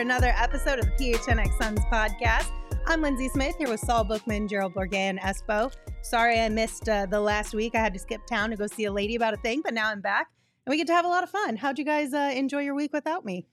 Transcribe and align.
Another 0.00 0.32
episode 0.34 0.78
of 0.78 0.86
the 0.86 1.12
PHNX 1.12 1.58
Suns 1.58 1.80
podcast. 1.92 2.50
I'm 2.86 3.02
Lindsay 3.02 3.28
Smith 3.28 3.54
here 3.58 3.68
with 3.68 3.80
Saul 3.80 4.02
Bookman, 4.02 4.48
Gerald 4.48 4.72
Bourguet, 4.72 4.94
and 4.94 5.20
Espo. 5.20 5.70
Sorry 6.00 6.40
I 6.40 6.48
missed 6.48 6.88
uh, 6.88 7.04
the 7.04 7.20
last 7.20 7.52
week. 7.52 7.74
I 7.74 7.80
had 7.80 7.92
to 7.92 7.98
skip 8.00 8.26
town 8.26 8.48
to 8.48 8.56
go 8.56 8.66
see 8.66 8.86
a 8.86 8.92
lady 8.92 9.14
about 9.14 9.34
a 9.34 9.36
thing, 9.36 9.60
but 9.62 9.74
now 9.74 9.90
I'm 9.90 10.00
back 10.00 10.28
and 10.64 10.72
we 10.72 10.78
get 10.78 10.86
to 10.86 10.94
have 10.94 11.04
a 11.04 11.08
lot 11.08 11.22
of 11.22 11.28
fun. 11.28 11.54
How'd 11.54 11.78
you 11.78 11.84
guys 11.84 12.14
uh, 12.14 12.32
enjoy 12.34 12.60
your 12.60 12.74
week 12.74 12.94
without 12.94 13.26
me? 13.26 13.46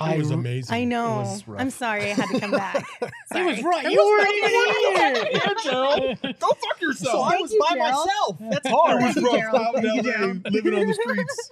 It 0.00 0.18
was 0.18 0.30
amazing. 0.30 0.74
I 0.74 0.84
know. 0.84 1.16
was 1.18 1.46
rough. 1.48 1.60
I'm 1.60 1.70
sorry 1.70 2.02
I 2.10 2.14
had 2.14 2.28
to 2.28 2.38
come 2.40 2.52
back. 2.52 2.86
It 3.34 3.44
was 3.44 3.62
right. 3.62 3.84
It 3.84 3.92
You 3.92 3.98
was 3.98 4.10
were 4.10 4.24
right. 4.24 5.22
even 5.24 5.40
here. 5.40 5.54
Gerald. 5.62 6.18
Go 6.40 6.48
fuck 6.48 6.80
yourself. 6.80 7.12
So 7.14 7.20
I 7.20 7.36
was 7.40 7.52
you, 7.52 7.60
by 7.60 7.74
Gerald. 7.76 8.06
myself. 8.06 8.36
That's 8.40 8.68
hard. 8.68 9.02
it 9.02 9.04
was 9.04 9.44
rough 9.44 9.54
out 9.54 9.74
in 9.76 9.82
Thank 9.82 10.04
you, 10.06 10.12
LA, 10.12 10.50
living 10.50 10.74
on 10.74 10.86
the 10.86 10.94
streets. 11.02 11.50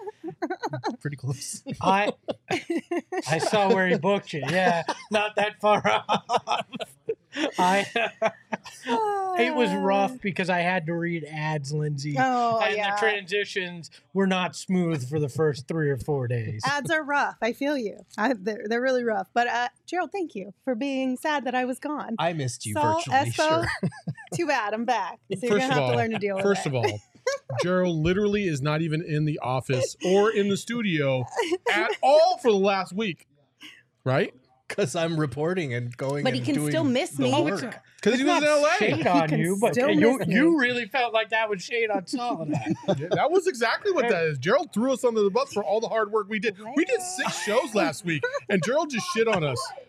Pretty 1.03 1.17
close. 1.17 1.63
I 1.83 2.13
I 3.29 3.39
saw 3.39 3.69
where 3.75 3.89
he 3.89 3.99
booked 3.99 4.33
you. 4.33 4.43
Yeah, 4.49 4.85
not 5.11 5.37
that 5.37 5.61
far 5.61 5.83
off. 6.09 6.65
I 7.59 7.87
it 9.39 9.55
was 9.55 9.73
rough 9.73 10.21
because 10.21 10.49
I 10.51 10.61
had 10.61 10.87
to 10.87 10.95
read 10.95 11.25
ads, 11.25 11.73
Lindsay, 11.73 12.17
Oh, 12.19 12.59
and 12.61 12.77
yeah. 12.77 12.95
the 12.95 13.01
transitions 13.01 13.91
were 14.15 14.27
not 14.27 14.57
smooth 14.57 15.09
for 15.09 15.19
the 15.19 15.29
first 15.29 15.69
three 15.69 15.91
or 15.91 15.99
four 15.99 16.29
days. 16.29 16.63
Ads 16.67 16.91
are 16.91 17.03
rough. 17.05 17.37
I 17.43 17.53
feel 17.53 17.77
you. 17.77 17.99
I, 18.17 18.33
they're, 18.35 18.65
they're 18.67 18.81
really 18.81 19.05
rough. 19.05 19.29
But 19.35 19.49
uh, 19.49 19.69
Gerald, 19.87 20.11
thank 20.13 20.35
you 20.35 20.55
for 20.65 20.75
being 20.75 21.17
sad 21.17 21.45
that 21.45 21.55
I 21.55 21.65
was 21.65 21.79
gone. 21.79 22.17
I 22.19 22.33
missed 22.33 22.65
you 22.67 22.75
Saul, 22.75 22.95
virtually. 22.97 23.17
Espo, 23.17 23.35
Sure. 23.35 23.67
Too 24.35 24.47
bad. 24.47 24.75
I'm 24.75 24.85
back. 24.85 25.19
So 25.35 25.47
you're 25.47 25.51
First 25.51 25.61
gonna 25.61 25.65
of 25.65 25.71
have 25.75 25.83
all, 25.83 25.91
to 25.93 25.97
learn 25.97 26.11
to 26.13 26.19
deal 26.19 26.37
with 26.37 26.45
First 26.45 26.67
of 26.67 26.75
all, 26.75 27.01
Gerald 27.63 27.97
literally 27.97 28.45
is 28.47 28.61
not 28.63 28.83
even 28.83 29.03
in 29.03 29.25
the 29.25 29.39
office 29.41 29.97
or 30.05 30.31
in 30.31 30.49
the 30.49 30.57
studio 30.57 31.25
at 31.73 31.91
all 32.03 32.39
for 32.39 32.51
the 32.51 32.57
last 32.57 32.93
week. 32.93 33.27
Right? 34.05 34.33
Because 34.69 34.97
I'm 34.97 35.19
reporting 35.19 35.75
and 35.75 35.97
going. 35.97 36.25
But 36.25 36.33
he 36.33 36.41
and 36.41 36.47
can 36.47 36.55
doing 36.57 36.71
still 36.71 36.85
miss 36.85 37.19
me. 37.19 37.31
Work. 37.33 37.63
it's- 37.63 37.75
Because 38.03 38.19
he 38.21 38.25
It's 38.25 38.31
was 38.31 38.43
in 38.43 38.49
not 38.49 38.61
LA. 38.63 38.75
shade 38.79 38.97
He 38.97 39.09
on 39.09 39.29
can 39.29 39.39
you, 39.39 39.59
but 39.61 39.77
you 39.77 40.19
me. 40.19 40.25
you 40.35 40.59
really 40.59 40.87
felt 40.87 41.13
like 41.15 41.31
that 41.31 41.49
was 41.49 41.63
shade 41.63 41.89
on 41.91 42.07
Saul 42.07 42.43
and 42.43 42.55
I. 42.55 42.75
Yeah, 42.99 43.09
that 43.13 43.31
was 43.31 43.47
exactly 43.47 43.93
what 43.93 44.09
that 44.09 44.25
is. 44.25 44.39
Gerald 44.39 44.73
threw 44.73 44.93
us 44.93 45.05
under 45.05 45.23
the 45.23 45.31
bus 45.31 45.53
for 45.53 45.63
all 45.65 45.81
the 45.81 45.89
hard 45.89 46.11
work 46.13 46.29
we 46.29 46.39
did. 46.39 46.57
We 46.77 46.85
did 46.85 47.01
six 47.01 47.43
shows 47.43 47.75
last 47.75 48.05
week, 48.05 48.23
and 48.49 48.63
Gerald 48.65 48.91
just 48.91 49.07
shit 49.15 49.29
on 49.29 49.43
us 49.45 49.59
P- 49.77 49.83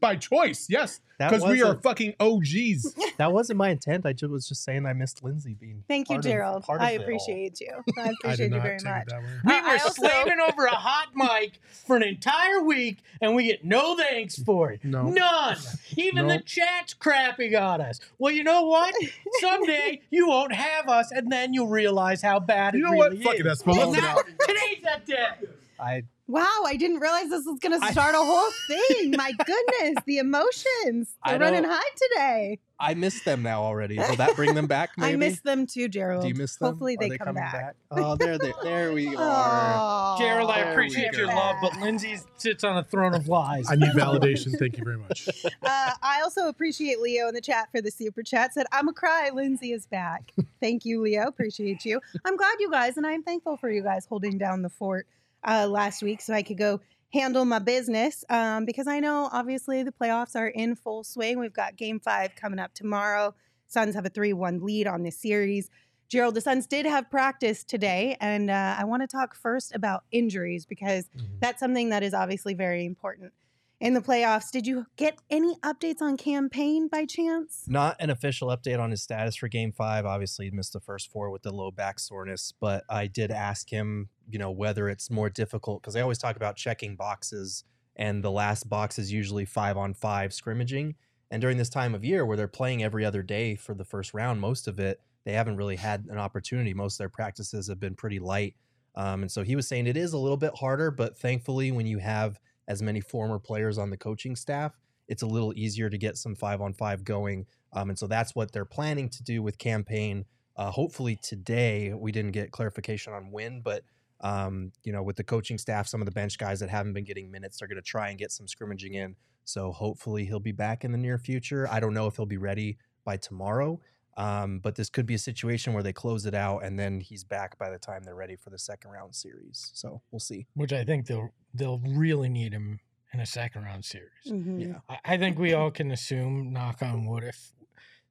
by 0.00 0.16
choice. 0.16 0.66
Yes, 0.68 1.00
because 1.18 1.42
we 1.44 1.60
are 1.62 1.66
wasn't- 1.66 1.82
fucking 1.82 2.14
OGs. 2.20 2.94
That 3.18 3.30
wasn't 3.32 3.58
my 3.58 3.68
intent. 3.68 4.04
I 4.06 4.12
just 4.14 4.32
was 4.32 4.48
just 4.48 4.64
saying 4.64 4.84
I 4.86 4.94
missed 4.94 5.22
Lindsay 5.22 5.54
being. 5.54 5.84
Thank 5.86 6.08
you, 6.08 6.14
part 6.16 6.24
of- 6.24 6.30
Gerald. 6.32 6.62
part 6.64 6.80
of 6.80 6.86
I 6.88 6.92
appreciate 6.92 7.60
you. 7.60 7.68
I 7.98 8.00
I 8.00 8.10
appreciate 8.20 8.36
did 8.48 8.54
you 8.54 8.60
very 8.60 8.78
much. 8.82 9.02
it 9.02 9.08
that 9.10 9.22
way. 9.22 9.28
We 9.44 9.52
I- 9.52 9.60
were 9.62 9.68
also- 9.72 9.90
slaving 10.02 10.38
over 10.40 10.64
a 10.64 10.70
hot 10.74 11.08
mic 11.14 11.60
for 11.86 11.96
an 11.96 12.02
entire 12.02 12.62
week, 12.62 12.98
and 13.20 13.36
we 13.36 13.44
get 13.44 13.64
no 13.64 13.96
thanks 13.96 14.42
for 14.42 14.72
it. 14.72 14.84
No. 14.84 15.08
None. 15.10 15.56
Even 15.96 16.26
the 16.26 16.40
chat's 16.40 16.94
crapping 16.94 17.60
on 17.60 17.80
us. 17.80 18.00
Well, 18.18 18.32
you 18.32 18.42
know 18.44 18.62
what? 18.62 18.92
Someday 19.40 20.00
you 20.10 20.26
won't 20.28 20.52
have 20.54 20.88
us, 20.88 21.10
and 21.12 21.30
then 21.30 21.52
you'll 21.54 21.68
realize 21.68 22.22
how 22.22 22.40
bad 22.40 22.74
You 22.74 22.80
it 22.86 22.90
know 22.90 22.96
what? 22.96 23.12
really 23.12 23.22
Fuck 23.22 23.34
it, 23.36 23.46
is. 23.46 23.62
Espo. 23.62 23.74
Let's 23.76 23.84
And 23.84 23.94
get 23.96 24.48
today's 24.48 24.82
that 24.84 25.06
day. 25.06 25.48
I 25.78 26.02
Wow, 26.28 26.62
I 26.66 26.76
didn't 26.76 27.00
realize 27.00 27.28
this 27.28 27.44
was 27.44 27.58
going 27.58 27.78
to 27.78 27.86
start 27.92 28.14
a 28.14 28.18
whole 28.18 28.50
thing. 28.68 29.10
My 29.16 29.32
goodness, 29.32 30.02
the 30.06 30.18
emotions. 30.18 31.14
I 31.22 31.32
They're 31.32 31.40
running 31.40 31.62
don't- 31.62 31.72
high 31.72 31.90
today. 32.14 32.58
I 32.84 32.94
missed 32.94 33.24
them 33.24 33.44
now 33.44 33.62
already. 33.62 33.96
Will 33.96 34.16
that 34.16 34.34
bring 34.34 34.54
them 34.56 34.66
back? 34.66 34.90
Maybe. 34.96 35.12
I 35.12 35.16
miss 35.16 35.38
them 35.40 35.66
too, 35.68 35.86
Gerald. 35.88 36.22
Do 36.22 36.28
you 36.28 36.34
miss 36.34 36.56
them? 36.56 36.66
Hopefully 36.70 36.96
Are 37.00 37.08
they, 37.08 37.16
come 37.16 37.26
coming 37.28 37.42
back. 37.44 37.76
Oh, 37.92 38.16
there, 38.16 38.38
they, 38.38 38.52
there 38.64 38.92
we 38.92 39.06
are. 39.14 39.20
Aw, 39.20 40.18
Gerald, 40.18 40.50
I 40.50 40.58
appreciate 40.60 41.12
your 41.12 41.28
love, 41.28 41.56
but 41.62 41.78
Lindsay 41.80 42.16
sits 42.38 42.64
on 42.64 42.76
a 42.78 42.82
throne 42.82 43.14
of 43.14 43.28
lies. 43.28 43.66
I 43.70 43.76
need 43.76 43.92
validation. 43.92 44.58
Thank 44.58 44.78
you 44.78 44.84
very 44.84 44.98
much. 44.98 45.28
uh, 45.44 45.92
I 46.02 46.22
also 46.24 46.48
appreciate 46.48 46.98
Leo 47.00 47.28
in 47.28 47.34
the 47.34 47.40
chat 47.40 47.68
for 47.70 47.80
the 47.80 47.90
super 47.92 48.24
chat. 48.24 48.52
Said, 48.54 48.66
I'm 48.72 48.88
a 48.88 48.92
cry. 48.92 49.30
Lindsay 49.32 49.70
is 49.72 49.86
back. 49.86 50.32
Thank 50.60 50.84
you, 50.84 51.02
Leo. 51.02 51.26
Appreciate 51.28 51.84
you. 51.84 52.00
I'm 52.24 52.36
glad 52.36 52.54
you 52.58 52.68
guys, 52.70 52.96
and 52.96 53.06
I'm 53.06 53.22
thankful 53.22 53.56
for 53.58 53.70
you 53.70 53.82
guys 53.84 54.06
holding 54.06 54.38
down 54.38 54.62
the 54.62 54.70
fort 54.70 55.06
uh, 55.46 55.66
last 55.68 56.02
week 56.02 56.20
so 56.20 56.32
I 56.34 56.42
could 56.42 56.58
go 56.58 56.80
handle 57.12 57.44
my 57.44 57.58
business 57.58 58.24
um, 58.30 58.64
because 58.64 58.86
I 58.86 59.00
know 59.00 59.28
obviously 59.32 59.82
the 59.82 59.92
playoffs 59.92 60.34
are 60.34 60.48
in 60.48 60.74
full 60.76 61.04
swing. 61.04 61.38
We've 61.38 61.52
got 61.52 61.76
game 61.76 62.00
five 62.00 62.34
coming 62.36 62.58
up 62.58 62.72
tomorrow. 62.74 63.34
Suns 63.66 63.94
have 63.94 64.06
a 64.06 64.10
3 64.10 64.32
1 64.32 64.60
lead 64.64 64.86
on 64.86 65.02
this 65.02 65.18
series. 65.20 65.70
Gerald, 66.08 66.34
the 66.34 66.42
Suns 66.42 66.66
did 66.66 66.84
have 66.84 67.10
practice 67.10 67.64
today, 67.64 68.18
and 68.20 68.50
uh, 68.50 68.76
I 68.78 68.84
want 68.84 69.02
to 69.02 69.06
talk 69.06 69.34
first 69.34 69.74
about 69.74 70.04
injuries 70.12 70.66
because 70.66 71.06
Mhm. 71.16 71.40
that's 71.40 71.58
something 71.58 71.88
that 71.88 72.02
is 72.02 72.12
obviously 72.12 72.52
very 72.52 72.84
important 72.84 73.32
in 73.80 73.94
the 73.94 74.00
playoffs. 74.02 74.50
Did 74.50 74.66
you 74.66 74.84
get 74.96 75.18
any 75.30 75.56
updates 75.62 76.02
on 76.02 76.18
Cam 76.18 76.50
Payne 76.50 76.88
by 76.88 77.06
chance? 77.06 77.64
Not 77.66 77.96
an 77.98 78.10
official 78.10 78.48
update 78.48 78.78
on 78.78 78.90
his 78.90 79.02
status 79.02 79.36
for 79.36 79.48
game 79.48 79.72
five. 79.72 80.04
Obviously, 80.04 80.44
he 80.46 80.50
missed 80.50 80.74
the 80.74 80.80
first 80.80 81.10
four 81.10 81.30
with 81.30 81.42
the 81.44 81.50
low 81.50 81.70
back 81.70 81.98
soreness, 81.98 82.52
but 82.60 82.84
I 82.90 83.06
did 83.06 83.30
ask 83.30 83.70
him, 83.70 84.10
you 84.32 84.38
know, 84.38 84.50
whether 84.50 84.88
it's 84.88 85.10
more 85.10 85.28
difficult 85.28 85.82
because 85.82 85.96
I 85.96 86.00
always 86.00 86.18
talk 86.18 86.36
about 86.36 86.56
checking 86.56 86.96
boxes, 86.96 87.64
and 87.96 88.24
the 88.24 88.30
last 88.30 88.68
box 88.68 88.98
is 88.98 89.12
usually 89.12 89.44
five 89.44 89.76
on 89.76 89.94
five 89.94 90.32
scrimmaging. 90.32 90.94
And 91.30 91.40
during 91.40 91.56
this 91.56 91.70
time 91.70 91.94
of 91.94 92.04
year 92.04 92.26
where 92.26 92.36
they're 92.36 92.48
playing 92.48 92.82
every 92.82 93.04
other 93.04 93.22
day 93.22 93.54
for 93.54 93.74
the 93.74 93.84
first 93.84 94.12
round, 94.12 94.40
most 94.40 94.68
of 94.68 94.78
it, 94.78 95.00
they 95.24 95.32
haven't 95.32 95.56
really 95.56 95.76
had 95.76 96.06
an 96.10 96.18
opportunity. 96.18 96.74
Most 96.74 96.94
of 96.94 96.98
their 96.98 97.08
practices 97.08 97.68
have 97.68 97.80
been 97.80 97.94
pretty 97.94 98.18
light. 98.18 98.54
Um, 98.94 99.22
and 99.22 99.30
so 99.32 99.42
he 99.42 99.56
was 99.56 99.66
saying 99.66 99.86
it 99.86 99.96
is 99.96 100.12
a 100.12 100.18
little 100.18 100.36
bit 100.36 100.54
harder, 100.58 100.90
but 100.90 101.16
thankfully, 101.16 101.72
when 101.72 101.86
you 101.86 101.98
have 101.98 102.38
as 102.68 102.82
many 102.82 103.00
former 103.00 103.38
players 103.38 103.78
on 103.78 103.90
the 103.90 103.96
coaching 103.96 104.36
staff, 104.36 104.78
it's 105.08 105.22
a 105.22 105.26
little 105.26 105.52
easier 105.56 105.88
to 105.88 105.98
get 105.98 106.16
some 106.16 106.34
five 106.34 106.60
on 106.60 106.74
five 106.74 107.04
going. 107.04 107.46
Um, 107.72 107.90
and 107.90 107.98
so 107.98 108.06
that's 108.06 108.34
what 108.34 108.52
they're 108.52 108.64
planning 108.64 109.08
to 109.10 109.22
do 109.22 109.42
with 109.42 109.58
Cam 109.58 109.84
Payne. 109.84 110.24
Uh, 110.56 110.70
hopefully 110.70 111.16
today 111.22 111.94
we 111.94 112.12
didn't 112.12 112.32
get 112.32 112.50
clarification 112.50 113.12
on 113.12 113.30
when, 113.30 113.62
but 113.62 113.84
um, 114.22 114.72
you 114.84 114.92
know, 114.92 115.02
with 115.02 115.16
the 115.16 115.24
coaching 115.24 115.58
staff, 115.58 115.86
some 115.86 116.00
of 116.00 116.06
the 116.06 116.12
bench 116.12 116.38
guys 116.38 116.60
that 116.60 116.70
haven't 116.70 116.92
been 116.92 117.04
getting 117.04 117.30
minutes, 117.30 117.58
they're 117.58 117.68
going 117.68 117.76
to 117.76 117.82
try 117.82 118.10
and 118.10 118.18
get 118.18 118.30
some 118.30 118.46
scrimmaging 118.46 118.94
in. 118.94 119.16
So 119.44 119.72
hopefully 119.72 120.24
he'll 120.24 120.40
be 120.40 120.52
back 120.52 120.84
in 120.84 120.92
the 120.92 120.98
near 120.98 121.18
future. 121.18 121.68
I 121.70 121.80
don't 121.80 121.94
know 121.94 122.06
if 122.06 122.16
he'll 122.16 122.26
be 122.26 122.36
ready 122.36 122.78
by 123.04 123.16
tomorrow, 123.16 123.80
um, 124.16 124.60
but 124.60 124.76
this 124.76 124.88
could 124.88 125.06
be 125.06 125.14
a 125.14 125.18
situation 125.18 125.72
where 125.72 125.82
they 125.82 125.92
close 125.92 126.26
it 126.26 126.34
out 126.34 126.60
and 126.60 126.78
then 126.78 127.00
he's 127.00 127.24
back 127.24 127.58
by 127.58 127.68
the 127.70 127.78
time 127.78 128.04
they're 128.04 128.14
ready 128.14 128.36
for 128.36 128.50
the 128.50 128.58
second 128.58 128.92
round 128.92 129.14
series. 129.14 129.70
So 129.74 130.00
we'll 130.12 130.20
see. 130.20 130.46
Which 130.54 130.72
I 130.72 130.84
think 130.84 131.06
they'll 131.06 131.30
they'll 131.52 131.80
really 131.80 132.28
need 132.28 132.52
him 132.52 132.78
in 133.12 133.18
a 133.20 133.26
second 133.26 133.64
round 133.64 133.84
series. 133.84 134.26
Mhm. 134.28 134.60
Yeah. 134.60 134.78
I, 134.88 135.14
I 135.14 135.18
think 135.18 135.38
we 135.38 135.52
all 135.52 135.70
can 135.72 135.90
assume, 135.90 136.52
knock 136.52 136.80
on 136.82 137.06
wood, 137.06 137.24
if 137.24 137.52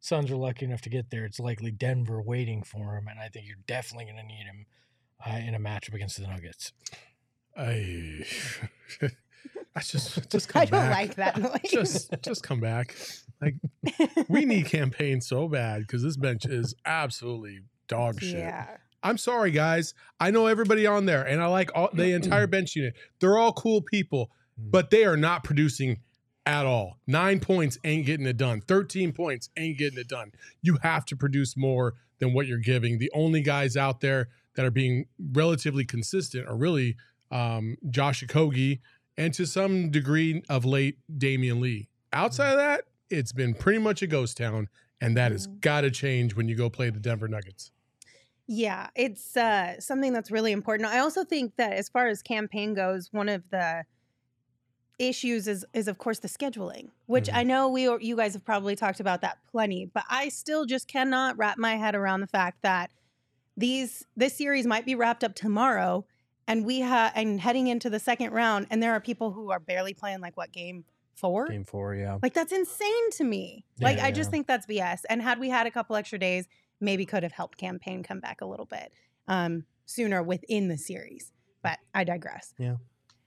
Suns 0.02 0.32
are 0.32 0.36
lucky 0.36 0.66
enough 0.66 0.82
to 0.82 0.90
get 0.90 1.12
there, 1.12 1.26
it's 1.26 1.40
likely 1.40 1.70
Denver 1.72 2.22
waiting 2.22 2.64
for 2.64 2.98
him, 2.98 3.08
and 3.08 3.20
I 3.20 3.30
think 3.30 3.46
you're 3.46 3.58
definitely 3.68 4.06
going 4.06 4.18
to 4.18 4.24
need 4.24 4.46
him 4.46 4.66
uh, 5.26 5.36
in 5.36 5.56
a 5.56 5.60
matchup 5.60 5.94
against 5.94 6.20
the 6.20 6.28
Nuggets. 6.28 6.74
I 7.58 8.26
I 9.76 9.80
just 9.82 10.30
just 10.30 10.50
come 10.50 10.62
I 10.62 10.66
don't 10.66 10.72
back. 10.72 10.92
like 10.92 11.16
that 11.16 11.38
noise. 11.42 11.72
Just 11.72 12.14
just 12.22 12.44
come 12.44 12.60
back. 12.60 12.96
Like 13.42 13.56
we 14.28 14.46
need 14.46 14.66
Cam 14.66 14.90
Payne 14.92 15.22
so 15.22 15.48
bad 15.48 15.82
because 15.82 16.04
this 16.04 16.18
bench 16.18 16.46
is 16.46 16.76
absolutely 16.86 17.62
dog 17.88 18.20
shit. 18.22 18.40
Yeah. 18.40 18.68
I'm 19.04 19.18
sorry, 19.18 19.50
guys. 19.52 19.96
I 20.20 20.30
know 20.30 20.46
everybody 20.46 20.86
on 20.86 21.06
there, 21.06 21.24
and 21.24 21.42
I 21.42 21.48
like 21.48 21.72
all 21.74 21.90
the 21.92 22.14
entire 22.14 22.46
bench 22.46 22.76
unit. 22.76 22.94
They're 23.20 23.38
all 23.38 23.52
cool 23.52 23.82
people, 23.82 24.30
but 24.58 24.92
they 24.92 25.06
are 25.06 25.18
not 25.18 25.44
producing 25.44 25.98
at 26.46 26.68
all. 26.68 26.98
Nine 27.08 27.40
points 27.40 27.80
ain't 27.84 28.06
getting 28.06 28.28
it 28.28 28.38
done. 28.38 28.62
13 28.62 29.12
points 29.12 29.50
ain't 29.58 29.80
getting 29.80 29.98
it 29.98 30.08
done. 30.08 30.34
You 30.62 30.78
have 30.84 31.06
to 31.06 31.16
produce 31.16 31.58
more 31.58 31.96
than 32.20 32.34
what 32.34 32.46
you're 32.46 32.60
giving. 32.60 33.00
The 33.00 33.12
only 33.16 33.42
guys 33.42 33.76
out 33.76 34.02
there 34.02 34.30
that 34.56 34.66
are 34.66 34.72
being 34.72 35.06
relatively 35.32 35.86
consistent 35.86 36.48
are 36.48 36.58
really 36.58 36.96
um, 37.32 37.78
Josh 37.90 38.24
Okogie 38.24 38.80
and 39.18 39.34
to 39.34 39.46
some 39.46 39.90
degree 39.92 40.44
of 40.50 40.66
late 40.66 40.98
Damion 41.18 41.60
Lee. 41.62 41.90
Outside 42.14 42.52
of 42.52 42.58
that, 42.58 42.86
it's 43.10 43.32
been 43.34 43.54
pretty 43.54 43.80
much 43.80 44.02
a 44.02 44.08
ghost 44.08 44.38
town, 44.38 44.68
and 45.00 45.16
that 45.18 45.32
has 45.32 45.48
got 45.48 45.82
to 45.82 45.92
change 45.92 46.36
when 46.36 46.48
you 46.48 46.56
go 46.56 46.70
play 46.70 46.90
the 46.90 47.00
Denver 47.00 47.28
Nuggets. 47.28 47.72
Yeah, 48.48 48.90
it's 48.96 49.38
uh, 49.38 49.80
something 49.80 50.12
that's 50.12 50.30
really 50.32 50.52
important. 50.52 50.90
I 50.90 51.00
also 51.00 51.24
think 51.24 51.56
that 51.56 51.72
as 51.74 51.88
far 51.88 52.08
as 52.08 52.22
Cam 52.22 52.48
Payne 52.50 52.74
goes, 52.74 53.10
one 53.14 53.30
of 53.30 53.50
the 53.50 53.86
issues 55.00 55.48
is 55.48 55.66
is 55.74 55.88
of 55.88 55.98
course 55.98 56.20
the 56.20 56.28
scheduling, 56.28 56.90
which 57.08 57.28
Mhm. 57.28 57.36
I 57.36 57.44
know 57.44 57.70
we 57.70 57.88
or 57.88 58.00
you 58.00 58.16
guys 58.16 58.34
have 58.34 58.46
probably 58.46 58.76
talked 58.76 59.00
about 59.00 59.22
that 59.22 59.40
plenty, 59.50 59.86
but 59.86 60.04
I 60.10 60.30
still 60.30 60.66
just 60.66 60.88
cannot 60.88 61.38
wrap 61.38 61.58
my 61.58 61.76
head 61.76 61.96
around 61.96 62.20
the 62.22 62.28
fact 62.28 62.62
that 62.62 62.92
these 63.62 64.06
this 64.16 64.36
series 64.38 64.66
might 64.68 64.86
be 64.86 64.96
wrapped 64.96 65.24
up 65.24 65.36
tomorrow 65.36 66.06
and 66.48 66.66
we 66.66 66.80
have 66.82 67.12
and 67.16 67.40
heading 67.40 67.68
into 67.68 67.90
the 67.90 68.00
second 68.00 68.32
round 68.32 68.68
and 68.70 68.84
there 68.84 68.92
are 68.92 69.00
people 69.00 69.32
who 69.32 69.52
are 69.52 69.60
barely 69.60 69.94
playing 69.94 70.20
like 70.20 70.36
what 70.36 70.52
game 70.52 70.84
4? 71.16 71.48
Game 71.48 71.64
four, 71.64 71.94
yeah. 71.96 72.18
Like 72.22 72.34
that's 72.34 72.52
insane 72.52 73.12
to 73.12 73.24
me. 73.24 73.64
Like 73.80 74.00
I 74.00 74.12
just 74.12 74.32
think 74.32 74.48
that's 74.48 74.66
BS. 74.66 75.02
And 75.10 75.22
had 75.22 75.40
we 75.40 75.50
had 75.50 75.68
a 75.68 75.72
couple 75.72 75.96
extra 75.96 76.18
days, 76.18 76.48
maybe 76.80 77.06
could 77.06 77.24
have 77.24 77.32
helped 77.32 77.58
Cam 77.58 77.80
Payne 77.80 78.02
come 78.04 78.20
back 78.20 78.42
a 78.42 78.46
little 78.46 78.66
bit 78.66 78.92
um, 79.28 79.66
sooner 79.86 80.24
within 80.24 80.68
the 80.68 80.78
series. 80.78 81.32
But 81.62 81.78
I 81.94 82.04
digress. 82.04 82.54
Yeah. 82.58 82.78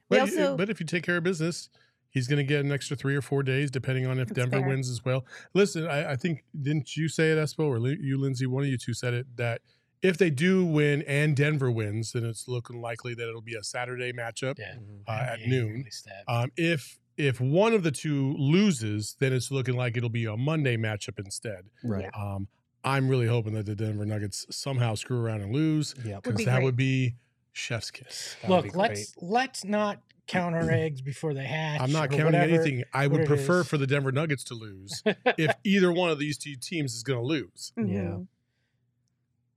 We 0.08 0.19
But, 0.19 0.20
also 0.20 0.56
but 0.56 0.69
if 0.70 0.81
you 0.81 0.86
take 0.86 1.04
care 1.04 1.19
of 1.19 1.22
business, 1.22 1.69
he's 2.10 2.26
going 2.26 2.38
to 2.38 2.44
get 2.44 2.64
an 2.64 2.72
extra 2.72 2.96
three 2.96 3.14
or 3.14 3.22
four 3.22 3.42
days, 3.44 3.70
depending 3.70 4.06
on 4.06 4.19
if 4.19 4.32
Denver 4.34 4.58
fair. 4.58 4.66
wins 4.69 4.90
as 4.90 5.04
well. 5.04 5.25
Listen, 5.54 5.86
I, 5.86 6.12
I 6.12 6.16
think 6.16 6.44
didn't 6.60 6.96
you 6.96 7.08
say 7.08 7.31
it, 7.31 7.38
Espo, 7.38 7.60
or 7.60 7.78
you, 7.88 8.19
Lindsay? 8.19 8.46
One 8.46 8.64
of 8.64 8.69
you 8.69 8.78
two 8.78 8.94
said 8.94 9.14
it 9.14 9.26
that 9.36 9.60
if 10.05 10.19
they 10.19 10.31
do 10.31 10.65
win 10.65 11.03
and 11.03 11.35
Denver 11.35 11.71
wins, 11.71 12.12
then 12.12 12.25
it's 12.25 12.47
looking 12.47 12.81
likely 12.81 13.15
that 13.15 13.29
it'll 13.29 13.41
be 13.41 13.55
a 13.56 13.65
Saturday 13.65 14.12
matchup 14.12 14.59
Yeah. 14.59 14.75
Mhm. 14.77 15.03
uh, 15.09 15.12
at 15.12 15.41
NBA 15.41 15.49
noon. 15.49 15.73
released. 15.73 16.09
Um, 16.29 16.53
if 16.56 16.99
if 17.17 17.41
one 17.41 17.73
of 17.75 17.83
the 17.85 17.91
two 17.93 18.35
loses, 18.37 19.17
then 19.21 19.33
it's 19.33 19.51
looking 19.51 19.77
like 19.77 19.97
it'll 19.97 20.09
be 20.09 20.25
a 20.27 20.37
Monday 20.37 20.77
matchup 20.77 21.19
instead. 21.19 21.65
Right. 21.85 22.11
Um, 22.12 22.49
I'm 22.85 23.09
really 23.09 23.27
hoping 23.29 23.55
that 23.55 23.67
the 23.67 23.75
Denver 23.77 24.05
Nuggets 24.05 24.45
somehow 24.51 24.95
screw 24.97 25.19
around 25.21 25.41
and 25.43 25.53
lose 25.55 25.95
Yeah. 26.05 26.17
Would 26.17 26.23
because 26.25 26.39
be 26.39 26.45
that 26.45 26.55
great. 26.56 26.65
would 26.65 26.77
be 26.77 27.15
chef's 27.53 27.91
kiss. 27.93 28.37
That 28.43 28.51
Look, 28.51 28.75
let's 28.77 29.15
let's 29.23 29.65
not 29.65 30.03
count 30.27 30.55
our 30.56 30.69
eggs 30.71 31.01
before 31.03 31.33
they 31.35 31.45
hatch. 31.45 31.81
I'm 31.81 31.93
not 31.93 32.11
counting 32.11 32.27
whatever. 32.27 32.53
anything. 32.53 32.83
I 32.93 33.06
would 33.06 33.27
prefer 33.27 33.61
is. 33.61 33.69
for 33.69 33.79
the 33.79 33.87
Denver 33.87 34.11
Nuggets 34.12 34.43
to 34.45 34.55
lose 34.55 35.03
if 35.39 35.55
either 35.65 35.93
one 35.93 36.11
of 36.11 36.19
these 36.19 36.37
two 36.37 36.56
teams 36.56 36.95
is 36.95 37.03
going 37.05 37.21
to 37.21 37.25
lose. 37.27 37.73
Yeah. 37.77 37.85
Mhm. 37.85 38.27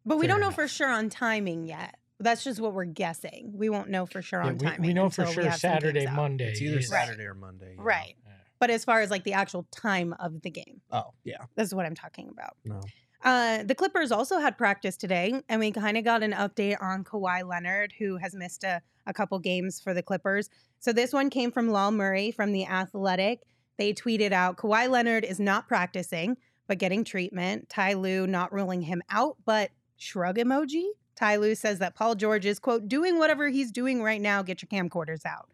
But 0.08 0.18
we 0.18 0.24
Fair 0.26 0.30
don't 0.36 0.40
know 0.42 0.48
enough. 0.48 0.56
for 0.56 0.68
sure 0.68 0.90
on 0.90 1.10
timing 1.10 1.66
yet. 1.66 1.96
That's 2.20 2.44
just 2.44 2.60
what 2.60 2.74
we're 2.74 2.86
guessing. 2.86 3.52
We 3.54 3.70
won't 3.70 3.90
know 3.90 4.06
for 4.06 4.22
sure 4.22 4.42
Yeah, 4.42 4.48
on 4.48 4.58
we, 4.58 4.66
timing. 4.66 4.88
we 4.88 4.94
know 4.94 5.10
for 5.10 5.26
sure 5.28 5.52
Saturday. 5.52 6.08
Monday. 6.08 6.50
It's 6.52 6.62
either 6.62 6.80
is- 6.80 6.90
Saturday 6.90 7.24
or 7.26 7.34
Monday. 7.36 7.74
yeah. 7.76 7.82
Right. 7.84 8.16
Yeah. 8.26 8.32
But 8.60 8.70
as 8.72 8.84
far 8.84 9.02
as 9.02 9.12
like 9.12 9.24
the 9.24 9.34
actual 9.34 9.68
time 9.72 10.14
of 10.20 10.42
the 10.42 10.50
game, 10.50 10.82
Oh, 10.92 11.14
yeah. 11.24 11.44
this 11.56 11.68
is 11.68 11.76
what 11.76 11.86
I'm 11.86 11.94
talking 11.94 12.30
about. 12.30 12.56
No. 12.66 12.82
Uh, 13.24 13.64
the 13.64 13.76
Clippers 13.76 14.12
also 14.12 14.40
had 14.40 14.58
practice 14.58 14.96
today, 14.96 15.42
and 15.50 15.60
we 15.60 15.72
kind 15.72 15.98
of 15.98 16.04
got 16.04 16.24
an 16.24 16.32
update 16.34 16.78
on 16.82 17.04
Kawhi 17.04 17.48
Leonard, 17.48 17.94
who 18.00 18.18
has 18.18 18.34
missed 18.34 18.64
a, 18.64 18.82
a 19.06 19.14
couple 19.14 19.38
games 19.40 19.80
for 19.80 19.94
the 19.94 20.02
Clippers. 20.04 20.50
So 20.80 20.94
this 20.94 21.12
one 21.14 21.30
came 21.30 21.52
from 21.52 21.70
Law 21.70 21.92
Murray 21.92 22.32
from 22.32 22.52
The 22.52 22.66
Athletic. 22.66 23.42
They 23.78 23.94
tweeted 23.94 24.32
out 24.32 24.58
Kawhi 24.58 24.90
Leonard 24.90 25.24
is 25.26 25.40
not 25.40 25.68
practicing, 25.68 26.38
but 26.68 26.78
getting 26.78 27.04
treatment. 27.04 27.70
Ty 27.70 27.94
Lue 27.94 28.26
not 28.28 28.54
ruling 28.54 28.82
him 28.84 29.02
out, 29.10 29.38
but 29.46 29.72
shrug 29.98 30.38
emoji. 30.38 30.86
Ty 31.16 31.38
Lue 31.38 31.56
says 31.56 31.80
that 31.80 31.96
Paul 31.96 32.16
George 32.16 32.46
is, 32.46 32.60
quote, 32.60 32.88
doing 32.88 33.18
whatever 33.18 33.50
he's 33.50 33.72
doing 33.72 34.04
right 34.04 34.22
now. 34.22 34.44
Get 34.44 34.62
your 34.62 34.70
camcorders 34.70 35.26
out, 35.26 35.50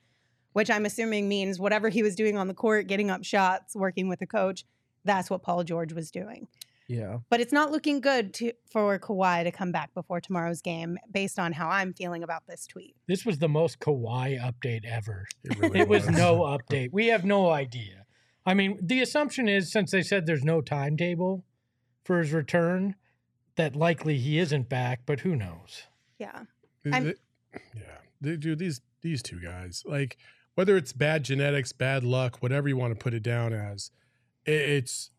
which 0.52 0.70
I'm 0.70 0.86
assuming 0.86 1.28
means 1.30 1.60
whatever 1.60 1.90
he 1.90 2.04
was 2.04 2.16
doing 2.16 2.38
on 2.38 2.48
the 2.48 2.54
court, 2.54 2.88
getting 2.88 3.10
up 3.10 3.24
shots, 3.24 3.76
working 3.76 4.10
with 4.10 4.20
the 4.20 4.28
coach. 4.28 4.66
That's 5.06 5.30
what 5.30 5.42
Paul 5.42 5.64
George 5.64 5.94
was 5.94 6.12
doing 6.12 6.48
Yeah. 6.88 7.20
but 7.30 7.40
it's 7.42 7.52
not 7.54 7.72
looking 7.72 8.02
good 8.02 8.34
to, 8.36 8.52
for 8.72 9.00
Kawhi 9.00 9.44
to 9.44 9.52
come 9.52 9.72
back 9.72 9.94
before 9.94 10.20
tomorrow's 10.22 10.62
game 10.62 10.98
based 11.12 11.40
on 11.40 11.54
how 11.54 11.70
I'm 11.70 11.94
feeling 11.94 12.24
about 12.24 12.44
this 12.48 12.68
tweet. 12.68 12.96
This 13.08 13.26
was 13.26 13.40
the 13.40 13.50
most 13.50 13.80
Kawhi 13.80 14.40
update 14.40 14.86
ever. 14.86 15.26
It, 15.44 15.58
really 15.60 15.80
It 15.82 15.88
was 15.88 16.10
no 16.10 16.40
update. 16.42 16.90
We 16.92 17.08
have 17.08 17.24
no 17.26 17.50
idea. 17.50 18.06
I 18.46 18.54
mean, 18.54 18.78
the 18.82 19.02
assumption 19.02 19.48
is 19.48 19.72
since 19.72 19.92
they 19.92 20.02
said 20.02 20.26
there's 20.26 20.44
no 20.44 20.60
timetable 20.62 21.46
for 22.04 22.20
his 22.20 22.34
return, 22.34 22.96
that 23.56 23.76
likely 23.76 24.18
he 24.18 24.40
isn't 24.40 24.70
back, 24.70 25.02
but 25.06 25.22
who 25.22 25.36
knows? 25.36 25.84
Yeah. 26.18 26.44
I'm- 26.92 27.14
yeah, 27.76 27.98
They- 28.22 28.38
dude, 28.38 28.60
these 28.60 28.82
these 29.02 29.22
two 29.22 29.40
guys, 29.42 29.84
like 29.86 30.18
whether 30.56 30.78
it's 30.78 30.94
bad 30.94 31.24
genetics, 31.24 31.72
bad 31.74 32.04
luck, 32.04 32.42
whatever 32.42 32.68
you 32.70 32.78
want 32.78 32.98
to 32.98 33.02
put 33.02 33.14
it 33.14 33.24
down 33.24 33.54
as, 33.54 33.92
it's. 34.46 35.10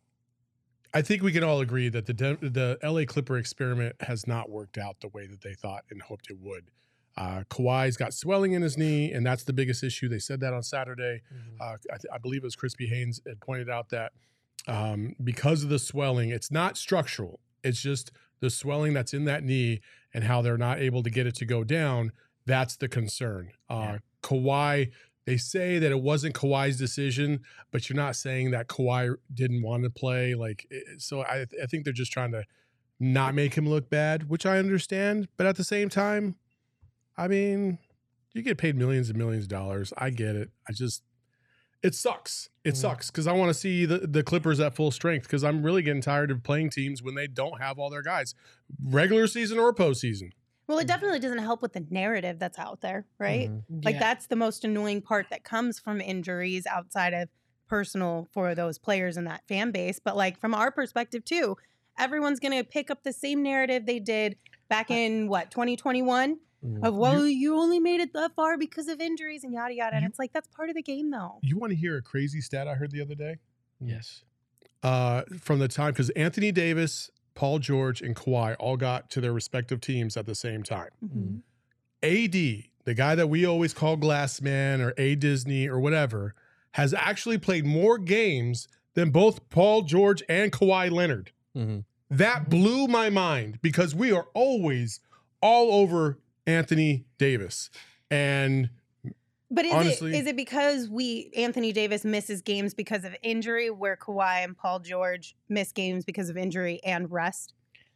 I 0.96 1.02
think 1.02 1.22
we 1.22 1.32
can 1.32 1.42
all 1.42 1.60
agree 1.60 1.88
that 1.88 2.06
the 2.06 2.12
the 2.14 2.78
LA 2.82 3.04
Clipper 3.04 3.36
experiment 3.36 3.96
has 4.00 4.26
not 4.26 4.48
worked 4.48 4.78
out 4.78 5.00
the 5.00 5.08
way 5.08 5.26
that 5.26 5.40
they 5.42 5.54
thought 5.54 5.84
and 5.90 6.00
hoped 6.02 6.30
it 6.30 6.38
would. 6.40 6.70
Uh, 7.16 7.42
Kawhi's 7.50 7.96
got 7.96 8.14
swelling 8.14 8.52
in 8.52 8.62
his 8.62 8.76
knee, 8.78 9.12
and 9.12 9.24
that's 9.26 9.44
the 9.44 9.52
biggest 9.52 9.82
issue. 9.84 10.08
They 10.08 10.18
said 10.20 10.40
that 10.40 10.52
on 10.52 10.62
Saturday. 10.62 11.22
Uh, 11.60 11.64
I, 11.92 11.96
th- 11.96 12.04
I 12.12 12.18
believe 12.18 12.42
it 12.42 12.46
was 12.46 12.56
Crispy 12.56 12.86
Haynes 12.86 13.20
had 13.26 13.40
pointed 13.40 13.68
out 13.70 13.88
that 13.90 14.12
um, 14.66 15.14
because 15.22 15.62
of 15.62 15.68
the 15.68 15.78
swelling, 15.78 16.30
it's 16.30 16.50
not 16.50 16.76
structural. 16.76 17.40
It's 17.62 17.80
just 17.80 18.10
the 18.40 18.50
swelling 18.50 18.92
that's 18.94 19.14
in 19.14 19.24
that 19.24 19.44
knee 19.44 19.80
and 20.12 20.24
how 20.24 20.42
they're 20.42 20.58
not 20.58 20.80
able 20.80 21.02
to 21.02 21.10
get 21.10 21.26
it 21.26 21.34
to 21.36 21.44
go 21.44 21.64
down. 21.64 22.12
That's 22.46 22.76
the 22.76 22.88
concern. 22.88 23.50
Uh, 23.70 23.74
Yeah. 23.74 23.98
Kawhi, 24.22 24.90
they 25.26 25.36
say 25.36 25.78
that 25.78 25.90
it 25.90 26.00
wasn't 26.00 26.34
Kawhi's 26.34 26.78
decision, 26.78 27.40
but 27.70 27.88
you're 27.88 27.96
not 27.96 28.16
saying 28.16 28.50
that 28.52 28.68
Kawhi 28.68 29.14
didn't 29.32 29.62
want 29.62 29.84
to 29.84 29.90
play. 29.90 30.34
Like, 30.34 30.66
so 30.98 31.22
I, 31.22 31.46
I 31.62 31.66
think 31.66 31.84
they're 31.84 31.92
just 31.92 32.12
trying 32.12 32.32
to 32.32 32.44
not 33.00 33.34
make 33.34 33.54
him 33.54 33.68
look 33.68 33.90
bad, 33.90 34.28
which 34.28 34.46
I 34.46 34.58
understand. 34.58 35.28
But 35.36 35.46
at 35.46 35.56
the 35.56 35.64
same 35.64 35.88
time, 35.88 36.36
I 37.16 37.28
mean, 37.28 37.78
you 38.32 38.42
get 38.42 38.58
paid 38.58 38.76
millions 38.76 39.08
and 39.08 39.18
millions 39.18 39.44
of 39.44 39.50
dollars. 39.50 39.92
I 39.96 40.10
get 40.10 40.36
it. 40.36 40.50
I 40.68 40.72
just, 40.72 41.02
it 41.84 41.94
sucks. 41.94 42.48
It 42.64 42.74
Mhm. 42.74 42.76
sucks 42.78 43.10
because 43.10 43.26
I 43.26 43.32
want 43.32 43.50
to 43.50 43.54
see 43.54 43.84
the, 43.84 43.98
the 43.98 44.22
Clippers 44.22 44.58
at 44.58 44.74
full 44.74 44.90
strength 44.90 45.24
because 45.24 45.44
I'm 45.44 45.62
really 45.62 45.82
getting 45.82 46.00
tired 46.02 46.30
of 46.30 46.42
playing 46.42 46.70
teams 46.70 47.02
when 47.02 47.14
they 47.14 47.26
don't 47.26 47.60
have 47.60 47.78
all 47.78 47.90
their 47.90 48.02
guys, 48.02 48.34
regular 48.82 49.26
season 49.26 49.58
or 49.58 49.72
postseason. 49.72 50.30
Well, 50.66 50.78
it 50.78 50.86
definitely 50.86 51.18
doesn't 51.18 51.38
help 51.38 51.60
with 51.60 51.74
the 51.74 51.86
narrative 51.90 52.38
that's 52.38 52.58
out 52.58 52.80
there, 52.80 53.06
right? 53.18 53.50
Mhm. 53.50 53.84
Like 53.84 53.94
Yeah. 53.96 54.00
that's 54.00 54.26
the 54.28 54.36
most 54.36 54.64
annoying 54.64 55.02
part 55.02 55.26
that 55.28 55.44
comes 55.44 55.78
from 55.78 56.00
injuries 56.00 56.66
outside 56.66 57.12
of 57.12 57.28
personal 57.68 58.28
for 58.32 58.54
those 58.54 58.78
players 58.78 59.16
and 59.18 59.26
that 59.26 59.46
fan 59.46 59.70
base. 59.70 59.98
But 60.02 60.16
like 60.16 60.38
from 60.40 60.54
our 60.54 60.70
perspective 60.70 61.22
too, 61.24 61.56
everyone's 61.98 62.40
going 62.40 62.56
to 62.56 62.64
pick 62.64 62.90
up 62.90 63.02
the 63.02 63.12
same 63.12 63.42
narrative 63.42 63.84
they 63.84 63.98
did 64.00 64.36
back 64.70 64.90
in 64.90 65.28
what 65.28 65.50
2021 65.50 66.38
Mhm. 66.64 66.82
of 66.82 66.94
well 66.96 67.26
you, 67.28 67.56
only 67.58 67.78
made 67.78 68.00
it 68.00 68.12
that 68.14 68.34
far 68.34 68.56
because 68.56 68.88
of 68.88 69.00
injuries 69.00 69.44
and 69.44 69.52
yada 69.52 69.74
yada. 69.74 69.96
And 69.96 70.02
You- 70.02 70.08
it's 70.08 70.18
like 70.18 70.32
that's 70.32 70.48
part 70.48 70.70
of 70.70 70.74
the 70.76 70.82
game 70.82 71.10
though. 71.10 71.38
You 71.42 71.58
want 71.58 71.70
to 71.72 71.76
hear 71.76 71.96
a 71.96 72.02
crazy 72.02 72.40
stat 72.40 72.66
I 72.68 72.74
heard 72.74 72.90
the 72.90 73.00
other 73.02 73.14
day? 73.14 73.36
Yes. 73.80 74.24
Uh, 74.82 75.22
from 75.40 75.58
the 75.58 75.68
time, 75.68 75.92
because 75.92 76.10
Anthony 76.10 76.52
Davis, 76.52 77.10
Paul 77.34 77.58
George, 77.58 78.00
and 78.02 78.14
Kawhi 78.14 78.54
all 78.58 78.76
got 78.76 79.10
to 79.10 79.20
their 79.20 79.32
respective 79.32 79.80
teams 79.80 80.16
at 80.16 80.26
the 80.26 80.34
same 80.34 80.62
time. 80.62 80.90
Mhm. 81.04 81.42
AD, 82.02 82.70
the 82.84 82.94
guy 82.94 83.14
that 83.14 83.28
we 83.28 83.44
always 83.46 83.72
call 83.72 83.96
Glass 83.96 84.40
Man 84.42 84.80
or 84.80 84.92
A 84.98 85.14
Disney 85.14 85.66
or 85.68 85.80
whatever, 85.80 86.34
has 86.72 86.92
actually 86.92 87.38
played 87.38 87.64
more 87.64 87.98
games 87.98 88.68
than 88.94 89.10
both 89.10 89.48
Paul 89.48 89.82
George 89.82 90.22
and 90.28 90.52
Kawhi 90.52 90.90
Leonard. 90.90 91.32
Mhm. 91.56 91.84
That 92.10 92.48
blew 92.50 92.86
my 92.86 93.10
mind 93.10 93.58
because 93.62 93.94
we 93.94 94.12
are 94.12 94.28
always 94.34 95.00
all 95.40 95.72
over 95.72 96.18
Anthony 96.46 97.04
Davis. 97.18 97.70
And 98.10 98.70
But 99.50 99.64
is 99.66 99.72
Honestly- 99.72 100.14
it 100.16 100.20
is 100.20 100.26
it 100.26 100.36
because 100.36 100.88
we 100.88 101.30
Anthony 101.36 101.72
Davis 101.72 102.04
misses 102.04 102.42
games 102.42 102.74
because 102.74 103.04
of 103.04 103.14
injury, 103.22 103.70
where 103.70 103.96
Kawhi 103.96 104.42
and 104.44 104.56
Paul 104.56 104.80
George 104.80 105.36
miss 105.48 105.72
games 105.72 106.04
because 106.04 106.28
of 106.28 106.36
injury 106.36 106.80
and 106.84 107.10
rest, 107.10 107.52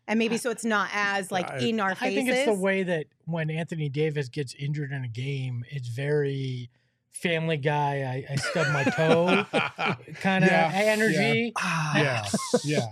and 0.06 0.18
maybe 0.18 0.36
so 0.38 0.50
it's 0.50 0.64
not 0.64 0.88
as 0.92 1.30
like 1.32 1.50
I- 1.50 1.58
in 1.58 1.80
our 1.80 1.94
faces. 1.94 2.12
I 2.12 2.14
think 2.14 2.28
it's 2.30 2.44
the 2.46 2.54
way 2.62 2.82
that 2.84 3.06
when 3.24 3.50
Anthony 3.50 3.88
Davis 3.88 4.28
gets 4.28 4.54
injured 4.54 4.92
in 4.92 5.04
a 5.04 5.08
game, 5.08 5.64
it's 5.70 5.88
very 5.88 6.70
Family 7.18 7.56
Guy, 7.56 8.24
I, 8.28 8.32
I 8.32 8.36
stubbed 8.36 8.70
my 8.72 8.84
toe 8.84 9.44
kind 10.20 10.44
of 10.44 10.50
Yeah, 10.50 10.70
energy. 10.74 11.52
Ah, 11.56 11.98
yeah, 11.98 12.26
yeah. 12.64 12.86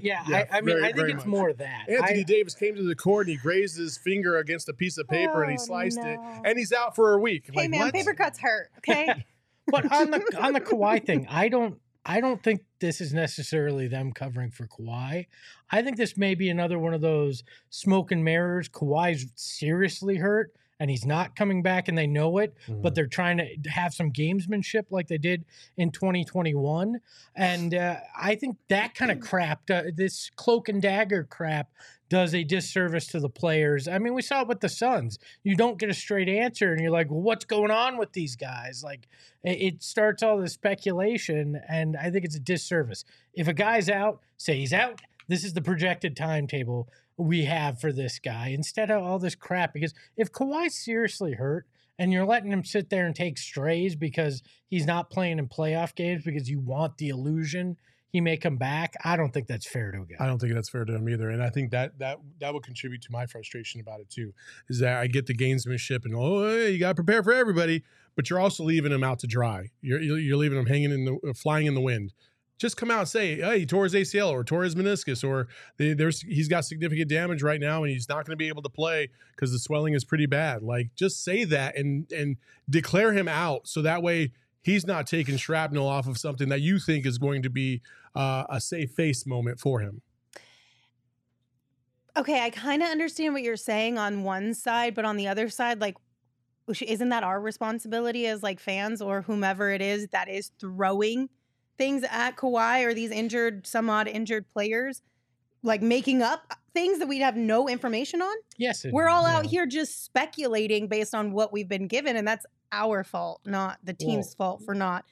Yeah, 0.00 0.22
Yeah, 0.28 0.44
I, 0.50 0.58
I 0.58 0.60
mean, 0.60 0.76
very- 0.76 0.88
I 0.88 0.92
think 0.92 1.08
it's 1.08 1.16
much. 1.18 1.26
more 1.26 1.52
that. 1.52 1.88
Anthony 1.88 2.20
I- 2.20 2.24
Davis 2.24 2.54
came 2.54 2.74
to 2.74 2.82
the 2.82 2.94
court 2.96 3.26
and 3.28 3.36
he 3.36 3.42
grazed 3.42 3.76
his 3.78 3.96
finger 3.98 4.38
against 4.38 4.68
a 4.68 4.72
piece 4.74 4.98
of 4.98 5.06
paper 5.08 5.42
and 5.42 5.52
he 5.52 5.58
Oh, 5.60 5.64
sliced 5.64 5.98
it, 5.98 6.18
and 6.44 6.58
he's 6.58 6.72
out 6.72 6.96
for 6.96 7.12
a 7.14 7.18
week. 7.20 7.44
Hey 7.52 7.62
like, 7.62 7.70
man, 7.70 7.80
what? 7.80 7.94
paper 7.94 8.14
cuts 8.14 8.38
hurt. 8.40 8.70
Okay. 8.78 9.24
but 9.68 9.90
on 9.92 10.10
the 10.10 10.22
on 10.40 10.52
the 10.54 10.60
Kawhi 10.60 11.04
thing, 11.04 11.26
I 11.30 11.48
don't 11.48 11.78
I 12.04 12.20
don't 12.20 12.42
think 12.42 12.62
this 12.80 13.00
is 13.00 13.14
necessarily 13.14 13.86
them 13.86 14.12
covering 14.12 14.50
for 14.50 14.66
Kawhi. 14.66 15.26
I 15.70 15.82
think 15.82 15.96
this 15.96 16.16
may 16.16 16.34
be 16.34 16.48
another 16.48 16.78
one 16.80 16.94
of 16.94 17.00
those 17.00 17.44
smoke 17.70 18.10
and 18.10 18.24
mirrors. 18.24 18.68
Kawhi's 18.68 19.28
seriously 19.36 20.16
hurt 20.16 20.52
and 20.80 20.90
he's 20.90 21.04
not 21.06 21.36
coming 21.36 21.62
back 21.62 21.88
and 21.88 21.96
they 21.96 22.06
know 22.06 22.38
it, 22.38 22.54
Mm-hmm. 22.66 22.82
but 22.82 22.94
they're 22.94 23.06
trying 23.06 23.38
to 23.38 23.70
have 23.70 23.94
some 23.94 24.12
gamesmanship 24.12 24.84
like 24.90 25.08
they 25.08 25.18
did 25.18 25.44
in 25.76 25.90
2021. 25.90 27.00
And 27.36 27.74
uh, 27.74 27.96
I 28.16 28.34
think 28.34 28.56
that 28.68 28.94
kind 28.94 29.10
of 29.10 29.20
crap, 29.20 29.68
uh, 29.70 29.82
this 29.94 30.30
cloak 30.36 30.68
and 30.68 30.80
dagger 30.82 31.24
crap, 31.24 31.70
does 32.08 32.34
a 32.34 32.44
disservice 32.44 33.06
to 33.06 33.20
the 33.20 33.28
players. 33.30 33.88
I 33.88 33.98
mean, 33.98 34.12
we 34.12 34.20
saw 34.20 34.42
it 34.42 34.48
with 34.48 34.60
the 34.60 34.68
Suns. 34.68 35.18
You 35.44 35.56
don't 35.56 35.78
get 35.78 35.88
a 35.88 35.94
straight 35.94 36.28
answer, 36.28 36.70
and 36.70 36.80
you're 36.82 36.90
like, 36.90 37.10
well, 37.10 37.22
what's 37.22 37.46
going 37.46 37.70
on 37.70 37.96
with 37.96 38.12
these 38.12 38.36
guys? 38.36 38.82
Like, 38.84 39.08
it, 39.42 39.82
starts 39.82 40.22
all 40.22 40.36
this 40.38 40.52
speculation, 40.52 41.58
and 41.70 41.96
I 41.96 42.10
think 42.10 42.26
it's 42.26 42.36
a 42.36 42.40
disservice. 42.40 43.04
If 43.32 43.48
a 43.48 43.54
guy's 43.54 43.88
out, 43.88 44.20
say 44.36 44.58
he's 44.58 44.74
out. 44.74 45.00
This 45.28 45.42
is 45.42 45.54
the 45.54 45.62
projected 45.62 46.14
timetable 46.14 46.88
we 47.16 47.44
have 47.44 47.80
for 47.80 47.92
this 47.92 48.18
guy 48.18 48.48
instead 48.48 48.90
of 48.90 49.02
all 49.02 49.18
this 49.18 49.34
crap. 49.34 49.72
Because 49.72 49.94
if 50.16 50.32
Kawhi's 50.32 50.74
seriously 50.74 51.34
hurt 51.34 51.66
and 51.98 52.12
you're 52.12 52.26
letting 52.26 52.52
him 52.52 52.64
sit 52.64 52.90
there 52.90 53.06
and 53.06 53.14
take 53.14 53.38
strays 53.38 53.94
because 53.94 54.42
he's 54.66 54.86
not 54.86 55.10
playing 55.10 55.38
in 55.38 55.48
playoff 55.48 55.94
games 55.94 56.24
because 56.24 56.48
you 56.48 56.60
want 56.60 56.98
the 56.98 57.08
illusion 57.08 57.76
he 58.12 58.20
may 58.20 58.36
come 58.36 58.58
back, 58.58 58.94
I 59.04 59.16
don't 59.16 59.32
think 59.32 59.46
that's 59.46 59.66
fair 59.66 59.90
to 59.90 60.02
a 60.02 60.04
guy. 60.04 60.16
I 60.20 60.26
don't 60.26 60.38
think 60.38 60.52
that's 60.52 60.68
fair 60.68 60.84
to 60.84 60.94
him 60.94 61.08
either, 61.08 61.30
and 61.30 61.42
I 61.42 61.48
think 61.48 61.70
that 61.70 61.98
that 61.98 62.18
that 62.40 62.52
would 62.52 62.62
contribute 62.62 63.00
to 63.02 63.08
my 63.10 63.24
frustration 63.24 63.80
about 63.80 64.00
it 64.00 64.10
too. 64.10 64.34
Is 64.68 64.80
that 64.80 64.98
I 64.98 65.06
get 65.06 65.24
the 65.24 65.34
gamesmanship 65.34 66.04
and 66.04 66.14
oh, 66.14 66.46
hey, 66.46 66.72
you 66.72 66.78
got 66.78 66.90
to 66.90 66.94
prepare 66.94 67.22
for 67.22 67.32
everybody, 67.32 67.84
but 68.14 68.28
you're 68.28 68.38
also 68.38 68.64
leaving 68.64 68.92
him 68.92 69.02
out 69.02 69.18
to 69.20 69.26
dry. 69.26 69.70
You're 69.80 69.98
you're 70.00 70.36
leaving 70.36 70.58
him 70.58 70.66
hanging 70.66 70.92
in 70.92 71.04
the 71.06 71.34
flying 71.34 71.64
in 71.64 71.72
the 71.74 71.80
wind. 71.80 72.12
Just 72.62 72.76
come 72.76 72.92
out 72.92 73.00
and 73.00 73.08
say, 73.08 73.40
hey, 73.40 73.58
he 73.58 73.66
tore 73.66 73.82
his 73.82 73.92
ACL 73.92 74.30
or 74.30 74.44
tore 74.44 74.62
his 74.62 74.76
meniscus 74.76 75.28
or 75.28 75.48
there's 75.78 76.20
he's 76.20 76.46
got 76.46 76.64
significant 76.64 77.10
damage 77.10 77.42
right 77.42 77.58
now 77.58 77.82
and 77.82 77.90
he's 77.90 78.08
not 78.08 78.24
going 78.24 78.30
to 78.30 78.36
be 78.36 78.46
able 78.46 78.62
to 78.62 78.68
play 78.68 79.08
because 79.34 79.50
the 79.50 79.58
swelling 79.58 79.94
is 79.94 80.04
pretty 80.04 80.26
bad. 80.26 80.62
Like 80.62 80.94
just 80.94 81.24
say 81.24 81.42
that 81.42 81.76
and 81.76 82.08
and 82.12 82.36
declare 82.70 83.12
him 83.12 83.26
out 83.26 83.66
so 83.66 83.82
that 83.82 84.00
way 84.00 84.30
he's 84.62 84.86
not 84.86 85.08
taking 85.08 85.36
shrapnel 85.38 85.88
off 85.88 86.06
of 86.06 86.16
something 86.16 86.50
that 86.50 86.60
you 86.60 86.78
think 86.78 87.04
is 87.04 87.18
going 87.18 87.42
to 87.42 87.50
be 87.50 87.82
uh, 88.14 88.44
a 88.48 88.60
safe 88.60 88.92
face 88.92 89.26
moment 89.26 89.58
for 89.58 89.80
him. 89.80 90.00
Okay, 92.16 92.44
I 92.44 92.50
kind 92.50 92.80
of 92.80 92.90
understand 92.90 93.34
what 93.34 93.42
you're 93.42 93.56
saying 93.56 93.98
on 93.98 94.22
one 94.22 94.54
side, 94.54 94.94
but 94.94 95.04
on 95.04 95.16
the 95.16 95.26
other 95.26 95.48
side, 95.48 95.80
like, 95.80 95.96
isn't 96.80 97.08
that 97.08 97.24
our 97.24 97.40
responsibility 97.40 98.28
as 98.28 98.40
like 98.40 98.60
fans 98.60 99.02
or 99.02 99.22
whomever 99.22 99.72
it 99.72 99.82
is 99.82 100.06
that 100.12 100.28
is 100.28 100.52
throwing 100.60 101.28
things 101.78 102.04
at 102.10 102.36
Kawhi 102.36 102.84
or 102.86 102.94
these 102.94 103.10
injured, 103.10 103.66
some 103.66 103.88
odd 103.90 104.08
injured 104.08 104.46
players, 104.52 105.02
like 105.62 105.82
making 105.82 106.22
up 106.22 106.52
things 106.74 106.98
that 106.98 107.08
we'd 107.08 107.20
have 107.22 107.36
no 107.36 107.68
information 107.68 108.22
on? 108.22 108.34
yes, 108.58 108.84
it- 108.84 108.92
We're 108.92 109.08
all 109.08 109.26
out 109.26 109.46
here 109.46 109.66
just 109.66 110.04
speculating 110.04 110.88
based 110.88 111.14
on 111.14 111.32
what 111.32 111.52
we've 111.52 111.68
been 111.68 111.86
given, 111.88 112.16
and 112.16 112.26
that's 112.26 112.46
our 112.72 113.04
fault, 113.04 113.40
not 113.44 113.78
the 113.84 113.92
team's 113.92 114.34
fault 114.34 114.62
for 114.64 114.74
not 114.74 115.04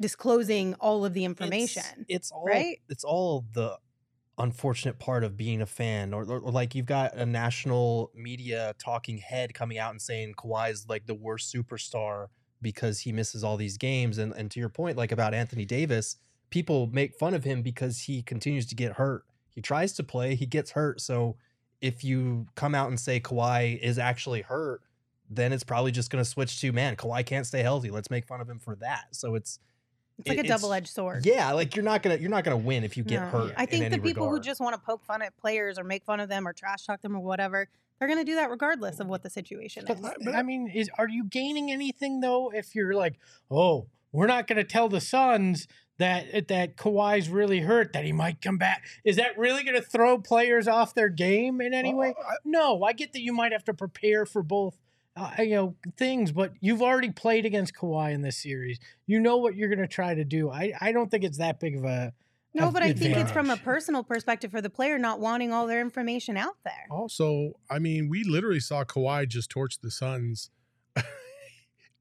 disclosing 0.00 0.74
all 0.74 1.04
of 1.04 1.14
the 1.14 1.24
information. 1.24 1.82
It's, 2.00 2.04
it's 2.08 2.32
all 2.32 2.44
right? 2.44 2.78
it's 2.88 3.04
all 3.04 3.44
the 3.52 3.78
unfortunate 4.38 4.98
part 4.98 5.22
of 5.24 5.36
being 5.36 5.60
a 5.62 5.66
fan, 5.66 6.12
or, 6.14 6.24
or, 6.24 6.38
or 6.40 6.50
like 6.50 6.74
you've 6.74 6.86
got 6.86 7.14
a 7.14 7.26
national 7.26 8.10
media 8.14 8.74
talking 8.78 9.18
head 9.18 9.54
coming 9.54 9.78
out 9.78 9.90
and 9.90 10.00
saying 10.00 10.34
Kawhi 10.34 10.70
is 10.70 10.86
like 10.88 11.06
the 11.06 11.14
worst 11.14 11.54
superstar 11.54 12.28
because 12.62 13.00
he 13.00 13.12
misses 13.12 13.44
all 13.44 13.56
these 13.56 13.76
games. 13.76 14.18
And 14.18 14.32
and 14.32 14.50
to 14.52 14.60
your 14.60 14.68
point, 14.68 14.96
like 14.96 15.12
about 15.12 15.34
Anthony 15.34 15.64
Davis, 15.64 16.16
people 16.50 16.88
make 16.92 17.14
fun 17.14 17.34
of 17.34 17.44
him 17.44 17.62
because 17.62 18.00
he 18.00 18.22
continues 18.22 18.66
to 18.66 18.74
get 18.74 18.92
hurt. 18.92 19.24
He 19.50 19.60
tries 19.60 19.92
to 19.94 20.02
play, 20.02 20.34
he 20.34 20.46
gets 20.46 20.70
hurt. 20.70 21.00
So 21.00 21.36
if 21.80 22.04
you 22.04 22.46
come 22.54 22.74
out 22.74 22.88
and 22.88 22.98
say 22.98 23.20
Kawhi 23.20 23.78
is 23.78 23.98
actually 23.98 24.42
hurt, 24.42 24.82
then 25.28 25.52
it's 25.52 25.64
probably 25.64 25.90
just 25.90 26.10
going 26.10 26.22
to 26.22 26.28
switch 26.28 26.60
to 26.60 26.72
man, 26.72 26.96
Kawhi 26.96 27.26
can't 27.26 27.46
stay 27.46 27.62
healthy. 27.62 27.90
Let's 27.90 28.10
make 28.10 28.26
fun 28.26 28.40
of 28.40 28.48
him 28.48 28.58
for 28.58 28.76
that. 28.76 29.06
So 29.10 29.34
it's 29.34 29.58
It's 30.22 30.28
like 30.28 30.38
it- 30.38 30.40
a 30.42 30.44
it's- 30.44 30.60
double 30.60 30.72
edged 30.72 30.88
sword. 30.88 31.26
yeah, 31.26 31.52
like 31.52 31.76
you're 31.76 31.84
not 31.84 32.02
gonna 32.02 32.16
you're 32.16 32.30
not 32.30 32.44
gonna 32.44 32.56
win 32.56 32.84
if 32.84 32.96
you 32.96 33.04
get 33.04 33.20
No. 33.22 33.26
hurt. 33.28 33.54
I 33.56 33.62
in 33.62 33.68
think 33.68 33.80
the 33.80 33.86
any 33.86 33.98
people 34.00 34.28
who 34.28 34.40
just 34.40 34.60
want 34.60 34.74
to 34.74 34.80
poke 34.80 35.04
fun 35.04 35.22
at 35.22 35.36
players 35.36 35.78
or 35.78 35.84
make 35.84 36.04
fun 36.04 36.20
of 36.20 36.28
them 36.28 36.46
or 36.48 36.52
trash 36.52 36.86
talk 36.86 37.00
them 37.02 37.16
or 37.16 37.20
whatever, 37.20 37.68
they're 37.98 38.08
going 38.08 38.18
to 38.18 38.24
do 38.24 38.34
that 38.36 38.50
regardless 38.50 38.98
of 39.00 39.06
what 39.06 39.22
the 39.22 39.30
situation 39.30 39.84
But, 39.86 39.98
is. 39.98 40.10
but 40.24 40.34
I 40.34 40.42
mean, 40.42 40.68
is 40.68 40.90
are 40.98 41.08
you 41.08 41.24
gaining 41.24 41.70
anything 41.70 42.20
though? 42.20 42.50
If 42.52 42.74
you're 42.74 42.94
like, 42.94 43.18
oh, 43.50 43.86
we're 44.12 44.26
not 44.26 44.46
going 44.46 44.56
to 44.56 44.64
tell 44.64 44.88
the 44.88 45.00
Suns 45.00 45.68
that 45.98 46.26
eh, 46.32 46.40
that 46.48 46.76
Kawhi's 46.76 47.28
really 47.28 47.60
hurt, 47.60 47.92
that 47.92 48.04
he 48.04 48.12
might 48.12 48.40
come 48.42 48.58
back. 48.58 48.84
Is 49.04 49.16
that 49.16 49.38
really 49.38 49.62
going 49.62 49.76
to 49.76 49.82
throw 49.86 50.18
players 50.18 50.66
off 50.66 50.94
their 50.94 51.08
game 51.08 51.60
in 51.60 51.72
any 51.74 51.94
way? 51.94 52.14
I- 52.18 52.34
No, 52.44 52.82
I 52.82 52.92
get 52.92 53.12
that 53.12 53.22
you 53.22 53.32
might 53.32 53.52
have 53.52 53.64
to 53.64 53.74
prepare 53.74 54.26
for 54.26 54.42
both. 54.42 54.78
Uh, 55.14 55.30
you 55.40 55.50
know 55.50 55.76
things, 55.98 56.32
but 56.32 56.52
you've 56.60 56.80
already 56.80 57.10
played 57.10 57.44
against 57.44 57.74
Kawhi 57.74 58.12
in 58.14 58.22
this 58.22 58.38
series. 58.42 58.78
You 59.06 59.20
know 59.20 59.36
what 59.36 59.54
you're 59.54 59.68
going 59.68 59.78
to 59.78 59.86
try 59.86 60.14
to 60.14 60.24
do. 60.24 60.50
I, 60.50 60.72
I 60.80 60.92
don't 60.92 61.10
think 61.10 61.22
it's 61.22 61.36
that 61.38 61.60
big 61.60 61.76
of 61.76 61.84
a 61.84 62.14
no, 62.54 62.68
of 62.68 62.74
but 62.74 62.82
I 62.82 62.92
think 62.92 63.16
it's 63.16 63.32
from 63.32 63.50
a 63.50 63.56
personal 63.56 64.02
perspective 64.04 64.50
for 64.50 64.60
the 64.60 64.70
player 64.70 64.98
not 64.98 65.20
wanting 65.20 65.52
all 65.52 65.66
their 65.66 65.80
information 65.80 66.36
out 66.36 66.56
there. 66.64 66.86
Also, 66.90 67.52
I 67.70 67.78
mean, 67.78 68.08
we 68.10 68.24
literally 68.24 68.60
saw 68.60 68.84
Kawhi 68.84 69.26
just 69.28 69.48
torch 69.50 69.78
the 69.80 69.90
Suns 69.90 70.50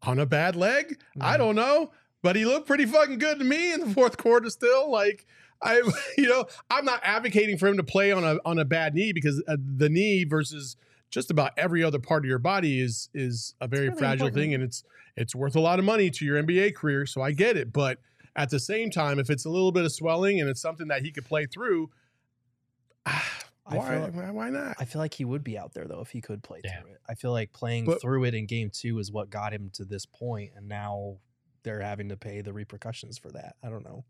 on 0.03 0.19
a 0.19 0.25
bad 0.25 0.55
leg. 0.55 0.99
I 1.19 1.35
Mhm. 1.35 1.37
don't 1.37 1.55
know, 1.55 1.91
but 2.21 2.35
he 2.35 2.45
looked 2.45 2.67
pretty 2.67 2.85
fucking 2.85 3.19
good 3.19 3.39
to 3.39 3.45
me 3.45 3.73
in 3.73 3.79
the 3.81 3.93
fourth 3.93 4.17
quarter. 4.17 4.49
Still, 4.49 4.89
like 4.91 5.25
I, 5.61 5.81
you 6.17 6.27
know, 6.27 6.45
I'm 6.69 6.85
not 6.85 7.01
advocating 7.03 7.57
for 7.57 7.67
him 7.67 7.77
to 7.77 7.83
play 7.83 8.11
on 8.11 8.23
a 8.23 8.37
on 8.45 8.59
a 8.59 8.65
bad 8.65 8.93
knee 8.93 9.13
because 9.13 9.41
uh, 9.47 9.57
the 9.59 9.89
knee 9.89 10.23
versus 10.23 10.75
just 11.11 11.29
about 11.29 11.51
every 11.57 11.83
other 11.83 11.99
part 11.99 12.23
of 12.25 12.29
your 12.29 12.39
body 12.39 12.79
is 12.81 13.09
is 13.13 13.53
a 13.61 13.67
very 13.67 13.89
really 13.89 13.99
fragile 13.99 14.29
thing, 14.29 14.53
and 14.53 14.63
it's 14.63 14.83
it's 15.15 15.35
worth 15.35 15.55
a 15.55 15.59
lot 15.59 15.77
of 15.77 15.85
money 15.85 16.09
to 16.09 16.25
your 16.25 16.41
NBA 16.41 16.73
career. 16.75 17.05
So 17.05 17.21
I 17.21 17.31
get 17.31 17.57
it, 17.57 17.71
but 17.71 17.99
at 18.35 18.49
the 18.49 18.59
same 18.59 18.89
time, 18.89 19.19
if 19.19 19.29
it's 19.29 19.45
a 19.45 19.49
little 19.49 19.71
bit 19.73 19.83
of 19.85 19.91
swelling 19.91 20.39
and 20.39 20.49
it's 20.49 20.61
something 20.61 20.87
that 20.87 21.01
he 21.03 21.11
could 21.11 21.25
play 21.25 21.45
through. 21.45 21.89
Why, 23.63 23.87
feel- 23.89 24.09
why, 24.11 24.31
why 24.31 24.49
not? 24.49 24.75
I 24.79 24.85
feel 24.85 24.99
like 24.99 25.13
he 25.13 25.23
would 25.23 25.43
be 25.45 25.57
out 25.57 25.73
there 25.73 25.85
though 25.87 26.01
if 26.01 26.09
he 26.09 26.19
could 26.19 26.43
play 26.43 26.59
Yeah. 26.63 26.81
through 26.81 26.91
it. 26.91 26.97
I 27.07 27.13
feel 27.13 27.31
like 27.31 27.53
playing 27.53 27.85
But- 27.85 28.01
through 28.01 28.25
it 28.25 28.33
in 28.33 28.45
game 28.45 28.69
two 28.69 28.99
is 28.99 29.11
what 29.11 29.29
got 29.29 29.53
him 29.53 29.69
to 29.75 29.85
this 29.85 30.05
point, 30.05 30.51
and 30.57 30.67
now 30.67 31.19
they're 31.63 31.79
having 31.81 32.09
to 32.09 32.17
pay 32.17 32.41
the 32.41 32.51
repercussions 32.51 33.17
for 33.17 33.31
that. 33.31 33.55
I 33.63 33.69
don't 33.69 33.85
know. 33.85 34.03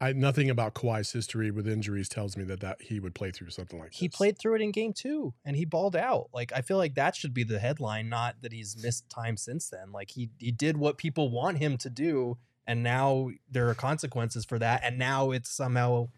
I 0.00 0.12
nothing 0.12 0.50
about 0.50 0.74
Kawhi's 0.74 1.12
history 1.12 1.50
with 1.50 1.66
injuries 1.68 2.08
tells 2.08 2.36
me 2.36 2.44
that 2.44 2.60
that 2.60 2.82
he 2.82 3.00
would 3.00 3.14
play 3.14 3.30
through 3.30 3.50
something 3.50 3.78
like 3.78 3.90
that. 3.92 3.96
He 3.96 4.08
this. 4.08 4.16
played 4.16 4.38
through 4.38 4.56
it 4.56 4.60
in 4.62 4.70
game 4.72 4.92
two 4.92 5.34
and 5.44 5.56
he 5.56 5.64
balled 5.64 5.96
out. 5.96 6.28
Like 6.32 6.52
I 6.54 6.60
feel 6.62 6.76
like 6.78 6.94
that 6.94 7.16
should 7.16 7.34
be 7.34 7.44
the 7.44 7.58
headline, 7.58 8.08
not 8.08 8.36
that 8.42 8.52
he's 8.52 8.76
missed 8.82 9.08
time 9.08 9.36
since 9.36 9.68
then. 9.68 9.92
Like 9.92 10.10
he 10.10 10.30
he 10.38 10.50
did 10.50 10.76
what 10.76 10.98
people 10.98 11.30
want 11.30 11.58
him 11.58 11.76
to 11.78 11.90
do, 11.90 12.38
and 12.66 12.82
now 12.82 13.30
there 13.50 13.68
are 13.68 13.74
consequences 13.74 14.44
for 14.44 14.58
that. 14.58 14.82
And 14.84 14.98
now 14.98 15.30
it's 15.30 15.50
somehow 15.50 16.08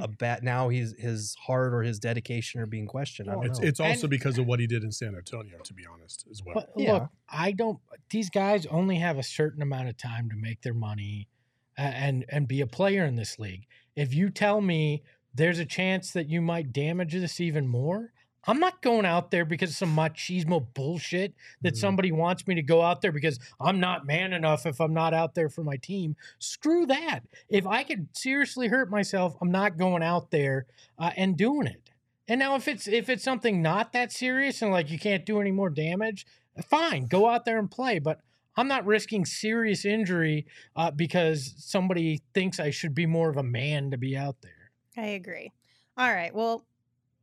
a 0.00 0.08
bad. 0.18 0.42
Now 0.42 0.68
he's 0.70 0.94
his 0.98 1.34
heart 1.46 1.74
or 1.74 1.82
his 1.82 1.98
dedication 1.98 2.60
are 2.60 2.66
being 2.66 2.86
questioned. 2.86 3.28
I 3.28 3.34
don't 3.34 3.46
It's 3.46 3.60
know. 3.60 3.66
it's 3.68 3.80
also 3.80 4.02
And- 4.06 4.10
because 4.10 4.38
of 4.38 4.46
what 4.46 4.60
he 4.60 4.66
did 4.66 4.82
in 4.84 4.92
San 4.92 5.14
Antonio, 5.14 5.58
to 5.64 5.74
be 5.74 5.84
honest, 5.86 6.26
as 6.30 6.42
well. 6.44 6.54
But 6.54 6.70
Yeah. 6.76 6.92
look, 6.94 7.08
I 7.28 7.52
don't. 7.52 7.78
These 8.10 8.30
guys 8.30 8.64
only 8.66 8.96
have 8.96 9.18
a 9.18 9.22
certain 9.22 9.60
amount 9.60 9.88
of 9.88 9.96
time 9.98 10.30
to 10.30 10.36
make 10.36 10.62
their 10.62 10.72
money 10.74 11.28
a- 11.28 11.37
and 11.82 12.24
and 12.28 12.48
be 12.48 12.60
a 12.60 12.66
player 12.66 13.04
in 13.04 13.16
this 13.16 13.38
league. 13.38 13.66
If 13.96 14.12
you 14.14 14.30
tell 14.30 14.60
me 14.60 15.02
there's 15.34 15.58
a 15.58 15.64
chance 15.64 16.12
that 16.12 16.28
you 16.28 16.40
might 16.40 16.72
damage 16.72 17.12
this 17.12 17.40
even 17.40 17.68
more, 17.68 18.12
I'm 18.46 18.58
not 18.60 18.82
going 18.82 19.04
out 19.04 19.30
there 19.30 19.44
because 19.44 19.70
of 19.70 19.76
some 19.76 19.94
machismo 19.94 20.66
bullshit 20.74 21.34
that 21.62 21.74
Mhm. 21.74 21.78
somebody 21.78 22.12
wants 22.12 22.46
me 22.46 22.54
to 22.54 22.62
go 22.62 22.82
out 22.82 23.02
there 23.02 23.12
because 23.12 23.38
I'm 23.60 23.78
not 23.78 24.06
man 24.06 24.32
enough 24.32 24.64
if 24.66 24.80
I'm 24.80 24.94
not 24.94 25.12
out 25.14 25.34
there 25.34 25.48
for 25.48 25.62
my 25.62 25.76
team. 25.76 26.16
Screw 26.38 26.86
that. 26.86 27.20
If 27.48 27.66
I 27.66 27.84
could 27.84 28.08
seriously 28.16 28.68
hurt 28.68 28.90
myself, 28.90 29.36
I'm 29.40 29.50
not 29.50 29.76
going 29.76 30.02
out 30.02 30.30
there 30.30 30.66
uh, 30.98 31.10
and 31.16 31.36
doing 31.36 31.66
it. 31.66 31.90
And 32.26 32.38
now 32.40 32.56
if 32.56 32.68
it's 32.68 32.86
if 32.88 33.08
it's 33.08 33.24
something 33.24 33.62
not 33.62 33.92
that 33.92 34.12
serious 34.12 34.62
and 34.62 34.70
like 34.70 34.90
you 34.90 34.98
can't 34.98 35.24
do 35.26 35.40
any 35.40 35.50
more 35.52 35.70
damage, 35.70 36.26
fine, 36.66 37.06
go 37.06 37.28
out 37.28 37.44
there 37.44 37.58
and 37.58 37.70
play. 37.70 37.98
But 37.98 38.20
I'm 38.58 38.68
not 38.68 38.84
risking 38.84 39.24
serious 39.24 39.84
injury 39.84 40.46
uh, 40.76 40.90
because 40.90 41.54
somebody 41.58 42.22
thinks 42.34 42.58
I 42.60 42.70
should 42.70 42.94
be 42.94 43.06
more 43.06 43.30
of 43.30 43.36
a 43.36 43.42
man 43.42 43.90
to 43.92 43.96
be 43.98 44.16
out 44.16 44.36
there. 44.42 44.72
I 44.96 45.08
agree. 45.10 45.52
All 45.96 46.12
right. 46.12 46.34
Well, 46.34 46.64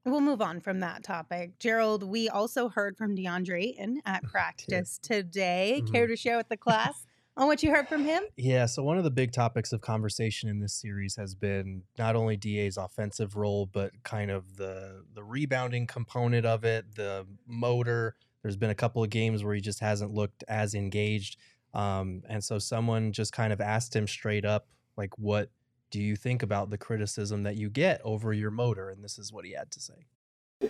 We'll 0.08 0.22
move 0.22 0.40
on 0.40 0.60
from 0.60 0.82
that 0.82 1.04
topic. 1.04 1.58
Gerald, 1.58 2.04
we 2.04 2.30
also 2.30 2.70
heard 2.70 2.96
from 2.96 3.16
DeAndre 3.16 3.70
Ayton 3.70 4.02
at 4.06 4.22
practice 4.32 5.00
today. 5.02 5.82
Mhm. 5.84 5.92
Care 5.92 6.06
to 6.06 6.16
share 6.16 6.38
with 6.38 6.48
the 6.48 6.58
class 6.58 7.08
on 7.36 7.48
what 7.48 7.64
you 7.64 7.72
heard 7.72 7.88
from 7.88 8.04
him? 8.04 8.22
Yeah, 8.38 8.68
so 8.68 8.84
one 8.84 9.00
of 9.00 9.04
the 9.04 9.10
big 9.10 9.32
topics 9.32 9.74
of 9.74 9.82
conversation 9.82 10.48
in 10.48 10.60
this 10.60 10.74
series 10.76 11.16
has 11.16 11.34
been 11.34 11.82
not 11.98 12.16
only 12.16 12.38
DA's 12.38 12.78
offensive 12.78 13.36
role, 13.36 13.66
but 13.66 13.92
kind 14.04 14.30
of 14.30 14.58
the 14.58 15.04
the 15.16 15.24
rebounding 15.24 15.88
component 15.88 16.46
of 16.46 16.64
it, 16.64 16.94
the 16.96 17.26
motor. 17.48 18.16
There's 18.46 18.56
been 18.56 18.70
a 18.70 18.76
couple 18.76 19.04
of 19.04 19.10
games 19.10 19.44
where 19.44 19.56
he 19.56 19.60
just 19.60 19.80
hasn't 19.80 20.14
looked 20.14 20.44
as 20.48 20.76
engaged. 20.76 21.38
Um, 21.74 22.22
and 22.30 22.44
so 22.44 22.60
someone 22.60 23.12
just 23.12 23.34
kind 23.34 23.52
of 23.52 23.60
asked 23.60 23.96
him 23.96 24.08
straight 24.08 24.46
up, 24.46 24.68
like, 24.98 25.18
what 25.18 25.50
do 25.90 26.00
you 26.00 26.16
think 26.16 26.44
about 26.44 26.70
the 26.70 26.78
criticism 26.78 27.42
that 27.42 27.56
you 27.56 27.72
get 27.72 28.02
over 28.04 28.34
your 28.34 28.52
motor? 28.52 28.92
And 28.92 29.04
this 29.04 29.18
is 29.18 29.34
what 29.34 29.46
he 29.46 29.54
had 29.54 29.72
to 29.72 29.80
say. 29.80 29.96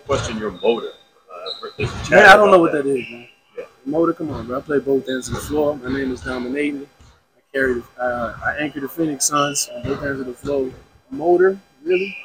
question 0.05 0.38
your 0.38 0.51
motor. 0.51 0.88
Uh, 0.88 1.60
for 1.60 1.70
this 1.77 1.91
chat 2.08 2.12
Man, 2.12 2.25
I 2.27 2.38
don't 2.38 2.50
know 2.50 2.53
about 2.53 2.62
what 2.62 2.72
that 2.72 2.86
is, 2.86 3.10
man. 3.10 3.27
Yeah. 3.58 3.65
Motor, 3.86 4.13
come 4.13 4.32
on, 4.32 4.48
bro. 4.48 4.58
I 4.58 4.62
play 4.62 4.79
both 4.79 5.10
ends 5.10 5.27
of 5.27 5.34
the 5.34 5.41
floor. 5.41 5.75
My 5.75 5.91
name 5.91 6.13
is 6.13 6.22
Dominating. 6.22 6.88
I 7.36 7.41
carry, 7.51 7.84
uh, 8.00 8.38
I 8.41 8.55
anchor 8.58 8.79
the 8.79 8.88
Phoenix 8.88 9.25
Suns 9.25 9.70
on 9.75 9.84
both 9.84 10.01
ends 10.01 10.22
of 10.22 10.27
the 10.27 10.34
floor. 10.34 10.72
Motor, 11.12 11.60
really? 11.84 12.15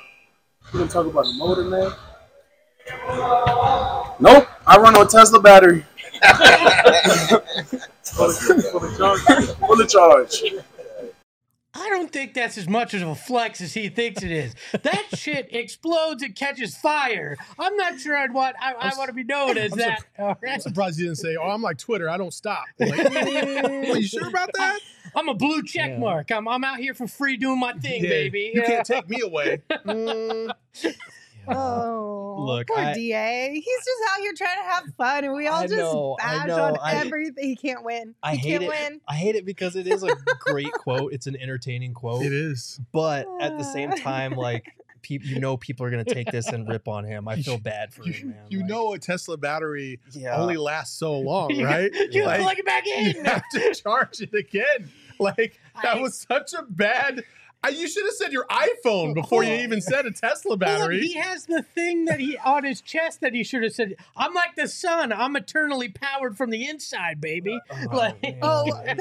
You 0.72 0.78
gonna 0.78 0.88
talk 0.88 1.06
about 1.06 1.24
the 1.24 1.32
motor, 1.32 1.64
man? 1.64 1.90
Nope. 4.20 4.46
I 4.70 4.78
run 4.78 4.94
on 4.96 5.04
a 5.04 5.08
Tesla 5.08 5.40
battery. 5.40 5.84
full, 8.04 8.30
of, 8.30 8.36
full 8.36 8.84
of 8.84 8.96
charge. 8.96 9.20
Full 9.58 9.80
of 9.80 9.88
charge. 9.88 10.42
I 11.72 11.88
don't 11.88 12.12
think 12.12 12.34
that's 12.34 12.58
as 12.58 12.68
much 12.68 12.94
of 12.94 13.02
a 13.02 13.14
flex 13.14 13.60
as 13.60 13.74
he 13.74 13.88
thinks 13.88 14.22
it 14.22 14.30
is. 14.30 14.54
That 14.82 15.06
shit 15.14 15.48
explodes 15.50 16.22
and 16.22 16.34
catches 16.36 16.76
fire. 16.76 17.36
I'm 17.58 17.76
not 17.76 17.98
sure 17.98 18.16
I'd 18.16 18.32
want. 18.32 18.54
I, 18.60 18.74
I 18.74 18.92
want 18.96 19.08
to 19.08 19.14
be 19.14 19.24
known 19.24 19.58
as 19.58 19.72
I'm 19.72 19.78
that. 19.78 20.04
All 20.18 20.36
I'm 20.48 20.60
surprised 20.60 20.98
you 21.00 21.06
didn't 21.06 21.18
say, 21.18 21.36
"Oh, 21.36 21.48
I'm 21.48 21.62
like 21.62 21.78
Twitter. 21.78 22.08
I 22.08 22.16
don't 22.16 22.34
stop." 22.34 22.64
Like, 22.78 22.98
are 23.16 23.96
you 23.96 24.02
sure 24.02 24.28
about 24.28 24.50
that? 24.54 24.78
I'm 25.16 25.28
a 25.28 25.34
blue 25.34 25.62
check 25.62 25.90
Yeah. 25.90 25.98
mark. 25.98 26.30
I'm 26.30 26.46
I'm 26.46 26.62
out 26.64 26.78
here 26.78 26.94
for 26.94 27.08
free 27.08 27.36
doing 27.36 27.58
my 27.58 27.72
thing, 27.72 28.02
Yeah, 28.04 28.10
baby. 28.10 28.50
You 28.54 28.60
Yeah. 28.62 28.66
can't 28.66 28.86
take 28.86 29.08
me 29.08 29.20
away. 29.20 29.62
Mm, 29.70 30.52
Oh, 31.48 32.36
Look, 32.38 32.68
poor 32.68 32.78
I- 32.78 32.94
Da. 32.94 33.50
He's 33.52 33.64
just 33.64 34.10
out 34.10 34.20
here 34.20 34.32
trying 34.36 34.56
to 34.58 34.70
have 34.70 34.84
fun, 34.96 35.24
and 35.24 35.34
we 35.34 35.46
all 35.46 35.60
I 35.62 35.66
just 35.66 35.76
know, 35.76 36.16
bash 36.18 36.46
know, 36.46 36.62
on 36.64 36.78
I- 36.82 36.94
everything. 36.96 37.44
He 37.44 37.56
can't 37.56 37.84
win. 37.84 38.14
I 38.22 38.32
he 38.34 38.38
hate 38.38 38.50
can't 38.60 38.62
it. 38.64 38.68
win. 38.68 39.00
I 39.08 39.14
hate 39.14 39.34
it 39.36 39.44
because 39.44 39.76
it 39.76 39.86
is 39.86 40.02
a 40.02 40.14
great 40.40 40.72
quote. 40.72 41.12
It's 41.12 41.26
an 41.26 41.36
entertaining 41.36 41.94
quote. 41.94 42.22
it 42.24 42.32
is. 42.32 42.80
but 42.92 43.26
at 43.40 43.56
the 43.58 43.64
same 43.64 43.90
time, 43.96 44.32
like 44.32 44.72
peop 45.02 45.24
you 45.24 45.40
know, 45.40 45.56
people 45.56 45.84
are 45.86 45.90
gonna 45.90 46.04
take 46.04 46.30
this 46.30 46.46
and 46.48 46.68
rip 46.68 46.86
on 46.88 47.04
him. 47.04 47.26
I 47.28 47.36
feel 47.42 47.58
bad 47.58 47.92
for 47.92 48.04
You, 48.04 48.12
him, 48.12 48.28
man. 48.30 48.38
you 48.48 48.58
Like, 48.60 48.68
know, 48.68 48.92
a 48.92 48.98
Tesla 48.98 49.36
battery 49.38 49.98
yeah, 50.12 50.36
only 50.36 50.56
lasts 50.56 50.98
so 50.98 51.18
long, 51.18 51.50
You- 51.54 51.64
right? 51.64 51.90
You 52.10 52.24
Like- 52.26 52.40
plug 52.42 52.58
it 52.58 52.66
back 52.66 52.86
in. 52.86 53.04
you 53.14 53.18
in. 53.20 53.24
have 53.24 53.42
to 53.52 53.74
charge 53.74 54.20
it 54.20 54.34
again. 54.34 54.90
Like 55.18 55.58
that 55.82 55.96
I- 55.96 56.00
was 56.00 56.18
such 56.28 56.52
a 56.54 56.62
bad. 56.62 57.24
I, 57.62 57.68
you 57.70 57.86
should 57.88 58.04
have 58.06 58.14
said 58.14 58.32
your 58.32 58.46
iPhone 58.46 59.14
before 59.14 59.44
you 59.44 59.52
even 59.52 59.82
said 59.82 60.06
a 60.06 60.10
Tesla 60.10 60.50
Hold 60.52 60.62
on, 60.62 60.68
battery. 60.78 61.00
he 61.06 61.14
has 61.18 61.44
the 61.44 61.62
thing 61.62 62.06
that 62.06 62.18
he 62.18 62.38
on 62.38 62.64
his 62.64 62.80
chest 62.80 63.20
that 63.20 63.34
he 63.34 63.44
should 63.44 63.62
have 63.62 63.72
said. 63.74 63.96
I'm 64.16 64.32
like 64.32 64.54
the 64.56 64.66
sun. 64.66 65.12
I'm 65.12 65.36
eternally 65.36 65.90
powered 65.90 66.38
from 66.38 66.48
the 66.50 66.66
inside, 66.68 67.20
baby. 67.20 67.60
Oh, 67.70 67.86
like, 67.96 68.22
man. 68.22 68.38
Oh, 68.40 68.64
that 68.84 68.96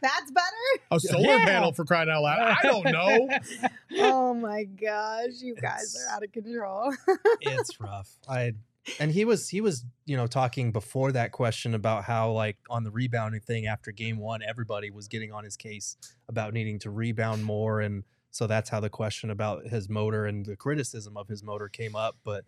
that's 0.00 0.30
better. 0.30 0.84
a 0.92 1.00
solar 1.00 1.24
Yeah. 1.38 1.44
panel 1.44 1.72
for 1.72 1.84
crying 1.84 2.08
out 2.08 2.22
loud. 2.22 2.38
I 2.40 2.62
don't 2.62 2.84
know. 2.92 3.28
Oh 3.96 4.34
my 4.34 4.64
gosh, 4.64 5.40
you 5.40 5.54
guys 5.54 5.94
It's- 5.94 6.06
are 6.10 6.16
out 6.16 6.24
of 6.24 6.32
control. 6.32 6.92
it's 7.40 7.78
rough. 7.80 8.16
I 8.28 8.52
and 9.00 9.12
he 9.12 9.24
was 9.24 9.48
he 9.48 9.60
was 9.60 9.84
you 10.04 10.16
know 10.16 10.26
talking 10.26 10.72
before 10.72 11.12
that 11.12 11.32
question 11.32 11.74
about 11.74 12.04
how 12.04 12.30
like 12.30 12.56
on 12.68 12.84
the 12.84 12.90
rebounding 12.90 13.40
thing 13.40 13.66
after 13.66 13.90
game 13.90 14.18
one 14.18 14.40
everybody 14.42 14.90
was 14.90 15.08
getting 15.08 15.32
on 15.32 15.44
his 15.44 15.56
case 15.56 15.96
about 16.28 16.52
needing 16.52 16.78
to 16.80 16.90
rebound 16.90 17.44
more. 17.44 17.80
And 17.80 18.04
so 18.30 18.46
that's 18.46 18.70
how 18.70 18.80
the 18.80 18.90
question 18.90 19.30
about 19.30 19.66
his 19.66 19.88
motor 19.88 20.26
and 20.26 20.44
the 20.44 20.56
criticism 20.56 21.16
of 21.16 21.28
his 21.28 21.42
motor 21.42 21.68
came 21.68 21.94
up. 21.94 22.16
But 22.24 22.44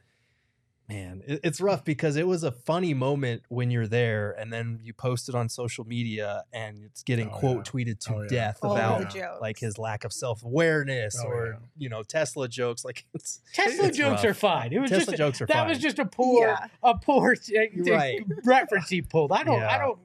man 0.88 1.22
it, 1.26 1.40
it's 1.42 1.60
rough 1.60 1.84
because 1.84 2.16
it 2.16 2.26
was 2.26 2.44
a 2.44 2.52
funny 2.52 2.94
moment 2.94 3.42
when 3.48 3.70
you're 3.70 3.86
there 3.86 4.32
and 4.38 4.52
then 4.52 4.78
you 4.82 4.92
post 4.92 5.28
it 5.28 5.34
on 5.34 5.48
social 5.48 5.84
media 5.84 6.44
and 6.52 6.84
it's 6.84 7.02
getting 7.02 7.28
Oh, 7.28 7.38
quote 7.38 7.56
yeah. 7.56 7.72
tweeted 7.72 7.98
to 8.06 8.14
Oh, 8.14 8.22
yeah. 8.22 8.28
death 8.28 8.58
All 8.62 8.72
about 8.76 8.98
the 9.00 9.18
jokes. 9.18 9.40
like 9.40 9.58
his 9.58 9.78
lack 9.78 10.04
of 10.04 10.12
self-awareness 10.12 11.20
Oh, 11.24 11.28
or 11.28 11.46
yeah. 11.46 11.56
you 11.76 11.88
know 11.88 12.02
tesla 12.02 12.48
jokes 12.48 12.84
like 12.84 13.04
it's 13.14 13.40
Tesla 13.52 13.86
it's 13.88 13.98
jokes 13.98 14.22
rough. 14.22 14.30
are 14.30 14.34
fine. 14.34 14.72
It 14.72 14.78
was 14.80 14.90
tesla 14.90 15.06
just 15.06 15.18
jokes 15.18 15.40
are 15.40 15.46
that 15.46 15.54
fine 15.54 15.68
was 15.68 15.78
just 15.78 15.98
a 15.98 16.04
poor 16.06 16.46
Yeah. 16.46 16.66
a 16.82 16.96
poor 16.98 17.32
uh, 17.56 17.92
Right. 17.92 18.20
reference 18.44 18.88
he 18.88 19.02
pulled. 19.02 19.32
I 19.32 19.42
don't 19.44 19.62
I 19.62 19.78
don't 19.78 19.98
d- 19.98 20.02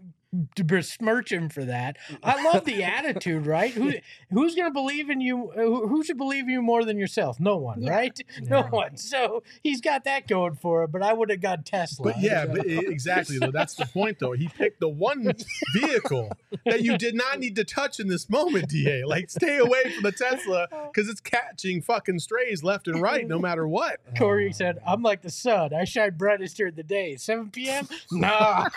besmirch 0.55 1.31
him 1.31 1.49
for 1.49 1.65
that. 1.65 1.97
Mm. 2.09 2.17
I 2.23 2.43
love 2.51 2.65
the 2.65 2.83
attitude, 2.83 3.45
right? 3.45 3.71
Who 3.73 3.93
who's 4.31 4.55
going 4.55 4.67
to 4.69 4.73
believe 4.73 5.09
in 5.09 5.21
you? 5.21 5.51
Uh, 5.51 5.61
who, 5.61 5.87
who 5.87 6.03
should 6.03 6.17
believe 6.17 6.45
in 6.45 6.49
you 6.51 6.61
more 6.61 6.85
than 6.85 6.97
yourself? 6.97 7.39
No 7.39 7.57
one, 7.57 7.81
Yeah. 7.81 7.91
right? 7.91 8.19
No 8.41 8.59
Yeah. 8.59 8.69
one. 8.69 8.97
So 8.97 9.43
he's 9.61 9.81
got 9.81 10.03
that 10.05 10.27
going 10.27 10.55
for 10.55 10.83
him. 10.83 10.91
But 10.91 11.03
I 11.03 11.13
would 11.13 11.29
have 11.29 11.41
got 11.41 11.65
Tesla. 11.65 12.05
But 12.11 12.21
yeah, 12.21 12.45
but 12.45 12.65
e- 12.65 12.77
exactly 12.87 13.37
though. 13.39 13.51
That's 13.51 13.75
the 13.75 13.85
point 13.85 14.19
though. 14.19 14.31
He 14.31 14.47
picked 14.47 14.79
the 14.79 14.89
one 14.89 15.31
vehicle 15.73 16.31
that 16.65 16.81
you 16.81 16.97
did 16.97 17.15
not 17.15 17.39
need 17.39 17.55
to 17.57 17.63
touch 17.63 17.99
in 17.99 18.07
this 18.07 18.29
moment, 18.29 18.69
Da. 18.69 19.03
Like 19.05 19.29
stay 19.29 19.57
away 19.57 19.91
from 19.93 20.03
the 20.03 20.11
Tesla 20.11 20.67
because 20.91 21.09
it's 21.09 21.21
catching 21.21 21.81
fucking 21.81 22.19
strays 22.19 22.63
left 22.63 22.87
and 22.87 23.01
right, 23.01 23.27
no 23.27 23.37
matter 23.39 23.67
what. 23.67 23.99
Corey 24.17 24.49
ah. 24.49 24.53
said, 24.53 24.79
"I'm 24.85 25.01
like 25.01 25.21
the 25.21 25.29
sun. 25.29 25.73
I 25.73 25.83
shine 25.83 26.15
brightest 26.17 26.57
during 26.57 26.75
the 26.75 26.83
day. 26.83 27.15
7 27.17 27.49
p.m. 27.51 27.87
Nah, 28.11 28.67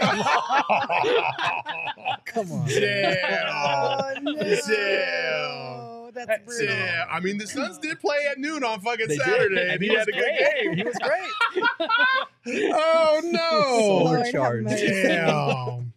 come 2.24 2.52
on. 2.52 2.66
Damn. 2.68 3.48
Oh, 3.48 4.12
no. 4.22 4.33
Damn. 4.35 5.90
That's 6.14 6.44
brutal. 6.44 6.76
Yeah, 6.76 7.07
I 7.11 7.18
mean 7.18 7.38
the 7.38 7.46
Suns 7.46 7.76
did 7.78 7.98
play 7.98 8.16
at 8.30 8.38
noon 8.38 8.62
on 8.62 8.80
fucking 8.80 9.09
They 9.09 9.16
did, 9.16 9.24
Saturday, 9.26 9.62
and, 9.62 9.70
and 9.72 9.83
he, 9.83 9.88
he 9.88 9.94
had 9.96 10.07
was 10.07 10.14
a 10.14 10.20
good 10.20 10.38
game. 10.62 10.76
he 10.76 10.83
was 10.85 10.96
great 11.02 12.70
Oh 12.72 13.20
no! 13.24 14.04
Lord 14.04 14.18
have 14.18 14.26
Overcharged. 14.35 14.64
mercy. 14.64 14.87
Damn. 15.02 15.92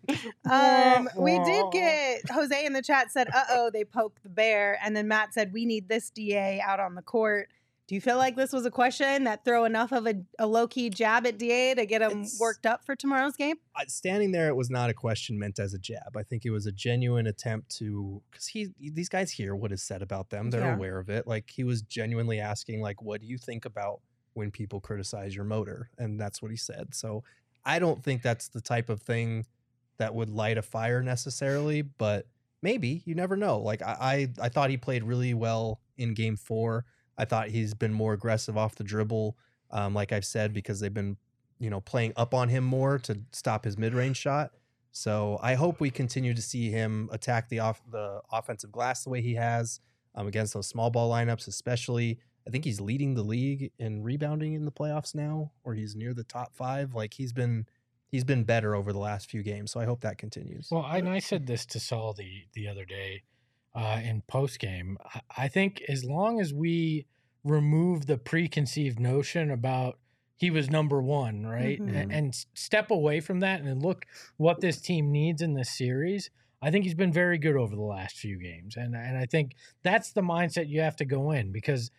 Um, 0.50 1.10
we 1.18 1.38
did 1.44 1.66
get 1.72 2.30
Jose 2.32 2.66
in 2.66 2.74
the 2.74 2.82
chat 2.82 3.12
said, 3.12 3.28
"Uh 3.34 3.44
oh, 3.52 3.70
they 3.72 3.84
poked 3.84 4.24
the 4.24 4.30
bear," 4.30 4.80
and 4.84 4.96
then 4.96 5.08
Matt 5.08 5.34
said, 5.36 5.54
"We 5.54 5.66
need 5.66 5.88
this 5.88 6.10
Da 6.10 6.62
out 6.62 6.80
on 6.80 6.96
the 6.96 7.02
court." 7.04 7.50
Do 7.88 7.96
you 7.96 8.02
feel 8.02 8.18
like 8.18 8.36
this 8.36 8.52
was 8.52 8.66
a 8.66 8.72
question 8.72 9.24
that 9.24 9.46
throw 9.46 9.64
enough 9.64 9.94
of 9.94 10.06
a, 10.08 10.16
a 10.38 10.46
low 10.46 10.68
key 10.68 10.90
jab 10.90 11.26
at 11.26 11.38
Da 11.38 11.74
to 11.76 11.86
get 11.86 12.02
him 12.02 12.12
It's- 12.12 12.38
worked 12.38 12.66
up 12.66 12.84
for 12.84 12.98
tomorrow's 12.98 13.38
game? 13.38 13.56
I- 13.76 13.86
standing 13.86 14.32
there, 14.34 14.50
it 14.50 14.56
was 14.58 14.70
not 14.70 14.90
a 14.90 14.94
question 14.94 15.40
meant 15.40 15.58
as 15.58 15.74
a 15.74 15.80
jab. 15.80 16.18
I 16.18 16.24
think 16.24 16.44
it 16.46 16.50
was 16.50 16.66
a 16.66 16.72
genuine 16.74 17.28
attempt 17.28 17.74
to, 17.78 18.22
because 18.30 18.48
he, 18.48 18.74
these 18.78 19.08
guys 19.08 19.32
hear 19.32 19.56
what 19.56 19.72
is 19.72 19.82
said 19.82 20.02
about 20.02 20.30
them. 20.30 20.50
They're 20.50 20.62
Yeah. 20.62 20.76
aware 20.76 21.00
of 21.00 21.10
it. 21.10 21.28
Like 21.28 21.50
he 21.50 21.64
was 21.64 21.82
genuinely 21.82 22.42
asking, 22.42 22.82
like, 22.82 23.02
what 23.02 23.22
do 23.22 23.28
you 23.28 23.38
think 23.38 23.64
about 23.64 24.02
when 24.34 24.52
people 24.52 24.82
criticize 24.82 25.34
your 25.34 25.46
motor? 25.46 25.90
And 25.98 26.20
that's 26.20 26.42
what 26.42 26.52
he 26.52 26.58
said. 26.58 26.94
So 26.94 27.24
I 27.66 27.80
don't 27.80 28.04
think 28.04 28.22
that's 28.22 28.50
the 28.50 28.62
type 28.62 28.90
of 28.90 29.02
thing 29.02 29.46
that 29.98 30.14
would 30.14 30.30
light 30.30 30.58
a 30.58 30.62
fire 30.62 31.02
necessarily, 31.02 31.84
but 31.84 32.28
maybe 32.62 33.02
you 33.06 33.16
never 33.16 33.38
know. 33.38 33.60
Like 33.60 33.82
I, 33.82 34.28
I, 34.40 34.46
I 34.46 34.50
thought 34.50 34.70
he 34.72 34.78
played 34.78 35.04
really 35.06 35.34
well 35.34 35.80
in 35.98 36.14
Game 36.14 36.36
Four. 36.36 36.84
I 37.18 37.26
thought 37.26 37.50
he's 37.50 37.74
been 37.74 37.94
more 37.94 38.14
aggressive 38.14 38.58
off 38.58 38.76
the 38.76 38.84
dribble, 38.84 39.38
um, 39.72 39.94
like 39.94 40.12
I've 40.12 40.26
said, 40.26 40.54
because 40.54 40.80
they've 40.80 40.94
been 40.94 41.18
you 41.60 41.70
know, 41.70 41.82
playing 41.82 42.14
up 42.16 42.34
on 42.34 42.50
him 42.50 42.64
more 42.64 43.00
to 43.00 43.20
stop 43.32 43.66
his 43.66 43.78
mid-range 43.78 44.18
shot. 44.18 44.52
So 44.92 45.40
I 45.42 45.56
hope 45.56 45.80
we 45.80 45.90
continue 45.90 46.34
to 46.34 46.42
see 46.42 46.70
him 46.70 47.10
attack 47.12 47.50
the 47.50 47.60
off 47.60 47.82
the 47.92 48.22
offensive 48.32 48.72
glass 48.72 49.04
the 49.04 49.10
way 49.10 49.22
he 49.22 49.36
has 49.36 49.80
um, 50.16 50.28
against 50.28 50.54
those 50.54 50.68
small 50.68 50.90
ball 50.90 51.10
lineups, 51.12 51.48
especially. 51.48 52.20
I 52.48 52.50
think 52.50 52.64
he's 52.64 52.80
leading 52.80 53.14
the 53.14 53.24
league 53.24 53.72
in 53.78 54.04
rebounding 54.04 54.54
in 54.54 54.64
the 54.66 54.72
playoffs 54.72 55.14
now, 55.14 55.52
or 55.64 55.74
he's 55.74 55.96
near 55.96 56.14
the 56.14 56.24
top 56.24 56.56
five. 56.56 56.96
Like 56.96 57.14
he's 57.14 57.34
been 57.34 57.68
he's 58.08 58.24
been 58.24 58.44
better 58.44 58.74
over 58.74 58.94
the 58.94 59.00
last 59.00 59.30
few 59.30 59.44
games. 59.44 59.72
So 59.72 59.80
I 59.80 59.86
hope 59.86 60.02
that 60.02 60.18
continues. 60.18 60.70
Well, 60.72 60.86
and 60.90 61.10
I 61.10 61.20
said 61.20 61.46
this 61.46 61.66
to 61.68 61.80
Saul 61.80 62.14
the 62.14 62.46
the 62.54 62.68
other 62.68 62.86
day 62.86 63.24
uh, 63.78 64.02
in 64.04 64.24
post 64.28 64.60
game. 64.60 64.98
I, 65.38 65.48
think 65.48 65.84
as 65.88 66.04
long 66.04 66.42
as 66.42 66.52
we 66.52 67.06
remove 67.44 68.08
the 68.08 68.18
preconceived 68.18 69.00
notion 69.00 69.52
about 69.52 70.00
he 70.36 70.50
was 70.50 70.70
number 70.70 71.02
one, 71.02 71.46
right, 71.46 71.80
Mhm. 71.80 71.96
and, 71.96 72.12
and 72.12 72.46
step 72.54 72.90
away 72.92 73.20
from 73.20 73.40
that 73.42 73.62
and 73.62 73.82
look 73.82 74.06
what 74.38 74.62
this 74.62 74.82
team 74.82 75.12
needs 75.12 75.42
in 75.42 75.54
this 75.54 75.70
series. 75.78 76.30
I 76.62 76.72
think 76.72 76.86
he's 76.86 76.96
been 76.96 77.14
very 77.14 77.38
good 77.38 77.56
over 77.56 77.76
the 77.76 77.82
last 77.84 78.18
few 78.18 78.38
games, 78.40 78.76
and 78.76 78.96
and 78.96 79.16
I 79.16 79.28
think 79.28 79.54
that's 79.84 80.12
the 80.12 80.22
mindset 80.22 80.70
you 80.70 80.82
have 80.82 80.96
to 80.98 81.06
go 81.06 81.32
in 81.32 81.52
because 81.52 81.92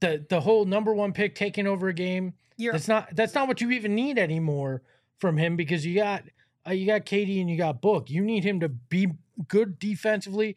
the 0.00 0.24
the 0.28 0.42
whole 0.42 0.66
number 0.66 0.92
one 0.94 1.12
pick 1.12 1.34
taking 1.34 1.66
over 1.66 1.88
a 1.88 1.94
game 1.94 2.34
You're 2.58 2.72
that's 2.72 2.88
not 2.88 3.14
that's 3.16 3.34
not 3.34 3.48
what 3.48 3.62
you 3.62 3.70
even 3.70 3.94
need 3.94 4.18
anymore 4.18 4.82
from 5.18 5.38
him 5.38 5.56
because 5.56 5.86
you 5.86 5.94
got 5.94 6.24
uh, 6.66 6.72
you 6.72 6.86
got 6.86 7.06
Katie 7.06 7.40
and 7.40 7.48
you 7.50 7.56
got 7.56 7.80
Book. 7.80 8.10
You 8.10 8.22
need 8.22 8.44
him 8.44 8.60
to 8.60 8.68
be 8.68 9.08
good 9.46 9.78
defensively, 9.78 10.56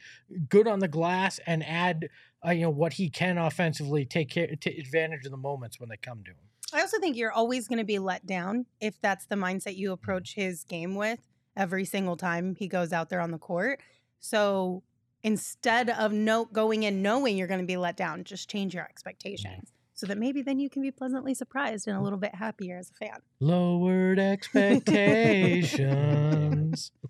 good 0.49 0.67
on 0.67 0.79
the 0.79 0.87
glass, 0.87 1.39
and 1.45 1.63
add 1.65 2.09
uh, 2.45 2.51
you 2.51 2.61
know 2.61 2.69
what 2.69 2.93
he 2.93 3.09
can 3.09 3.37
offensively. 3.37 4.05
Take 4.05 4.29
care, 4.29 4.47
take 4.59 4.79
advantage 4.79 5.25
of 5.25 5.31
the 5.31 5.37
moments 5.37 5.79
when 5.79 5.89
they 5.89 5.97
come 5.97 6.23
to 6.23 6.31
him. 6.31 6.37
I 6.73 6.81
also 6.81 6.99
think 6.99 7.17
you're 7.17 7.31
always 7.31 7.67
going 7.67 7.79
to 7.79 7.85
be 7.85 7.99
let 7.99 8.25
down 8.25 8.65
if 8.79 8.99
that's 9.01 9.25
the 9.25 9.35
mindset 9.35 9.75
you 9.75 9.91
approach 9.91 10.35
his 10.35 10.63
game 10.63 10.95
with 10.95 11.19
every 11.55 11.85
single 11.85 12.15
time 12.15 12.55
he 12.55 12.67
goes 12.67 12.93
out 12.93 13.09
there 13.09 13.19
on 13.19 13.31
the 13.31 13.37
court. 13.37 13.81
So 14.19 14.83
instead 15.23 15.89
of 15.89 16.13
no 16.13 16.45
going 16.45 16.83
in 16.83 17.01
knowing 17.01 17.37
you're 17.37 17.47
going 17.47 17.59
to 17.59 17.65
be 17.65 17.77
let 17.77 17.97
down, 17.97 18.23
just 18.23 18.49
change 18.49 18.73
your 18.73 18.85
expectations 18.85 19.73
so 20.01 20.07
that 20.07 20.17
maybe 20.17 20.41
then 20.41 20.59
you 20.59 20.69
can 20.69 20.81
be 20.81 20.89
pleasantly 20.89 21.35
surprised 21.35 21.87
and 21.87 21.95
a 21.95 22.01
little 22.01 22.17
bit 22.17 22.33
happier 22.33 22.75
as 22.77 22.89
a 22.89 22.93
fan. 22.93 23.19
Lowered 23.39 24.17
expectations. 24.19 26.91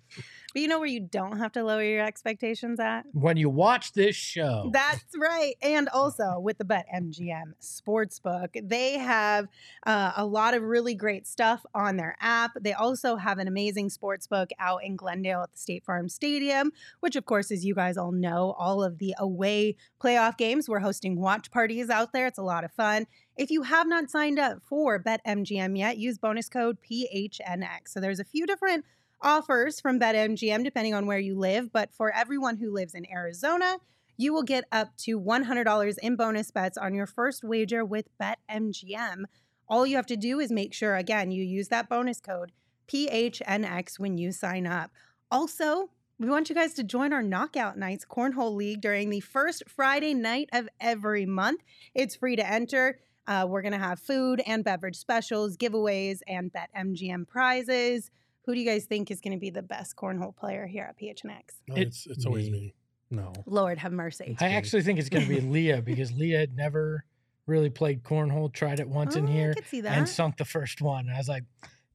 But 0.52 0.62
you 0.62 0.68
know 0.68 0.78
where 0.78 0.88
you 0.88 1.00
don't 1.00 1.38
have 1.38 1.52
to 1.52 1.64
lower 1.64 1.82
your 1.82 2.04
expectations 2.04 2.80
at? 2.80 3.04
when 3.12 3.36
you 3.36 3.48
watch 3.48 3.92
this 3.92 4.16
show, 4.16 4.70
That's 4.72 5.16
right. 5.16 5.54
And 5.62 5.88
also 5.92 6.38
with 6.38 6.58
the 6.58 6.64
Bet 6.64 6.86
MGM 6.94 7.54
Sportsbook, 7.60 8.68
they 8.68 8.98
have 8.98 9.48
uh, 9.86 10.12
a 10.16 10.24
lot 10.24 10.54
of 10.54 10.62
really 10.62 10.94
great 10.94 11.26
stuff 11.26 11.64
on 11.74 11.96
their 11.96 12.16
app. 12.20 12.52
They 12.60 12.72
also 12.72 13.16
have 13.16 13.38
an 13.38 13.48
amazing 13.48 13.88
sportsbook 13.88 14.50
out 14.58 14.84
in 14.84 14.96
Glendale 14.96 15.42
at 15.42 15.52
the 15.52 15.58
State 15.58 15.84
Farm 15.84 16.08
Stadium, 16.08 16.72
which, 17.00 17.16
of 17.16 17.24
course, 17.24 17.50
as 17.50 17.64
you 17.64 17.74
guys 17.74 17.96
all 17.96 18.12
know, 18.12 18.54
all 18.58 18.82
of 18.82 18.98
the 18.98 19.14
away 19.18 19.76
playoff 20.02 20.36
games, 20.36 20.68
we're 20.68 20.80
hosting 20.80 21.18
watch 21.18 21.50
parties 21.50 21.90
out 21.90 22.12
there. 22.12 22.26
It's 22.26 22.38
a 22.38 22.42
lot 22.42 22.64
of 22.64 22.72
fun. 22.72 23.06
If 23.36 23.50
you 23.50 23.62
have 23.62 23.86
not 23.86 24.10
signed 24.10 24.38
up 24.38 24.58
for 24.62 25.02
BetMGM 25.02 25.78
yet, 25.78 25.96
use 25.96 26.18
bonus 26.18 26.48
code 26.48 26.78
PHNX. 26.82 27.88
So 27.88 28.00
there's 28.00 28.20
a 28.20 28.24
few 28.24 28.46
different 28.46 28.84
offers 29.22 29.80
from 29.80 30.00
BetMGM 30.00 30.64
depending 30.64 30.94
on 30.94 31.06
where 31.06 31.18
you 31.18 31.38
live, 31.38 31.72
but 31.72 31.92
for 31.94 32.12
everyone 32.12 32.56
who 32.56 32.72
lives 32.72 32.94
in 32.94 33.10
Arizona, 33.10 33.78
you 34.16 34.32
will 34.32 34.42
get 34.42 34.64
up 34.70 34.96
to 34.98 35.20
$100 35.20 35.98
in 35.98 36.16
bonus 36.16 36.50
bets 36.50 36.76
on 36.76 36.94
your 36.94 37.06
first 37.06 37.42
wager 37.42 37.84
with 37.84 38.06
BetMGM. 38.20 39.24
All 39.68 39.86
you 39.86 39.96
have 39.96 40.06
to 40.06 40.16
do 40.16 40.38
is 40.38 40.52
make 40.52 40.74
sure, 40.74 40.96
again, 40.96 41.30
you 41.30 41.42
use 41.42 41.68
that 41.68 41.88
bonus 41.88 42.20
code 42.20 42.52
PHNX 42.88 43.98
when 43.98 44.18
you 44.18 44.32
sign 44.32 44.66
up. 44.66 44.90
Also, 45.30 45.90
we 46.18 46.28
want 46.28 46.48
you 46.48 46.54
guys 46.54 46.74
to 46.74 46.84
join 46.84 47.12
our 47.12 47.22
Knockout 47.22 47.78
Nights 47.78 48.04
Cornhole 48.04 48.54
League 48.54 48.80
during 48.80 49.10
the 49.10 49.20
first 49.20 49.64
Friday 49.66 50.14
night 50.14 50.50
of 50.52 50.68
every 50.80 51.26
month. 51.26 51.62
It's 51.94 52.14
free 52.14 52.36
to 52.36 52.48
enter. 52.48 53.00
Uh, 53.26 53.46
we're 53.48 53.62
going 53.62 53.72
to 53.72 53.78
have 53.78 53.98
food 53.98 54.42
and 54.46 54.62
beverage 54.62 54.96
specials, 54.96 55.56
giveaways, 55.56 56.20
and 56.28 56.52
BetMGM 56.52 57.26
prizes. 57.26 58.10
Who 58.44 58.54
do 58.54 58.60
you 58.60 58.66
guys 58.66 58.84
think 58.86 59.10
is 59.10 59.20
going 59.20 59.32
to 59.34 59.38
be 59.40 59.50
the 59.50 59.62
best 59.62 59.96
cornhole 59.96 60.34
player 60.36 60.66
here 60.66 60.84
at 60.84 60.98
PHNX? 60.98 61.40
No, 61.68 61.76
It- 61.76 61.88
it's 61.88 62.06
it's 62.06 62.26
always 62.26 62.50
me. 62.50 62.58
me. 62.60 62.74
No. 63.10 63.32
Lord 63.46 63.78
have 63.78 63.92
mercy. 63.92 64.36
I 64.40 64.50
actually 64.54 64.82
think 64.82 64.98
it's 64.98 65.10
going 65.10 65.24
to 65.24 65.28
be 65.28 65.40
Leah 65.56 65.82
because 65.82 66.12
Leah 66.12 66.38
had 66.40 66.56
never 66.56 67.04
really 67.46 67.68
played 67.70 68.02
cornhole, 68.02 68.50
tried 68.52 68.80
it 68.80 68.88
once 68.88 69.16
in 69.16 69.24
Oh, 69.24 69.30
here, 69.30 69.50
I 69.50 69.54
could 69.60 69.68
see 69.68 69.82
that. 69.82 69.98
and 69.98 70.08
sunk 70.08 70.38
the 70.38 70.44
first 70.46 70.80
one. 70.80 71.08
I 71.10 71.18
was 71.18 71.28
like, 71.28 71.44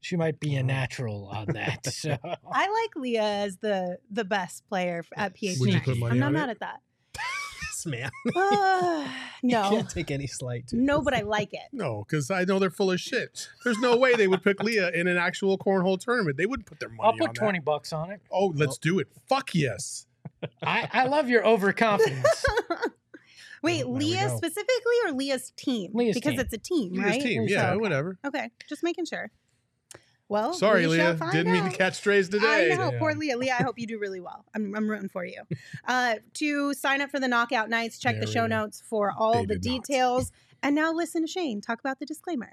she 0.00 0.16
might 0.16 0.38
be 0.38 0.56
a 0.56 0.60
oh. 0.60 0.64
natural 0.64 1.26
on 1.26 1.46
that. 1.54 1.86
So 1.92 2.16
I 2.22 2.68
like 2.68 2.96
Leah 2.96 3.22
as 3.22 3.56
the 3.56 3.98
the 4.10 4.24
best 4.24 4.66
player 4.68 5.02
at 5.16 5.34
PHNX. 5.34 5.60
Would 5.60 5.74
you 5.74 5.80
put 5.80 5.98
money 5.98 6.12
I'm 6.12 6.18
not 6.20 6.26
on 6.28 6.32
mad 6.34 6.48
it? 6.48 6.52
at 6.52 6.60
that. 6.60 6.80
Yes, 7.78 7.86
man. 7.86 8.10
Uh, 8.36 9.06
You 9.42 9.50
no, 9.52 9.70
can't 9.70 9.88
take 9.90 10.10
any 10.10 10.26
slight. 10.26 10.64
no, 10.72 11.00
but 11.00 11.14
I 11.14 11.20
like 11.22 11.52
it. 11.52 11.60
No, 11.72 12.04
because 12.08 12.30
I 12.30 12.44
know 12.44 12.58
they're 12.58 12.70
full 12.70 12.90
of 12.90 13.00
shit. 13.00 13.48
There's 13.64 13.78
no 13.78 13.96
way 13.96 14.14
they 14.16 14.26
would 14.26 14.42
pick 14.42 14.62
Leah 14.62 14.90
in 14.90 15.06
an 15.06 15.16
actual 15.16 15.56
cornhole 15.58 15.98
tournament. 16.00 16.36
They 16.36 16.46
wouldn't 16.46 16.66
put 16.66 16.80
their 16.80 16.88
money 16.88 17.00
I'll 17.02 17.10
on 17.12 17.18
put 17.18 17.34
that. 17.34 17.40
20 17.40 17.58
bucks 17.60 17.92
on 17.92 18.10
it. 18.10 18.20
Oh, 18.32 18.52
let's 18.56 18.78
do 18.78 18.98
it. 18.98 19.06
Fuck 19.28 19.54
yes. 19.54 20.06
I, 20.62 20.88
I 20.92 21.06
love 21.06 21.28
your 21.28 21.44
overconfidence. 21.46 22.44
Wait, 23.62 23.78
There 23.82 23.88
we 23.88 23.98
Leah 24.04 24.28
specifically 24.36 24.94
or 25.06 25.12
Leah's 25.12 25.52
team? 25.56 25.90
Leah's 25.94 26.14
because 26.14 26.32
team. 26.32 26.40
it's 26.40 26.52
a 26.52 26.58
team, 26.58 26.92
Leah's 26.94 27.04
right? 27.04 27.20
team. 27.20 27.48
So- 27.48 27.52
Yeah, 27.54 27.74
whatever. 27.76 28.16
Okay, 28.24 28.50
just 28.68 28.82
making 28.84 29.06
sure. 29.06 29.30
Well, 30.28 30.52
Sorry, 30.52 30.82
we 30.82 30.88
Leah. 30.98 31.16
find 31.16 31.32
Didn't 31.32 31.52
mean 31.52 31.64
to 31.70 31.76
catch 31.76 31.94
strays 31.94 32.28
today. 32.28 32.70
I 32.72 32.76
know, 32.76 32.92
Yeah. 32.92 32.98
poor 32.98 33.14
Leah. 33.14 33.38
Leah, 33.38 33.56
I 33.58 33.62
hope 33.62 33.78
you 33.78 33.86
do 33.86 33.98
really 33.98 34.20
well. 34.20 34.44
I'm, 34.54 34.74
I'm 34.74 34.88
rooting 34.88 35.08
for 35.08 35.24
you. 35.24 35.42
Uh, 35.86 36.16
to 36.34 36.74
sign 36.74 37.00
up 37.00 37.10
for 37.10 37.18
the 37.18 37.28
knockout 37.28 37.70
nights, 37.70 37.98
check 37.98 38.20
the 38.20 38.26
show 38.26 38.46
notes 38.46 38.82
for 38.86 39.10
all 39.16 39.32
They 39.46 39.54
the 39.54 39.58
did 39.58 39.64
not. 39.72 39.84
details. 39.86 40.32
And 40.62 40.74
now 40.74 40.92
listen 40.92 41.22
to 41.22 41.28
Shane 41.28 41.62
talk 41.62 41.80
about 41.80 41.98
the 41.98 42.04
disclaimer. 42.04 42.52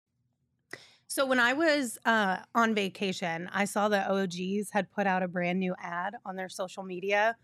So 1.11 1.25
when 1.25 1.41
I 1.41 1.51
was 1.51 1.97
uh, 2.05 2.37
on 2.55 2.73
vacation, 2.73 3.49
I 3.53 3.65
saw 3.65 3.89
that 3.89 4.09
OGs 4.09 4.71
had 4.71 4.89
put 4.93 5.05
out 5.07 5.21
a 5.23 5.27
brand 5.27 5.59
new 5.59 5.75
ad 5.77 6.13
on 6.25 6.37
their 6.37 6.47
social 6.47 6.83
media, 6.83 7.35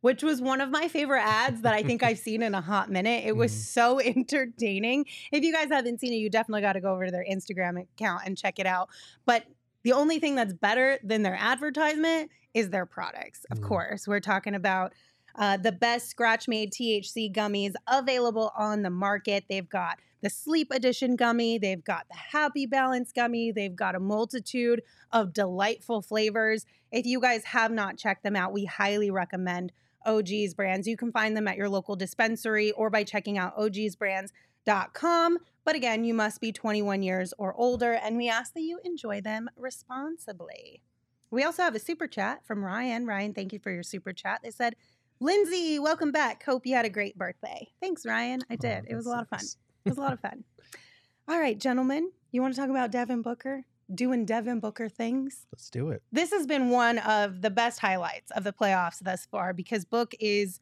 which 0.00 0.22
was 0.22 0.40
one 0.40 0.60
of 0.60 0.70
my 0.70 0.86
favorite 0.86 1.24
ads 1.24 1.62
that 1.62 1.74
I 1.74 1.82
think 1.82 2.04
I've 2.04 2.20
seen 2.20 2.40
in 2.40 2.54
a 2.54 2.60
hot 2.60 2.88
minute. 2.88 3.24
It 3.26 3.34
was 3.34 3.50
so 3.50 3.98
entertaining. 4.16 5.06
If 5.32 5.42
you 5.42 5.52
guys 5.52 5.70
haven't 5.72 5.98
seen 5.98 6.12
it, 6.12 6.18
you 6.18 6.30
definitely 6.30 6.60
got 6.60 6.74
to 6.74 6.80
go 6.80 6.92
over 6.92 7.06
to 7.06 7.10
their 7.10 7.26
Instagram 7.28 7.82
account 7.82 8.22
and 8.26 8.38
check 8.38 8.60
it 8.60 8.66
out. 8.66 8.90
But 9.24 9.42
the 9.82 9.92
only 9.92 10.20
thing 10.20 10.36
that's 10.36 10.52
better 10.52 11.00
than 11.02 11.24
their 11.24 11.34
advertisement 11.36 12.30
is 12.54 12.70
their 12.70 12.86
products. 12.86 13.44
Of 13.50 13.58
Mm. 13.58 13.66
course, 13.66 14.06
we're 14.06 14.20
talking 14.20 14.54
about 14.54 14.92
uh, 15.34 15.56
the 15.56 15.72
best 15.72 16.10
scratch 16.10 16.46
made 16.46 16.72
THC 16.72 17.34
gummies 17.34 17.74
available 17.88 18.52
on 18.56 18.82
the 18.82 18.90
market. 18.90 19.46
They've 19.50 19.68
got 19.68 19.98
the 20.22 20.30
Sleep 20.30 20.68
Edition 20.70 21.16
gummy, 21.16 21.58
they've 21.58 21.84
got 21.84 22.06
the 22.08 22.16
Happy 22.16 22.66
Balance 22.66 23.12
gummy, 23.12 23.52
they've 23.52 23.76
got 23.76 23.94
a 23.94 24.00
multitude 24.00 24.82
of 25.12 25.32
delightful 25.32 26.02
flavors. 26.02 26.66
If 26.90 27.06
you 27.06 27.20
guys 27.20 27.44
have 27.44 27.70
not 27.70 27.98
checked 27.98 28.22
them 28.22 28.36
out, 28.36 28.52
we 28.52 28.64
highly 28.64 29.10
recommend 29.10 29.72
OG's 30.06 30.54
brands. 30.54 30.86
You 30.86 30.96
can 30.96 31.12
find 31.12 31.36
them 31.36 31.48
at 31.48 31.56
your 31.56 31.68
local 31.68 31.96
dispensary 31.96 32.72
or 32.72 32.90
by 32.90 33.04
checking 33.04 33.38
out 33.38 33.56
ogsbrands.com. 33.58 35.38
But 35.64 35.74
again, 35.74 36.04
you 36.04 36.14
must 36.14 36.40
be 36.40 36.52
21 36.52 37.02
years 37.02 37.34
or 37.38 37.54
older, 37.54 37.92
and 37.92 38.16
we 38.16 38.28
ask 38.28 38.54
that 38.54 38.62
you 38.62 38.78
enjoy 38.84 39.20
them 39.20 39.50
responsibly. 39.56 40.80
We 41.30 41.42
also 41.42 41.62
have 41.62 41.74
a 41.74 41.80
super 41.80 42.06
chat 42.06 42.46
from 42.46 42.64
Ryan. 42.64 43.04
Ryan, 43.04 43.34
thank 43.34 43.52
you 43.52 43.58
for 43.58 43.72
your 43.72 43.82
super 43.82 44.12
chat. 44.12 44.40
They 44.44 44.52
said, 44.52 44.76
Lindsay, 45.18 45.78
welcome 45.78 46.12
back. 46.12 46.44
Hope 46.44 46.66
you 46.66 46.74
had 46.74 46.84
a 46.84 46.90
great 46.90 47.18
birthday. 47.18 47.68
Thanks, 47.80 48.06
Ryan. 48.06 48.42
I 48.48 48.54
oh, 48.54 48.56
did. 48.56 48.84
it 48.88 48.94
was 48.94 49.06
a 49.06 49.10
lot 49.10 49.22
of 49.22 49.28
fun. 49.28 49.40
It 49.86 49.90
was 49.90 49.98
a 49.98 50.02
lot 50.02 50.12
of 50.12 50.20
fun. 50.20 50.44
All 51.28 51.38
right, 51.38 51.58
gentlemen, 51.58 52.10
you 52.32 52.42
want 52.42 52.54
to 52.54 52.60
talk 52.60 52.70
about 52.70 52.90
Devin 52.90 53.22
Booker 53.22 53.64
doing 53.94 54.24
Devin 54.24 54.60
Booker 54.60 54.88
things? 54.88 55.46
Let's 55.52 55.70
do 55.70 55.90
it. 55.90 56.02
This 56.12 56.32
has 56.32 56.46
been 56.46 56.70
one 56.70 56.98
of 56.98 57.40
the 57.40 57.50
best 57.50 57.78
highlights 57.78 58.30
of 58.32 58.44
the 58.44 58.52
playoffs 58.52 58.98
thus 59.00 59.26
far 59.26 59.52
because 59.52 59.84
Book 59.84 60.14
is 60.18 60.60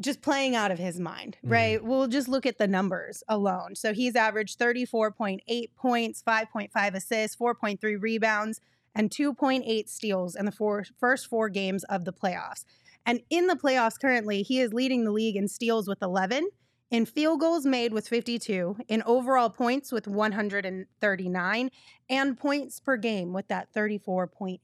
just 0.00 0.22
playing 0.22 0.56
out 0.56 0.70
of 0.70 0.78
his 0.78 0.98
mind, 0.98 1.36
mm-hmm. 1.38 1.52
right? 1.52 1.84
We'll 1.84 2.08
just 2.08 2.28
look 2.28 2.46
at 2.46 2.58
the 2.58 2.66
numbers 2.66 3.22
alone. 3.28 3.74
So 3.74 3.92
he's 3.92 4.16
averaged 4.16 4.58
34.8 4.58 5.68
points, 5.76 6.22
5.5 6.26 6.94
assists, 6.94 7.36
4.3 7.36 8.02
rebounds, 8.02 8.60
and 8.94 9.10
2.8 9.10 9.88
steals 9.88 10.34
in 10.34 10.46
the 10.46 10.52
four, 10.52 10.84
first 10.98 11.28
four 11.28 11.48
games 11.48 11.84
of 11.84 12.04
the 12.04 12.12
playoffs. 12.12 12.64
And 13.06 13.20
in 13.30 13.46
the 13.46 13.56
playoffs 13.56 14.00
currently, 14.00 14.42
he 14.42 14.60
is 14.60 14.72
leading 14.72 15.04
the 15.04 15.12
league 15.12 15.36
in 15.36 15.48
steals 15.48 15.86
with 15.86 16.02
11, 16.02 16.48
in 16.90 17.06
field 17.06 17.40
goals 17.40 17.64
made 17.66 17.92
with 17.92 18.08
52, 18.08 18.76
in 18.88 19.02
overall 19.04 19.48
points 19.50 19.92
with 19.92 20.06
139, 20.08 21.70
and 22.08 22.38
points 22.38 22.80
per 22.80 22.96
game 22.96 23.32
with 23.32 23.48
that 23.48 23.72
34.8. 23.72 24.58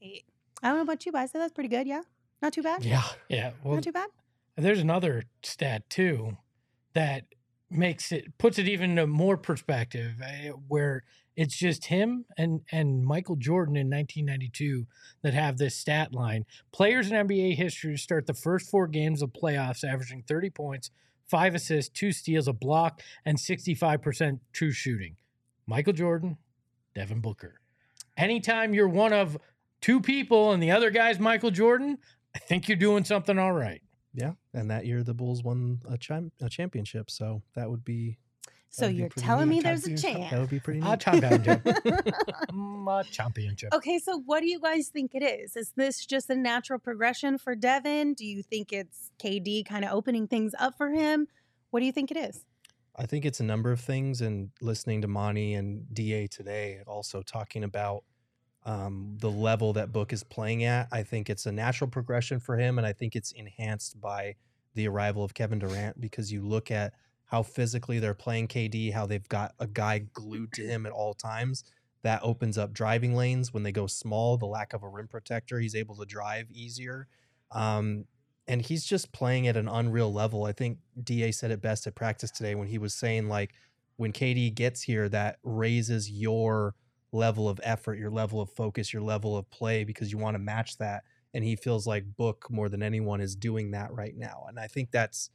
I 0.63 0.67
don't 0.67 0.77
know 0.77 0.81
about 0.81 1.05
you, 1.05 1.11
but 1.11 1.19
I 1.19 1.25
say 1.27 1.39
that's 1.39 1.53
pretty 1.53 1.69
good. 1.69 1.87
Yeah. 1.87 2.01
Not 2.41 2.53
too 2.53 2.63
bad. 2.63 2.83
Yeah. 2.83 3.03
Yeah. 3.29 3.51
Well, 3.63 3.75
Not 3.75 3.83
too 3.83 3.91
bad. 3.91 4.09
there's 4.55 4.79
another 4.79 5.23
stat 5.43 5.89
too 5.89 6.37
that 6.93 7.23
makes 7.69 8.11
it 8.11 8.37
puts 8.37 8.57
it 8.57 8.67
even 8.67 8.91
into 8.91 9.05
more 9.07 9.37
perspective 9.37 10.13
eh, 10.23 10.49
where 10.67 11.03
it's 11.35 11.55
just 11.55 11.85
him 11.85 12.25
and 12.37 12.61
and 12.71 13.03
Michael 13.05 13.35
Jordan 13.35 13.75
in 13.75 13.89
1992 13.89 14.87
that 15.21 15.33
have 15.33 15.57
this 15.57 15.75
stat 15.75 16.13
line. 16.13 16.45
Players 16.71 17.11
in 17.11 17.27
NBA 17.27 17.55
history 17.55 17.95
to 17.95 18.01
start 18.01 18.25
the 18.25 18.33
first 18.33 18.69
four 18.71 18.87
games 18.87 19.21
of 19.21 19.33
playoffs 19.33 19.83
averaging 19.83 20.23
30 20.27 20.49
points, 20.51 20.89
five 21.27 21.55
assists, 21.55 21.91
two 21.91 22.11
steals, 22.11 22.47
a 22.47 22.53
block, 22.53 23.01
and 23.25 23.37
65% 23.37 24.39
true 24.53 24.71
shooting. 24.71 25.15
Michael 25.65 25.93
Jordan, 25.93 26.37
Devin 26.95 27.21
Booker. 27.21 27.59
Anytime 28.15 28.73
you're 28.73 28.87
one 28.87 29.13
of 29.13 29.37
two 29.81 29.99
people 29.99 30.51
and 30.51 30.63
the 30.63 30.71
other 30.71 30.89
guy's 30.89 31.19
Michael 31.19 31.51
Jordan, 31.51 31.97
I 32.35 32.39
think 32.39 32.67
you're 32.67 32.77
doing 32.77 33.03
something 33.03 33.37
all 33.37 33.51
right. 33.53 33.81
Yeah, 34.13 34.33
and 34.53 34.71
that 34.71 34.85
year 34.85 35.03
the 35.03 35.13
Bulls 35.13 35.43
won 35.43 35.81
a, 35.87 35.97
a 36.43 36.49
championship, 36.49 37.11
so 37.11 37.43
that 37.55 37.69
would 37.69 37.85
be 37.85 38.17
So 38.69 38.87
you're 38.87 39.09
telling 39.09 39.49
me 39.49 39.61
there's 39.61 39.87
a 39.87 39.97
chance. 39.97 40.29
that 40.31 40.39
would 40.39 40.49
be 40.49 40.59
pretty 40.59 40.81
neat. 40.81 40.99
championship. 40.99 41.63
Mm, 41.63 42.87
uh, 42.87 43.03
championship. 43.03 43.73
Okay, 43.73 43.99
so 43.99 44.21
what 44.25 44.41
do 44.41 44.47
you 44.47 44.59
guys 44.59 44.87
think 44.87 45.11
it 45.13 45.23
is? 45.23 45.55
Is 45.55 45.73
this 45.75 46.05
just 46.05 46.29
a 46.29 46.35
natural 46.35 46.79
progression 46.79 47.37
for 47.37 47.55
Devin? 47.55 48.13
Do 48.13 48.25
you 48.25 48.43
think 48.43 48.71
it's 48.71 49.11
KD 49.19 49.65
kind 49.65 49.83
of 49.83 49.91
opening 49.91 50.27
things 50.27 50.53
up 50.59 50.77
for 50.77 50.89
him? 50.89 51.27
What 51.71 51.81
do 51.81 51.85
you 51.85 51.91
think 51.91 52.11
it 52.11 52.17
is? 52.17 52.45
I 52.95 53.05
think 53.05 53.25
it's 53.25 53.39
a 53.39 53.43
number 53.43 53.71
of 53.71 53.79
things, 53.79 54.21
and 54.21 54.49
listening 54.61 55.01
to 55.01 55.07
Monty 55.07 55.53
and 55.53 55.85
Da 55.93 56.27
today, 56.27 56.79
also 56.87 57.21
talking 57.21 57.63
about 57.63 58.03
um, 58.65 59.17
the 59.19 59.29
level 59.29 59.73
that 59.73 59.91
Book 59.91 60.11
is 60.11 60.23
playing 60.23 60.63
at. 60.63 60.87
I 60.91 61.03
think 61.03 61.29
it's 61.29 61.45
a 61.45 61.51
natural 61.51 61.89
progression 61.89 62.39
for 62.39 62.57
him, 62.57 62.77
and 62.77 62.87
I 62.87 62.93
think 62.93 63.15
it's 63.15 63.31
enhanced 63.33 63.99
by 64.01 64.35
the 64.73 64.87
arrival 64.87 65.23
of 65.23 65.33
Kevin 65.33 65.59
Durant 65.59 65.99
because 65.99 66.31
you 66.31 66.41
look 66.41 66.71
at 66.71 66.93
how 67.27 67.43
physically 67.43 67.99
they're 67.99 68.13
playing 68.13 68.47
KD, 68.47 68.93
how 68.93 69.05
they've 69.05 69.27
got 69.29 69.53
a 69.59 69.67
guy 69.67 69.99
glued 69.99 70.53
to 70.53 70.63
him 70.63 70.85
at 70.85 70.91
all 70.91 71.13
times. 71.13 71.63
That 72.03 72.21
opens 72.23 72.57
up 72.57 72.73
driving 72.73 73.15
lanes 73.15 73.53
when 73.53 73.63
they 73.63 73.71
go 73.71 73.85
small. 73.85 74.37
The 74.37 74.45
lack 74.45 74.73
of 74.73 74.83
a 74.83 74.87
rim 74.87 75.07
protector, 75.07 75.59
he's 75.59 75.75
able 75.75 75.95
to 75.97 76.05
drive 76.05 76.49
easier. 76.51 77.07
Um, 77.51 78.05
and 78.47 78.61
he's 78.61 78.85
just 78.85 79.11
playing 79.11 79.47
at 79.47 79.57
an 79.57 79.67
unreal 79.67 80.11
level. 80.11 80.45
I 80.45 80.53
think 80.53 80.77
Da 81.03 81.31
said 81.31 81.51
it 81.51 81.61
best 81.61 81.85
at 81.85 81.95
practice 81.95 82.31
today 82.31 82.55
when 82.55 82.67
he 82.67 82.77
was 82.77 82.93
saying 82.93 83.27
like 83.27 83.53
when 83.97 84.13
KD 84.13 84.53
gets 84.53 84.81
here, 84.81 85.09
that 85.09 85.39
raises 85.43 86.09
your 86.09 86.75
level 87.11 87.49
of 87.49 87.59
effort, 87.63 87.97
your 87.97 88.11
level 88.11 88.39
of 88.39 88.49
focus, 88.51 88.93
your 88.93 89.01
level 89.01 89.35
of 89.35 89.49
play 89.49 89.83
because 89.83 90.11
you 90.11 90.17
want 90.17 90.35
to 90.35 90.39
match 90.39 90.77
that. 90.77 91.03
And 91.33 91.43
he 91.43 91.57
feels 91.57 91.85
like 91.85 92.15
Book 92.15 92.45
more 92.49 92.69
than 92.69 92.81
anyone 92.81 93.19
is 93.19 93.35
doing 93.35 93.71
that 93.71 93.91
right 93.91 94.15
now. 94.15 94.45
And 94.47 94.57
I 94.57 94.67
think 94.67 94.91
that's 94.91 95.29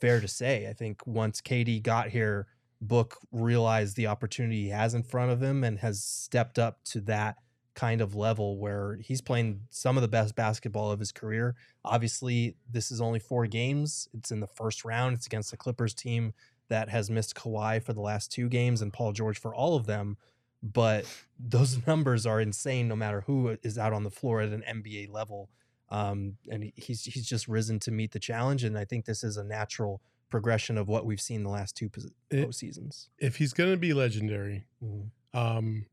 fair 0.00 0.20
to 0.20 0.28
say. 0.28 0.68
I 0.68 0.72
think 0.72 1.06
once 1.06 1.40
KD 1.40 1.82
got 1.82 2.08
here, 2.08 2.46
Book 2.80 3.18
realized 3.32 3.96
the 3.96 4.06
opportunity 4.06 4.64
he 4.64 4.68
has 4.68 4.94
in 4.94 5.02
front 5.02 5.32
of 5.32 5.42
him 5.42 5.64
and 5.64 5.78
has 5.78 6.02
stepped 6.02 6.58
up 6.58 6.84
to 6.84 7.00
that 7.02 7.36
kind 7.74 8.00
of 8.00 8.14
level 8.14 8.58
where 8.58 8.96
he's 9.02 9.20
playing 9.20 9.60
some 9.70 9.96
of 9.96 10.02
the 10.02 10.08
best 10.08 10.34
basketball 10.34 10.90
of 10.90 10.98
his 10.98 11.12
career. 11.12 11.54
Obviously, 11.84 12.56
this 12.70 12.90
is 12.90 13.00
only 13.00 13.18
four 13.18 13.46
games. 13.46 14.08
It's 14.14 14.30
in 14.30 14.40
the 14.40 14.46
first 14.46 14.84
round. 14.84 15.14
It's 15.14 15.26
against 15.26 15.50
the 15.50 15.56
Clippers 15.56 15.94
team 15.94 16.32
that 16.68 16.88
has 16.88 17.10
missed 17.10 17.36
Kawhi 17.36 17.82
for 17.82 17.92
the 17.92 18.00
last 18.00 18.32
two 18.32 18.48
games 18.48 18.82
and 18.82 18.92
Paul 18.92 19.12
George 19.12 19.38
for 19.38 19.54
all 19.54 19.76
of 19.76 19.86
them. 19.86 20.16
But 20.62 21.06
those 21.38 21.86
numbers 21.86 22.26
are 22.26 22.40
insane 22.40 22.88
no 22.88 22.96
matter 22.96 23.22
who 23.22 23.56
is 23.62 23.78
out 23.78 23.92
on 23.92 24.04
the 24.04 24.10
floor 24.10 24.40
at 24.40 24.52
an 24.52 24.64
NBA 24.68 25.12
level. 25.12 25.50
Um, 25.90 26.36
and 26.50 26.72
he's 26.76 27.04
he's 27.04 27.26
just 27.26 27.46
risen 27.48 27.78
to 27.80 27.90
meet 27.90 28.12
the 28.12 28.18
challenge. 28.20 28.64
And 28.64 28.76
I 28.78 28.84
think 28.84 29.04
this 29.04 29.22
is 29.22 29.36
a 29.36 29.44
natural 29.44 30.00
progression 30.30 30.76
of 30.76 30.88
what 30.88 31.06
we've 31.06 31.20
seen 31.20 31.42
the 31.44 31.50
last 31.50 31.76
two 31.76 31.88
postseasons. 32.30 33.08
If 33.18 33.36
he's 33.36 33.52
going 33.52 33.70
to 33.70 33.76
be 33.76 33.92
legendary, 33.92 34.66
Mhm. 34.82 35.10
um, 35.34 35.86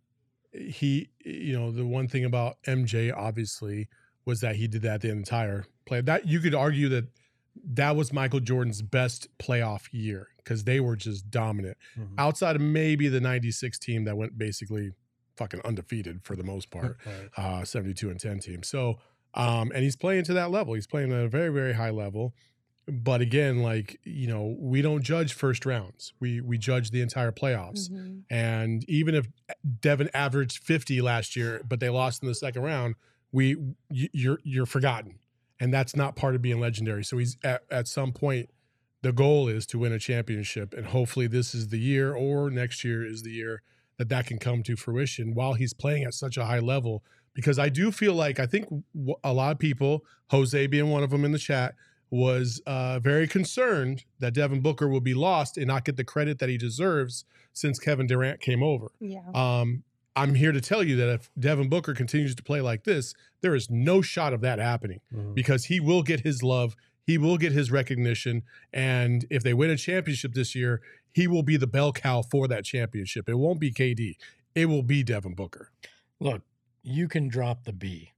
he, 0.52 1.10
you 1.24 1.54
know, 1.54 1.72
the 1.72 1.86
one 1.86 2.08
thing 2.08 2.26
about 2.26 2.58
MJ 2.64 3.12
obviously 3.12 3.90
was 4.26 4.42
that 4.42 4.56
he 4.56 4.68
did 4.68 4.82
that 4.84 5.02
the 5.02 5.10
entire 5.10 5.66
play. 5.86 6.02
That 6.02 6.28
you 6.28 6.40
could 6.40 6.56
argue 6.56 6.90
that 6.90 7.06
that 7.64 7.96
was 7.96 8.12
Michael 8.14 8.40
Jordan's 8.40 8.82
best 8.82 9.28
playoff 9.38 9.88
year 9.92 10.30
because 10.38 10.64
they 10.64 10.80
were 10.80 10.96
just 10.96 11.30
dominant. 11.30 11.78
Mhm. 11.98 12.14
Outside 12.18 12.56
of 12.56 12.62
maybe 12.62 13.08
the 13.10 13.22
'96 13.22 13.78
team 13.80 14.04
that 14.06 14.18
went 14.18 14.38
basically 14.38 14.92
fucking 15.36 15.62
undefeated 15.66 16.24
for 16.24 16.36
the 16.36 16.44
most 16.44 16.70
part, 16.70 16.98
Right. 17.06 17.30
uh, 17.38 17.66
72 17.66 18.10
and 18.12 18.20
10 18.20 18.40
team. 18.40 18.62
So, 18.64 19.00
um, 19.34 19.72
and 19.74 19.84
he's 19.84 19.96
playing 19.96 20.24
to 20.26 20.34
that 20.34 20.52
level. 20.52 20.74
He's 20.74 20.88
playing 20.88 21.12
at 21.12 21.20
a 21.20 21.28
very, 21.28 21.50
very 21.50 21.74
high 21.74 21.90
level. 21.90 22.34
But 22.86 23.22
again, 23.22 23.64
like 23.64 24.00
you 24.04 24.28
know, 24.28 24.56
we 24.60 24.82
don't 24.82 25.04
judge 25.04 25.34
first 25.34 25.66
rounds. 25.66 26.14
We 26.20 26.42
we 26.42 26.58
judge 26.58 26.92
the 26.92 27.02
entire 27.02 27.32
playoffs. 27.32 27.90
And 28.30 28.84
even 28.90 29.16
if 29.16 29.28
Devin 29.80 30.10
averaged 30.14 30.62
50 30.64 31.02
last 31.02 31.36
year, 31.38 31.62
but 31.68 31.80
they 31.80 31.90
lost 31.90 32.22
in 32.22 32.28
the 32.28 32.36
second 32.36 32.62
round, 32.62 32.96
we 33.32 33.56
you're 33.90 34.40
you're 34.44 34.66
forgotten, 34.66 35.20
and 35.62 35.74
that's 35.74 35.96
not 35.96 36.18
part 36.18 36.36
of 36.36 36.42
being 36.42 36.60
legendary. 36.60 37.06
So 37.06 37.18
he's 37.18 37.38
at, 37.42 37.64
at 37.72 37.88
some 37.88 38.12
point, 38.12 38.50
the 39.02 39.14
goal 39.14 39.48
is 39.48 39.66
to 39.68 39.80
win 39.80 39.94
a 39.94 40.00
championship, 40.00 40.74
and 40.74 40.88
hopefully 40.88 41.28
this 41.28 41.56
is 41.56 41.70
the 41.70 41.80
year 41.80 42.14
or 42.14 42.50
next 42.50 42.84
year 42.84 43.06
is 43.06 43.24
the 43.24 43.32
year 43.32 43.62
that 43.98 44.10
that 44.10 44.26
can 44.26 44.40
come 44.40 44.62
to 44.64 44.76
fruition 44.76 45.34
while 45.34 45.54
he's 45.54 45.74
playing 45.74 46.04
at 46.04 46.14
such 46.14 46.36
a 46.36 46.46
high 46.46 46.60
level. 46.60 47.04
Because 47.34 47.58
I 47.60 47.70
do 47.70 47.92
feel 47.92 48.14
like 48.14 48.40
I 48.40 48.46
think 48.46 48.68
a 49.24 49.34
lot 49.34 49.52
of 49.52 49.60
people, 49.60 50.06
Jose 50.30 50.68
being 50.68 50.90
one 50.90 51.04
of 51.04 51.10
them 51.10 51.26
in 51.26 51.32
the 51.32 51.40
chat, 51.40 51.76
was 52.12 52.62
uh, 52.68 53.00
very 53.00 53.28
concerned 53.28 54.06
that 54.20 54.34
Devin 54.36 54.62
Booker 54.62 54.88
will 54.88 55.02
be 55.02 55.16
lost 55.16 55.58
and 55.58 55.66
not 55.68 55.84
get 55.84 55.98
the 55.98 56.04
credit 56.04 56.38
that 56.40 56.48
he 56.50 56.58
deserves 56.58 57.26
since 57.54 57.80
Kevin 57.80 58.06
Durant 58.06 58.40
came 58.40 58.62
over. 58.62 58.92
Yeah. 59.00 59.22
Um, 59.34 59.84
I'm 60.16 60.36
here 60.36 60.52
to 60.52 60.62
tell 60.62 60.84
you 60.84 60.96
that 60.98 61.10
if 61.10 61.32
Devin 61.40 61.70
Booker 61.70 61.96
continues 61.96 62.36
to 62.36 62.44
play 62.44 62.62
like 62.62 62.84
this, 62.84 63.16
there 63.42 63.56
is 63.56 63.68
no 63.72 64.04
shot 64.04 64.32
of 64.32 64.42
that 64.42 64.60
happening 64.60 65.00
Mhm. 65.12 65.34
because 65.34 65.66
he 65.66 65.80
will 65.80 66.04
get 66.04 66.20
his 66.20 66.44
love, 66.44 66.76
he 67.08 67.18
will 67.18 67.38
get 67.40 67.52
his 67.52 67.72
recognition, 67.72 68.44
and 68.72 69.26
if 69.32 69.42
they 69.42 69.56
win 69.56 69.72
a 69.72 69.76
championship 69.78 70.34
this 70.36 70.54
year, 70.54 70.82
he 71.12 71.28
will 71.28 71.42
be 71.42 71.58
the 71.58 71.66
bell 71.68 71.92
cow 71.92 72.22
for 72.22 72.48
that 72.48 72.64
championship. 72.64 73.28
It 73.28 73.40
won't 73.40 73.60
be 73.60 73.72
KD, 73.72 74.18
it 74.54 74.68
will 74.68 74.84
be 74.84 75.02
Devin 75.02 75.34
Booker. 75.34 75.72
Look, 76.20 76.44
you 76.84 77.08
can 77.08 77.30
drop 77.30 77.64
the 77.64 77.74
B. 77.74 78.12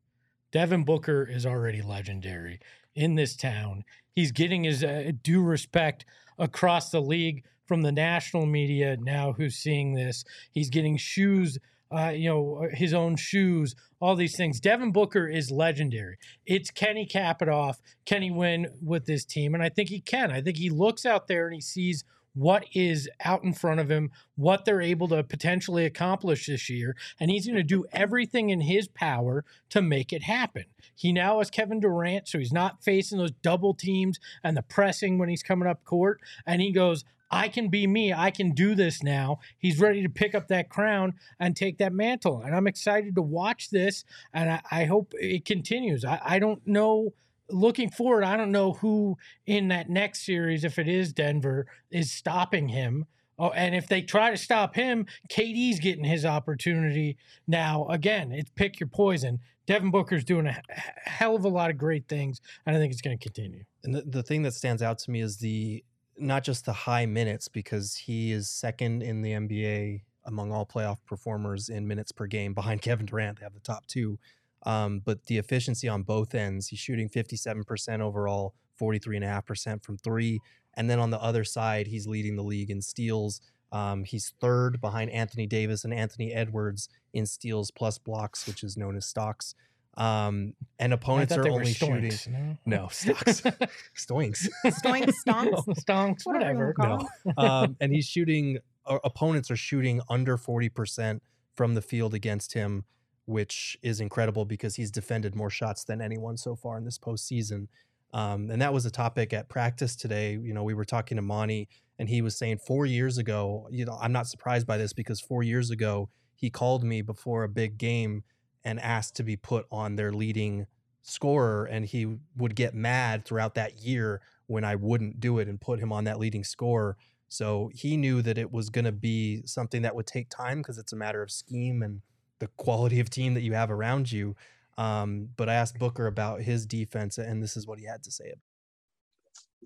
Devin 0.52 0.84
Booker 0.84 1.28
is 1.30 1.46
already 1.46 1.82
legendary 1.82 2.60
in 2.96 3.16
this 3.16 3.36
town. 3.36 3.84
He's 4.14 4.32
getting 4.32 4.64
his 4.64 4.84
uh, 4.84 5.12
due 5.22 5.42
respect 5.42 6.06
across 6.40 6.90
the 6.90 7.02
league 7.02 7.44
from 7.66 7.82
the 7.82 7.92
national 7.92 8.46
media 8.46 8.98
now 8.98 9.34
who's 9.34 9.56
seeing 9.56 9.94
this. 9.94 10.24
He's 10.52 10.70
getting 10.70 10.98
shoes, 10.98 11.58
uh, 11.92 12.10
you 12.16 12.30
know, 12.30 12.68
his 12.72 12.94
own 12.94 13.16
shoes, 13.16 13.76
all 14.00 14.16
these 14.16 14.38
things. 14.38 14.60
Devin 14.60 14.92
Booker 14.92 15.28
is 15.28 15.52
legendary. 15.52 16.18
It's 16.46 16.72
Kenny 16.72 17.06
cap 17.06 17.42
it 17.42 17.50
off. 17.50 17.80
Can 18.06 18.22
he 18.22 18.32
win 18.32 18.68
with 18.82 19.06
this 19.06 19.26
team? 19.26 19.54
And 19.54 19.64
I 19.64 19.70
think 19.70 19.90
he 19.90 20.00
can. 20.00 20.32
I 20.32 20.42
think 20.42 20.58
he 20.58 20.70
looks 20.70 21.06
out 21.06 21.28
there 21.28 21.46
and 21.46 21.56
he 21.56 21.62
sees 21.62 22.04
what 22.36 22.66
is 22.74 23.10
out 23.24 23.44
in 23.44 23.54
front 23.54 23.80
of 23.80 23.90
him, 23.90 24.12
what 24.36 24.66
they're 24.66 24.82
able 24.82 25.08
to 25.08 25.24
potentially 25.24 25.86
accomplish 25.86 26.46
this 26.46 26.70
year, 26.70 26.96
and 27.20 27.32
he's 27.32 27.48
going 27.48 27.56
to 27.58 27.64
do 27.64 27.86
everything 27.92 28.52
in 28.52 28.62
his 28.62 28.88
power 28.88 29.44
to 29.70 29.82
make 29.82 30.14
it 30.14 30.24
happen. 30.24 30.66
He 30.94 31.12
now 31.12 31.40
has 31.40 31.50
Kevin 31.50 31.80
Durant, 31.80 32.28
so 32.28 32.38
he's 32.38 32.54
not 32.54 32.84
facing 32.84 33.18
those 33.18 33.32
double 33.32 33.74
teams 33.74 34.20
and 34.44 34.56
the 34.56 34.62
pressing 34.62 35.18
when 35.18 35.30
he's 35.30 35.44
coming 35.44 35.68
up 35.68 35.84
court, 35.84 36.22
and 36.46 36.62
he 36.62 36.72
goes, 36.72 37.04
I 37.32 37.48
can 37.50 37.70
be 37.70 37.88
me. 37.88 38.14
I 38.14 38.30
can 38.30 38.52
do 38.52 38.76
this 38.76 39.02
now. 39.02 39.40
He's 39.58 39.80
ready 39.80 40.04
to 40.04 40.10
pick 40.10 40.36
up 40.36 40.48
that 40.50 40.70
crown 40.70 41.16
and 41.40 41.56
take 41.56 41.80
that 41.80 41.92
mantle. 41.92 42.42
And 42.42 42.56
I'm 42.56 42.68
excited 42.68 43.16
to 43.16 43.22
watch 43.22 43.72
this. 43.72 44.06
And 44.32 44.52
I, 44.52 44.62
I 44.70 44.86
hope 44.86 45.14
it 45.18 45.44
continues. 45.44 46.06
I, 46.06 46.22
I 46.24 46.40
don't 46.40 46.66
know 46.68 47.14
looking 47.50 47.90
forward, 47.90 48.24
I 48.24 48.38
don't 48.38 48.52
know 48.52 48.74
who 48.74 49.18
in 49.46 49.68
that 49.70 49.90
next 49.90 50.26
series, 50.26 50.64
if 50.64 50.80
it 50.80 50.88
is 50.88 51.14
Denver, 51.14 51.68
is 51.92 52.12
stopping 52.12 52.70
him. 52.70 53.06
Oh, 53.38 53.50
and 53.50 53.76
if 53.76 53.88
they 53.88 54.02
try 54.02 54.32
to 54.32 54.38
stop 54.38 54.76
him, 54.76 55.06
KD's 55.30 55.80
getting 55.80 56.06
his 56.06 56.26
opportunity 56.26 57.18
now. 57.48 57.86
Again, 57.88 58.32
it's 58.32 58.50
pick 58.52 58.80
your 58.80 58.88
poison. 58.88 59.40
Devin 59.66 59.92
Booker's 59.92 60.24
doing 60.24 60.48
a 60.48 60.62
hell 61.04 61.36
of 61.36 61.44
a 61.44 61.50
lot 61.50 61.70
of 61.70 61.78
great 61.78 62.08
things, 62.08 62.40
and 62.66 62.76
I 62.76 62.80
think 62.80 62.94
it's 62.94 63.02
going 63.02 63.18
to 63.18 63.24
continue. 63.24 63.64
And 63.84 63.96
the, 63.96 64.04
the 64.04 64.24
thing 64.24 64.44
that 64.44 64.54
stands 64.54 64.82
out 64.82 65.00
to 65.00 65.12
me 65.12 65.22
is 65.22 65.38
the 65.38 65.84
not 66.18 66.44
just 66.44 66.66
the 66.66 66.74
high 66.74 67.06
minutes 67.06 67.48
because 67.48 67.96
he 67.96 68.32
is 68.32 68.50
second 68.50 69.04
in 69.04 69.22
the 69.22 69.32
NBA 69.32 70.02
among 70.26 70.52
all 70.52 70.66
playoff 70.66 70.98
performers 71.06 71.68
in 71.70 71.88
minutes 71.88 72.12
per 72.12 72.28
game 72.28 72.54
behind 72.54 72.82
Kevin 72.82 73.06
Durant. 73.06 73.40
They 73.40 73.46
have 73.46 73.54
the 73.54 73.60
top 73.60 73.86
two. 73.88 74.18
Um, 74.66 75.02
but 75.06 75.26
the 75.28 75.38
efficiency 75.38 75.88
on 75.88 76.04
both 76.04 76.34
ends, 76.36 76.68
he's 76.68 76.80
shooting 76.80 77.08
57% 77.10 78.02
overall, 78.02 78.54
43.5% 78.82 79.84
from 79.84 79.98
three. 79.98 80.40
And 80.76 80.90
then 80.90 81.00
on 81.00 81.10
the 81.12 81.22
other 81.22 81.44
side, 81.44 81.88
he's 81.88 82.08
leading 82.08 82.36
the 82.36 82.44
league 82.44 82.70
in 82.72 82.82
steals. 82.82 83.42
Um, 83.72 84.04
he's 84.04 84.34
third 84.42 84.82
behind 84.82 85.10
Anthony 85.12 85.46
Davis 85.48 85.84
and 85.86 85.94
Anthony 85.94 86.34
Edwards 86.34 86.90
in 87.14 87.26
steals 87.26 87.72
plus 87.72 87.98
blocks, 87.98 88.48
which 88.48 88.64
is 88.64 88.76
known 88.78 88.96
as 88.96 89.06
stocks. 89.06 89.56
Um, 89.98 90.54
and 90.80 90.92
opponents 90.94 91.32
are 91.38 91.44
they 91.44 91.50
were 91.50 91.56
only 91.56 91.72
shooting. 91.74 92.12
no? 92.30 92.58
No, 92.66 92.88
stocks. 92.90 93.42
Stoinks. 93.96 94.48
Stoinks, 94.66 95.14
stonks, 95.28 95.64
stonks, 95.86 96.26
whatever. 96.26 96.26
you 96.26 96.74
whatever. 96.74 96.74
wanna 96.78 97.06
call 97.06 97.10
No. 97.26 97.32
'em. 97.44 97.50
um, 97.70 97.78
and 97.80 97.92
he's 97.94 98.06
shooting. 98.06 98.60
Or 98.88 99.00
opponents 99.04 99.50
are 99.50 99.56
shooting 99.56 100.00
under 100.10 100.38
forty 100.38 100.70
percent 100.70 101.24
from 101.56 101.74
the 101.74 101.82
field 101.82 102.14
against 102.14 102.54
him, 102.54 102.84
which 103.26 103.78
is 103.82 104.00
incredible 104.00 104.46
because 104.46 104.76
he's 104.76 104.92
defended 104.92 105.36
more 105.36 105.50
shots 105.50 105.84
than 105.84 106.02
anyone 106.02 106.38
so 106.38 106.56
far 106.56 106.78
in 106.78 106.86
this 106.86 106.98
postseason. 106.98 107.68
Um, 108.14 108.50
and 108.50 108.62
that 108.62 108.74
was 108.74 108.86
a 108.86 108.92
topic 108.92 109.34
at 109.34 109.50
practice 109.50 109.96
today. 109.96 110.34
You 110.34 110.54
know, 110.54 110.64
we 110.64 110.74
were 110.74 110.86
talking 110.86 111.18
to 111.18 111.22
Monty, 111.22 111.68
and 112.00 112.08
he 112.08 112.22
was 112.22 112.38
saying 112.38 112.60
four 112.60 112.86
years 112.86 113.18
ago. 113.18 113.68
You 113.72 113.86
know, 113.86 113.98
I'm 114.02 114.12
not 114.12 114.28
surprised 114.28 114.68
by 114.68 114.78
this 114.78 114.94
because 114.94 115.20
four 115.20 115.44
years 115.44 115.70
ago 115.72 116.10
he 116.36 116.50
called 116.50 116.84
me 116.84 117.02
before 117.02 117.44
a 117.44 117.50
big 117.50 117.78
game 117.78 118.24
and 118.64 118.80
asked 118.80 119.16
to 119.16 119.24
be 119.24 119.36
put 119.36 119.66
on 119.72 119.96
their 119.96 120.12
leading 120.12 120.68
scorer, 121.02 121.66
and 121.66 121.86
he 121.86 122.18
would 122.36 122.56
get 122.56 122.74
mad 122.74 123.26
throughout 123.26 123.56
that 123.56 123.82
year 123.82 124.22
when 124.48 124.64
I 124.64 124.76
wouldn't 124.76 125.20
do 125.20 125.40
it 125.40 125.48
and 125.48 125.60
put 125.60 125.80
him 125.80 125.92
on 125.92 126.04
that 126.06 126.20
leading 126.20 126.44
scorer. 126.44 126.98
So 127.28 127.70
he 127.74 127.98
knew 127.98 128.22
that 128.22 128.38
it 128.38 128.52
was 128.52 128.70
going 128.70 128.86
to 128.86 128.92
be 128.92 129.42
something 129.46 129.82
that 129.82 129.96
would 129.96 130.08
take 130.08 130.30
time 130.30 130.60
because 130.60 130.78
it's 130.78 130.94
a 130.94 130.96
matter 130.96 131.22
of 131.22 131.32
scheme 131.32 131.82
and 131.82 132.02
the 132.40 132.48
quality 132.58 133.00
of 133.00 133.10
team 133.10 133.34
that 133.34 133.42
you 133.42 133.54
have 133.54 133.72
around 133.72 134.12
you. 134.12 134.36
Um, 134.78 135.30
but 135.38 135.50
I 135.50 135.54
asked 135.54 135.80
Booker 135.80 136.08
about 136.08 136.42
his 136.42 136.66
defense, 136.66 137.18
and 137.18 137.42
this 137.42 137.56
is 137.56 137.66
what 137.66 137.80
he 137.80 137.86
had 137.86 138.04
to 138.04 138.12
say. 138.12 138.34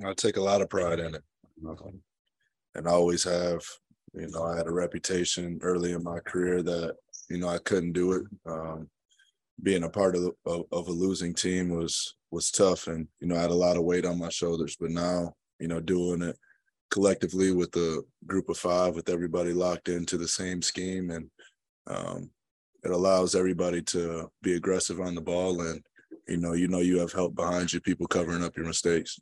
I 0.05 0.13
take 0.13 0.38
a 0.38 0.41
lot 0.41 0.62
of 0.62 0.69
pride 0.69 0.99
in 0.99 1.15
it, 1.15 1.23
um, 1.67 2.01
and 2.75 2.88
I 2.88 2.91
always 2.91 3.23
have. 3.23 3.62
You 4.13 4.27
know, 4.32 4.43
I 4.43 4.58
had 4.58 4.65
a 4.65 4.71
reputation 4.71 5.60
early 5.62 5.91
in 5.91 6.03
my 6.03 6.19
career 6.19 6.63
that 6.63 6.95
you 7.29 7.38
know 7.38 7.47
I 7.47 7.60
couldn't 7.60 7.93
do 7.93 8.13
it. 8.13 8.23
Um, 8.45 8.89
being 9.62 9.84
a 9.84 9.89
part 9.89 10.15
of, 10.15 10.23
the, 10.23 10.32
of 10.45 10.65
of 10.71 10.88
a 10.88 10.91
losing 10.91 11.34
team 11.34 11.69
was 11.69 12.15
was 12.32 12.51
tough, 12.51 12.88
and 12.88 13.08
you 13.19 13.27
know 13.27 13.36
I 13.36 13.41
had 13.41 13.51
a 13.51 13.55
lot 13.55 13.77
of 13.77 13.84
weight 13.84 14.05
on 14.05 14.17
my 14.17 14.29
shoulders. 14.29 14.77
But 14.79 14.91
now, 14.91 15.34
you 15.60 15.67
know, 15.67 15.79
doing 15.79 16.21
it 16.21 16.38
collectively 16.89 17.51
with 17.51 17.75
a 17.75 18.01
group 18.25 18.49
of 18.49 18.58
five, 18.58 18.95
with 18.95 19.10
everybody 19.10 19.53
locked 19.53 19.89
into 19.89 20.17
the 20.17 20.27
same 20.27 20.62
scheme, 20.62 21.12
and 21.12 21.29
um, 21.88 22.29
it 22.83 22.91
allows 22.91 23.35
everybody 23.35 23.81
to 23.83 24.31
be 24.41 24.55
aggressive 24.55 24.99
on 24.99 25.15
the 25.15 25.21
ball, 25.21 25.61
and 25.61 25.83
you 26.27 26.37
know, 26.37 26.53
you 26.53 26.67
know, 26.67 26.79
you 26.79 26.99
have 26.99 27.11
help 27.11 27.35
behind 27.35 27.73
you, 27.73 27.81
people 27.81 28.07
covering 28.07 28.43
up 28.43 28.55
your 28.55 28.65
mistakes. 28.65 29.19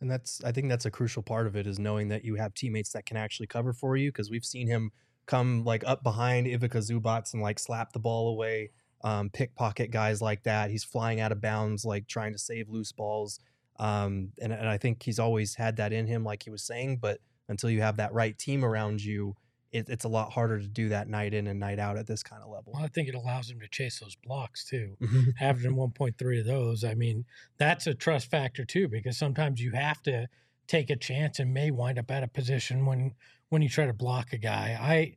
And 0.00 0.10
that's 0.10 0.42
I 0.44 0.52
think 0.52 0.68
that's 0.68 0.86
a 0.86 0.90
crucial 0.90 1.22
part 1.22 1.46
of 1.46 1.56
it 1.56 1.66
is 1.66 1.78
knowing 1.78 2.08
that 2.08 2.24
you 2.24 2.36
have 2.36 2.54
teammates 2.54 2.92
that 2.92 3.06
can 3.06 3.16
actually 3.16 3.48
cover 3.48 3.72
for 3.72 3.96
you 3.96 4.10
because 4.10 4.30
we've 4.30 4.44
seen 4.44 4.68
him 4.68 4.92
come 5.26 5.64
like 5.64 5.82
up 5.86 6.02
behind 6.02 6.46
Ivica 6.46 6.78
Zubac 6.78 7.32
and 7.32 7.42
like 7.42 7.58
slap 7.58 7.92
the 7.92 7.98
ball 7.98 8.30
away, 8.30 8.70
um, 9.02 9.30
pickpocket 9.30 9.90
guys 9.90 10.22
like 10.22 10.42
that. 10.44 10.70
He's 10.70 10.84
flying 10.84 11.20
out 11.20 11.32
of 11.32 11.40
bounds, 11.40 11.84
like 11.84 12.06
trying 12.06 12.32
to 12.32 12.38
save 12.38 12.68
loose 12.68 12.92
balls. 12.92 13.40
Um, 13.78 14.32
and, 14.40 14.52
and 14.52 14.68
I 14.68 14.76
think 14.76 15.02
he's 15.02 15.18
always 15.18 15.54
had 15.54 15.76
that 15.76 15.92
in 15.92 16.06
him, 16.06 16.24
like 16.24 16.42
he 16.42 16.50
was 16.50 16.62
saying. 16.62 16.98
But 16.98 17.20
until 17.48 17.70
you 17.70 17.80
have 17.82 17.96
that 17.98 18.12
right 18.12 18.36
team 18.36 18.64
around 18.64 19.04
you, 19.04 19.36
it, 19.72 19.88
it's 19.88 20.04
a 20.04 20.08
lot 20.08 20.32
harder 20.32 20.58
to 20.58 20.66
do 20.68 20.88
that 20.88 21.08
night 21.08 21.34
in 21.34 21.46
and 21.46 21.60
night 21.60 21.78
out 21.78 21.96
at 21.98 22.06
this 22.06 22.22
kind 22.22 22.42
of 22.42 22.48
level. 22.48 22.72
Well, 22.74 22.84
I 22.84 22.88
think 22.88 23.08
it 23.08 23.14
allows 23.14 23.50
him 23.50 23.60
to 23.60 23.68
chase 23.68 23.98
those 24.00 24.16
blocks 24.16 24.64
too. 24.64 24.96
Mhm. 25.00 25.34
Averaging 25.40 25.76
1.3 25.76 26.40
of 26.40 26.46
those. 26.46 26.84
I 26.84 26.94
mean, 26.94 27.24
that's 27.58 27.86
a 27.86 27.94
trust 27.94 28.30
factor 28.30 28.64
too, 28.64 28.88
because 28.88 29.18
sometimes 29.18 29.60
you 29.60 29.72
have 29.72 30.02
to 30.04 30.28
take 30.66 30.90
a 30.90 30.96
chance 30.96 31.38
and 31.38 31.52
may 31.52 31.70
wind 31.70 31.98
up 31.98 32.10
at 32.10 32.22
a 32.22 32.28
position 32.28 32.86
when 32.86 33.14
when 33.50 33.62
you 33.62 33.68
try 33.68 33.86
to 33.86 33.92
block 33.94 34.32
a 34.32 34.38
guy. 34.38 34.76
I 34.80 35.16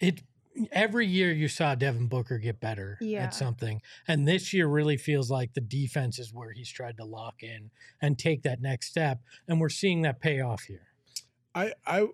it 0.00 0.22
every 0.70 1.06
year 1.06 1.32
you 1.32 1.48
saw 1.48 1.74
Devin 1.74 2.06
Booker 2.06 2.38
get 2.38 2.60
better 2.60 2.96
Yeah. 3.00 3.24
at 3.24 3.34
something. 3.34 3.82
And 4.06 4.26
this 4.28 4.52
year 4.52 4.68
really 4.68 4.96
feels 4.96 5.28
like 5.30 5.52
the 5.54 5.60
defense 5.60 6.18
is 6.20 6.32
where 6.32 6.52
he's 6.52 6.70
tried 6.70 6.96
to 6.98 7.04
lock 7.04 7.42
in 7.42 7.70
and 8.00 8.16
take 8.18 8.42
that 8.42 8.60
next 8.60 8.86
step. 8.88 9.20
And 9.48 9.60
we're 9.60 9.68
seeing 9.68 10.02
that 10.02 10.20
pay 10.20 10.40
off 10.40 10.62
here. 10.64 10.86
I 11.56 11.72
I 11.86 12.06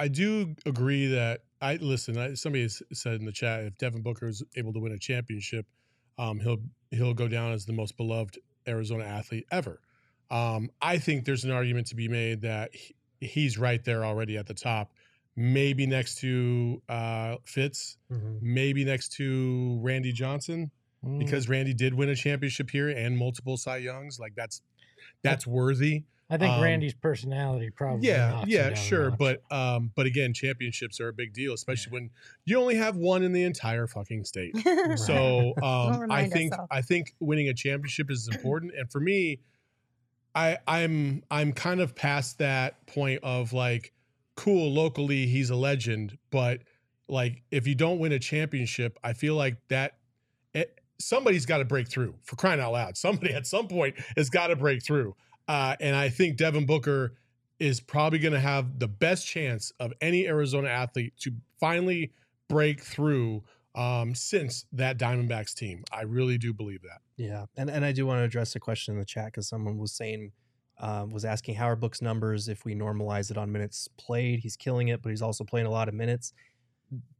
I 0.00 0.08
do 0.08 0.54
agree 0.66 1.06
that 1.08 1.42
I 1.60 1.76
listen. 1.76 2.16
I, 2.16 2.34
somebody 2.34 2.62
has 2.62 2.82
said 2.92 3.14
in 3.20 3.26
the 3.26 3.32
chat 3.32 3.64
if 3.64 3.76
Devin 3.76 4.00
Booker 4.02 4.28
is 4.28 4.42
able 4.56 4.72
to 4.72 4.80
win 4.80 4.92
a 4.92 4.98
championship, 4.98 5.66
um, 6.18 6.40
he'll 6.40 6.58
he'll 6.90 7.14
go 7.14 7.28
down 7.28 7.52
as 7.52 7.66
the 7.66 7.72
most 7.74 7.96
beloved 7.96 8.38
Arizona 8.66 9.04
athlete 9.04 9.44
ever. 9.52 9.80
Um, 10.30 10.70
I 10.80 10.98
think 10.98 11.24
there's 11.24 11.44
an 11.44 11.50
argument 11.50 11.86
to 11.88 11.96
be 11.96 12.08
made 12.08 12.40
that 12.42 12.74
he, 12.74 12.94
he's 13.20 13.58
right 13.58 13.84
there 13.84 14.04
already 14.04 14.36
at 14.38 14.46
the 14.46 14.54
top. 14.54 14.92
Maybe 15.36 15.86
next 15.86 16.18
to 16.20 16.82
uh, 16.88 17.36
Fitz, 17.44 17.98
Mhm. 18.10 18.40
maybe 18.42 18.84
next 18.84 19.10
to 19.14 19.78
Randy 19.82 20.12
Johnson, 20.12 20.70
Mm. 21.04 21.18
because 21.18 21.48
Randy 21.48 21.72
did 21.72 21.94
win 21.94 22.10
a 22.10 22.14
championship 22.14 22.70
here 22.70 22.88
and 22.90 23.16
multiple 23.16 23.56
Cy 23.56 23.78
Youngs. 23.78 24.18
Like 24.18 24.34
that's 24.34 24.60
that's 25.22 25.46
worthy. 25.46 26.04
I 26.30 26.36
think 26.38 26.52
Um, 26.52 26.62
Randy's 26.62 26.94
personality 26.94 27.70
probably 27.70 28.06
yeah 28.08 28.44
yeah 28.46 28.72
sure 28.74 29.10
but 29.10 29.42
um 29.50 29.90
but 29.96 30.06
again 30.06 30.32
championships 30.32 31.00
are 31.00 31.08
a 31.08 31.12
big 31.12 31.32
deal 31.34 31.52
especially 31.52 31.92
when 31.92 32.10
you 32.44 32.58
only 32.58 32.76
have 32.76 32.96
one 32.96 33.22
in 33.22 33.32
the 33.32 33.42
entire 33.42 33.86
fucking 33.86 34.24
state. 34.24 34.54
So 34.96 35.54
um 35.62 36.10
i 36.10 36.26
think 36.28 36.52
ourselves. 36.52 36.68
i 36.70 36.80
think 36.82 37.14
winning 37.20 37.48
a 37.48 37.54
championship 37.54 38.10
is 38.10 38.28
important 38.28 38.72
and 38.76 38.90
for 38.90 39.00
me 39.00 39.40
i 40.34 40.56
i'm 40.68 41.22
i'm 41.30 41.52
kind 41.52 41.80
of 41.80 41.94
past 41.94 42.38
that 42.38 42.86
point 42.86 43.20
of 43.24 43.52
like 43.52 43.92
cool 44.36 44.72
locally 44.72 45.26
he's 45.26 45.50
a 45.50 45.56
legend 45.56 46.16
but 46.30 46.60
like 47.08 47.42
if 47.50 47.66
you 47.66 47.74
don't 47.74 47.98
win 47.98 48.12
a 48.12 48.18
championship 48.18 48.98
i 49.02 49.12
feel 49.12 49.34
like 49.34 49.56
that 49.68 49.94
it, 50.54 50.80
somebody's 50.98 51.46
got 51.46 51.58
to 51.58 51.64
break 51.64 51.88
through 51.88 52.14
for 52.22 52.36
crying 52.36 52.60
out 52.60 52.72
loud. 52.72 52.96
Somebody 52.96 53.32
at 53.32 53.46
some 53.46 53.68
point 53.68 53.96
has 54.16 54.28
got 54.30 54.48
to 54.48 54.56
break 54.56 54.82
through 54.84 55.14
uh, 55.50 55.76
and 55.80 55.96
i 55.96 56.08
think 56.08 56.36
devin 56.36 56.66
booker 56.66 57.14
is 57.58 57.80
probably 57.80 58.18
going 58.18 58.32
to 58.32 58.40
have 58.40 58.78
the 58.78 58.88
best 58.88 59.26
chance 59.26 59.72
of 59.80 59.92
any 60.00 60.26
arizona 60.26 60.68
athlete 60.68 61.12
to 61.18 61.30
finally 61.58 62.12
break 62.48 62.80
through 62.80 63.42
um, 63.74 64.14
since 64.14 64.64
that 64.72 64.98
diamondbacks 64.98 65.54
team 65.54 65.84
i 65.92 66.02
really 66.02 66.38
do 66.38 66.52
believe 66.52 66.82
that 66.82 67.00
Yeah, 67.20 67.44
and 67.58 67.68
and 67.68 67.84
I 67.84 67.92
do 67.92 68.06
want 68.06 68.20
to 68.20 68.24
address 68.24 68.56
a 68.56 68.60
question 68.60 68.94
in 68.94 68.98
the 68.98 69.04
chat 69.04 69.26
because 69.26 69.46
someone 69.46 69.76
was 69.76 69.92
saying, 69.92 70.32
um, 70.78 71.10
was 71.10 71.26
asking 71.26 71.56
how 71.56 71.66
are 71.66 71.76
Book's 71.76 72.00
numbers 72.00 72.48
if 72.48 72.64
we 72.64 72.74
normalize 72.74 73.30
it 73.30 73.36
on 73.36 73.52
minutes 73.52 73.88
played. 73.98 74.40
He's 74.40 74.56
killing 74.56 74.88
it, 74.88 75.02
but 75.02 75.10
he's 75.10 75.20
also 75.20 75.44
playing 75.44 75.66
a 75.66 75.70
lot 75.70 75.86
of 75.86 75.94
minutes. 75.94 76.32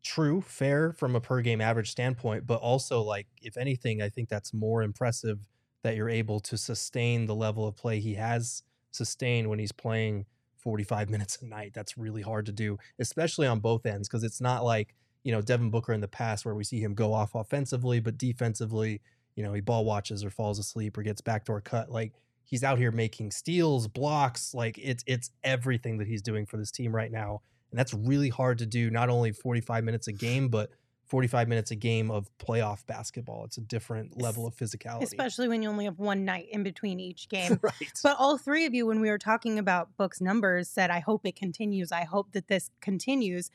True, 0.03 0.41
fair 0.41 0.95
from 0.95 1.15
a 1.17 1.21
per 1.21 1.43
game 1.43 1.61
average 1.61 1.91
standpoint, 1.91 2.47
but 2.47 2.63
also 2.63 3.03
like 3.03 3.27
if 3.43 3.59
anything, 3.59 4.01
I 4.01 4.09
think 4.09 4.31
that's 4.31 4.55
more 4.55 4.83
impressive 4.83 5.47
that 5.83 5.97
you're 5.97 6.11
able 6.11 6.41
to 6.41 6.57
sustain 6.57 7.27
the 7.27 7.35
level 7.35 7.67
of 7.67 7.77
play 7.77 8.01
he 8.01 8.15
has 8.15 8.63
sustained 8.91 9.49
when 9.49 9.59
he's 9.59 9.73
playing 9.73 10.27
45 10.57 11.09
minutes 11.11 11.39
a 11.41 11.47
night. 11.47 11.73
That's 11.75 11.97
really 11.97 12.23
hard 12.23 12.47
to 12.47 12.53
do, 12.53 12.79
especially 12.99 13.47
on 13.47 13.61
both 13.61 13.87
ends, 13.87 14.09
because 14.09 14.25
it's 14.25 14.41
not 14.41 14.65
like 14.65 14.95
you 15.23 15.33
know 15.33 15.43
Devin 15.43 15.71
Booker 15.71 15.93
in 15.93 16.01
the 16.01 16.09
past 16.09 16.45
where 16.45 16.55
we 16.55 16.65
see 16.65 16.81
him 16.81 16.95
go 16.95 17.13
off 17.13 17.35
offensively, 17.35 18.01
but 18.01 18.19
defensively 18.19 19.01
you 19.41 19.47
know, 19.47 19.53
he 19.53 19.61
ball 19.61 19.85
watches 19.85 20.25
or 20.25 20.31
falls 20.31 20.59
asleep 20.59 20.99
or 20.99 21.03
gets 21.03 21.21
backdoor 21.21 21.61
cut. 21.61 21.91
Like 21.91 22.13
he's 22.45 22.65
out 22.65 22.79
here 22.79 22.91
making 22.91 23.31
steals, 23.31 23.89
blocks. 23.89 24.55
Like 24.55 24.79
it's 24.79 25.03
it's 25.07 25.31
everything 25.43 25.99
that 25.99 26.07
he's 26.07 26.23
doing 26.23 26.47
for 26.47 26.57
this 26.57 26.71
team 26.71 26.95
right 26.95 27.11
now, 27.11 27.41
and 27.71 27.79
that's 27.79 27.95
really 27.95 28.29
hard 28.29 28.59
to 28.59 28.67
do. 28.67 28.91
Not 28.91 29.09
only 29.09 29.33
forty 29.33 29.61
five 29.61 29.85
minutes 29.85 30.09
a 30.09 30.13
game, 30.13 30.49
but 30.49 30.71
forty 31.11 31.29
five 31.29 31.49
minutes 31.49 31.73
a 31.73 31.77
game 31.77 32.11
of 32.11 32.31
playoff 32.39 32.87
basketball. 32.87 33.45
It's 33.45 33.59
a 33.59 33.61
different 33.61 34.21
level 34.23 34.47
of 34.47 34.55
physicality. 34.55 35.03
Especially 35.03 35.49
when 35.49 35.61
you 35.63 35.69
only 35.69 35.85
have 35.85 35.99
one 35.99 36.25
night 36.25 36.47
in 36.51 36.63
between 36.63 37.01
each 37.01 37.29
game. 37.29 37.59
right. 37.61 37.93
But 38.03 38.17
all 38.19 38.39
three 38.39 38.65
of 38.65 38.73
you, 38.73 38.87
when 38.87 39.01
we 39.01 39.11
were 39.11 39.19
talking 39.19 39.59
about 39.59 39.97
books 39.97 40.21
numbers, 40.21 40.69
said, 40.69 40.91
I 40.91 41.01
hope 41.01 41.27
it 41.27 41.37
continues. 41.37 41.93
I 41.93 42.05
hope 42.05 42.33
that 42.33 42.47
this 42.49 42.71
continues. 42.81 43.51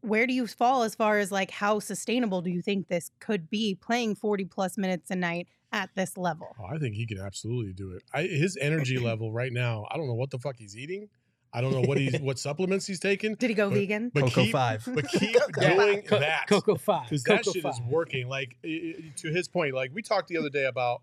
Where 0.00 0.26
do 0.26 0.32
you 0.32 0.46
fall 0.46 0.82
as 0.82 0.94
far 0.94 1.18
as 1.18 1.30
like 1.30 1.50
how 1.50 1.78
sustainable 1.78 2.40
do 2.40 2.50
you 2.50 2.62
think 2.62 2.88
this 2.88 3.10
could 3.20 3.50
be 3.50 3.74
playing 3.74 4.14
40 4.14 4.46
plus 4.46 4.78
minutes 4.78 5.10
a 5.10 5.16
night 5.16 5.48
at 5.70 5.90
this 5.94 6.16
level? 6.16 6.48
Oh, 6.58 6.74
I 6.74 6.78
think 6.78 6.94
he 6.94 7.06
can 7.06 7.18
absolutely 7.18 7.74
do 7.74 7.92
it. 7.92 8.02
I, 8.14 8.22
his 8.22 8.56
energy 8.58 8.96
level 9.10 9.30
right 9.30 9.52
now, 9.52 9.84
I 9.90 9.98
don't 9.98 10.06
know 10.06 10.14
what 10.14 10.30
the 10.30 10.38
fuck 10.38 10.56
he's 10.56 10.74
eating. 10.74 11.10
I 11.56 11.60
don't 11.62 11.72
know 11.72 11.80
what 11.80 11.96
he's 11.98 12.20
what 12.20 12.38
supplements 12.38 12.86
he's 12.86 13.00
taking. 13.00 13.34
Did 13.34 13.48
he 13.50 13.54
go 13.54 13.68
but- 13.70 13.74
vegan? 13.78 14.10
But 14.12 14.24
Cocoa 14.24 14.42
keep, 14.42 14.52
Five. 14.52 14.84
But 14.86 15.08
keep 15.08 15.36
doing 15.58 16.02
Co- 16.02 16.18
that. 16.20 16.46
Coco 16.48 16.76
Five. 16.76 17.04
because 17.08 17.24
that 17.24 17.44
shit 17.46 17.62
Five. 17.62 17.72
is 17.74 17.80
working. 17.88 18.28
Like 18.28 18.56
i- 18.64 18.68
i- 18.98 19.12
to 19.16 19.28
his 19.32 19.48
point, 19.48 19.74
like 19.74 19.90
we 19.94 20.02
talked 20.02 20.28
the 20.28 20.36
other 20.36 20.50
day 20.50 20.66
about, 20.66 21.00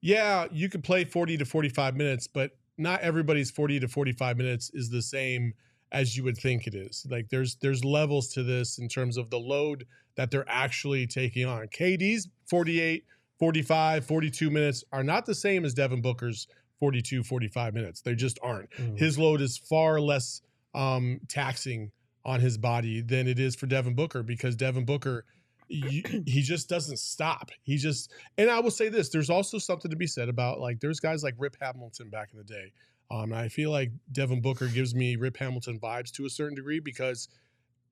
yeah, 0.00 0.46
you 0.52 0.68
could 0.68 0.84
play 0.84 1.04
forty 1.04 1.36
to 1.36 1.44
forty-five 1.44 1.96
minutes, 1.96 2.26
but 2.28 2.52
not 2.78 3.00
everybody's 3.00 3.50
forty 3.50 3.80
to 3.80 3.88
forty-five 3.88 4.36
minutes 4.36 4.70
is 4.72 4.90
the 4.90 5.02
same 5.02 5.54
as 5.92 6.16
you 6.16 6.22
would 6.24 6.36
think 6.36 6.66
it 6.66 6.74
is. 6.74 7.06
Like 7.10 7.28
there's 7.30 7.56
there's 7.56 7.84
levels 7.84 8.28
to 8.34 8.42
this 8.42 8.78
in 8.78 8.88
terms 8.88 9.16
of 9.16 9.30
the 9.30 9.38
load 9.38 9.86
that 10.14 10.30
they're 10.30 10.48
actually 10.48 11.06
taking 11.06 11.44
on. 11.46 11.66
KD's 11.68 12.28
48, 12.46 13.04
45, 13.38 14.04
42 14.06 14.50
minutes 14.50 14.82
are 14.92 15.02
not 15.04 15.26
the 15.26 15.34
same 15.34 15.64
as 15.64 15.74
Devin 15.74 16.00
Booker's 16.00 16.46
42, 16.80 17.22
45 17.22 17.74
minutes. 17.74 18.00
They 18.02 18.14
just 18.14 18.38
aren't 18.42 18.70
Mhm. 18.70 18.98
his 18.98 19.18
load 19.18 19.40
is 19.40 19.56
far 19.56 20.00
less 20.00 20.42
um, 20.74 21.20
taxing 21.28 21.90
on 22.24 22.40
his 22.40 22.58
body 22.58 23.00
than 23.00 23.26
it 23.28 23.38
is 23.38 23.54
for 23.54 23.66
Devin 23.66 23.94
Booker 23.94 24.22
because 24.22 24.56
Devin 24.56 24.84
Booker 24.84 25.24
you, 25.68 26.02
he 26.26 26.42
just 26.42 26.68
doesn't 26.68 26.98
stop. 26.98 27.50
He 27.62 27.76
just 27.76 28.12
and 28.38 28.50
I 28.50 28.60
will 28.60 28.70
say 28.70 28.88
this: 28.88 29.08
there's 29.08 29.30
also 29.30 29.58
something 29.58 29.90
to 29.90 29.96
be 29.96 30.06
said 30.06 30.28
about 30.28 30.60
like 30.60 30.78
there's 30.80 31.00
guys 31.00 31.22
like 31.24 31.34
Rip 31.38 31.56
Hamilton 31.60 32.08
back 32.10 32.28
in 32.32 32.38
the 32.38 32.44
day. 32.44 32.72
Um, 33.10 33.32
I 33.32 33.48
feel 33.48 33.70
like 33.70 33.90
Devin 34.12 34.40
Booker 34.42 34.66
gives 34.68 34.94
me 34.94 35.16
Rip 35.16 35.36
Hamilton 35.36 35.78
vibes 35.80 36.10
to 36.12 36.26
a 36.26 36.30
certain 36.30 36.54
degree 36.56 36.78
because 36.80 37.28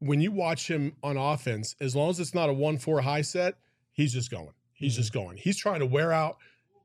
when 0.01 0.20
you 0.20 0.30
watch 0.32 0.68
him 0.68 0.93
on 1.03 1.16
offense, 1.16 1.74
as 1.80 1.95
long 1.97 2.11
as 2.11 2.20
it's 2.20 2.35
not 2.35 2.49
a 2.49 2.53
one-four 2.53 3.01
high 3.01 3.22
set, 3.22 3.55
he's 3.93 4.12
just 4.12 4.30
going. 4.30 4.53
He's 4.72 4.97
just 4.97 5.12
going. 5.12 5.37
He's 5.37 5.57
trying 5.57 5.80
to 5.80 5.87
wear 5.87 6.12
out 6.12 6.37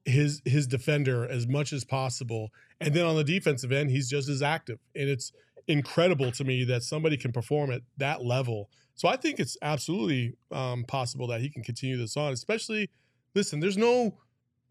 his 0.06 0.42
his 0.46 0.68
defender 0.68 1.28
as 1.28 1.48
much 1.48 1.74
as 1.74 1.84
possible. 1.84 2.52
And 2.80 2.94
then 2.94 3.06
on 3.06 3.16
the 3.16 3.24
defensive 3.24 3.72
end, 3.72 3.92
he's 3.92 4.10
just 4.10 4.30
as 4.30 4.42
active. 4.42 4.80
And 4.96 5.10
it's 5.10 5.32
incredible 5.68 6.32
to 6.32 6.44
me 6.44 6.64
that 6.66 6.84
somebody 6.84 7.18
can 7.18 7.32
perform 7.32 7.72
at 7.72 7.82
that 7.98 8.24
level. 8.24 8.70
So 8.96 9.08
I 9.08 9.16
think 9.16 9.40
it's 9.40 9.58
absolutely 9.62 10.36
um, 10.52 10.84
possible 10.84 11.28
that 11.28 11.42
he 11.42 11.50
can 11.50 11.64
continue 11.64 11.98
this 11.98 12.18
on. 12.18 12.34
Especially, 12.34 12.90
listen, 13.36 13.60
there's 13.60 13.78
no 13.78 14.18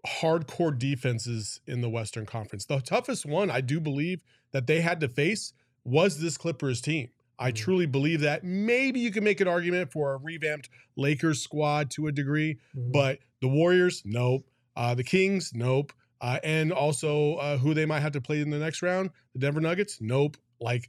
hardcore 0.07 0.76
defenses 0.76 1.61
in 1.66 1.81
the 1.81 1.89
Western 1.89 2.26
Conference. 2.26 2.64
The 2.64 2.81
toughest 2.81 3.26
one 3.26 3.51
I 3.51 3.61
do 3.61 3.81
believe 3.81 4.22
that 4.53 4.66
they 4.66 4.81
had 4.81 5.01
to 5.01 5.09
face 5.09 5.53
was 5.85 6.20
this 6.20 6.37
Clippers 6.37 6.81
team. 6.81 7.09
I 7.39 7.53
truly 7.53 7.87
believe 7.87 8.20
that. 8.20 8.43
Maybe 8.43 9.01
you 9.01 9.12
can 9.12 9.22
make 9.22 9.41
an 9.41 9.49
argument 9.49 9.93
for 9.93 10.12
a 10.12 10.16
revamped 10.16 10.68
Lakers 10.97 11.41
squad 11.41 11.91
to 11.93 12.09
a 12.09 12.12
degree, 12.12 12.59
but 12.74 13.18
the 13.41 13.49
Warriors, 13.49 14.03
nope. 14.05 14.45
Uh, 14.79 14.95
the 14.95 15.03
Kings, 15.03 15.53
nope. 15.55 15.93
Uh, 16.20 16.39
and 16.45 16.72
also 16.72 17.35
uh, 17.35 17.59
who 17.59 17.74
they 17.74 17.85
might 17.85 18.01
have 18.01 18.12
to 18.12 18.20
play 18.20 18.41
in 18.41 18.49
the 18.49 18.59
next 18.59 18.81
round, 18.81 19.11
the 19.33 19.41
Denver 19.41 19.61
Nuggets, 19.61 19.99
nope. 20.01 20.37
Like 20.61 20.89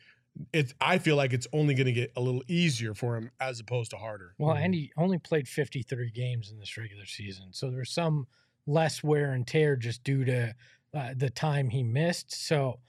it's, 0.53 0.73
I 0.79 0.99
feel 0.99 1.15
like 1.15 1.33
it's 1.33 1.47
only 1.53 1.73
going 1.73 1.87
to 1.87 1.91
get 1.91 2.11
a 2.15 2.21
little 2.21 2.43
easier 2.47 2.93
for 2.93 3.17
him 3.17 3.31
as 3.39 3.59
opposed 3.59 3.91
to 3.91 3.97
harder. 3.97 4.35
Well, 4.37 4.55
and 4.55 4.75
he 4.75 4.91
only 4.95 5.17
played 5.17 5.47
53 5.47 6.11
games 6.11 6.51
in 6.51 6.59
this 6.59 6.77
regular 6.77 7.05
season. 7.05 7.47
So 7.51 7.71
there's 7.71 7.91
some 7.91 8.27
less 8.67 9.03
wear 9.03 9.31
and 9.31 9.45
tear 9.45 9.75
just 9.75 10.03
due 10.03 10.23
to 10.23 10.55
uh, 10.93 11.13
the 11.17 11.31
time 11.31 11.69
he 11.69 11.81
missed. 11.81 12.31
So 12.31 12.79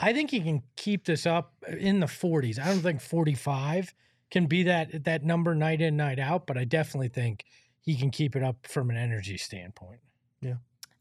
I 0.00 0.12
think 0.12 0.30
he 0.30 0.40
can 0.40 0.62
keep 0.76 1.04
this 1.04 1.24
up 1.24 1.52
in 1.66 2.00
the 2.00 2.06
40s. 2.06 2.58
I 2.58 2.66
don't 2.66 2.80
think 2.80 3.00
45 3.00 3.94
can 4.30 4.46
be 4.46 4.64
that 4.64 5.04
that 5.04 5.24
number 5.24 5.54
night 5.54 5.80
in 5.80 5.96
night 5.96 6.18
out, 6.18 6.46
but 6.46 6.58
I 6.58 6.64
definitely 6.64 7.08
think 7.08 7.44
he 7.80 7.96
can 7.96 8.10
keep 8.10 8.36
it 8.36 8.42
up 8.42 8.66
from 8.66 8.90
an 8.90 8.96
energy 8.96 9.38
standpoint. 9.38 10.00
Yeah. 10.40 10.54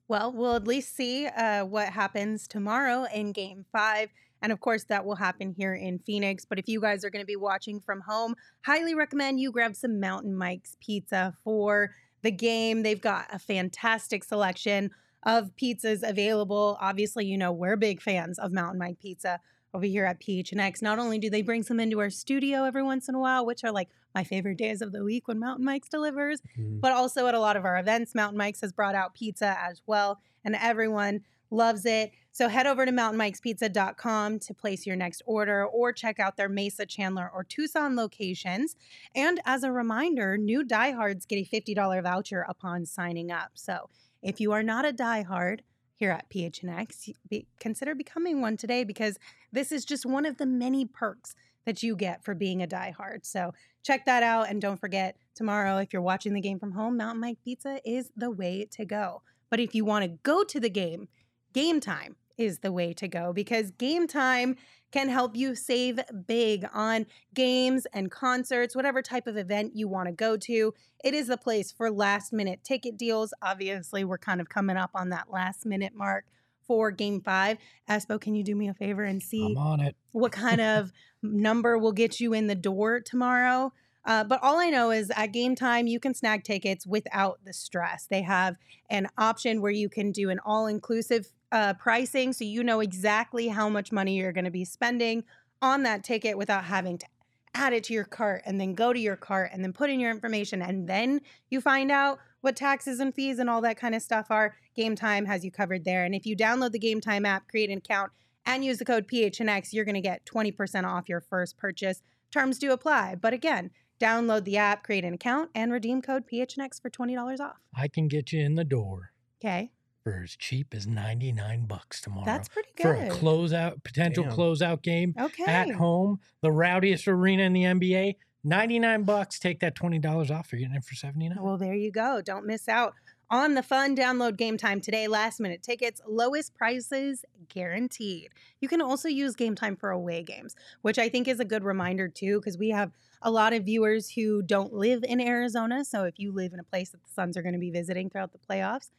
Well, 0.08 0.32
we'll 0.32 0.56
at 0.56 0.68
least 0.68 0.96
see 0.96 1.28
uh, 1.28 1.66
what 1.66 1.90
happens 1.90 2.48
tomorrow 2.48 3.06
in 3.14 3.34
game 3.34 3.66
five. 3.72 4.10
And 4.42 4.52
of 4.52 4.60
course, 4.60 4.84
that 4.86 5.06
will 5.06 5.16
happen 5.16 5.54
here 5.58 5.74
in 5.74 6.00
Phoenix. 6.00 6.46
But 6.46 6.60
if 6.60 6.68
you 6.68 6.80
guys 6.80 7.04
are 7.04 7.10
going 7.10 7.24
to 7.24 7.28
be 7.28 7.36
watching 7.36 7.80
from 7.82 8.02
home, 8.02 8.36
highly 8.66 8.94
recommend 8.94 9.40
you 9.40 9.52
grab 9.52 9.76
some 9.76 10.00
Mountain 10.00 10.36
Mike's 10.36 10.78
pizza 10.80 11.36
for 11.44 11.96
the 12.22 12.32
game. 12.32 12.84
They've 12.84 13.02
got 13.02 13.26
a 13.34 13.40
fantastic 13.40 14.24
selection 14.24 14.92
of 15.24 15.52
pizzas 15.62 16.08
available. 16.08 16.78
Obviously, 16.80 17.26
you 17.26 17.38
know, 17.38 17.52
we're 17.52 17.76
big 17.76 18.02
fans 18.02 18.40
of 18.40 18.52
Mountain 18.54 18.80
Mike 18.80 19.00
Pizza 19.00 19.40
over 19.78 19.86
here 19.86 20.06
at 20.06 20.20
PHNX. 20.20 20.82
Not 20.82 20.98
only 20.98 21.20
do 21.20 21.30
they 21.30 21.44
bring 21.44 21.62
some 21.62 21.80
into 21.80 22.00
our 22.00 22.10
studio 22.10 22.64
every 22.64 22.82
once 22.82 23.08
in 23.08 23.14
a 23.14 23.20
while, 23.20 23.46
which 23.46 23.64
are 23.64 23.72
like 23.72 23.90
my 24.16 24.24
favorite 24.24 24.58
days 24.58 24.82
of 24.82 24.92
the 24.92 25.04
week 25.04 25.28
when 25.28 25.38
Mountain 25.38 25.64
Mike's 25.64 25.88
delivers, 25.88 26.42
mm-hmm. 26.60 26.80
but 26.80 26.92
also 26.92 27.28
at 27.28 27.36
a 27.36 27.40
lot 27.40 27.56
of 27.56 27.64
our 27.64 27.78
events, 27.78 28.16
Mountain 28.16 28.40
Mike's 28.40 28.62
has 28.62 28.74
brought 28.74 28.96
out 28.96 29.14
pizza 29.14 29.56
as 29.62 29.84
well, 29.86 30.20
and 30.44 30.56
everyone 30.56 31.22
loves 31.52 31.86
it. 31.86 32.12
So 32.32 32.48
head 32.48 32.66
over 32.66 32.88
to 32.88 32.92
mountainmikespizza.com 32.92 34.40
to 34.40 34.54
place 34.56 34.88
your 34.88 34.96
next 34.96 35.22
order 35.28 35.64
or 35.64 35.94
check 35.94 36.20
out 36.20 36.38
their 36.38 36.50
Mesa, 36.50 36.88
Chandler, 36.88 37.30
or 37.32 37.44
Tucson 37.44 37.96
locations. 37.96 38.76
And 39.14 39.40
as 39.46 39.62
a 39.62 39.72
reminder, 39.72 40.40
new 40.40 40.64
diehards 40.64 41.28
get 41.28 41.38
a 41.38 41.46
$50 41.56 42.02
voucher 42.02 42.44
upon 42.50 42.88
signing 42.88 43.32
up. 43.32 43.52
So 43.54 43.90
if 44.24 44.40
you 44.40 44.54
are 44.54 44.64
not 44.64 44.86
a 44.86 44.92
diehard 44.92 45.60
here 45.98 46.12
at 46.12 46.30
PHNX, 46.30 47.14
be, 47.30 47.48
consider 47.60 47.96
becoming 47.96 48.40
one 48.40 48.56
today 48.56 48.84
because 48.84 49.18
this 49.52 49.72
is 49.72 49.84
just 49.84 50.06
one 50.06 50.26
of 50.26 50.38
the 50.38 50.46
many 50.46 50.86
perks 50.86 51.36
that 51.66 51.84
you 51.84 51.96
get 51.96 52.24
for 52.24 52.34
being 52.34 52.64
a 52.64 52.68
diehard. 52.68 53.26
So 53.26 53.54
check 53.84 54.06
that 54.06 54.24
out. 54.24 54.50
And 54.50 54.62
don't 54.62 54.80
forget, 54.80 55.18
tomorrow, 55.36 55.78
if 55.78 55.92
you're 55.92 56.02
watching 56.02 56.34
the 56.34 56.42
game 56.42 56.60
from 56.60 56.72
home, 56.72 56.98
Mountain 56.98 57.20
Mike 57.20 57.40
Pizza 57.44 57.82
is 57.84 58.12
the 58.16 58.32
way 58.32 58.66
to 58.72 58.86
go. 58.86 59.22
But 59.50 59.60
if 59.60 59.76
you 59.76 59.84
want 59.84 60.06
to 60.06 60.18
go 60.24 60.44
to 60.44 60.60
the 60.60 60.70
game, 60.70 61.10
game 61.54 61.80
time 61.80 62.16
is 62.38 62.60
the 62.60 62.72
way 62.72 62.94
to 62.94 63.08
go 63.08 63.34
because 63.34 63.72
game 63.72 64.08
time 64.08 64.56
can 64.92 65.10
help 65.10 65.36
you 65.36 65.54
save 65.56 66.00
big 66.28 66.66
on 66.74 67.06
games 67.34 67.86
and 67.94 68.10
concerts, 68.10 68.76
whatever 68.76 69.02
type 69.02 69.28
of 69.28 69.38
event 69.38 69.76
you 69.76 69.88
want 69.88 70.08
to 70.08 70.14
go 70.14 70.38
to. 70.38 70.74
It 71.04 71.14
is 71.14 71.28
the 71.28 71.38
place 71.38 71.72
for 71.72 71.92
last 71.92 72.32
minute 72.32 72.64
ticket 72.64 72.98
deals. 72.98 73.34
Obviously, 73.42 74.04
we're 74.04 74.18
kind 74.18 74.40
of 74.40 74.50
coming 74.50 74.78
up 74.78 74.92
on 74.96 75.10
that 75.10 75.32
last 75.32 75.66
minute 75.66 75.94
mark 75.94 76.26
for 76.66 76.92
game 76.92 77.22
five. 77.22 77.58
Espo, 77.90 78.20
can 78.20 78.36
you 78.36 78.44
do 78.44 78.56
me 78.56 78.70
a 78.70 78.74
favor 78.74 79.04
and 79.04 79.22
see 79.22 79.46
I'm 79.46 79.58
on 79.58 79.80
it. 79.82 79.96
what 80.12 80.32
kind 80.32 80.62
of 80.76 80.92
number 81.22 81.78
will 81.78 81.94
get 81.94 82.20
you 82.20 82.34
in 82.34 82.48
the 82.48 82.56
door 82.56 83.00
tomorrow? 83.00 83.74
Uh, 84.06 84.24
but 84.24 84.40
all 84.42 84.58
I 84.58 84.70
know 84.70 84.90
is 84.90 85.12
at 85.18 85.34
game 85.34 85.54
time, 85.54 85.86
you 85.86 86.00
can 86.00 86.14
snag 86.14 86.46
tickets 86.46 86.88
without 86.88 87.40
the 87.44 87.52
stress. 87.52 88.08
They 88.10 88.22
have 88.22 88.56
an 88.90 89.10
option 89.18 89.62
where 89.62 89.72
you 89.72 89.90
can 89.90 90.14
do 90.14 90.30
an 90.30 90.40
all 90.46 90.66
inclusive 90.66 91.28
uh, 91.52 91.74
pricing. 91.76 92.34
So 92.34 92.44
you 92.44 92.64
know 92.64 92.80
exactly 92.80 93.48
how 93.48 93.70
much 93.70 93.92
money 93.92 94.18
you're 94.18 94.32
going 94.32 94.46
to 94.46 94.52
be 94.52 94.66
spending 94.66 95.24
on 95.62 95.84
that 95.84 96.04
ticket 96.04 96.38
without 96.38 96.66
having 96.66 96.98
to 96.98 97.06
add 97.54 97.74
it 97.74 97.84
to 97.86 97.94
your 97.94 98.04
cart 98.04 98.44
and 98.46 98.62
then 98.62 98.76
go 98.76 98.94
to 98.94 99.00
your 99.00 99.16
cart 99.16 99.50
and 99.54 99.64
then 99.64 99.74
put 99.74 99.90
in 99.90 100.00
your 100.00 100.12
information. 100.12 100.62
And 100.62 100.88
then 100.88 101.22
you 101.50 101.62
find 101.62 101.92
out 101.92 102.20
what 102.42 102.56
taxes 102.56 103.00
and 103.00 103.14
fees 103.14 103.40
and 103.40 103.50
all 103.50 103.62
that 103.62 103.78
kind 103.78 103.96
of 103.96 104.02
stuff 104.02 104.28
are. 104.30 104.56
Game 104.76 104.96
Time 104.96 105.26
has 105.26 105.44
you 105.44 105.52
covered 105.52 105.84
there. 105.84 106.06
And 106.06 106.14
if 106.14 106.26
you 106.26 106.36
download 106.36 106.72
the 106.72 106.80
Game 106.80 107.02
Time 107.02 107.26
app, 107.26 107.48
create 107.48 107.70
an 107.70 107.80
account, 107.80 108.12
and 108.46 108.64
use 108.64 108.78
the 108.78 108.86
code 108.86 109.08
PHNX, 109.08 109.74
you're 109.74 109.86
going 109.86 109.96
to 109.96 110.02
get 110.02 110.26
20% 110.26 110.86
off 110.86 111.10
your 111.10 111.20
first 111.20 111.58
purchase. 111.58 112.02
Terms 112.32 112.60
do 112.60 112.72
apply. 112.72 113.16
But 113.16 113.34
again, 113.34 113.72
download 114.00 114.44
the 114.44 114.58
app, 114.58 114.84
create 114.84 115.04
an 115.04 115.16
account, 115.16 115.50
and 115.56 115.72
redeem 115.72 116.02
code 116.02 116.26
PHNX 116.32 116.82
for 116.82 116.90
$20 116.90 117.40
off. 117.40 117.58
I 117.76 117.88
can 117.88 118.08
get 118.08 118.32
you 118.32 118.42
in 118.42 118.56
the 118.56 118.64
door 118.64 119.12
Okay. 119.40 119.72
For 120.12 120.24
as 120.24 120.36
cheap 120.38 120.74
as 120.74 120.88
99 120.88 121.66
bucks 121.66 122.00
tomorrow. 122.02 122.26
That's 122.26 122.48
pretty 122.48 122.70
good. 122.78 122.84
For 122.84 122.94
a 122.94 123.10
good. 123.10 123.12
closeout, 123.20 123.84
potential 123.84 124.24
Damn. 124.24 124.34
closeout 124.34 124.82
game 124.82 125.14
Okay. 125.20 125.44
at 125.46 125.72
home, 125.72 126.20
the 126.42 126.52
rowdiest 126.52 127.08
arena 127.08 127.44
in 127.44 127.54
the 127.54 127.64
NBA, 127.64 128.16
99 128.44 129.04
bucks. 129.04 129.38
Take 129.40 129.60
that 129.60 129.76
$20 129.76 130.32
off. 130.32 130.52
You're 130.52 130.60
getting 130.60 130.76
it 130.76 130.86
for 130.86 130.96
79 130.96 131.38
Well, 131.42 131.58
there 131.58 131.74
you 131.74 131.92
go. 131.92 132.22
Don't 132.22 132.46
miss 132.46 132.70
out 132.70 132.94
on 133.30 133.56
the 133.56 133.64
fun. 133.64 133.98
Download 133.98 134.38
game 134.38 134.56
time 134.56 134.80
today. 134.80 135.08
Last 135.10 135.42
minute 135.42 135.62
tickets, 135.62 136.00
lowest 136.08 136.56
prices 136.56 137.26
guaranteed. 137.50 138.30
You 138.62 138.70
can 138.70 138.82
also 138.82 139.10
use 139.10 139.36
game 139.36 139.56
time 139.56 139.76
for 139.76 139.90
away 139.90 140.24
games, 140.24 140.56
which 140.84 140.98
I 140.98 141.10
think 141.10 141.28
is 141.28 141.42
a 141.42 141.46
good 141.46 141.64
reminder 141.66 142.08
too, 142.08 142.40
because 142.40 142.58
we 142.58 142.70
have 142.70 142.92
a 143.22 143.32
lot 143.32 143.52
of 143.52 143.66
viewers 143.66 144.12
who 144.12 144.42
don't 144.42 144.72
live 144.72 145.04
in 145.04 145.20
Arizona. 145.20 145.84
So 145.84 146.06
if 146.06 146.18
you 146.18 146.32
live 146.32 146.54
in 146.54 146.60
a 146.60 146.64
place 146.64 146.92
that 146.92 147.04
the 147.04 147.12
Suns 147.12 147.36
are 147.36 147.42
going 147.42 147.54
to 147.54 147.60
be 147.60 147.72
visiting 147.72 148.10
throughout 148.10 148.32
the 148.32 148.38
playoffs, 148.40 148.92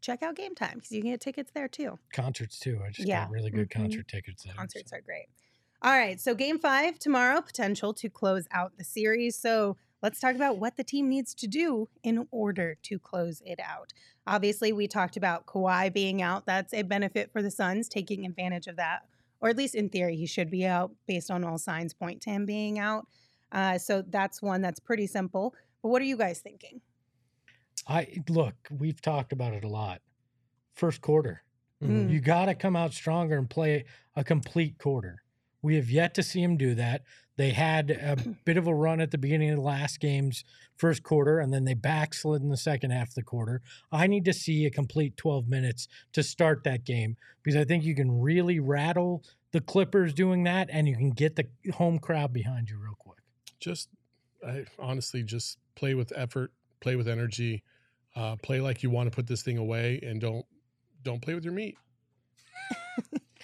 check 0.00 0.22
out 0.22 0.36
game 0.36 0.54
time 0.54 0.74
because 0.76 0.92
you 0.92 1.00
can 1.02 1.10
get 1.10 1.20
tickets 1.20 1.50
there 1.54 1.68
too. 1.68 1.98
Concerts, 2.12 2.58
too. 2.58 2.80
I 2.84 2.90
just 2.90 3.06
Yeah. 3.08 3.24
got 3.24 3.30
really 3.30 3.50
good 3.50 3.68
Mhm. 3.68 3.74
concert 3.82 4.08
tickets 4.08 4.42
there. 4.44 4.54
Concerts 4.54 4.92
are 4.92 5.00
great. 5.00 5.26
All 5.82 5.92
right, 5.92 6.20
so 6.20 6.34
game 6.34 6.58
five 6.58 6.98
tomorrow, 6.98 7.40
potential 7.40 7.94
to 7.94 8.10
close 8.10 8.46
out 8.50 8.76
the 8.76 8.84
series. 8.84 9.36
So 9.36 9.76
let's 10.02 10.20
talk 10.20 10.34
about 10.34 10.58
what 10.58 10.76
the 10.76 10.84
team 10.84 11.08
needs 11.08 11.34
to 11.36 11.46
do 11.46 11.88
in 12.02 12.26
order 12.30 12.76
to 12.82 12.98
close 12.98 13.42
it 13.46 13.58
out. 13.60 13.92
Obviously, 14.26 14.72
we 14.72 14.86
talked 14.86 15.16
about 15.16 15.46
Kawhi 15.46 15.90
being 15.92 16.20
out. 16.20 16.44
That's 16.44 16.74
a 16.74 16.82
benefit 16.82 17.32
for 17.32 17.40
the 17.40 17.50
Suns, 17.50 17.88
taking 17.88 18.26
advantage 18.26 18.66
of 18.66 18.76
that. 18.76 19.06
Or 19.40 19.48
at 19.48 19.56
least 19.56 19.74
in 19.74 19.88
theory, 19.88 20.16
he 20.16 20.26
should 20.26 20.50
be 20.50 20.66
out 20.66 20.94
based 21.06 21.30
on 21.30 21.44
all 21.44 21.56
signs 21.56 21.94
point 21.94 22.20
to 22.22 22.30
him 22.30 22.44
being 22.44 22.78
out. 22.78 23.06
Uh, 23.50 23.78
so 23.78 24.02
that's 24.02 24.42
one 24.42 24.60
that's 24.60 24.78
pretty 24.80 25.06
simple. 25.06 25.54
But 25.82 25.88
what 25.88 26.02
are 26.02 26.04
you 26.04 26.18
guys 26.18 26.40
thinking? 26.40 26.82
I 27.88 28.22
look, 28.28 28.54
we've 28.70 29.00
talked 29.00 29.32
about 29.32 29.54
it 29.54 29.64
a 29.64 29.68
lot. 29.68 30.00
First 30.74 31.00
quarter. 31.00 31.42
Mm. 31.82 32.10
You 32.10 32.20
got 32.20 32.46
to 32.46 32.54
come 32.54 32.76
out 32.76 32.92
stronger 32.92 33.38
and 33.38 33.48
play 33.48 33.84
a 34.14 34.22
complete 34.22 34.78
quarter. 34.78 35.22
We 35.62 35.76
have 35.76 35.90
yet 35.90 36.14
to 36.14 36.22
see 36.22 36.42
him 36.42 36.56
do 36.56 36.74
that. 36.74 37.02
They 37.36 37.50
had 37.50 37.90
a 37.90 38.16
bit 38.44 38.56
of 38.56 38.66
a 38.66 38.74
run 38.74 39.00
at 39.00 39.10
the 39.10 39.18
beginning 39.18 39.50
of 39.50 39.56
the 39.56 39.62
last 39.62 40.00
game's 40.00 40.44
first 40.76 41.02
quarter, 41.02 41.38
and 41.38 41.52
then 41.52 41.64
they 41.64 41.74
backslid 41.74 42.42
in 42.42 42.48
the 42.48 42.56
second 42.56 42.90
half 42.90 43.08
of 43.08 43.14
the 43.14 43.22
quarter. 43.22 43.62
I 43.90 44.06
need 44.06 44.24
to 44.26 44.32
see 44.32 44.66
a 44.66 44.70
complete 44.70 45.16
12 45.16 45.48
minutes 45.48 45.88
to 46.12 46.22
start 46.22 46.64
that 46.64 46.84
game 46.84 47.16
because 47.42 47.56
I 47.56 47.64
think 47.64 47.84
you 47.84 47.94
can 47.94 48.20
really 48.20 48.60
rattle 48.60 49.24
the 49.52 49.60
Clippers 49.60 50.14
doing 50.14 50.44
that, 50.44 50.68
and 50.70 50.86
you 50.86 50.96
can 50.96 51.10
get 51.10 51.36
the 51.36 51.46
home 51.74 51.98
crowd 51.98 52.32
behind 52.32 52.70
you 52.70 52.78
real 52.78 52.94
quick. 52.98 53.18
just 53.58 53.88
I 54.46 54.64
honestly 54.78 55.22
just 55.22 55.58
play 55.74 55.94
with 55.94 56.12
effort, 56.16 56.52
play 56.80 56.96
with 56.96 57.08
energy, 57.08 57.62
uh, 58.20 58.36
play 58.36 58.60
like 58.60 58.82
you 58.82 58.90
want 58.90 59.10
to 59.10 59.14
put 59.14 59.26
this 59.26 59.42
thing 59.42 59.56
away, 59.56 59.98
and 60.02 60.20
don't 60.20 60.44
don't 61.02 61.22
play 61.22 61.34
with 61.34 61.44
your 61.44 61.54
meat. 61.54 61.76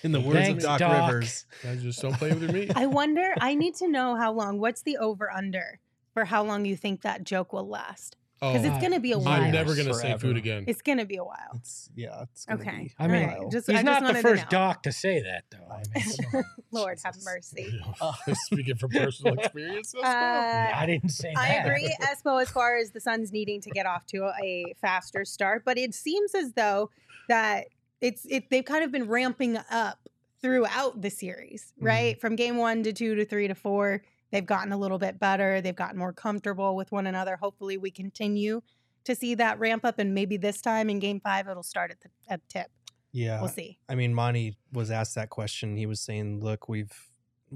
In 0.03 0.12
the 0.12 0.20
words 0.20 0.39
Thanks, 0.39 0.64
of 0.64 0.68
Doc, 0.68 0.79
Doc. 0.81 1.11
Rivers, 1.11 1.47
Guys, 1.62 1.83
just 1.83 2.03
don't 2.03 2.12
play 2.14 2.29
with 2.29 2.43
your 2.43 2.53
meat. 2.53 2.70
I 2.77 2.87
wonder, 2.87 3.35
I 3.41 3.55
need 3.55 3.74
to 3.77 3.89
know 3.89 4.14
how 4.14 4.33
long. 4.33 4.59
What's 4.61 4.83
the 4.83 4.99
over 4.99 5.33
under 5.33 5.81
for 6.12 6.27
how 6.27 6.45
long 6.45 6.66
you 6.66 6.77
think 6.77 7.01
that 7.01 7.24
joke 7.24 7.55
will 7.55 7.66
last? 7.66 8.16
Because 8.41 8.64
Oh, 8.64 8.68
it's 8.68 8.78
going 8.78 8.93
to 8.93 9.01
be 9.01 9.12
a 9.12 9.18
while. 9.18 9.41
I'm 9.41 9.51
never 9.51 9.74
gonna 9.74 9.95
say 9.95 10.14
food 10.18 10.37
again. 10.37 10.64
It's 10.66 10.82
going 10.82 10.99
to 10.99 11.07
be 11.07 11.16
a 11.16 11.24
while. 11.24 11.53
it's 11.55 11.89
yeah, 11.95 12.22
it's 12.24 12.45
gonna 12.45 12.61
Okay. 12.61 12.76
be. 12.84 12.93
I 12.99 13.05
All 13.05 13.09
mean, 13.11 13.26
right, 13.26 13.51
just- 13.51 13.66
he's 13.66 13.78
I 13.78 13.82
just 13.82 13.84
not 13.87 14.01
the 14.01 14.05
wanted 14.07 14.22
to 14.22 14.28
first 14.28 14.49
doc 14.51 14.82
to 14.82 14.93
say 14.93 15.22
that, 15.22 15.45
though. 15.51 15.66
I 15.70 15.82
mean. 15.95 16.45
Lord 16.70 16.99
have 17.05 17.14
Jesus. 17.14 17.24
mercy. 17.57 17.80
Speaking 18.34 18.76
from 18.76 18.91
personal 18.91 19.34
experience, 19.39 19.95
Uh, 19.95 20.03
I 20.05 20.84
didn't 20.87 21.09
say 21.11 21.32
that. 21.34 21.41
I 21.43 21.55
agree, 21.55 21.97
Espo, 22.03 22.43
as 22.43 22.51
far 22.51 22.76
as 22.76 22.91
the 22.91 23.01
Suns 23.01 23.32
needing 23.32 23.61
to 23.62 23.70
get 23.70 23.87
off 23.87 24.05
to 24.09 24.30
a 24.43 24.74
faster 24.82 25.24
start, 25.24 25.62
but 25.64 25.78
it 25.78 25.95
seems 25.95 26.34
as 26.34 26.53
though 26.53 26.91
that 27.28 27.68
it's 28.03 28.26
it 28.28 28.51
they've 28.51 28.64
kind 28.66 28.84
of 28.84 28.93
been 28.93 29.09
ramping 29.09 29.57
up 29.70 29.99
throughout 30.43 31.01
the 31.01 31.09
series, 31.11 31.72
right? 31.80 32.20
From 32.20 32.37
game 32.37 32.59
one 32.59 32.82
to 32.82 32.93
two 32.93 33.14
to 33.14 33.24
three 33.24 33.49
to 33.49 33.55
four, 33.55 34.03
they've 34.31 34.47
gotten 34.47 34.72
a 34.72 34.77
little 34.77 34.99
bit 34.99 35.18
better. 35.18 35.61
They've 35.61 35.77
gotten 35.77 35.99
more 35.99 36.12
comfortable 36.12 36.77
with 36.77 36.93
one 36.93 37.07
another. 37.07 37.37
Hopefully, 37.37 37.77
we 37.77 37.91
continue 37.91 38.62
to 39.05 39.14
see 39.14 39.35
that 39.37 39.59
ramp 39.59 39.85
up, 39.85 39.99
and 39.99 40.14
maybe 40.14 40.37
this 40.37 40.61
time 40.61 40.91
in 40.91 40.99
Game 40.99 41.20
Five 41.20 41.49
it'll 41.49 41.62
start 41.62 41.91
at 41.91 42.01
the 42.01 42.09
at 42.29 42.47
tip. 42.49 42.68
Yeah, 43.12 43.41
We'll 43.41 43.49
see. 43.49 43.79
I 43.89 43.95
mean, 43.95 44.12
Monty 44.12 44.57
was 44.72 44.91
asked 44.91 45.14
that 45.14 45.31
question. 45.31 45.77
He 45.77 45.87
was 45.87 46.01
saying, 46.01 46.41
"Look, 46.41 46.68
we've 46.68 46.93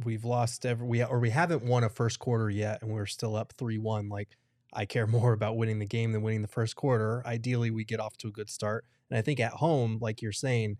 we've 0.05 0.25
lost 0.25 0.65
every 0.65 0.87
we 0.87 1.03
or 1.03 1.19
we 1.19 1.31
haven't 1.31 1.65
won 1.65 1.85
a 1.85 1.89
first 1.89 2.19
quarter 2.19 2.49
yet, 2.49 2.83
and 2.83 2.91
we're 2.91 3.07
still 3.07 3.37
up 3.37 3.53
three 3.59 3.79
one. 3.79 4.09
Like, 4.09 4.37
I 4.73 4.87
care 4.87 5.07
more 5.09 5.33
about 5.33 5.57
winning 5.57 5.79
the 5.79 5.87
game 5.87 6.13
than 6.13 6.23
winning 6.23 6.43
the 6.43 6.49
first 6.49 6.77
quarter. 6.77 7.23
Ideally, 7.27 7.71
we 7.71 7.85
get 7.85 8.01
off 8.01 8.17
to 8.19 8.29
a 8.29 8.33
good 8.33 8.49
start, 8.49 8.85
and 9.11 9.19
I 9.19 9.23
think 9.23 9.41
at 9.41 9.53
home, 9.53 9.99
like 10.01 10.23
you're 10.23 10.33
saying, 10.33 10.79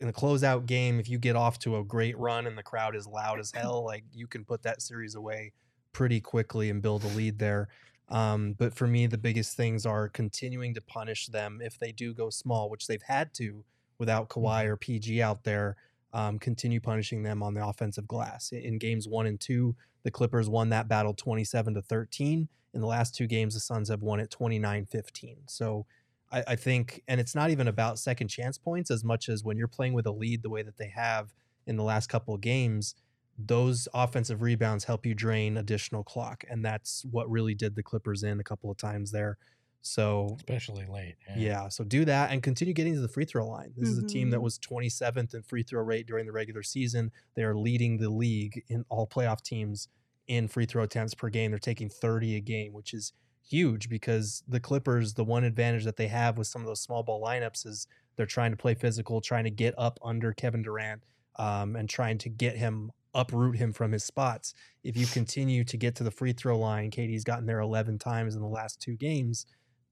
in 0.00 0.08
a 0.08 0.12
closeout 0.12 0.66
game, 0.66 1.00
if 1.00 1.08
you 1.08 1.18
get 1.18 1.36
off 1.36 1.58
to 1.60 1.76
a 1.76 1.84
great 1.84 2.18
run 2.18 2.46
and 2.46 2.56
the 2.56 2.62
crowd 2.62 2.94
is 2.94 3.06
loud 3.06 3.40
as 3.40 3.50
hell, 3.52 3.84
like 3.84 4.04
you 4.12 4.26
can 4.26 4.44
put 4.44 4.62
that 4.62 4.82
series 4.82 5.14
away 5.14 5.52
pretty 5.92 6.20
quickly 6.20 6.68
and 6.70 6.82
build 6.82 7.02
a 7.04 7.08
lead 7.08 7.38
there. 7.38 7.68
Um, 8.08 8.52
but 8.52 8.74
for 8.74 8.86
me, 8.86 9.06
the 9.06 9.18
biggest 9.18 9.56
things 9.56 9.84
are 9.86 10.08
continuing 10.08 10.74
to 10.74 10.80
punish 10.80 11.26
them 11.26 11.60
if 11.62 11.78
they 11.78 11.92
do 11.92 12.14
go 12.14 12.30
small, 12.30 12.68
which 12.70 12.86
they've 12.86 13.02
had 13.02 13.32
to 13.34 13.64
without 13.98 14.28
Kawhi 14.28 14.66
or 14.66 14.76
PG 14.76 15.22
out 15.22 15.42
there. 15.44 15.76
Um, 16.12 16.38
continue 16.38 16.80
punishing 16.80 17.22
them 17.22 17.42
on 17.42 17.54
the 17.54 17.66
offensive 17.66 18.06
glass. 18.06 18.52
In- 18.52 18.60
In 18.62 18.78
games 18.78 19.08
one 19.08 19.26
and 19.26 19.40
two, 19.40 19.74
the 20.02 20.10
Clippers 20.10 20.48
won 20.48 20.68
that 20.70 20.88
battle 20.88 21.14
27 21.14 21.74
to 21.74 21.82
13. 21.82 22.48
In 22.74 22.80
the 22.80 22.86
last 22.86 23.14
two 23.14 23.26
games, 23.26 23.54
the 23.54 23.60
Suns 23.60 23.88
have 23.88 24.02
won 24.02 24.20
it 24.20 24.30
29 24.30 24.86
15. 24.86 25.38
So 25.46 25.84
I, 26.32 26.44
I 26.48 26.56
think, 26.56 27.02
and 27.08 27.20
it's 27.20 27.34
not 27.34 27.50
even 27.50 27.68
about 27.68 27.98
second 27.98 28.28
chance 28.28 28.58
points 28.58 28.90
as 28.90 29.04
much 29.04 29.28
as 29.28 29.44
when 29.44 29.56
you're 29.56 29.68
playing 29.68 29.92
with 29.94 30.06
a 30.06 30.10
lead 30.12 30.42
the 30.42 30.50
way 30.50 30.62
that 30.62 30.76
they 30.76 30.88
have 30.88 31.32
in 31.66 31.76
the 31.76 31.84
last 31.84 32.08
couple 32.08 32.34
of 32.34 32.40
games, 32.40 32.94
those 33.38 33.86
offensive 33.94 34.42
rebounds 34.42 34.84
help 34.84 35.04
you 35.06 35.14
drain 35.14 35.56
additional 35.56 36.02
clock. 36.02 36.44
And 36.48 36.64
that's 36.64 37.04
what 37.10 37.30
really 37.30 37.54
did 37.54 37.74
the 37.76 37.82
Clippers 37.82 38.22
in 38.22 38.40
a 38.40 38.44
couple 38.44 38.70
of 38.70 38.76
times 38.76 39.12
there. 39.12 39.38
So 39.82 40.34
especially 40.38 40.84
late. 40.86 41.14
yeah. 41.36 41.68
So 41.68 41.84
do 41.84 42.04
that 42.06 42.32
and 42.32 42.42
continue 42.42 42.74
getting 42.74 42.94
to 42.94 43.00
the 43.00 43.08
free 43.08 43.24
throw 43.24 43.46
line. 43.46 43.72
This 43.76 43.88
is 43.88 43.98
a 43.98 44.06
team 44.06 44.30
that 44.30 44.38
Mhm. 44.38 44.42
was 44.42 44.58
27th 44.58 45.32
in 45.34 45.42
free 45.44 45.62
throw 45.62 45.80
rate 45.82 46.06
during 46.08 46.26
the 46.26 46.32
regular 46.32 46.64
season. 46.64 47.12
They 47.36 47.44
are 47.44 47.56
leading 47.56 47.98
the 47.98 48.10
league 48.10 48.64
in 48.68 48.84
all 48.88 49.06
playoff 49.06 49.42
teams 49.42 49.88
in 50.26 50.48
free 50.48 50.66
throw 50.66 50.82
attempts 50.82 51.14
per 51.14 51.28
game. 51.28 51.52
They're 51.52 51.60
taking 51.60 51.88
30 51.88 52.34
a 52.34 52.40
game, 52.40 52.72
which 52.72 52.92
is 52.92 53.12
huge 53.48 53.88
because 53.88 54.42
the 54.48 54.60
Clippers, 54.60 55.14
the 55.14 55.24
one 55.24 55.44
advantage 55.44 55.84
that 55.84 55.96
they 55.96 56.08
have 56.08 56.38
with 56.38 56.46
some 56.46 56.62
of 56.62 56.66
those 56.66 56.80
small 56.80 57.02
ball 57.02 57.22
lineups 57.22 57.66
is 57.66 57.86
they're 58.16 58.26
trying 58.26 58.50
to 58.50 58.56
play 58.56 58.74
physical, 58.74 59.20
trying 59.20 59.44
to 59.44 59.50
get 59.50 59.74
up 59.76 59.98
under 60.02 60.32
Kevin 60.32 60.62
Durant 60.62 61.02
um, 61.36 61.76
and 61.76 61.88
trying 61.88 62.18
to 62.18 62.28
get 62.28 62.56
him 62.56 62.92
uproot 63.14 63.56
him 63.56 63.72
from 63.72 63.92
his 63.92 64.04
spots. 64.04 64.52
If 64.84 64.96
you 64.96 65.06
continue 65.06 65.64
to 65.64 65.76
get 65.76 65.94
to 65.96 66.04
the 66.04 66.10
free 66.10 66.32
throw 66.32 66.58
line, 66.58 66.90
KD's 66.90 67.24
gotten 67.24 67.46
there 67.46 67.60
11 67.60 67.98
times 67.98 68.34
in 68.34 68.42
the 68.42 68.48
last 68.48 68.80
two 68.80 68.96
games 68.96 69.46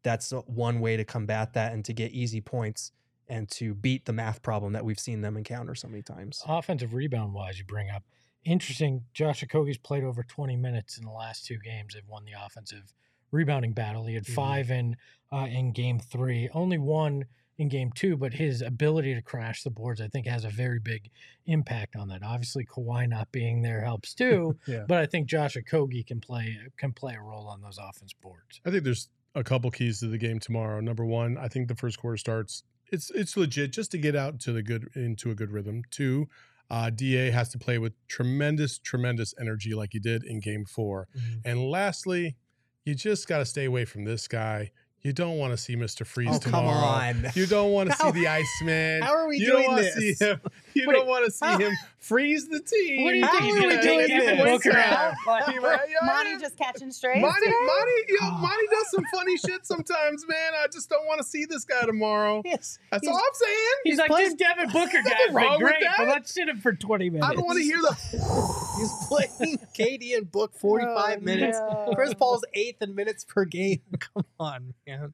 that's 0.05 0.32
one 0.46 0.78
way 0.78 0.96
to 0.96 1.05
combat 1.05 1.55
that 1.55 1.72
and 1.72 1.84
to 1.86 1.92
get 1.92 2.12
easy 2.12 2.40
points 2.40 2.92
and 3.26 3.50
to 3.50 3.74
beat 3.74 4.05
the 4.05 4.12
math 4.12 4.42
problem 4.42 4.74
that 4.74 4.84
we've 4.84 5.00
seen 5.00 5.22
them 5.22 5.36
encounter 5.36 5.74
so 5.74 5.88
many 5.88 6.02
times. 6.02 6.42
Offensive 6.46 6.94
rebound 6.94 7.32
wise, 7.32 7.59
you 7.59 7.64
bring 7.64 7.90
up 7.90 8.05
interesting. 8.44 9.02
Josh 9.14 9.42
Okogie's 9.42 9.78
played 9.78 10.05
over 10.05 10.22
20 10.22 10.57
minutes 10.57 10.98
in 10.98 11.05
the 11.05 11.11
last 11.11 11.46
two 11.46 11.59
games. 11.59 11.94
They've 11.94 12.07
won 12.07 12.24
the 12.26 12.32
offensive 12.44 12.92
rebounding 13.35 13.72
battle. 13.72 14.07
He 14.07 14.14
had 14.14 14.24
Mhm. 14.24 14.35
five 14.35 14.70
in 14.70 14.97
uh, 15.32 15.47
in 15.51 15.72
game 15.72 15.99
three, 15.99 16.49
only 16.55 16.78
one 16.78 17.24
in 17.59 17.68
game 17.68 17.91
two, 17.93 18.16
but 18.16 18.32
his 18.35 18.62
ability 18.62 19.14
to 19.14 19.22
crash 19.22 19.62
the 19.64 19.70
boards, 19.70 20.01
I 20.01 20.07
think, 20.09 20.26
has 20.26 20.45
a 20.45 20.49
very 20.49 20.78
big 20.78 21.11
impact 21.47 21.97
on 21.97 22.09
that. 22.09 22.22
Obviously, 22.22 22.64
Kawhi 22.64 23.09
not 23.09 23.30
being 23.32 23.62
there 23.62 23.82
helps 23.85 24.14
too, 24.14 24.59
Yeah. 24.68 24.85
but 24.89 24.99
I 24.99 25.07
think 25.07 25.28
Josh 25.28 25.57
Okogie 25.57 26.07
can 26.07 26.20
play 26.20 26.57
can 26.78 26.93
play 26.93 27.14
a 27.14 27.20
role 27.20 27.49
on 27.49 27.61
those 27.62 27.78
offense 27.78 28.12
boards. 28.12 28.61
I 28.64 28.70
think 28.70 28.85
there's 28.85 29.09
a 29.35 29.43
couple 29.45 29.70
keys 29.72 29.99
to 30.01 30.07
the 30.07 30.18
game 30.18 30.39
tomorrow. 30.39 30.80
Number 30.80 31.05
one, 31.05 31.37
I 31.37 31.49
think 31.49 31.66
the 31.68 31.74
first 31.74 31.99
quarter 31.99 32.16
starts. 32.16 32.62
It's 32.93 33.11
it's 33.11 33.37
legit 33.37 33.72
just 33.72 33.91
to 33.93 33.99
get 33.99 34.14
out 34.14 34.39
to 34.41 34.53
the 34.53 34.62
good 34.62 34.89
into 34.95 35.30
a 35.30 35.35
good 35.35 35.51
rhythm. 35.51 35.82
Two, 35.91 36.28
uh, 36.70 36.91
Da 36.91 37.30
has 37.30 37.49
to 37.51 37.59
play 37.59 37.78
with 37.78 37.95
tremendous 38.07 38.78
tremendous 38.78 39.35
energy 39.41 39.74
like 39.74 39.91
he 39.93 39.99
did 39.99 40.22
in 40.22 40.39
Game 40.41 40.64
4 40.64 41.09
Mhm. 41.16 41.41
And 41.45 41.61
lastly, 41.70 42.37
you 42.85 42.95
just 42.95 43.26
got 43.28 43.39
to 43.39 43.47
stay 43.47 43.64
away 43.64 43.85
from 43.85 44.05
this 44.05 44.28
guy. 44.28 44.70
You 45.03 45.12
don't 45.12 45.37
want 45.37 45.53
to 45.53 45.59
see 45.59 45.76
Mr. 45.76 46.07
Freeze 46.07 46.30
Oh, 46.32 46.39
come 46.39 46.64
tomorrow. 46.64 46.87
on. 46.87 47.26
You 47.35 47.45
don't 47.45 47.72
want 47.72 47.91
to 47.91 47.97
see 47.97 48.11
the 48.12 48.26
Iceman. 48.26 49.03
how 49.03 49.12
are 49.14 49.28
we 49.28 49.37
you 49.37 49.45
doing 49.49 49.62
don't 49.64 49.72
wanna 49.72 49.82
this? 49.82 50.18
See 50.18 50.24
him. 50.24 50.41
You 50.72 50.87
What 50.87 50.95
don't 50.97 51.07
want 51.07 51.26
to 51.26 51.30
see 51.30 51.45
how- 51.45 51.59
him 51.59 51.72
freeze 51.99 52.49
the 52.49 52.61
team. 52.61 53.05
What 53.05 53.11
do 53.11 53.16
you 53.18 53.26
think? 53.26 53.43
He's 53.43 53.55
are 53.55 53.66
we 53.68 53.82
doing 53.82 54.09
this? 54.09 54.43
Booker 54.64 54.78
out? 54.78 55.12
He 55.53 55.59
might- 55.59 55.80
yeah, 55.91 56.07
Monty 56.07 56.39
just 56.41 56.57
catching 56.57 56.91
strays. 56.91 57.20
Monty, 57.20 57.39
today? 57.45 57.53
Monty, 57.66 57.93
yo, 58.09 58.16
oh. 58.22 58.30
Monty 58.41 58.66
does 58.70 58.91
some 58.93 59.05
funny 59.12 59.37
shit 59.37 59.66
sometimes, 59.66 60.24
man. 60.26 60.53
I 60.62 60.68
just 60.72 60.89
don't 60.89 61.07
want 61.07 61.18
to 61.20 61.24
see 61.26 61.45
this 61.45 61.66
guy 61.66 61.85
tomorrow. 61.85 62.41
Yes. 62.43 62.78
That's 62.91 63.03
He's- 63.07 63.14
all 63.14 63.18
I'm 63.22 63.35
saying. 63.35 63.57
He's, 63.85 63.99
like, 63.99 64.09
playing- 64.11 64.28
this 64.30 64.35
Devin 64.37 64.70
Booker 64.70 64.89
guy's 65.05 65.05
Nothing 65.05 65.35
wrong 65.35 65.59
been 65.59 65.66
with 65.66 65.74
that. 65.82 65.95
but 65.99 66.09
let's 66.09 66.32
sit 66.32 66.49
him 66.49 66.61
for 66.61 66.72
20 66.72 67.11
minutes. 67.11 67.28
I 67.28 67.35
don't 67.35 67.45
want 67.45 67.59
to 67.59 67.62
hear 67.64 67.76
the. 67.76 68.64
He's 68.76 68.92
playing 69.08 69.58
KD 69.74 70.16
and 70.16 70.30
Book 70.30 70.54
45 70.54 71.18
Oh, 71.18 71.20
minutes. 71.24 71.58
no. 71.58 71.92
Chris 71.94 72.14
Paul's 72.14 72.44
eighth 72.54 72.82
in 72.82 72.94
minutes 72.94 73.24
per 73.24 73.44
game. 73.44 73.80
Come 73.98 74.24
on, 74.40 74.74
man. 74.86 75.12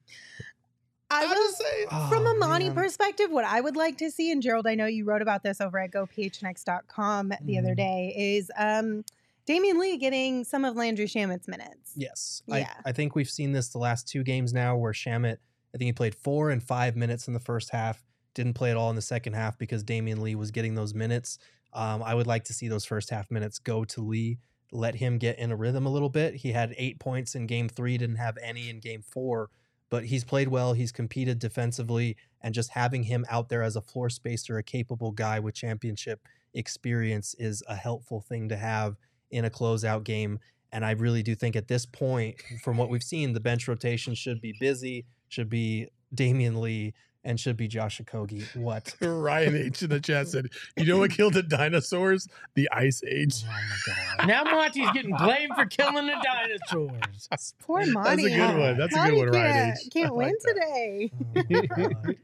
I 1.09 1.23
I'm 1.23 1.29
will 1.29 1.35
just 1.35 1.57
saying. 1.61 1.87
From 2.09 2.25
Oh, 2.25 2.31
a 2.31 2.37
Monty 2.37 2.67
man. 2.67 2.75
perspective, 2.75 3.29
what 3.31 3.43
I 3.45 3.59
would 3.61 3.75
like 3.75 3.97
to 3.97 4.09
see, 4.09 4.31
and 4.31 4.41
Gerald, 4.41 4.65
I 4.65 4.75
know 4.75 4.85
you 4.85 5.03
wrote 5.05 5.21
about 5.21 5.43
this 5.43 5.59
over 5.59 5.77
at 5.79 5.91
gophnx.com 5.91 7.33
the 7.41 7.57
other 7.57 7.73
Mhm. 7.73 7.77
day, 7.77 8.13
is 8.37 8.49
um, 8.57 9.03
Damion 9.47 9.79
Lee 9.79 9.97
getting 9.97 10.43
some 10.43 10.63
of 10.63 10.75
Landry 10.75 11.05
Shamet's 11.07 11.47
minutes. 11.47 11.91
Yes. 11.95 12.43
Yeah. 12.47 12.73
I, 12.85 12.89
I 12.89 12.91
think 12.93 13.15
we've 13.15 13.29
seen 13.29 13.51
this 13.51 13.69
the 13.69 13.77
last 13.79 14.07
two 14.07 14.23
games 14.23 14.53
now 14.53 14.77
where 14.77 14.93
Shamit, 14.93 15.37
I 15.73 15.77
think 15.77 15.87
he 15.87 15.93
played 15.93 16.15
four 16.15 16.49
and 16.51 16.63
five 16.63 16.95
minutes 16.95 17.27
in 17.27 17.33
the 17.33 17.39
first 17.39 17.71
half, 17.71 18.03
didn't 18.33 18.53
play 18.53 18.71
at 18.71 18.77
all 18.77 18.89
in 18.89 18.95
the 18.95 19.01
second 19.01 19.33
half 19.33 19.57
because 19.57 19.83
Damion 19.83 20.19
Lee 20.19 20.35
was 20.35 20.51
getting 20.51 20.75
those 20.75 20.93
minutes. 20.93 21.37
Um, 21.73 22.03
I 22.03 22.13
would 22.13 22.27
like 22.27 22.43
to 22.45 22.53
see 22.53 22.67
those 22.67 22.85
first 22.85 23.09
half 23.09 23.31
minutes 23.31 23.59
go 23.59 23.85
to 23.85 24.01
Lee, 24.01 24.39
let 24.71 24.95
him 24.95 25.17
get 25.17 25.39
in 25.39 25.51
a 25.51 25.55
rhythm 25.55 25.85
a 25.85 25.89
little 25.89 26.09
bit. 26.09 26.35
He 26.35 26.51
had 26.51 26.73
eight 26.77 26.99
points 26.99 27.35
in 27.35 27.47
game 27.47 27.69
three, 27.69 27.97
didn't 27.97 28.17
have 28.17 28.37
any 28.41 28.69
in 28.69 28.79
game 28.79 29.01
four, 29.01 29.49
but 29.89 30.05
he's 30.05 30.23
played 30.23 30.47
well. 30.47 30.73
He's 30.73 30.91
competed 30.91 31.39
defensively, 31.39 32.15
and 32.41 32.53
just 32.53 32.71
having 32.71 33.03
him 33.03 33.25
out 33.29 33.49
there 33.49 33.63
as 33.63 33.75
a 33.75 33.81
floor 33.81 34.09
spacer, 34.09 34.57
a 34.57 34.63
capable 34.63 35.11
guy 35.11 35.39
with 35.39 35.55
championship 35.55 36.21
experience 36.53 37.35
is 37.37 37.63
a 37.67 37.75
helpful 37.75 38.21
thing 38.21 38.49
to 38.49 38.57
have 38.57 38.95
in 39.29 39.45
a 39.45 39.49
closeout 39.49 40.03
game. 40.03 40.39
And 40.71 40.85
I 40.85 40.91
really 40.91 41.21
do 41.21 41.35
think 41.35 41.55
at 41.55 41.67
this 41.67 41.85
point, 41.85 42.37
from 42.63 42.77
what 42.77 42.89
we've 42.89 43.03
seen, 43.03 43.33
the 43.33 43.39
bench 43.41 43.67
rotation 43.67 44.15
should 44.15 44.39
be 44.39 44.55
busy, 44.59 45.05
should 45.27 45.49
be 45.49 45.87
Damion 46.15 46.59
Lee, 46.61 46.93
and 47.23 47.39
should 47.39 47.55
be 47.57 47.67
Josh 47.67 48.01
Okogie. 48.01 48.43
What? 48.55 48.95
Ryan 49.01 49.55
H 49.55 49.83
in 49.83 49.89
the 49.89 49.99
chat 49.99 50.27
said, 50.27 50.47
"You 50.77 50.85
know 50.85 50.97
what 50.99 51.11
killed 51.17 51.33
the 51.35 51.43
dinosaurs? 51.43 52.27
The 52.55 52.69
Ice 52.71 53.01
Age." 53.07 53.43
Oh 53.45 53.51
my 53.51 53.95
god. 54.17 54.27
now 54.27 54.43
Monty's 54.43 54.89
getting 54.91 55.15
blamed 55.15 55.53
for 55.55 55.65
killing 55.65 56.07
the 56.07 56.15
dinosaurs. 56.23 57.29
Poor 57.61 57.85
Monty. 57.85 58.23
That's 58.23 58.33
a 58.33 58.37
good 58.37 58.59
one. 58.59 58.77
That's 58.77 58.95
a 58.95 59.05
good 59.09 59.17
one, 59.17 59.27
Ryan 59.29 59.53
can't, 59.53 59.77
H. 59.85 59.89
Can't 59.93 60.09
I 60.09 60.11
win 60.11 60.33
that. 60.43 60.53
today. 60.53 61.11
Oh 61.13 61.43
my 61.49 61.65
God. 61.67 62.15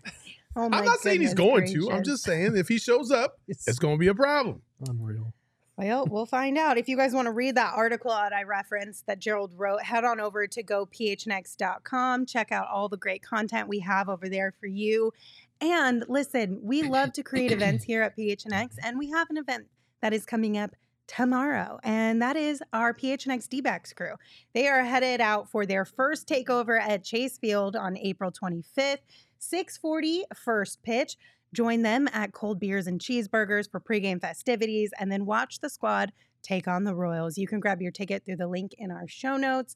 Oh 0.56 0.70
my 0.70 0.80
I'm 0.80 0.86
not 0.86 1.00
saying 1.00 1.22
he's 1.22 1.36
goodness 1.36 1.72
going 1.72 1.90
to. 1.90 1.92
I'm 1.92 2.04
just 2.04 2.24
saying 2.24 2.58
if 2.58 2.68
he 2.68 2.80
shows 2.80 3.12
up, 3.12 3.40
It's 3.48 3.68
it's 3.68 3.78
going 3.78 3.96
to 3.96 4.00
be 4.00 4.08
a 4.08 4.16
problem. 4.16 4.62
unreal. 4.88 5.34
Well, 5.78 6.08
we'll 6.10 6.26
find 6.26 6.58
out. 6.58 6.80
If 6.80 6.90
you 6.90 6.98
guys 6.98 7.14
want 7.14 7.28
to 7.28 7.32
read 7.32 7.54
that 7.56 7.76
article 7.76 8.10
that 8.10 8.34
I 8.34 8.44
referenced 8.44 9.06
that 9.06 9.20
Gerald 9.20 9.54
wrote, 9.56 9.84
head 9.84 10.04
on 10.04 10.20
over 10.20 10.48
to 10.48 10.64
gophnx.com. 10.64 12.26
Check 12.26 12.52
out 12.52 12.68
all 12.74 12.90
the 12.90 12.98
great 12.98 13.22
content 13.22 13.68
we 13.68 13.78
have 13.80 14.10
over 14.10 14.28
there 14.28 14.56
for 14.60 14.66
you. 14.66 15.14
And 15.62 16.04
listen, 16.10 16.60
we 16.64 16.82
love 16.82 17.14
to 17.14 17.22
create 17.22 17.52
events 17.52 17.84
here 17.84 18.02
at 18.02 18.18
PHNX, 18.18 18.78
and 18.84 18.98
we 18.98 19.12
have 19.12 19.30
an 19.30 19.38
event 19.38 19.68
that 20.02 20.14
is 20.14 20.26
coming 20.26 20.58
up 20.58 20.72
tomorrow, 21.08 21.80
and 21.84 22.22
that 22.22 22.36
is 22.36 22.62
our 22.74 22.94
PHNX 22.94 23.48
D-backs 23.48 23.94
crew. 23.94 24.14
They 24.54 24.68
are 24.68 24.84
headed 24.84 25.22
out 25.22 25.50
for 25.50 25.66
their 25.66 25.86
first 25.86 26.28
takeover 26.28 26.80
at 26.80 27.04
Chase 27.04 27.38
Field 27.38 27.76
on 27.76 27.98
April 27.98 28.32
25th, 28.32 28.98
640 29.40 30.26
first 30.36 30.84
pitch. 30.84 31.18
Join 31.58 31.82
them 31.82 32.08
at 32.14 32.34
Cold 32.34 32.60
Beers 32.60 32.86
and 32.86 33.02
Cheeseburgers 33.02 33.68
for 33.68 33.80
pregame 33.80 34.22
festivities, 34.22 34.92
and 35.00 35.12
then 35.12 35.26
watch 35.26 35.60
the 35.60 35.72
squad 35.72 36.12
take 36.44 36.68
on 36.68 36.84
the 36.84 36.94
Royals. 36.94 37.36
You 37.36 37.48
can 37.48 37.60
grab 37.60 37.82
your 37.82 37.92
ticket 37.92 38.24
through 38.24 38.36
the 38.36 38.46
link 38.46 38.76
in 38.78 38.92
our 38.92 39.08
show 39.08 39.38
notes. 39.38 39.76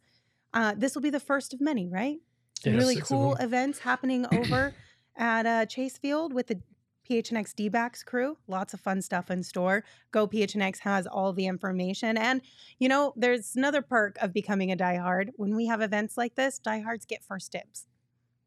Uh, 0.53 0.75
this 0.77 0.93
will 0.93 1.01
be 1.01 1.09
the 1.09 1.19
first 1.19 1.55
of 1.55 1.59
many, 1.59 1.87
right? 1.87 2.19
Yeah, 2.63 2.73
really 2.73 2.97
cool 2.97 3.33
events 3.37 3.79
happening 3.79 4.27
over 4.31 4.75
at 5.17 5.47
uh, 5.47 5.65
Chase 5.65 5.97
Field 5.97 6.33
with 6.33 6.45
the 6.45 6.61
PHNX 7.09 7.55
D-backs 7.55 8.03
crew. 8.03 8.37
Lots 8.47 8.75
of 8.75 8.79
fun 8.79 9.01
stuff 9.01 9.31
in 9.31 9.41
store. 9.41 9.83
Go 10.11 10.27
PHNX 10.27 10.81
has 10.81 11.07
all 11.07 11.33
the 11.33 11.47
information. 11.47 12.15
And, 12.15 12.43
you 12.77 12.89
know, 12.89 13.11
there's 13.15 13.55
another 13.55 13.81
perk 13.81 14.19
of 14.21 14.33
becoming 14.33 14.71
a 14.71 14.77
diehard. 14.77 15.29
When 15.35 15.55
we 15.55 15.65
have 15.65 15.81
events 15.81 16.15
like 16.15 16.35
this, 16.35 16.59
diehards 16.59 17.07
get 17.07 17.23
first 17.23 17.51
dibs. 17.51 17.87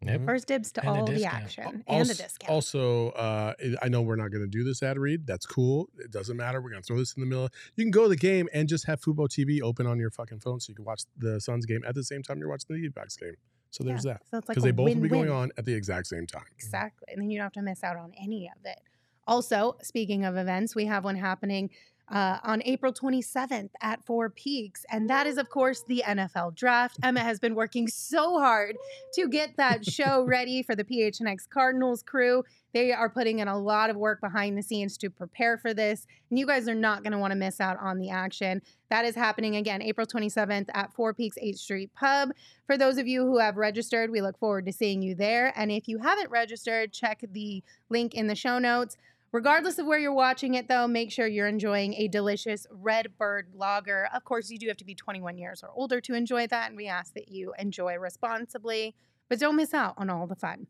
Yep. 0.04 0.24
First 0.24 0.46
dibs 0.46 0.72
to 0.72 0.80
And 0.80 0.88
all 0.90 1.06
the 1.06 1.24
action 1.24 1.64
and 1.64 1.84
also, 1.86 2.12
a 2.12 2.14
discount. 2.16 2.50
Also, 2.50 3.08
uh, 3.10 3.54
I 3.82 3.88
know 3.88 4.02
we're 4.02 4.16
not 4.16 4.30
going 4.30 4.42
to 4.42 4.48
do 4.50 4.64
this 4.64 4.82
ad 4.82 4.98
read. 4.98 5.26
That's 5.26 5.46
cool. 5.46 5.88
It 5.98 6.10
doesn't 6.10 6.36
matter. 6.36 6.60
We're 6.60 6.70
going 6.70 6.82
to 6.82 6.86
throw 6.86 6.98
this 6.98 7.14
in 7.14 7.20
the 7.20 7.26
middle. 7.26 7.48
You 7.76 7.84
can 7.84 7.90
go 7.90 8.02
to 8.04 8.08
the 8.08 8.16
game 8.16 8.48
and 8.52 8.68
just 8.68 8.86
have 8.86 9.00
Fubo 9.00 9.28
TV 9.28 9.60
open 9.62 9.86
on 9.86 9.98
your 9.98 10.10
fucking 10.10 10.40
phone 10.40 10.60
so 10.60 10.70
you 10.70 10.74
can 10.76 10.84
watch 10.84 11.02
the 11.16 11.40
Suns 11.40 11.66
game 11.66 11.82
at 11.86 11.94
the 11.94 12.04
same 12.04 12.22
time 12.22 12.38
you're 12.38 12.48
watching 12.48 12.76
the 12.76 12.82
D-backs 12.82 13.16
game. 13.16 13.34
So 13.70 13.82
there's 13.82 14.04
Yeah, 14.04 14.14
that. 14.14 14.22
so 14.30 14.36
like 14.36 14.46
Because 14.48 14.62
they 14.62 14.70
both 14.70 14.94
will 14.94 15.02
be 15.02 15.08
going 15.08 15.30
on 15.30 15.50
at 15.56 15.64
the 15.64 15.74
exact 15.74 16.06
same 16.06 16.26
time. 16.26 16.44
Exactly. 16.54 17.06
And 17.12 17.20
then 17.20 17.30
you 17.30 17.38
don't 17.38 17.46
have 17.46 17.52
to 17.54 17.62
miss 17.62 17.82
out 17.82 17.96
on 17.96 18.12
any 18.16 18.46
of 18.46 18.64
it. 18.64 18.78
Also, 19.26 19.76
speaking 19.82 20.24
of 20.24 20.36
events, 20.36 20.74
we 20.74 20.84
have 20.86 21.02
one 21.04 21.16
happening 21.16 21.70
uh, 22.10 22.38
on 22.42 22.62
April 22.64 22.92
27th 22.92 23.70
at 23.80 24.04
Four 24.04 24.30
Peaks. 24.30 24.84
And 24.90 25.08
that 25.08 25.26
is, 25.26 25.38
of 25.38 25.48
course, 25.48 25.84
the 25.86 26.02
NFL 26.06 26.54
draft. 26.54 26.98
Emma 27.02 27.20
has 27.20 27.38
been 27.40 27.54
working 27.54 27.88
so 27.88 28.38
hard 28.38 28.76
to 29.14 29.28
get 29.28 29.56
that 29.56 29.84
show 29.84 30.24
ready 30.26 30.62
for 30.62 30.74
the 30.74 30.84
PHNX 30.84 31.48
Cardinals 31.48 32.02
crew. 32.02 32.44
They 32.74 32.92
are 32.92 33.08
putting 33.08 33.38
in 33.38 33.46
a 33.48 33.58
lot 33.58 33.88
of 33.88 33.96
work 33.96 34.20
behind 34.20 34.58
the 34.58 34.62
scenes 34.62 34.98
to 34.98 35.08
prepare 35.08 35.56
for 35.56 35.72
this. 35.72 36.06
And 36.28 36.38
you 36.38 36.46
guys 36.46 36.68
are 36.68 36.74
not 36.74 37.04
going 37.04 37.12
to 37.12 37.18
want 37.18 37.30
to 37.30 37.36
miss 37.36 37.60
out 37.60 37.78
on 37.80 37.98
the 37.98 38.10
action. 38.10 38.60
That 38.90 39.04
is 39.04 39.14
happening 39.14 39.56
again 39.56 39.80
April 39.80 40.06
27th 40.06 40.68
at 40.74 40.92
Four 40.92 41.14
Peaks 41.14 41.38
8th 41.42 41.58
Street 41.58 41.90
Pub. 41.94 42.30
For 42.66 42.76
those 42.76 42.98
of 42.98 43.06
you 43.06 43.24
who 43.24 43.38
have 43.38 43.56
registered, 43.56 44.10
we 44.10 44.20
look 44.20 44.38
forward 44.38 44.66
to 44.66 44.72
seeing 44.72 45.02
you 45.02 45.14
there. 45.14 45.52
And 45.56 45.70
if 45.70 45.86
you 45.86 45.98
haven't 45.98 46.30
registered, 46.30 46.92
check 46.92 47.24
the 47.30 47.62
link 47.90 48.14
in 48.14 48.26
the 48.26 48.34
show 48.34 48.58
notes. 48.58 48.96
Regardless 49.34 49.80
of 49.80 49.86
where 49.86 49.98
you're 49.98 50.14
watching 50.14 50.54
it, 50.54 50.68
though, 50.68 50.86
make 50.86 51.10
sure 51.10 51.26
you're 51.26 51.48
enjoying 51.48 51.92
a 51.94 52.06
delicious 52.06 52.68
Red 52.70 53.18
Bird 53.18 53.48
lager. 53.52 54.08
Of 54.14 54.22
course, 54.22 54.48
you 54.48 54.60
do 54.60 54.68
have 54.68 54.76
to 54.76 54.84
be 54.84 54.94
21 54.94 55.38
years 55.38 55.60
or 55.60 55.72
older 55.74 56.00
to 56.02 56.14
enjoy 56.14 56.46
that, 56.46 56.68
and 56.68 56.76
we 56.76 56.86
ask 56.86 57.14
that 57.14 57.28
you 57.28 57.52
enjoy 57.58 57.96
responsibly, 57.96 58.94
but 59.28 59.40
don't 59.40 59.56
miss 59.56 59.74
out 59.74 59.94
on 59.96 60.08
all 60.08 60.28
the 60.28 60.36
fun. 60.36 60.68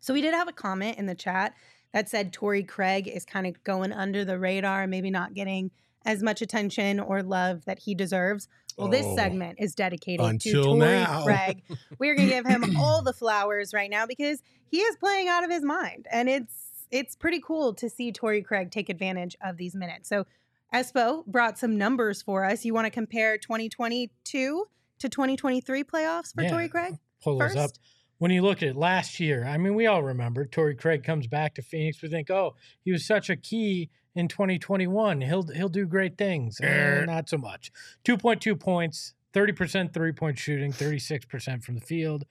So, 0.00 0.12
we 0.12 0.20
did 0.20 0.34
have 0.34 0.48
a 0.48 0.52
comment 0.52 0.98
in 0.98 1.06
the 1.06 1.14
chat 1.14 1.54
that 1.92 2.08
said 2.08 2.32
Torrey 2.32 2.64
Craig 2.64 3.06
is 3.06 3.24
kind 3.24 3.46
of 3.46 3.62
going 3.62 3.92
under 3.92 4.24
the 4.24 4.36
radar, 4.36 4.88
maybe 4.88 5.12
not 5.12 5.32
getting 5.32 5.70
as 6.04 6.24
much 6.24 6.42
attention 6.42 6.98
or 6.98 7.22
love 7.22 7.64
that 7.66 7.78
he 7.78 7.94
deserves. 7.94 8.48
Well, 8.76 8.88
this 8.88 9.06
Oh. 9.06 9.14
segment 9.14 9.58
is 9.60 9.76
dedicated 9.76 10.40
to 10.40 10.62
Torrey 10.64 10.78
now. 10.80 11.22
Craig. 11.22 11.62
We're 12.00 12.16
gonna 12.16 12.30
give 12.30 12.46
him 12.46 12.64
all 12.80 13.02
the 13.02 13.12
flowers 13.12 13.72
right 13.72 13.88
now 13.88 14.06
because 14.06 14.42
he 14.66 14.78
is 14.78 14.96
playing 14.96 15.28
out 15.28 15.44
of 15.44 15.52
his 15.52 15.62
mind, 15.62 16.08
and 16.10 16.28
it's 16.28 16.71
it's 16.92 17.16
pretty 17.16 17.40
cool 17.40 17.74
to 17.74 17.90
see 17.90 18.12
Torrey 18.12 18.42
Craig 18.42 18.70
take 18.70 18.88
advantage 18.88 19.34
of 19.42 19.56
these 19.56 19.74
minutes. 19.74 20.08
So, 20.08 20.26
Espo 20.72 21.26
brought 21.26 21.58
some 21.58 21.76
numbers 21.76 22.22
for 22.22 22.44
us. 22.44 22.64
You 22.64 22.72
want 22.72 22.86
to 22.86 22.90
compare 22.90 23.36
2022 23.36 24.66
to 24.98 25.08
2023 25.08 25.84
playoffs 25.84 26.34
for 26.34 26.42
Yeah. 26.42 26.50
Torrey 26.50 26.68
Craig? 26.68 26.98
pull 27.20 27.38
those 27.38 27.56
up. 27.56 27.70
When 28.18 28.30
you 28.30 28.42
look 28.42 28.62
at 28.62 28.76
last 28.76 29.18
year, 29.20 29.44
I 29.44 29.58
mean, 29.58 29.74
we 29.74 29.86
all 29.86 30.02
remember 30.02 30.44
Torrey 30.46 30.74
Craig 30.76 31.02
comes 31.04 31.26
back 31.26 31.54
to 31.56 31.62
Phoenix. 31.62 32.00
We 32.02 32.08
think, 32.08 32.30
oh, 32.30 32.54
he 32.84 32.92
was 32.92 33.04
such 33.04 33.28
a 33.30 33.36
key 33.36 33.90
in 34.14 34.28
2021. 34.28 35.20
He'll 35.22 35.42
he'll 35.48 35.68
do 35.68 35.86
great 35.86 36.16
things. 36.16 36.60
Eh, 36.60 37.04
not 37.04 37.28
so 37.28 37.36
much. 37.38 37.70
2.2 38.04 38.58
points, 38.58 39.14
30% 39.34 39.92
three 39.92 40.12
point 40.12 40.38
shooting, 40.38 40.72
36% 40.72 41.62
from 41.64 41.74
the 41.74 41.80
field, 41.80 42.24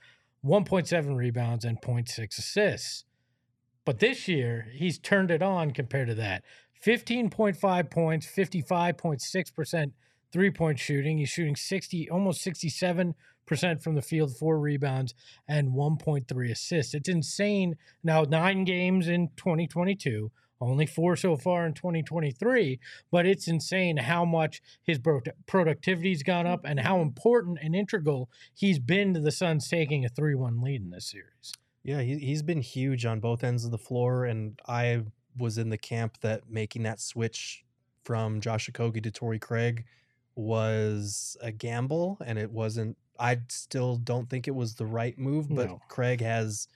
1.7 0.46 1.16
rebounds, 1.16 1.66
and 1.66 1.82
0.6 1.82 2.38
assists. 2.38 3.06
But 3.86 4.00
this 4.00 4.28
year, 4.28 4.68
he's 4.74 5.00
turned 5.00 5.32
it 5.32 5.42
on 5.42 5.72
compared 5.72 6.08
to 6.10 6.16
that. 6.16 6.44
15.5 6.86 7.90
points, 7.90 8.28
55.6% 8.28 9.92
three 10.32 10.52
point 10.52 10.80
shooting. 10.80 11.18
He's 11.18 11.30
shooting 11.30 11.56
60, 11.56 12.10
almost 12.10 12.46
67% 12.46 13.14
from 13.82 13.96
the 13.96 14.02
field, 14.02 14.36
four 14.38 14.60
rebounds, 14.60 15.14
and 15.48 15.74
1.3 15.74 16.52
assists. 16.52 16.94
It's 16.94 17.10
insane. 17.10 17.76
Now, 18.04 18.24
nine 18.24 18.64
games 18.64 19.08
in 19.08 19.30
2022, 19.38 20.32
only 20.60 20.86
four 20.86 21.16
so 21.16 21.36
far 21.36 21.66
in 21.66 21.74
2023, 21.74 22.80
but 23.12 23.26
it's 23.26 23.48
insane 23.48 23.98
how 23.98 24.24
much 24.24 24.62
his 24.84 25.00
productivity's 25.48 26.24
gone 26.24 26.48
up 26.48 26.62
and 26.64 26.80
how 26.82 27.02
important 27.02 27.60
and 27.62 27.76
integral 27.76 28.30
he's 28.54 28.80
been 28.80 29.14
to 29.14 29.20
the 29.20 29.32
Suns 29.32 29.68
taking 29.68 30.06
a 30.06 30.10
3 30.10 30.36
1 30.36 30.62
lead 30.62 30.82
in 30.82 30.92
this 30.92 31.10
series. 31.10 31.54
Yeah, 31.84 32.02
he, 32.02 32.18
he's 32.20 32.44
been 32.44 32.62
huge 32.62 33.06
on 33.06 33.20
both 33.20 33.44
ends 33.44 33.66
of 33.66 33.72
the 33.72 33.78
floor. 33.78 34.26
And 34.26 34.60
I 34.68 35.04
was 35.38 35.58
in 35.58 35.70
the 35.70 35.78
camp 35.78 36.18
that 36.22 36.50
making 36.50 36.84
that 36.84 37.00
switch 37.00 37.64
from 38.04 38.42
Josh 38.42 38.70
Okogie 38.70 39.04
to 39.04 39.12
Torrey 39.12 39.40
Craig 39.40 39.86
was 40.36 41.38
a 41.42 41.52
gamble. 41.52 42.18
And 42.26 42.38
it 42.38 42.52
wasn't, 42.52 42.98
I 43.20 43.40
still 43.50 43.96
don't 43.98 44.30
think 44.30 44.48
it 44.48 44.56
was 44.56 44.76
the 44.76 44.86
right 44.86 45.18
move, 45.18 45.48
but 45.50 45.68
No. 45.68 45.82
Craig 45.88 46.22
has 46.22 46.68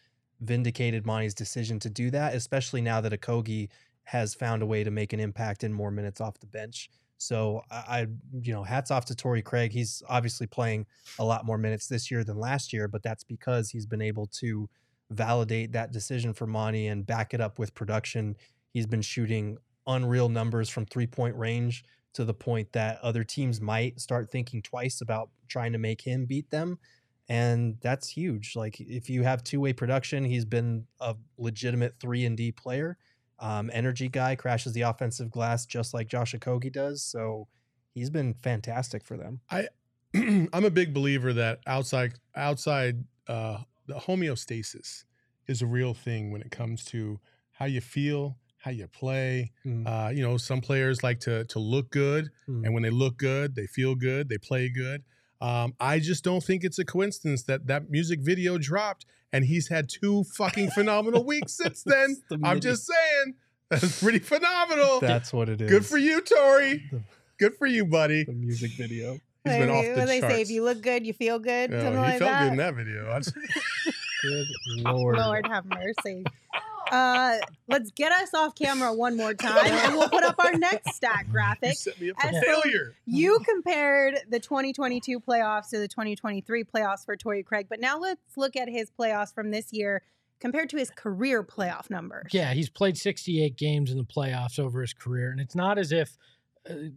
vindicated 0.41 1.06
Monty's 1.06 1.34
decision 1.34 1.80
to 1.80 1.89
do 1.89 2.12
that, 2.12 2.36
especially 2.36 2.82
now 2.82 3.01
that 3.01 3.12
Okogie 3.12 3.70
has 4.03 4.36
found 4.36 4.62
a 4.62 4.66
way 4.66 4.84
to 4.84 4.91
make 4.91 5.14
an 5.14 5.20
impact 5.20 5.64
in 5.64 5.74
more 5.74 5.91
minutes 5.91 6.22
off 6.22 6.39
the 6.39 6.47
bench. 6.47 6.89
So 7.18 7.62
I, 7.72 7.76
I 7.76 8.08
you 8.41 8.53
know, 8.53 8.64
hats 8.64 8.91
off 8.91 9.06
to 9.06 9.16
Torrey 9.16 9.41
Craig. 9.41 9.72
He's 9.72 10.03
obviously 10.10 10.47
playing 10.47 10.86
a 11.18 11.24
lot 11.24 11.45
more 11.45 11.58
minutes 11.58 11.88
this 11.88 12.12
year 12.12 12.24
than 12.24 12.38
last 12.38 12.74
year, 12.74 12.88
but 12.88 13.01
that's 13.01 13.24
because 13.24 13.70
he's 13.70 13.86
been 13.86 14.01
able 14.01 14.28
to 14.34 14.70
validate 15.16 15.72
that 15.74 15.91
decision 15.91 16.34
for 16.34 16.47
Monty 16.47 16.88
and 16.88 17.05
back 17.05 17.34
it 17.34 17.41
up 17.41 17.59
with 17.59 17.74
production. 17.74 18.36
He's 18.72 18.86
been 18.86 19.01
shooting 19.01 19.57
unreal 19.88 20.30
numbers 20.30 20.70
from 20.70 20.86
three 20.86 21.07
point 21.07 21.36
range 21.36 21.84
to 22.13 22.24
the 22.24 22.34
point 22.34 22.72
that 22.72 22.99
other 23.01 23.24
teams 23.24 23.59
might 23.59 23.99
start 23.99 24.32
thinking 24.32 24.61
twice 24.61 25.01
about 25.01 25.30
trying 25.47 25.74
to 25.74 25.78
make 25.78 26.01
him 26.01 26.26
beat 26.26 26.49
them. 26.49 26.80
And 27.28 27.78
that's 27.82 28.07
huge. 28.09 28.55
Like 28.55 28.80
if 28.80 29.09
you 29.09 29.24
have 29.24 29.43
two 29.43 29.59
way 29.59 29.74
production, 29.74 30.24
he's 30.24 30.45
been 30.45 30.86
a 30.99 31.16
legitimate 31.38 31.95
three 31.99 32.26
and 32.26 32.38
D 32.38 32.51
player. 32.51 32.97
Um, 33.39 33.70
energy 33.74 34.07
guy 34.07 34.36
crashes 34.36 34.74
the 34.74 34.82
offensive 34.82 35.30
glass 35.30 35.66
just 35.66 35.93
like 35.93 36.07
Josh 36.07 36.34
Okogie 36.34 36.72
does. 36.72 37.03
So 37.03 37.47
he's 37.93 38.09
been 38.09 38.34
fantastic 38.34 39.03
for 39.03 39.18
them. 39.18 39.41
I 39.49 39.68
I'm 40.16 40.66
a 40.66 40.70
big 40.70 40.93
believer 40.93 41.34
that 41.34 41.59
outside 41.68 42.13
outside 42.36 43.03
uh 43.28 43.57
the 43.88 43.96
homeostasis 43.96 45.04
is 45.48 45.62
a 45.62 45.66
real 45.68 45.94
thing 45.94 46.32
when 46.32 46.42
it 46.42 46.52
comes 46.52 46.84
to 46.86 47.20
how 47.52 47.66
you 47.66 47.82
feel, 47.82 48.38
how 48.58 48.72
you 48.72 48.88
play. 48.88 49.52
Mm. 49.66 49.86
Uh, 49.88 50.10
you 50.10 50.22
know, 50.24 50.38
some 50.38 50.62
players 50.62 51.04
like 51.04 51.20
to 51.22 51.46
to 51.46 51.60
look 51.60 51.90
good, 51.92 52.30
Mm. 52.50 52.66
and 52.66 52.74
when 52.74 52.84
they 52.84 52.90
look 52.90 53.18
good, 53.18 53.56
they 53.56 53.68
feel 53.68 53.96
good, 53.96 54.28
they 54.30 54.38
play 54.38 54.70
good. 54.70 55.04
Um, 55.42 55.74
I 55.80 56.00
just 56.00 56.24
don't 56.24 56.44
think 56.44 56.64
it's 56.64 56.80
a 56.80 56.86
coincidence 56.86 57.44
that 57.44 57.68
that 57.68 57.90
music 57.90 58.20
video 58.22 58.58
dropped, 58.58 59.06
and 59.32 59.46
he's 59.46 59.68
had 59.68 59.90
two 59.90 60.24
fucking 60.36 60.72
phenomenal 60.72 61.24
weeks 61.24 61.54
since 61.58 61.84
then. 61.86 62.18
The 62.30 62.40
I'm 62.44 62.60
just 62.60 62.88
saying, 62.88 63.36
that's 63.70 64.02
pretty 64.02 64.20
phenomenal. 64.20 65.00
That's 65.00 65.32
what 65.34 65.50
it 65.50 65.62
is. 65.62 65.70
Good 65.70 65.86
for 65.86 65.98
you, 65.98 66.22
Torrey. 66.22 66.90
Good 67.38 67.54
for 67.56 67.68
you, 67.68 67.86
buddy. 67.86 68.24
The 68.24 68.32
music 68.34 68.72
video. 68.72 69.20
He's 69.46 69.54
been 69.54 69.70
What 69.70 69.78
off 69.78 69.86
do 69.86 69.96
the 70.02 70.06
they 70.06 70.20
say? 70.22 70.41
If 70.41 70.50
you 70.50 70.64
look 70.64 70.82
good, 70.82 71.06
you 71.06 71.14
feel 71.14 71.39
good. 71.39 71.72
Yeah, 71.72 71.82
Something 71.82 71.93
he 72.04 72.10
like 72.10 72.20
felt 72.20 72.32
that. 72.32 72.43
good 72.43 72.52
in 72.52 72.58
that 72.58 72.76
video. 72.76 73.12
I 73.12 73.20
just- 73.20 73.36
Good 74.22 74.48
lord. 74.84 75.18
Lord 75.18 75.46
have 75.48 75.66
mercy. 75.66 76.24
Uh, 76.91 77.38
let's 77.68 77.91
get 77.91 78.12
us 78.12 78.34
off 78.34 78.56
camera 78.56 78.93
one 78.93 79.18
more 79.18 79.34
time, 79.34 79.66
and 79.66 79.93
we'll 79.96 80.10
put 80.10 80.24
up 80.24 80.36
our 80.39 80.54
next 80.54 80.96
stat 80.96 81.24
you 81.28 81.32
graphic. 81.32 81.76
set 81.78 82.00
me 82.00 82.12
up 82.12 82.20
for 82.22 82.41
failure. 82.41 82.93
You 83.06 83.39
compared 83.39 84.20
the 84.30 84.39
2022 84.39 85.20
playoffs 85.20 85.70
to 85.70 85.80
the 85.80 85.88
2023 85.88 86.64
playoffs 86.64 87.04
for 87.06 87.16
Torrey 87.16 87.43
Craig, 87.43 87.68
but 87.70 87.80
now 87.80 87.98
let's 88.00 88.22
look 88.38 88.56
at 88.56 88.68
his 88.70 88.89
playoffs 89.00 89.34
from 89.34 89.52
this 89.52 89.74
year 89.74 90.04
compared 90.39 90.70
to 90.72 90.78
his 90.78 90.91
career 90.91 91.43
playoff 91.43 91.89
numbers. 91.89 92.32
Yeah, 92.32 92.54
he's 92.54 92.70
played 92.70 92.98
68 92.98 93.58
games 93.58 93.91
in 93.91 93.98
the 93.98 94.04
playoffs 94.04 94.60
over 94.60 94.82
his 94.82 94.93
career, 94.93 95.32
and 95.32 95.39
it's 95.39 95.56
not 95.56 95.78
as 95.80 95.91
if 95.91 96.18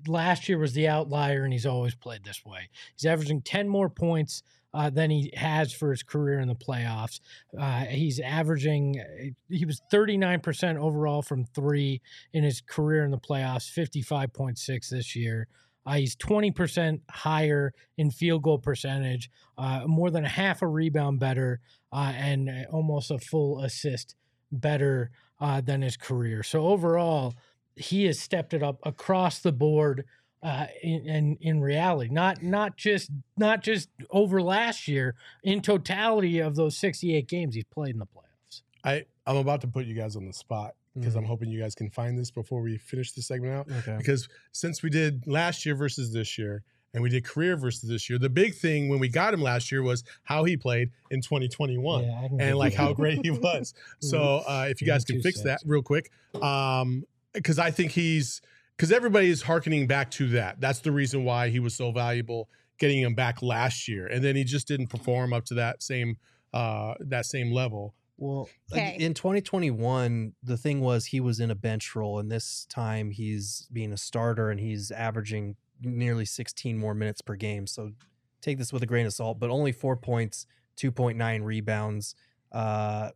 last 0.06 0.48
year 0.48 0.58
was 0.58 0.72
the 0.72 0.88
outlier 0.88 1.44
and 1.44 1.52
he's 1.52 1.66
always 1.66 1.94
played 1.94 2.24
this 2.24 2.44
way. 2.44 2.68
He's 2.96 3.06
averaging 3.06 3.42
10 3.42 3.68
more 3.68 3.88
points 3.88 4.42
uh, 4.74 4.90
than 4.90 5.10
he 5.10 5.32
has 5.34 5.72
for 5.72 5.90
his 5.90 6.02
career 6.02 6.40
in 6.40 6.48
the 6.48 6.54
playoffs. 6.54 7.20
Uh, 7.58 7.84
he's 7.86 8.20
averaging, 8.20 9.00
uh, 9.00 9.30
he 9.48 9.64
was 9.64 9.80
39% 9.92 10.76
overall 10.76 11.22
from 11.22 11.44
three 11.44 12.00
in 12.32 12.44
his 12.44 12.60
career 12.60 13.04
in 13.04 13.10
the 13.10 13.18
playoffs, 13.18 13.72
55.6 13.72 14.88
this 14.88 15.16
year. 15.16 15.48
Uh, 15.86 15.94
he's 15.94 16.14
20% 16.16 17.00
higher 17.10 17.72
in 17.96 18.10
field 18.10 18.42
goal 18.42 18.58
percentage, 18.58 19.30
uh, 19.56 19.82
more 19.86 20.10
than 20.10 20.24
a 20.24 20.28
half 20.28 20.60
a 20.60 20.66
rebound 20.66 21.18
better, 21.18 21.60
uh, 21.92 22.12
and 22.14 22.50
uh, 22.50 22.70
almost 22.70 23.10
a 23.10 23.18
full 23.18 23.60
assist 23.60 24.14
better 24.52 25.10
uh, 25.40 25.62
than 25.62 25.80
his 25.80 25.96
career. 25.96 26.42
So 26.42 26.66
overall, 26.66 27.34
he 27.78 28.04
has 28.06 28.18
stepped 28.18 28.54
it 28.54 28.62
up 28.62 28.78
across 28.84 29.38
the 29.40 29.52
board 29.52 30.04
uh, 30.42 30.66
in, 30.82 31.06
in 31.08 31.38
in 31.40 31.60
reality, 31.60 32.10
not 32.12 32.42
not 32.42 32.76
just 32.76 33.10
not 33.36 33.62
just 33.62 33.88
over 34.10 34.40
last 34.40 34.86
year. 34.86 35.14
In 35.42 35.60
totality 35.60 36.38
of 36.38 36.54
those 36.54 36.76
68 36.76 37.26
games 37.26 37.54
he's 37.54 37.64
played 37.64 37.94
in 37.94 37.98
the 37.98 38.06
playoffs. 38.06 38.62
I 38.84 39.04
I'm 39.26 39.36
about 39.36 39.60
to 39.62 39.66
put 39.68 39.86
you 39.86 39.94
guys 39.94 40.14
on 40.16 40.26
the 40.26 40.32
spot 40.32 40.74
because 40.94 41.16
I'm 41.16 41.24
Mhm. 41.24 41.28
hoping 41.28 41.50
you 41.50 41.60
guys 41.60 41.74
can 41.74 41.90
find 41.90 42.18
this 42.18 42.30
before 42.30 42.60
we 42.62 42.76
finish 42.78 43.12
the 43.12 43.22
segment 43.22 43.52
out. 43.52 43.70
Okay. 43.78 43.96
Because 43.98 44.28
since 44.52 44.82
we 44.82 44.90
did 44.90 45.26
last 45.26 45.66
year 45.66 45.74
versus 45.74 46.12
this 46.12 46.38
year, 46.38 46.62
and 46.94 47.02
we 47.02 47.10
did 47.10 47.24
career 47.24 47.56
versus 47.56 47.88
this 47.88 48.08
year, 48.08 48.18
the 48.18 48.30
big 48.30 48.54
thing 48.54 48.88
when 48.88 48.98
we 48.98 49.08
got 49.08 49.34
him 49.34 49.42
last 49.42 49.70
year 49.70 49.82
was 49.82 50.02
how 50.22 50.44
he 50.44 50.56
played 50.56 50.90
in 51.10 51.20
2021 51.20 52.04
Yeah, 52.04 52.16
I 52.16 52.28
can 52.28 52.36
give 52.38 52.46
and 52.48 52.56
like 52.58 52.74
how 52.74 52.92
great 52.92 53.20
he 53.24 53.30
was. 53.30 53.74
So 54.00 54.42
uh, 54.48 54.66
if 54.70 54.80
you 54.80 54.86
guys 54.86 55.04
can 55.04 55.16
two 55.16 55.22
fix 55.22 55.42
that 55.42 55.60
real 55.66 55.82
quick, 55.82 56.10
um, 56.40 57.04
because 57.34 57.58
I 57.58 57.70
think 57.70 57.92
he's 57.92 58.40
because 58.76 58.92
everybody 58.92 59.28
is 59.30 59.42
hearkening 59.42 59.86
back 59.86 60.10
to 60.12 60.28
that. 60.30 60.60
That's 60.60 60.80
the 60.80 60.92
reason 60.92 61.24
why 61.24 61.48
he 61.48 61.58
was 61.60 61.74
so 61.74 61.90
valuable 61.92 62.48
getting 62.78 63.00
him 63.00 63.14
back 63.14 63.42
last 63.42 63.88
year, 63.88 64.06
and 64.06 64.22
then 64.22 64.36
he 64.36 64.44
just 64.44 64.68
didn't 64.68 64.86
perform 64.88 65.32
up 65.32 65.44
to 65.46 65.54
that 65.54 65.82
same 65.82 66.16
uh 66.52 66.94
that 67.00 67.26
same 67.26 67.52
level. 67.52 67.94
Well, 68.20 68.48
Okay. 68.72 68.96
in 68.98 69.14
2021, 69.14 70.32
the 70.42 70.56
thing 70.56 70.80
was 70.80 71.06
he 71.06 71.20
was 71.20 71.38
in 71.38 71.50
a 71.52 71.54
bench 71.54 71.94
role, 71.94 72.18
and 72.18 72.30
this 72.32 72.66
time 72.68 73.10
he's 73.12 73.68
being 73.72 73.92
a 73.92 73.96
starter 73.96 74.50
and 74.50 74.58
he's 74.58 74.90
averaging 74.90 75.54
nearly 75.80 76.24
16 76.24 76.76
more 76.76 76.94
minutes 76.94 77.20
per 77.20 77.36
game. 77.36 77.66
So 77.68 77.92
take 78.40 78.58
this 78.58 78.72
with 78.72 78.82
a 78.82 78.86
grain 78.86 79.06
of 79.06 79.12
salt, 79.12 79.38
but 79.38 79.50
only 79.50 79.70
four 79.70 79.96
points, 79.96 80.46
2.9 80.76 81.44
rebounds, 81.44 82.16
uh, 82.50 83.10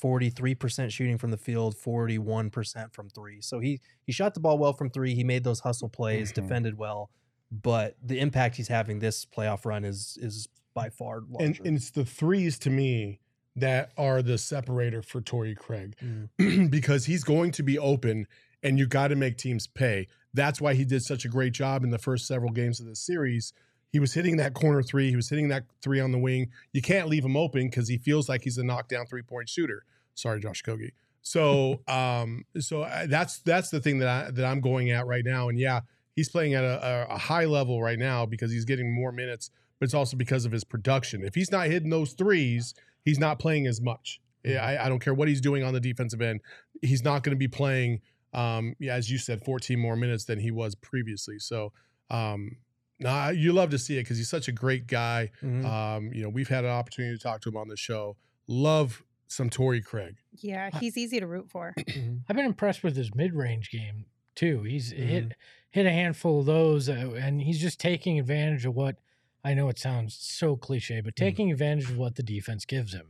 43% 0.00 0.90
shooting 0.90 1.18
from 1.18 1.30
the 1.30 1.36
field, 1.36 1.76
41% 1.76 2.92
from 2.92 3.08
three. 3.10 3.40
So 3.40 3.60
he 3.60 3.80
he 4.04 4.12
shot 4.12 4.34
the 4.34 4.40
ball 4.40 4.58
well 4.58 4.72
from 4.72 4.90
three. 4.90 5.14
He 5.14 5.24
made 5.24 5.44
those 5.44 5.60
hustle 5.60 5.88
plays, 5.88 6.30
Mhm. 6.30 6.34
defended 6.34 6.78
well, 6.78 7.10
but 7.50 7.96
the 8.02 8.18
impact 8.20 8.56
he's 8.56 8.68
having 8.68 8.98
this 8.98 9.24
playoff 9.26 9.64
run 9.64 9.84
is 9.84 10.18
is 10.20 10.48
by 10.74 10.88
far 10.88 11.22
larger. 11.28 11.44
And, 11.44 11.66
and 11.66 11.76
it's 11.76 11.90
the 11.90 12.04
threes 12.04 12.58
to 12.60 12.70
me 12.70 13.20
that 13.56 13.90
are 13.98 14.22
the 14.22 14.38
separator 14.38 15.02
for 15.02 15.20
Torrey 15.20 15.54
Craig 15.54 15.96
Mm. 16.00 16.70
because 16.70 17.06
he's 17.06 17.24
going 17.24 17.50
to 17.52 17.62
be 17.62 17.78
open 17.78 18.26
and 18.62 18.78
you 18.78 18.86
got 18.86 19.08
to 19.08 19.16
make 19.16 19.36
teams 19.36 19.66
pay. 19.66 20.06
That's 20.32 20.60
why 20.60 20.74
he 20.74 20.84
did 20.84 21.02
such 21.02 21.24
a 21.24 21.28
great 21.28 21.52
job 21.52 21.82
in 21.82 21.90
the 21.90 21.98
first 21.98 22.26
several 22.26 22.52
games 22.52 22.78
of 22.78 22.86
the 22.86 22.94
series. 22.94 23.52
He 23.90 23.98
was 23.98 24.14
hitting 24.14 24.36
that 24.36 24.54
corner 24.54 24.82
three, 24.82 25.10
he 25.10 25.16
was 25.16 25.28
hitting 25.28 25.48
that 25.48 25.64
three 25.82 26.00
on 26.00 26.12
the 26.12 26.18
wing. 26.18 26.50
You 26.72 26.82
can't 26.82 27.08
leave 27.08 27.24
him 27.24 27.36
open 27.36 27.68
because 27.68 27.88
he 27.88 27.98
feels 27.98 28.28
like 28.28 28.42
he's 28.42 28.58
a 28.58 28.64
knockdown 28.64 29.06
three 29.06 29.22
point 29.22 29.48
shooter. 29.48 29.84
Sorry, 30.14 30.40
Josh 30.40 30.62
Okogie. 30.62 30.92
So, 31.22 31.80
um, 31.88 32.44
so 32.58 32.84
I, 32.84 33.06
that's 33.06 33.38
that's 33.40 33.70
the 33.70 33.80
thing 33.80 33.98
that 33.98 34.08
I 34.08 34.30
that 34.30 34.44
I'm 34.44 34.60
going 34.60 34.90
at 34.90 35.06
right 35.06 35.24
now. 35.24 35.48
And 35.48 35.58
yeah, 35.58 35.80
he's 36.14 36.28
playing 36.28 36.54
at 36.54 36.64
a, 36.64 37.08
a, 37.10 37.14
a 37.14 37.18
high 37.18 37.44
level 37.44 37.82
right 37.82 37.98
now 37.98 38.26
because 38.26 38.52
he's 38.52 38.64
getting 38.64 38.94
more 38.94 39.12
minutes, 39.12 39.50
but 39.78 39.84
it's 39.84 39.94
also 39.94 40.16
because 40.16 40.44
of 40.44 40.52
his 40.52 40.64
production. 40.64 41.24
If 41.24 41.34
he's 41.34 41.50
not 41.50 41.66
hitting 41.66 41.90
those 41.90 42.12
threes, 42.12 42.74
he's 43.04 43.18
not 43.18 43.38
playing 43.38 43.66
as 43.66 43.80
much. 43.80 44.20
Yeah, 44.44 44.64
I, 44.64 44.86
I 44.86 44.88
don't 44.88 45.00
care 45.00 45.14
what 45.14 45.28
he's 45.28 45.40
doing 45.40 45.62
on 45.62 45.74
the 45.74 45.80
defensive 45.80 46.22
end. 46.22 46.40
He's 46.82 47.04
not 47.04 47.22
going 47.22 47.34
to 47.34 47.38
be 47.38 47.48
playing, 47.48 48.00
um, 48.32 48.74
yeah, 48.78 48.94
as 48.94 49.10
you 49.10 49.18
said, 49.18 49.44
14 49.44 49.78
more 49.78 49.96
minutes 49.96 50.24
than 50.24 50.38
he 50.38 50.50
was 50.50 50.74
previously. 50.74 51.38
So, 51.38 51.72
um, 52.10 52.56
nah, 53.00 53.28
you 53.30 53.52
love 53.52 53.70
to 53.70 53.78
see 53.78 53.96
it 53.96 54.02
because 54.04 54.18
he's 54.18 54.28
such 54.28 54.48
a 54.48 54.52
great 54.52 54.86
guy. 54.86 55.30
Mhm. 55.42 55.64
Um, 55.64 56.12
you 56.12 56.22
know, 56.22 56.28
we've 56.28 56.48
had 56.48 56.64
an 56.64 56.70
opportunity 56.70 57.16
to 57.16 57.22
talk 57.22 57.40
to 57.42 57.48
him 57.48 57.56
on 57.56 57.68
the 57.68 57.76
show. 57.76 58.16
Love 58.46 59.02
some 59.26 59.48
Torrey 59.50 59.80
Craig. 59.80 60.16
Yeah, 60.38 60.70
he's 60.80 60.96
easy 60.98 61.20
to 61.20 61.26
root 61.26 61.48
for. 61.50 61.74
I've 62.28 62.36
been 62.36 62.44
impressed 62.46 62.82
with 62.82 62.96
his 62.96 63.14
mid-range 63.14 63.70
game 63.70 64.06
too. 64.34 64.62
He's 64.62 64.92
Mm-hmm. 64.92 65.06
hit 65.06 65.32
hit 65.72 65.86
a 65.86 65.92
handful 65.92 66.40
of 66.40 66.46
those, 66.46 66.88
uh, 66.88 67.12
and 67.16 67.40
he's 67.42 67.60
just 67.60 67.78
taking 67.80 68.18
advantage 68.18 68.66
of 68.66 68.74
what. 68.74 68.96
I 69.42 69.54
know 69.54 69.70
it 69.70 69.78
sounds 69.78 70.14
so 70.20 70.54
cliche, 70.56 70.96
Mm-hmm. 70.96 71.04
but 71.06 71.16
taking 71.16 71.50
advantage 71.50 71.88
of 71.90 71.96
what 71.96 72.16
the 72.16 72.22
defense 72.22 72.66
gives 72.66 72.92
him. 72.92 73.06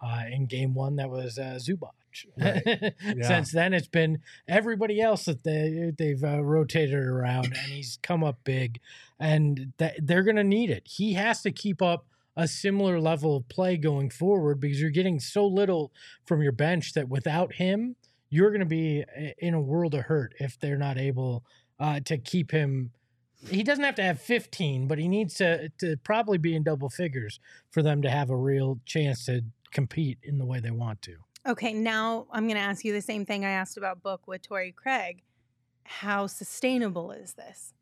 Uh, 0.00 0.22
in 0.30 0.46
game 0.46 0.72
one, 0.74 0.96
that 0.96 1.10
was 1.10 1.38
uh, 1.38 1.58
Zubac. 1.60 1.90
Right. 2.36 2.94
Yeah. 3.04 3.26
Since 3.26 3.52
then, 3.52 3.74
it's 3.74 3.88
been 3.88 4.20
everybody 4.48 5.00
else 5.00 5.24
that 5.24 5.44
they 5.44 5.92
they've 5.96 6.22
uh, 6.22 6.42
rotated 6.42 6.94
around, 6.94 7.46
and 7.46 7.56
he's 7.56 7.98
come 8.02 8.22
up 8.22 8.38
big, 8.44 8.80
and 9.18 9.72
that 9.78 9.94
they're 10.02 10.22
going 10.22 10.36
to 10.36 10.44
need 10.44 10.70
it. 10.70 10.82
He 10.86 11.14
has 11.14 11.42
to 11.42 11.50
keep 11.50 11.80
up 11.82 12.06
a 12.36 12.48
similar 12.48 13.00
level 13.00 13.36
of 13.36 13.48
play 13.48 13.76
going 13.76 14.10
forward 14.10 14.60
because 14.60 14.80
you're 14.80 14.90
getting 14.90 15.20
so 15.20 15.46
little 15.46 15.92
from 16.24 16.42
your 16.42 16.52
bench 16.52 16.92
that 16.94 17.08
without 17.08 17.54
him, 17.54 17.96
you're 18.28 18.50
going 18.50 18.60
to 18.60 18.66
be 18.66 19.04
in 19.38 19.54
a 19.54 19.60
world 19.60 19.94
of 19.94 20.02
hurt 20.06 20.34
if 20.40 20.58
they're 20.58 20.78
not 20.78 20.98
able 20.98 21.44
uh, 21.78 22.00
to 22.04 22.18
keep 22.18 22.50
him. 22.50 22.90
He 23.48 23.62
doesn't 23.62 23.84
have 23.84 23.94
to 23.96 24.02
have 24.02 24.20
15, 24.20 24.88
but 24.88 24.98
he 24.98 25.06
needs 25.06 25.34
to 25.34 25.68
to 25.78 25.96
probably 25.98 26.38
be 26.38 26.54
in 26.56 26.62
double 26.62 26.88
figures 26.88 27.38
for 27.70 27.82
them 27.82 28.02
to 28.02 28.10
have 28.10 28.30
a 28.30 28.36
real 28.36 28.80
chance 28.86 29.26
to 29.26 29.42
compete 29.70 30.18
in 30.22 30.38
the 30.38 30.46
way 30.46 30.60
they 30.60 30.70
want 30.70 31.02
to. 31.02 31.16
Okay, 31.46 31.74
now 31.74 32.26
I'm 32.30 32.44
going 32.46 32.56
to 32.56 32.62
ask 32.62 32.84
you 32.84 32.92
the 32.92 33.02
same 33.02 33.26
thing 33.26 33.44
I 33.44 33.50
asked 33.50 33.76
about 33.76 34.02
Book 34.02 34.26
with 34.26 34.42
Torrey 34.42 34.72
Craig. 34.72 35.22
How 35.84 36.26
sustainable 36.26 37.10
is 37.12 37.34
this? 37.34 37.74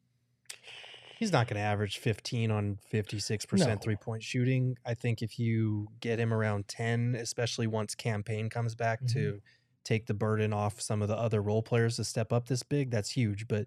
He's 1.18 1.30
not 1.30 1.46
going 1.46 1.56
to 1.56 1.62
average 1.62 1.98
15 1.98 2.50
on 2.50 2.78
56% 2.92 3.66
No. 3.68 3.76
three 3.76 3.94
point 3.94 4.24
shooting. 4.24 4.76
I 4.84 4.94
think 4.94 5.22
if 5.22 5.38
you 5.38 5.86
get 6.00 6.18
him 6.18 6.34
around 6.34 6.66
10, 6.66 7.16
especially 7.20 7.68
once 7.68 7.94
Cam 7.94 8.24
Payne 8.24 8.50
comes 8.50 8.74
back 8.74 9.00
Mm-hmm. 9.04 9.18
to 9.18 9.40
take 9.84 10.06
the 10.06 10.14
burden 10.14 10.52
off 10.52 10.80
some 10.80 11.02
of 11.02 11.08
the 11.08 11.16
other 11.16 11.40
role 11.42 11.62
players 11.62 11.96
to 11.96 12.04
step 12.04 12.32
up 12.32 12.46
this 12.48 12.62
big, 12.64 12.90
that's 12.90 13.10
huge. 13.10 13.46
But 13.48 13.66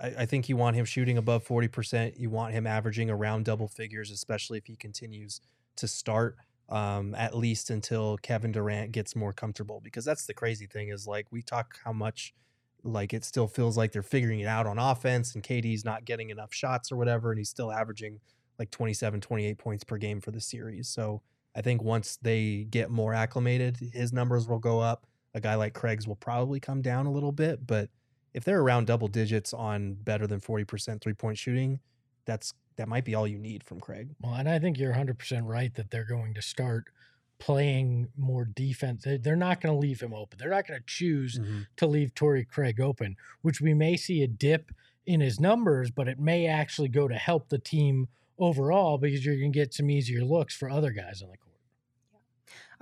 I, 0.00 0.08
I 0.20 0.26
think 0.26 0.48
you 0.50 0.56
want 0.58 0.76
him 0.76 0.84
shooting 0.84 1.16
above 1.18 1.46
40%. 1.46 2.18
You 2.18 2.28
want 2.30 2.52
him 2.52 2.66
averaging 2.66 3.08
around 3.10 3.46
double 3.46 3.68
figures, 3.68 4.10
especially 4.10 4.58
if 4.58 4.66
he 4.66 4.76
continues 4.76 5.40
to 5.76 5.88
start 5.88 6.36
um, 6.70 7.14
at 7.14 7.36
least 7.36 7.70
until 7.70 8.16
Kevin 8.18 8.52
Durant 8.52 8.92
gets 8.92 9.16
more 9.16 9.32
comfortable. 9.32 9.80
Because 9.82 10.04
that's 10.04 10.26
the 10.26 10.34
crazy 10.34 10.66
thing 10.66 10.88
is 10.88 11.06
like 11.06 11.26
we 11.30 11.42
talk 11.42 11.78
how 11.84 11.92
much 11.92 12.34
like 12.82 13.12
it 13.12 13.24
still 13.24 13.46
feels 13.46 13.76
like 13.76 13.92
they're 13.92 14.02
figuring 14.02 14.40
it 14.40 14.46
out 14.46 14.66
on 14.66 14.78
offense 14.78 15.34
and 15.34 15.44
KD's 15.44 15.84
not 15.84 16.04
getting 16.04 16.30
enough 16.30 16.54
shots 16.54 16.90
or 16.90 16.96
whatever 16.96 17.30
and 17.30 17.38
he's 17.38 17.50
still 17.50 17.70
averaging 17.70 18.18
like 18.58 18.70
27 18.70 19.20
28 19.20 19.58
points 19.58 19.84
per 19.84 19.98
game 19.98 20.20
for 20.20 20.30
the 20.30 20.40
series. 20.40 20.88
So 20.88 21.22
I 21.54 21.62
think 21.62 21.82
once 21.82 22.18
they 22.22 22.66
get 22.70 22.90
more 22.90 23.12
acclimated, 23.12 23.76
his 23.92 24.12
numbers 24.12 24.48
will 24.48 24.58
go 24.58 24.80
up. 24.80 25.06
A 25.34 25.40
guy 25.40 25.56
like 25.56 25.74
Craig's 25.74 26.06
will 26.06 26.16
probably 26.16 26.60
come 26.60 26.82
down 26.82 27.06
a 27.06 27.12
little 27.12 27.32
bit, 27.32 27.66
but 27.66 27.90
if 28.32 28.44
they're 28.44 28.60
around 28.60 28.86
double 28.86 29.08
digits 29.08 29.52
on 29.52 29.94
better 29.94 30.26
than 30.26 30.40
40% 30.40 31.00
three-point 31.00 31.36
shooting, 31.36 31.80
that's 32.26 32.52
that 32.80 32.88
might 32.88 33.04
be 33.04 33.14
all 33.14 33.28
you 33.28 33.38
need 33.38 33.62
from 33.62 33.78
Craig. 33.78 34.08
Well, 34.22 34.32
and 34.32 34.48
I 34.48 34.58
think 34.58 34.78
you're 34.78 34.94
100% 34.94 35.42
right 35.44 35.72
that 35.74 35.90
they're 35.90 36.06
going 36.06 36.32
to 36.32 36.40
start 36.40 36.86
playing 37.38 38.08
more 38.16 38.46
defense. 38.46 39.04
They- 39.04 39.18
They're 39.18 39.36
not 39.36 39.60
going 39.60 39.74
to 39.74 39.78
leave 39.78 40.00
him 40.00 40.14
open. 40.14 40.38
They're 40.38 40.48
not 40.48 40.66
going 40.66 40.80
to 40.80 40.86
choose 40.86 41.38
mm-hmm. 41.38 41.60
to 41.76 41.86
leave 41.86 42.14
Torrey 42.14 42.46
Craig 42.46 42.80
open, 42.80 43.16
which 43.42 43.60
we 43.60 43.74
may 43.74 43.98
see 43.98 44.22
a 44.22 44.26
dip 44.26 44.72
in 45.04 45.20
his 45.20 45.38
numbers, 45.38 45.90
but 45.90 46.08
it 46.08 46.18
may 46.18 46.46
actually 46.46 46.88
go 46.88 47.06
to 47.06 47.16
help 47.16 47.50
the 47.50 47.58
team 47.58 48.08
overall 48.38 48.96
because 48.96 49.26
you're 49.26 49.36
going 49.36 49.52
to 49.52 49.58
get 49.58 49.74
some 49.74 49.90
easier 49.90 50.24
looks 50.24 50.54
for 50.56 50.70
other 50.70 50.90
guys 50.90 51.20
on 51.22 51.30
the 51.30 51.36
court. 51.36 51.49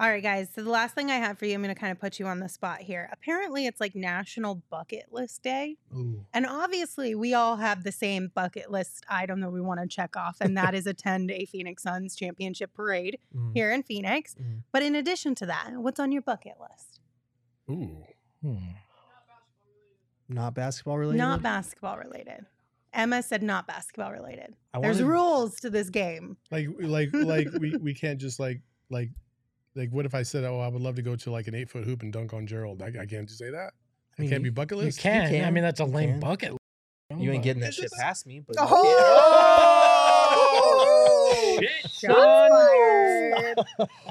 All 0.00 0.08
right, 0.08 0.22
guys. 0.22 0.48
So 0.54 0.62
the 0.62 0.70
last 0.70 0.94
thing 0.94 1.10
I 1.10 1.16
have 1.16 1.38
for 1.38 1.46
you, 1.46 1.54
I'm 1.54 1.62
going 1.62 1.74
to 1.74 1.80
kind 1.80 1.90
of 1.90 1.98
put 1.98 2.20
you 2.20 2.26
on 2.26 2.38
the 2.38 2.48
spot 2.48 2.78
here. 2.82 3.08
Apparently, 3.12 3.66
it's 3.66 3.80
like 3.80 3.96
National 3.96 4.62
Bucket 4.70 5.06
List 5.10 5.42
Day. 5.42 5.76
Ooh. 5.92 6.24
And 6.32 6.46
obviously, 6.46 7.16
we 7.16 7.34
all 7.34 7.56
have 7.56 7.82
the 7.82 7.90
same 7.90 8.30
bucket 8.32 8.70
list 8.70 9.04
item 9.08 9.40
that 9.40 9.50
we 9.50 9.60
want 9.60 9.80
to 9.80 9.88
check 9.88 10.16
off, 10.16 10.36
and 10.40 10.56
that 10.56 10.72
is 10.74 10.86
attend 10.86 11.32
a 11.32 11.46
Phoenix 11.46 11.82
Suns 11.82 12.14
championship 12.14 12.72
parade 12.74 13.18
Mhm. 13.34 13.52
here 13.54 13.72
in 13.72 13.82
Phoenix. 13.82 14.36
Mhm. 14.40 14.62
But 14.70 14.84
in 14.84 14.94
addition 14.94 15.34
to 15.36 15.46
that, 15.46 15.72
what's 15.74 15.98
on 15.98 16.12
your 16.12 16.22
bucket 16.22 16.54
list? 16.60 17.00
Ooh. 17.68 18.04
Hmm. 18.40 18.56
Not 20.28 20.54
basketball 20.54 20.98
related. 20.98 21.18
Not 21.18 21.42
basketball 21.42 21.98
related. 21.98 22.46
Emma 22.92 23.20
said 23.22 23.42
not 23.42 23.66
basketball 23.66 24.12
related. 24.12 24.54
I 24.72 24.80
There's 24.80 24.98
wanted- 25.02 25.10
rules 25.10 25.56
to 25.60 25.70
this 25.70 25.90
game. 25.90 26.36
Like 26.52 26.68
like 26.78 27.10
like 27.12 27.48
we 27.58 27.76
we 27.78 27.94
can't 27.94 28.20
just 28.20 28.38
like 28.38 28.60
like 28.90 29.10
like 29.74 29.90
what 29.90 30.04
if 30.06 30.14
I 30.14 30.22
said 30.22 30.44
oh 30.44 30.60
I 30.60 30.68
would 30.68 30.82
love 30.82 30.94
to 30.96 31.02
go 31.02 31.14
to 31.16 31.30
like 31.30 31.46
an 31.48 31.54
eight 31.54 31.70
foot 31.70 31.84
hoop 31.84 32.02
and 32.02 32.12
dunk 32.12 32.32
on 32.34 32.46
Gerald? 32.46 32.82
I, 32.82 32.86
I 32.86 33.06
can't 33.06 33.26
just 33.26 33.38
say 33.38 33.50
that. 33.50 33.72
I 33.72 34.16
It 34.16 34.20
mean, 34.22 34.30
can't 34.30 34.42
be 34.42 34.48
you- 34.48 34.52
bucket 34.52 34.78
You 34.78 34.84
list. 34.84 34.98
can. 35.00 35.44
I 35.44 35.50
mean, 35.50 35.62
that's 35.64 35.80
a 35.80 35.84
You 35.84 35.90
lame 35.90 36.10
can. 36.12 36.20
bucket. 36.20 36.50
list, 36.52 36.60
You 37.22 37.30
ain't 37.32 37.42
getting 37.44 37.60
that 37.62 37.70
Is 37.70 37.74
shit 37.76 37.90
this- 37.90 37.98
past 38.00 38.26
me, 38.26 38.40
but 38.40 38.56
Oh! 40.30 41.34
Shit, 41.60 41.70
Shots 41.90 42.00
son. 42.00 42.50
fired. 42.50 43.58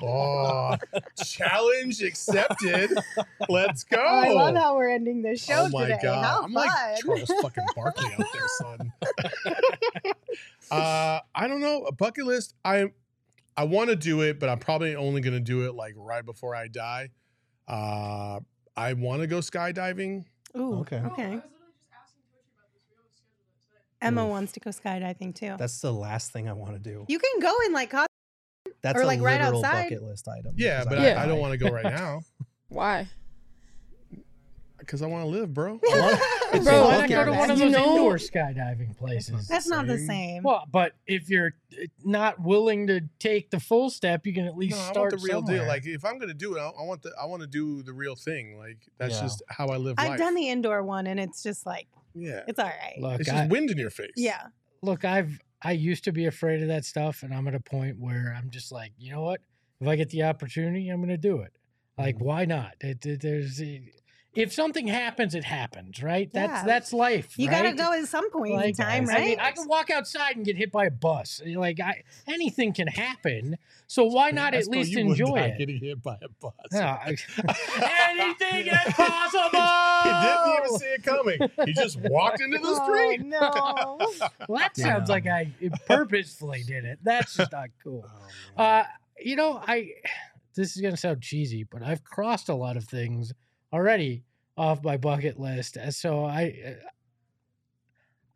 Oh, 0.01 0.75
challenge 1.23 2.01
accepted. 2.01 2.91
Let's 3.49 3.83
go. 3.85 3.97
Oh, 3.99 4.03
I 4.05 4.29
love 4.33 4.55
how 4.55 4.75
we're 4.75 4.89
ending 4.89 5.21
this 5.21 5.43
show 5.43 5.65
oh 5.65 5.69
my 5.69 5.83
today. 5.87 5.99
god, 6.03 6.23
How 6.25 6.43
I'm 6.43 6.53
fun. 6.53 6.67
like 6.67 6.97
Charles 6.99 7.31
fucking 7.41 7.63
Barkley 7.75 8.11
out 8.13 8.25
there, 8.33 8.47
son. 8.59 8.93
uh, 10.71 11.19
I 11.35 11.47
don't 11.47 11.61
know 11.61 11.83
a 11.85 11.91
bucket 11.91 12.25
list. 12.25 12.55
I 12.65 12.87
I 13.57 13.63
want 13.63 13.89
to 13.89 13.95
do 13.95 14.21
it, 14.21 14.39
but 14.39 14.49
I'm 14.49 14.59
probably 14.59 14.95
only 14.95 15.19
gonna 15.21 15.39
do 15.39 15.65
it 15.65 15.73
like 15.73 15.93
right 15.97 16.23
before 16.25 16.55
I 16.55 16.67
die. 16.67 17.09
Uh, 17.67 18.39
I 18.75 18.93
want 18.93 19.21
to 19.21 19.27
go 19.27 19.39
skydiving. 19.39 20.25
Ooh, 20.55 20.75
Okay. 20.81 20.97
okay. 20.99 21.41
Emma 24.01 24.23
Oof. 24.23 24.29
wants 24.29 24.51
to 24.53 24.59
go 24.59 24.69
skydiving 24.69 25.33
too. 25.33 25.55
that's 25.57 25.81
the 25.81 25.91
last 25.91 26.31
thing 26.31 26.47
I 26.47 26.53
want 26.53 26.73
to 26.73 26.79
do. 26.79 27.03
you 27.07 27.17
can 27.17 27.39
go 27.41 27.53
in 27.65 27.73
like 27.73 27.89
co- 27.89 28.05
That's 28.83 28.99
or, 28.99 29.03
a 29.03 29.07
like, 29.07 29.21
right 29.21 29.41
literal 29.41 29.65
outside. 29.65 29.85
bucket 29.89 30.03
list 30.03 30.27
item. 30.27 30.53
Yeah, 30.55 30.83
because 30.83 30.97
but 30.99 31.03
Yeah. 31.03 31.19
I, 31.19 31.23
I 31.23 31.25
don't 31.25 31.39
want 31.39 31.53
to 31.53 31.57
go 31.57 31.69
right 31.71 31.83
now 31.97 32.21
Why? 32.69 33.07
Because 34.87 35.01
I 35.03 35.07
want 35.07 35.23
to 35.25 35.29
live, 35.29 35.53
bro. 35.53 35.79
It's 36.53 36.63
Bro, 36.63 36.85
Why 36.87 36.97
not 36.99 37.09
go 37.09 37.25
to 37.25 37.31
one 37.31 37.51
of 37.51 37.57
You 37.59 37.65
those 37.65 37.73
know- 37.73 37.89
indoor 37.97 38.15
skydiving 38.15 38.97
places? 38.97 39.49
That's 39.49 39.67
not 39.67 39.85
the 39.85 39.97
Same. 39.97 40.07
same. 40.07 40.43
Well, 40.43 40.63
but 40.71 40.93
if 41.05 41.29
you're 41.29 41.55
uh, 41.73 41.87
not 42.05 42.39
willing 42.41 42.87
to 42.87 43.01
take 43.19 43.49
the 43.49 43.59
full 43.59 43.89
step, 43.89 44.25
you 44.25 44.33
can 44.33 44.45
at 44.45 44.55
least 44.55 44.77
No, 44.77 44.81
I 44.81 44.83
want 44.85 44.93
start 44.93 45.11
the 45.11 45.17
real 45.17 45.39
somewhere. 45.39 45.57
deal. 45.57 45.67
Like 45.67 45.85
if 45.85 46.05
I'm 46.05 46.17
gonna 46.17 46.33
do 46.33 46.55
it, 46.55 46.59
I, 46.61 46.67
I 46.69 46.83
want 46.85 47.01
the 47.01 47.11
I 47.21 47.25
want 47.25 47.41
to 47.41 47.47
do 47.47 47.83
the 47.83 47.91
real 47.91 48.15
thing. 48.15 48.57
Like 48.57 48.77
that's 48.97 49.15
Yeah. 49.15 49.21
just 49.23 49.43
how 49.49 49.67
I 49.67 49.75
live 49.75 49.95
I've 49.97 50.11
life. 50.11 50.19
done 50.19 50.35
the 50.35 50.47
indoor 50.47 50.81
one 50.83 51.05
and 51.05 51.19
it's 51.19 51.43
just 51.43 51.65
like 51.65 51.87
yeah, 52.15 52.43
it's 52.47 52.59
all 52.59 52.65
right. 52.65 52.95
look, 52.97 53.19
it's 53.19 53.29
I, 53.29 53.39
just 53.39 53.49
wind 53.51 53.69
in 53.69 53.77
your 53.77 53.89
face. 53.89 54.13
Yeah. 54.15 54.41
look, 54.81 55.03
I've 55.03 55.37
I 55.61 55.73
used 55.73 56.05
to 56.05 56.13
be 56.13 56.27
afraid 56.27 56.61
of 56.61 56.69
that 56.69 56.85
stuff, 56.85 57.23
and 57.23 57.33
I'm 57.33 57.45
at 57.49 57.55
a 57.55 57.59
point 57.59 57.99
where 57.99 58.33
I'm 58.37 58.49
just 58.51 58.71
like, 58.71 58.93
you 58.97 59.11
know 59.11 59.21
what? 59.23 59.41
If 59.81 59.87
I 59.89 59.97
get 59.97 60.09
the 60.11 60.23
opportunity, 60.23 60.87
I'm 60.89 60.97
going 60.99 61.09
to 61.09 61.17
do 61.17 61.41
it. 61.41 61.51
Like, 61.97 62.15
Mm-hmm. 62.15 62.23
why 62.25 62.45
not? 62.45 62.75
It, 62.79 63.03
it- 63.05 63.21
there's 63.21 63.59
if 64.37 64.53
something 64.53 64.87
happens, 64.87 65.33
it 65.33 65.43
happens, 65.43 66.03
right? 66.03 66.31
That's 66.31 66.51
Yeah. 66.61 66.63
that's 66.63 66.93
life. 66.93 67.33
You 67.39 67.49
gotta 67.49 67.73
go 67.73 67.91
at 67.91 68.05
some 68.05 68.29
point 68.29 68.51
in 68.51 68.57
Like, 68.57 68.77
time, 68.77 69.09
I 69.09 69.13
right? 69.13 69.25
mean, 69.25 69.39
I 69.39 69.51
can 69.51 69.67
walk 69.67 69.89
outside 69.89 70.35
and 70.35 70.45
get 70.45 70.55
hit 70.57 70.71
by 70.71 70.85
a 70.85 70.91
bus. 70.91 71.41
Like, 71.43 71.79
I, 71.79 72.03
anything 72.27 72.71
can 72.73 72.87
happen. 72.87 73.57
So 73.87 74.05
why 74.05 74.29
not 74.31 74.53
at 74.53 74.67
least 74.67 74.91
you 74.91 74.99
enjoy 74.99 75.37
it? 75.37 75.57
Getting 75.57 75.79
hit 75.79 76.03
by 76.03 76.17
a 76.21 76.29
bus. 76.39 76.53
Yeah, 76.71 76.99
I- 77.03 77.15
anything 78.09 78.67
is 78.67 78.93
possible. 78.93 79.59
He 80.03 80.27
didn't 80.27 80.65
even 80.65 80.77
see 80.79 80.85
it 80.85 81.03
coming. 81.03 81.39
He 81.65 81.73
just 81.73 81.99
walked 82.01 82.39
into 82.41 82.59
the 82.59 82.75
street. 82.83 83.21
Oh, 83.41 83.97
no. 83.99 84.27
Well, 84.47 84.59
that 84.59 84.77
sounds 84.77 85.09
Yeah. 85.09 85.13
like 85.13 85.25
I 85.27 85.51
purposefully 85.87 86.63
did 86.63 86.85
it. 86.85 86.99
That's 87.03 87.35
just 87.35 87.51
not 87.51 87.69
cool. 87.83 88.05
Uh, 88.55 88.83
you 89.19 89.35
know, 89.35 89.61
I 89.67 89.89
this 90.55 90.75
is 90.75 90.81
gonna 90.81 90.95
sound 90.97 91.21
cheesy, 91.21 91.63
but 91.63 91.81
I've 91.81 92.03
crossed 92.03 92.49
a 92.49 92.55
lot 92.55 92.77
of 92.77 92.83
things 92.85 93.33
already 93.73 94.23
off 94.57 94.83
my 94.83 94.97
bucket 94.97 95.39
list. 95.39 95.77
uh, 95.77 95.91
So 95.91 96.25
I, 96.25 96.61
uh, 96.65 96.87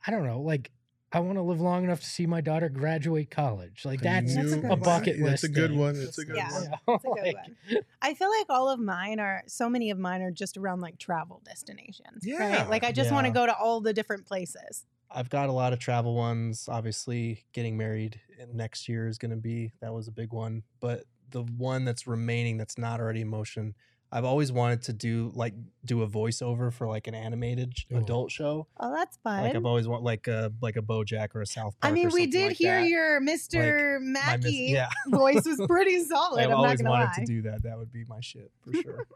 I 0.05 0.11
don't 0.11 0.25
know, 0.25 0.41
like 0.41 0.71
I 1.13 1.19
want 1.19 1.37
to 1.37 1.41
live 1.41 1.59
long 1.59 1.83
enough 1.83 1.99
to 1.99 2.05
see 2.07 2.25
my 2.25 2.39
daughter 2.39 2.69
graduate 2.69 3.29
college. 3.29 3.83
Like 3.83 3.99
that's 4.01 4.33
That's 4.33 4.53
a 4.53 4.55
You- 4.55 4.61
good 4.61 4.65
a 4.65 4.69
one. 4.69 4.79
bucket 4.79 5.19
list. 5.19 5.41
That's 5.41 5.43
a 5.43 5.49
good 5.49 5.71
thing. 5.71 5.79
one. 5.79 5.95
It's 5.97 6.17
a 6.17 6.25
good 6.25 6.35
Yeah. 6.37 6.51
one. 6.53 6.63
Yeah, 6.63 6.69
That's 6.87 7.03
a 7.03 7.07
good 7.07 7.23
like, 7.25 7.35
one. 7.35 7.55
I 8.01 8.13
feel 8.13 8.29
like 8.29 8.45
all 8.49 8.69
of 8.69 8.79
mine 8.79 9.19
are 9.19 9.43
so 9.47 9.69
many 9.69 9.89
of 9.91 9.99
mine 9.99 10.21
are 10.21 10.31
just 10.31 10.55
around 10.57 10.79
like 10.79 10.97
travel 10.99 11.41
destinations. 11.43 12.23
Yeah. 12.23 12.59
Right? 12.61 12.69
Like 12.69 12.83
I 12.85 12.91
just 12.93 13.11
want 13.11 13.27
to 13.27 13.33
go 13.33 13.45
to 13.45 13.53
all 13.55 13.81
the 13.81 13.93
different 13.93 14.25
places. 14.25 14.85
I've 15.13 15.29
got 15.29 15.49
a 15.49 15.51
lot 15.51 15.73
of 15.73 15.79
travel 15.79 16.15
ones. 16.15 16.69
Obviously, 16.71 17.43
getting 17.51 17.75
married 17.75 18.21
next 18.53 18.87
year 18.87 19.09
is 19.09 19.17
going 19.17 19.31
to 19.31 19.37
be 19.37 19.73
that 19.81 19.93
was 19.93 20.07
a 20.07 20.11
big 20.11 20.31
one. 20.31 20.63
But 20.79 21.03
the 21.31 21.43
one 21.43 21.83
that's 21.83 22.07
remaining 22.07 22.57
that's 22.57 22.77
not 22.77 23.01
already 23.01 23.19
in 23.21 23.27
motion, 23.27 23.75
I've 24.13 24.25
always 24.25 24.51
wanted 24.51 24.81
to 24.83 24.93
do 24.93 25.31
like 25.35 25.53
do 25.85 26.01
a 26.01 26.07
voiceover 26.07 26.73
for 26.73 26.85
like 26.87 27.07
an 27.07 27.15
animated 27.15 27.77
sh- 27.77 27.85
Ooh. 27.93 27.97
adult 27.97 28.29
show. 28.31 28.67
Oh, 28.77 28.93
that's 28.93 29.15
fun. 29.17 29.43
Like 29.43 29.55
I've 29.55 29.65
always 29.65 29.87
want 29.87 30.03
like 30.03 30.27
a 30.27 30.51
like 30.61 30.75
a 30.75 30.81
BoJack 30.81 31.29
or 31.33 31.41
a 31.41 31.45
South 31.45 31.79
Park. 31.79 31.91
I 31.91 31.93
mean, 31.93 32.07
or 32.07 32.11
we 32.11 32.27
did 32.27 32.49
like 32.49 32.57
hear 32.57 32.81
that. 32.81 32.87
your 32.89 33.21
Mr. 33.21 33.99
My 34.01 34.37
miss- 34.37 34.43
Mackey 34.43 34.51
yeah. 34.73 34.89
voice 35.07 35.45
was 35.45 35.61
pretty 35.67 36.03
solid. 36.05 36.39
I've 36.39 36.45
I'm 36.45 36.49
not 36.51 36.57
always 36.57 36.81
gonna 36.81 36.89
wanted 36.89 37.05
lie. 37.05 37.13
to 37.19 37.25
do 37.25 37.41
that. 37.43 37.63
That 37.63 37.77
would 37.77 37.91
be 37.91 38.03
my 38.07 38.19
shit 38.19 38.51
for 38.61 38.73
sure. 38.83 39.07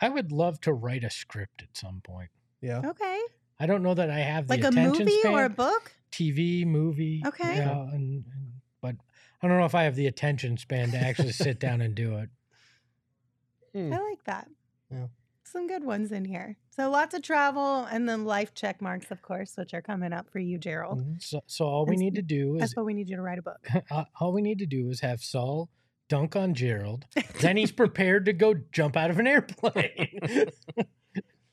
I 0.00 0.08
would 0.08 0.30
love 0.30 0.60
to 0.62 0.72
write 0.72 1.02
a 1.04 1.10
script 1.10 1.62
at 1.62 1.76
some 1.76 2.00
point. 2.04 2.30
yeah. 2.60 2.80
Okay, 2.84 3.20
I 3.58 3.66
don't 3.66 3.82
know 3.82 3.94
that 3.94 4.10
I 4.10 4.18
have 4.20 4.46
the 4.48 4.54
like 4.56 4.64
a 4.64 4.70
movie 4.70 5.18
span. 5.20 5.32
or 5.32 5.44
a 5.46 5.50
book. 5.50 5.92
TV, 6.12 6.64
movie. 6.64 7.22
Okay. 7.26 7.56
Yeah, 7.56 7.72
and, 7.92 7.92
and 8.24 8.24
but 8.80 8.94
I 9.42 9.48
don't 9.48 9.58
know 9.58 9.64
if 9.66 9.74
I 9.74 9.82
have 9.82 9.96
the 9.96 10.06
attention 10.06 10.56
span 10.58 10.92
to 10.92 10.96
actually 10.96 11.32
sit 11.32 11.58
down 11.58 11.80
and 11.80 11.92
do 11.94 12.18
it. 12.18 12.28
Hmm. 13.74 13.92
I 13.92 13.98
like 13.98 14.24
that. 14.24 14.48
Yeah. 14.90 15.06
Some 15.44 15.66
good 15.66 15.84
ones 15.84 16.10
in 16.12 16.24
here. 16.24 16.56
So 16.70 16.90
lots 16.90 17.14
of 17.14 17.22
travel 17.22 17.84
and 17.84 18.08
then 18.08 18.24
life 18.24 18.54
check 18.54 18.80
marks, 18.80 19.10
of 19.10 19.22
course, 19.22 19.52
which 19.56 19.74
are 19.74 19.82
coming 19.82 20.12
up 20.12 20.30
for 20.30 20.38
you, 20.38 20.58
Gerald. 20.58 21.00
Mhm. 21.00 21.22
So, 21.22 21.40
so 21.46 21.66
all 21.66 21.86
we 21.86 21.94
And 21.94 22.00
need 22.00 22.14
to 22.16 22.22
do 22.22 22.56
That's 22.58 22.72
is 22.72 22.76
what 22.76 22.86
we 22.86 22.94
need 22.94 23.08
you 23.08 23.16
to 23.16 23.22
write 23.22 23.38
a 23.38 23.42
book. 23.42 23.66
all 24.20 24.32
we 24.32 24.42
need 24.42 24.58
to 24.60 24.66
do 24.66 24.88
is 24.90 25.00
have 25.00 25.22
Saul 25.22 25.68
dunk 26.08 26.34
on 26.34 26.54
Gerald. 26.54 27.04
then 27.40 27.56
he's 27.56 27.72
prepared 27.72 28.24
to 28.26 28.32
go 28.32 28.54
jump 28.72 28.96
out 28.96 29.10
of 29.10 29.18
an 29.18 29.26
airplane. 29.26 30.18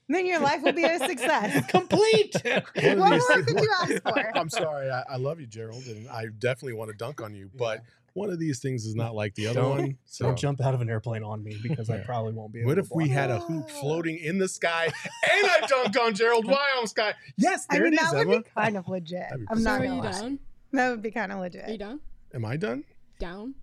then 0.09 0.25
your 0.25 0.39
life 0.39 0.61
will 0.63 0.73
be 0.73 0.83
a 0.83 0.99
success. 0.99 1.69
Complete. 1.69 2.35
What 2.43 2.97
more 2.97 3.43
could 3.43 3.59
you 3.61 3.71
ask 3.81 4.01
for? 4.03 4.37
I'm 4.37 4.49
sorry. 4.49 4.89
I, 4.89 5.03
I 5.09 5.15
love 5.17 5.39
you, 5.39 5.47
Gerald, 5.47 5.83
and 5.85 6.07
I 6.09 6.25
definitely 6.37 6.73
want 6.73 6.91
to 6.91 6.97
dunk 6.97 7.21
on 7.21 7.33
you. 7.33 7.49
But 7.55 7.81
one 8.13 8.29
of 8.29 8.39
these 8.39 8.59
things 8.59 8.85
is 8.85 8.95
not 8.95 9.15
like 9.15 9.33
the 9.35 9.47
other 9.47 9.61
Don't- 9.61 9.69
one. 9.79 9.97
So 10.05 10.25
Don't 10.25 10.37
jump 10.37 10.61
out 10.61 10.73
of 10.73 10.81
an 10.81 10.89
airplane 10.89 11.23
on 11.23 11.43
me 11.43 11.57
because 11.63 11.89
I 11.89 11.99
probably 11.99 12.33
won't 12.33 12.51
be. 12.53 12.59
Able 12.59 12.67
What 12.69 12.75
to 12.75 12.81
if 12.81 12.89
we 12.93 13.07
had 13.09 13.31
a 13.31 13.39
hoop 13.39 13.69
floating 13.69 14.17
in 14.17 14.37
the 14.37 14.47
sky 14.47 14.85
and 14.85 14.93
I 15.47 15.59
dunked 15.61 15.99
on 15.99 16.13
Gerald 16.13 16.45
Why 16.45 16.75
on 16.79 16.87
sky? 16.87 17.13
Yes, 17.37 17.65
I 17.69 17.75
there 17.75 17.83
mean, 17.85 17.93
it 17.93 18.01
is, 18.01 18.11
that 18.11 18.27
would 18.27 18.33
Emma. 18.35 18.43
be 18.43 18.49
kind 18.55 18.77
of 18.77 18.87
legit. 18.89 19.25
I'm 19.49 19.57
So 19.57 19.63
not 19.63 19.81
are 19.81 19.83
gonna 19.85 19.95
you 19.95 20.01
lie. 20.01 20.11
down? 20.11 20.39
That 20.73 20.89
would 20.89 21.01
be 21.01 21.11
kind 21.11 21.31
of 21.31 21.37
Are 21.37 21.45
you 21.47 21.59
legit. 21.61 21.79
down? 21.79 21.99
Am 22.33 22.45
I 22.45 22.57
done? 22.57 22.83
Down? 23.19 23.55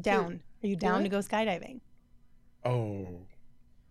Down. 0.00 0.40
Are 0.62 0.66
you 0.66 0.76
down 0.76 0.94
What? 0.96 1.02
to 1.04 1.08
go 1.08 1.18
skydiving? 1.18 1.80
Oh. 2.64 3.06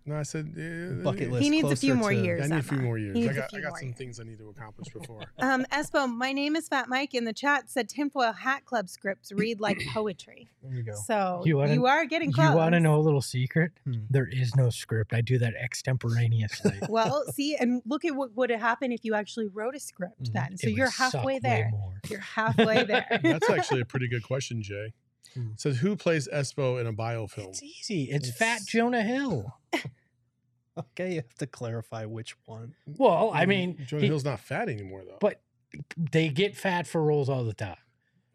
No, 0.08 0.16
I 0.16 0.24
said 0.24 0.54
uh, 0.58 1.04
bucket 1.04 1.28
uh, 1.28 1.32
list? 1.34 1.44
He 1.44 1.50
needs 1.50 1.70
a 1.70 1.76
few 1.76 1.94
more 1.94 2.12
to- 2.12 2.16
years. 2.16 2.42
I 2.44 2.48
need 2.56 2.60
a 2.60 2.64
few 2.64 2.78
Emma. 2.78 2.86
more 2.88 2.98
years. 2.98 3.18
I 3.18 3.34
got, 3.34 3.54
I 3.54 3.60
got 3.60 3.78
some 3.78 3.88
years. 3.90 3.98
things 3.98 4.20
I 4.22 4.24
need 4.24 4.38
to 4.40 4.50
accomplish 4.50 4.88
before. 4.94 5.22
Um, 5.40 5.66
Espo, 5.72 6.08
my 6.10 6.32
name 6.32 6.56
is 6.56 6.68
Fat 6.70 6.88
Mike 6.88 7.14
in 7.14 7.26
the 7.26 7.34
chat 7.34 7.70
said 7.70 7.90
tinfoil 7.90 8.32
hat 8.32 8.64
club 8.66 8.88
scripts 8.90 9.32
read 9.34 9.60
like 9.60 9.78
poetry. 9.94 10.48
There 10.64 10.74
you 10.74 10.84
go. 10.84 10.94
So 11.06 11.42
You 11.46 11.50
you, 11.50 11.58
wanna- 11.58 11.84
are 11.86 12.06
getting 12.06 12.32
close. 12.32 12.52
you 12.52 12.56
want 12.56 12.74
to 12.74 12.80
know 12.80 12.96
a 12.96 13.04
little 13.04 13.22
secret? 13.22 13.72
Hmm. 13.84 13.96
There 14.10 14.28
is 14.32 14.56
no 14.56 14.70
script. 14.70 15.14
I 15.14 15.20
do 15.22 15.38
that 15.40 15.54
extemporaneously. 15.56 16.80
Well, 16.90 17.24
see, 17.34 17.56
and 17.58 17.82
look 17.86 18.06
at 18.06 18.16
what 18.16 18.34
would 18.38 18.50
have 18.50 18.62
happened 18.62 18.94
if 18.94 19.04
you 19.04 19.14
actually 19.14 19.48
wrote 19.48 19.76
a 19.76 19.80
script 19.80 20.24
Mhm. 20.24 20.34
then. 20.34 20.58
So 20.58 20.68
It 20.68 20.72
would 20.72 20.78
you're 20.78 20.90
halfway 20.90 21.40
there. 21.40 21.72
You're 22.10 22.20
halfway 22.22 22.84
there. 22.92 23.20
That's 23.22 23.50
actually 23.50 23.82
a 23.82 23.86
pretty 23.86 24.08
good 24.08 24.24
question, 24.24 24.62
Jay. 24.62 24.94
Hmm. 25.34 25.50
Says 25.58 25.78
who 25.78 25.96
plays 25.96 26.28
Espo 26.34 26.80
in 26.80 26.88
a 26.88 26.94
biofilm? 26.94 27.50
It's 27.50 27.64
easy. 27.64 28.04
It's, 28.12 28.32
Fat 28.32 28.62
Jonah 28.68 29.04
Hill. 29.04 29.54
Okay, 30.78 31.10
you 31.10 31.16
have 31.16 31.34
to 31.40 31.48
clarify 31.48 32.06
which 32.06 32.36
one. 32.46 32.76
Well, 32.86 33.32
I 33.34 33.48
mean, 33.48 33.84
Jonah 33.88 34.02
he- 34.04 34.08
Hill's 34.10 34.24
not 34.24 34.40
fat 34.40 34.70
anymore 34.70 35.02
though. 35.08 35.18
but 35.20 35.42
they 35.98 36.30
get 36.30 36.56
fat 36.56 36.86
for 36.86 37.02
roles 37.04 37.30
all 37.30 37.44
the 37.44 37.54
time. 37.56 37.78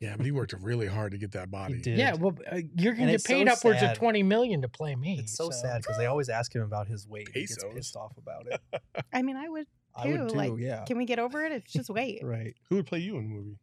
yeah, 0.01 0.17
but 0.17 0.27
he 0.27 0.33
worked 0.33 0.53
really 0.61 0.89
hard 0.89 1.13
to 1.13 1.19
get 1.19 1.31
that 1.33 1.53
body. 1.53 1.75
He 1.75 1.81
did. 1.83 1.99
Yeah, 1.99 2.15
well, 2.15 2.37
uh, 2.51 2.57
you're 2.77 2.95
gonna 2.95 3.03
And 3.05 3.11
get 3.13 3.15
it's 3.15 3.25
so 3.29 3.41
upwards 3.43 3.79
sad. 3.79 3.93
of 3.93 3.99
twenty 3.99 4.25
million 4.25 4.61
to 4.63 4.69
play 4.69 4.97
me. 4.97 5.19
It's 5.21 5.37
so, 5.37 5.51
sad 5.51 5.83
because 5.83 5.97
they 5.99 6.07
always 6.07 6.29
ask 6.29 6.53
him 6.53 6.63
about 6.63 6.89
his 6.89 7.07
weight. 7.07 7.29
He 7.33 7.43
gets 7.43 7.65
pissed 7.75 7.95
off 7.95 8.17
about 8.19 8.47
it. 8.49 8.61
I 9.13 9.23
mean, 9.23 9.37
I 9.37 9.49
would 9.49 9.67
I 9.95 10.09
would 10.09 10.17
too. 10.17 10.29
too. 10.31 10.37
like, 10.37 10.53
yeah. 10.59 10.83
Can 10.85 10.99
we 10.99 11.05
get 11.05 11.21
over 11.21 11.45
it? 11.45 11.53
It's 11.53 11.73
just 11.73 11.91
wait. 11.91 12.25
Right. 12.25 12.55
Who 12.71 12.75
would 12.75 12.87
play 12.87 12.99
you 12.99 13.19
in 13.19 13.25
a 13.27 13.29
movie? 13.29 13.59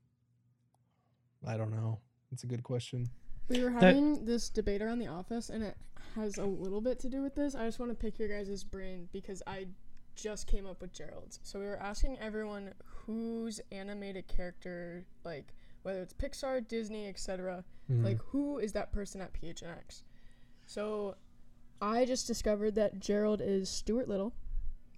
I 1.46 1.58
don't 1.58 1.72
know. 1.72 2.00
It's 2.32 2.44
a 2.46 2.48
good 2.48 2.64
question. 2.64 3.10
We 3.50 3.64
were 3.64 3.72
That- 3.72 3.82
having 3.84 4.26
this 4.26 4.50
debate 4.50 4.82
around 4.82 5.00
the 5.00 5.08
office, 5.08 5.50
and 5.50 5.64
it 5.64 5.78
has 6.16 6.38
a 6.38 6.46
little 6.46 6.82
bit 6.82 7.00
to 7.00 7.10
do 7.10 7.22
with 7.22 7.36
this. 7.36 7.56
I 7.56 7.66
just 7.66 7.80
want 7.80 7.92
to 7.92 7.96
pick 7.96 8.20
your 8.20 8.28
guys' 8.30 8.64
brain 8.64 9.10
because 9.12 9.42
I 9.48 9.68
just 10.16 10.48
came 10.48 10.66
up 10.66 10.82
with 10.82 10.92
Gerald's. 10.94 11.40
So 11.44 11.60
we 11.60 11.66
were 11.66 11.78
asking 11.82 12.20
everyone 12.20 12.74
whose 13.06 13.60
animated 13.72 14.28
character, 14.28 15.06
like 15.24 15.54
whether 15.84 16.02
it's 16.02 16.14
Pixar, 16.14 16.68
Disney, 16.68 17.08
etc., 17.08 17.64
Mhm. 17.90 18.04
like 18.04 18.18
who 18.22 18.60
is 18.60 18.74
that 18.74 18.92
person 18.92 19.22
at 19.22 19.34
PHNX? 19.34 20.04
So 20.66 21.16
I 21.82 22.06
just 22.06 22.28
discovered 22.28 22.76
that 22.76 23.00
Gerald 23.00 23.42
is 23.42 23.70
Stuart 23.70 24.08
Little. 24.10 24.34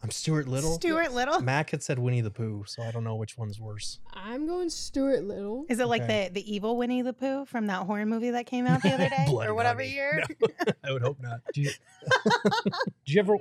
I'm 0.04 0.10
Stuart 0.10 0.48
Little. 0.48 0.74
Stuart 0.74 1.14
Little. 1.14 1.42
Mac 1.42 1.70
had 1.70 1.84
said 1.84 2.00
Winnie 2.00 2.22
the 2.22 2.32
Pooh, 2.32 2.64
so 2.66 2.82
I 2.82 2.90
don't 2.92 3.04
know 3.04 3.16
which 3.16 3.38
one's 3.38 3.60
worse. 3.60 4.00
I'm 4.14 4.48
going 4.48 4.70
Stuart 4.72 5.24
Little. 5.26 5.66
Is 5.70 5.80
it 5.80 5.86
like 5.86 6.02
Okay. 6.04 6.30
the 6.30 6.42
the 6.42 6.54
evil 6.56 6.76
Winnie 6.76 7.04
the 7.04 7.14
Pooh 7.14 7.46
from 7.46 7.68
that 7.68 7.86
horror 7.86 8.06
movie 8.08 8.32
that 8.32 8.48
came 8.48 8.66
out 8.66 8.82
the 8.82 8.94
other 8.94 9.10
day 9.10 9.26
Blood 9.28 9.48
or 9.50 9.54
whatever 9.54 9.80
Bunny. 9.80 9.92
year? 9.92 10.24
I 10.84 10.92
would 10.92 11.04
hope 11.04 11.20
not. 11.22 11.42
Do 11.54 11.62
you, 11.62 11.70
did 12.66 12.74
you 13.06 13.20
ever? 13.20 13.38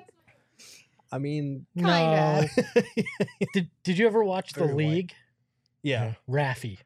I 1.13 1.19
mean, 1.19 1.65
No. 1.75 1.89
Kinda. 1.89 2.85
Did 3.55 3.71
Did 3.83 3.99
you 3.99 4.07
ever 4.07 4.23
watch 4.23 4.53
The 4.53 4.61
Very 4.61 4.75
white. 4.75 4.87
League? 4.87 5.13
yeah. 5.83 6.13
Raffy. 6.29 6.79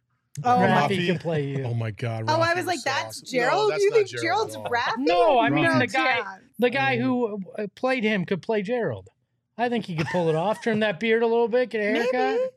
Oh 0.43 0.59
my- 0.59 0.67
Raffy 0.67 1.07
can 1.07 1.19
play 1.19 1.47
you. 1.49 1.65
Oh 1.65 1.75
my 1.75 1.91
god. 1.91 2.25
Oh, 2.29 2.41
I 2.41 2.53
Rafi 2.53 2.57
was 2.57 2.67
like, 2.67 2.79
so 2.79 2.91
that's 2.91 3.05
awesome. 3.23 3.27
No, 3.27 3.41
Gerald. 3.41 3.71
that's 3.73 3.83
you 3.83 3.91
not 3.91 3.97
think 3.97 4.09
Gerald 4.09 4.23
Gerald's 4.25 4.55
at 4.55 4.61
all. 4.61 4.69
Raffy? 4.71 4.95
No, 4.99 5.39
I 5.41 5.51
mean 5.51 5.65
No 5.65 5.79
the 5.81 5.87
guy, 5.89 6.21
the 6.61 6.71
guy 6.71 6.97
who 6.99 7.41
uh, 7.59 7.67
played 7.75 8.05
him 8.05 8.25
could 8.25 8.41
play 8.41 8.63
Gerald. 8.63 9.09
I 9.57 9.69
think 9.69 9.87
he 9.87 9.95
could 9.97 10.07
pull 10.09 10.29
it 10.29 10.35
off. 10.35 10.61
Trim 10.63 10.81
that 10.81 10.99
beard 11.01 11.23
a 11.23 11.27
little 11.27 11.49
bit, 11.49 11.71
get 11.71 11.81
a 11.81 11.93
Maybe. 11.93 12.09
haircut. 12.17 12.51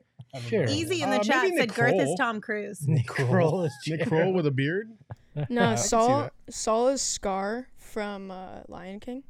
Sure. 0.48 0.64
Easy 0.68 1.02
in 1.02 1.10
the 1.10 1.16
Uh, 1.20 1.22
chat 1.24 1.42
maybe 1.44 1.56
said 1.56 1.68
Nick 1.68 1.74
Girth 1.76 1.94
is 1.94 2.02
Kroll. 2.04 2.16
Tom 2.16 2.40
Cruise. 2.40 2.86
Nick 2.86 3.06
Kroll 3.06 3.62
is 3.64 3.72
Nick 3.86 4.00
Gerald. 4.00 4.08
Kroll 4.08 4.32
with 4.34 4.46
a 4.46 4.50
beard? 4.50 4.90
No, 5.48 5.70
I 5.70 5.74
Saul. 5.76 6.30
Saul 6.50 6.88
is 6.88 7.00
Scar 7.00 7.68
from 7.76 8.30
uh, 8.32 8.60
Lion 8.66 8.98
King. 8.98 9.22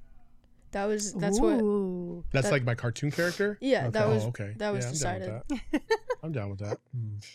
That 0.73 0.87
was 0.87 1.12
that's 1.14 1.39
what. 1.41 1.61
Ooh. 1.61 2.25
That's 2.33 2.47
That- 2.47 2.53
like 2.53 2.64
my 2.64 2.75
cartoon 2.75 3.11
character? 3.11 3.59
Yeah, 3.61 3.91
that 3.91 4.07
Oh, 4.07 4.11
was 4.14 4.25
okay. 4.27 4.55
that 4.57 4.71
was 4.71 4.85
Yeah, 4.85 4.89
I'm 4.89 4.93
decided. 4.93 5.27
Down 5.29 5.43
with 5.51 5.61
that. 5.73 5.83
I'm 6.23 6.33
down 6.33 6.51
with 6.51 6.59
that. 6.61 6.79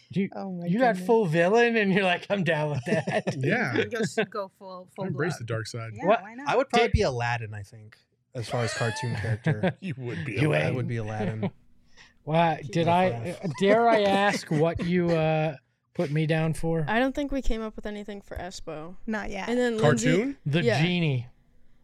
You, 0.09 0.29
Oh 0.35 0.51
my 0.51 0.65
you 0.65 0.79
got 0.79 0.93
goodness. 0.93 1.05
full 1.07 1.25
villain, 1.27 1.77
and 1.77 1.93
you're 1.93 2.03
like, 2.03 2.25
I'm 2.31 2.43
down 2.43 2.71
with 2.71 2.83
that. 2.85 3.35
Yeah. 3.37 3.83
Go, 3.85 3.99
go 4.29 4.51
full 4.59 4.87
full 4.95 5.05
I 5.05 5.07
embrace 5.07 5.33
blood. 5.33 5.39
the 5.41 5.45
dark 5.45 5.67
side. 5.67 5.91
Yeah, 5.95 6.05
What- 6.07 6.21
why 6.23 6.33
not? 6.33 6.47
I 6.49 6.55
would 6.57 6.69
probably 6.69 6.87
Did- 6.89 6.93
be 6.93 7.01
Aladdin, 7.03 7.53
I 7.53 7.61
think, 7.63 7.95
as 8.35 8.49
far 8.49 8.63
as 8.63 8.73
cartoon 8.73 9.15
character. 9.21 9.73
You 9.79 9.93
would 9.97 10.25
be. 10.25 10.33
You 10.33 10.53
a 10.53 10.57
I 10.57 10.61
ain't. 10.67 10.75
would 10.75 10.87
be 10.87 10.97
Aladdin. 10.97 11.49
Why 12.23 12.61
did 12.71 12.87
I? 12.87 13.35
uh, 13.43 13.47
Dare 13.59 13.87
I 13.89 14.01
ask 14.03 14.49
what 14.49 14.83
you 14.85 15.09
uh, 15.11 15.55
put 15.93 16.09
me 16.11 16.25
down 16.25 16.53
for? 16.53 16.85
I 16.87 16.99
don't 16.99 17.13
think 17.13 17.31
we 17.31 17.41
came 17.41 17.61
up 17.61 17.75
with 17.75 17.85
anything 17.85 18.21
for 18.21 18.37
Espo. 18.37 18.95
Not 19.05 19.29
yet. 19.29 19.49
And 19.49 19.57
then 19.57 19.77
Lindsay, 19.77 20.07
cartoon. 20.11 20.37
The 20.45 20.63
yeah. 20.63 20.81
genie. 20.81 21.27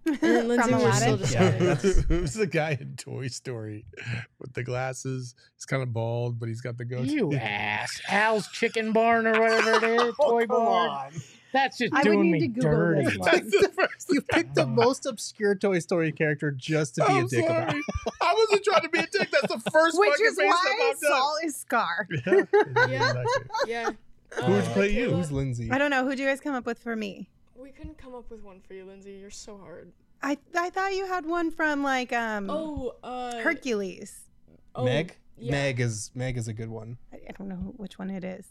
then 0.05 0.47
Lindsay 0.47 0.71
From 0.71 0.81
was 0.81 0.97
still 0.97 1.15
Aladdin. 1.15 1.59
Yeah, 1.59 1.75
Who's 2.07 2.33
the 2.33 2.47
guy 2.47 2.77
in 2.79 2.95
Toy 2.95 3.27
Story 3.27 3.85
with 4.39 4.53
the 4.53 4.63
glasses? 4.63 5.35
He's 5.57 5.65
kind 5.65 5.83
of 5.83 5.91
bald, 5.91 6.39
but 6.39 6.47
he's 6.47 6.61
got 6.61 6.77
the 6.77 6.85
goatee. 6.85 7.11
You 7.15 7.33
ass. 7.33 8.01
Al's 8.07 8.47
Chicken 8.47 8.93
Barn 8.93 9.27
or 9.27 9.33
whatever 9.39 9.73
it 9.73 9.83
is. 10.07 10.15
Toy 10.15 10.45
barn. 10.47 11.11
That's 11.53 11.77
just 11.77 11.93
I 11.93 11.97
would 11.99 12.03
doing 12.03 12.21
need 12.31 12.31
me 12.31 12.39
to 12.41 12.47
Google 12.47 12.71
dirty. 12.71 13.17
That's 13.23 13.49
the 13.49 13.71
first. 13.75 14.07
You 14.09 14.21
picked 14.21 14.55
the 14.55 14.67
most 14.67 15.05
obscure 15.05 15.55
Toy 15.55 15.79
Story 15.79 16.11
character 16.11 16.51
just 16.51 16.95
to 16.95 17.01
be 17.05 17.13
I'm 17.13 17.25
a 17.25 17.27
dick 17.27 17.45
about. 17.45 17.69
sorry. 17.71 17.81
I 18.21 18.33
wasn't 18.37 18.63
trying 18.65 18.81
to 18.83 18.89
be 18.89 18.99
a 18.99 19.07
dick. 19.07 19.29
That's 19.31 19.53
the 19.53 19.59
first 19.71 19.97
Which 19.97 20.09
fucking 20.11 20.25
is 20.27 20.35
face 20.37 20.47
why 20.47 20.91
I've 20.93 20.99
done. 20.99 21.09
Saul 21.11 21.35
is 21.45 21.55
Scar. 21.57 22.07
Yeah. 22.11 22.43
Yeah. 22.89 23.09
exactly. 23.09 23.23
Yeah. 23.67 23.89
Who 24.45 24.51
would 24.51 24.63
Uh, 24.63 24.73
play 24.73 24.93
you? 24.93 25.09
Who's 25.11 25.31
Lindsay? 25.31 25.71
I 25.71 25.77
don't 25.79 25.89
know. 25.89 26.05
Who'd 26.05 26.19
you 26.19 26.27
guys 26.27 26.39
come 26.39 26.53
up 26.53 26.65
with 26.67 26.77
for 26.79 26.95
me? 26.95 27.29
We 27.55 27.71
couldn't 27.71 27.97
come 27.97 28.13
up 28.13 28.29
with 28.29 28.43
one 28.43 28.59
for 28.67 28.73
you, 28.75 28.85
Lindsay. 28.85 29.13
You're 29.13 29.31
so 29.31 29.57
hard. 29.57 29.91
I 30.21 30.37
I 30.55 30.69
thought 30.69 30.93
you 30.93 31.07
had 31.07 31.25
one 31.25 31.49
from 31.49 31.81
like 31.81 32.13
um 32.13 32.49
Oh, 32.49 32.93
uh, 33.03 33.37
Hercules. 33.39 34.19
oh, 34.75 34.83
Meg. 34.85 35.15
yeah. 35.37 35.51
Meg 35.51 35.79
is 35.79 36.11
Meg 36.13 36.37
is 36.37 36.47
a 36.47 36.53
good 36.53 36.69
one. 36.69 36.97
I, 37.11 37.17
I 37.29 37.31
don't 37.37 37.47
know 37.49 37.73
which 37.77 37.97
one 37.97 38.09
it 38.11 38.23
is. 38.23 38.45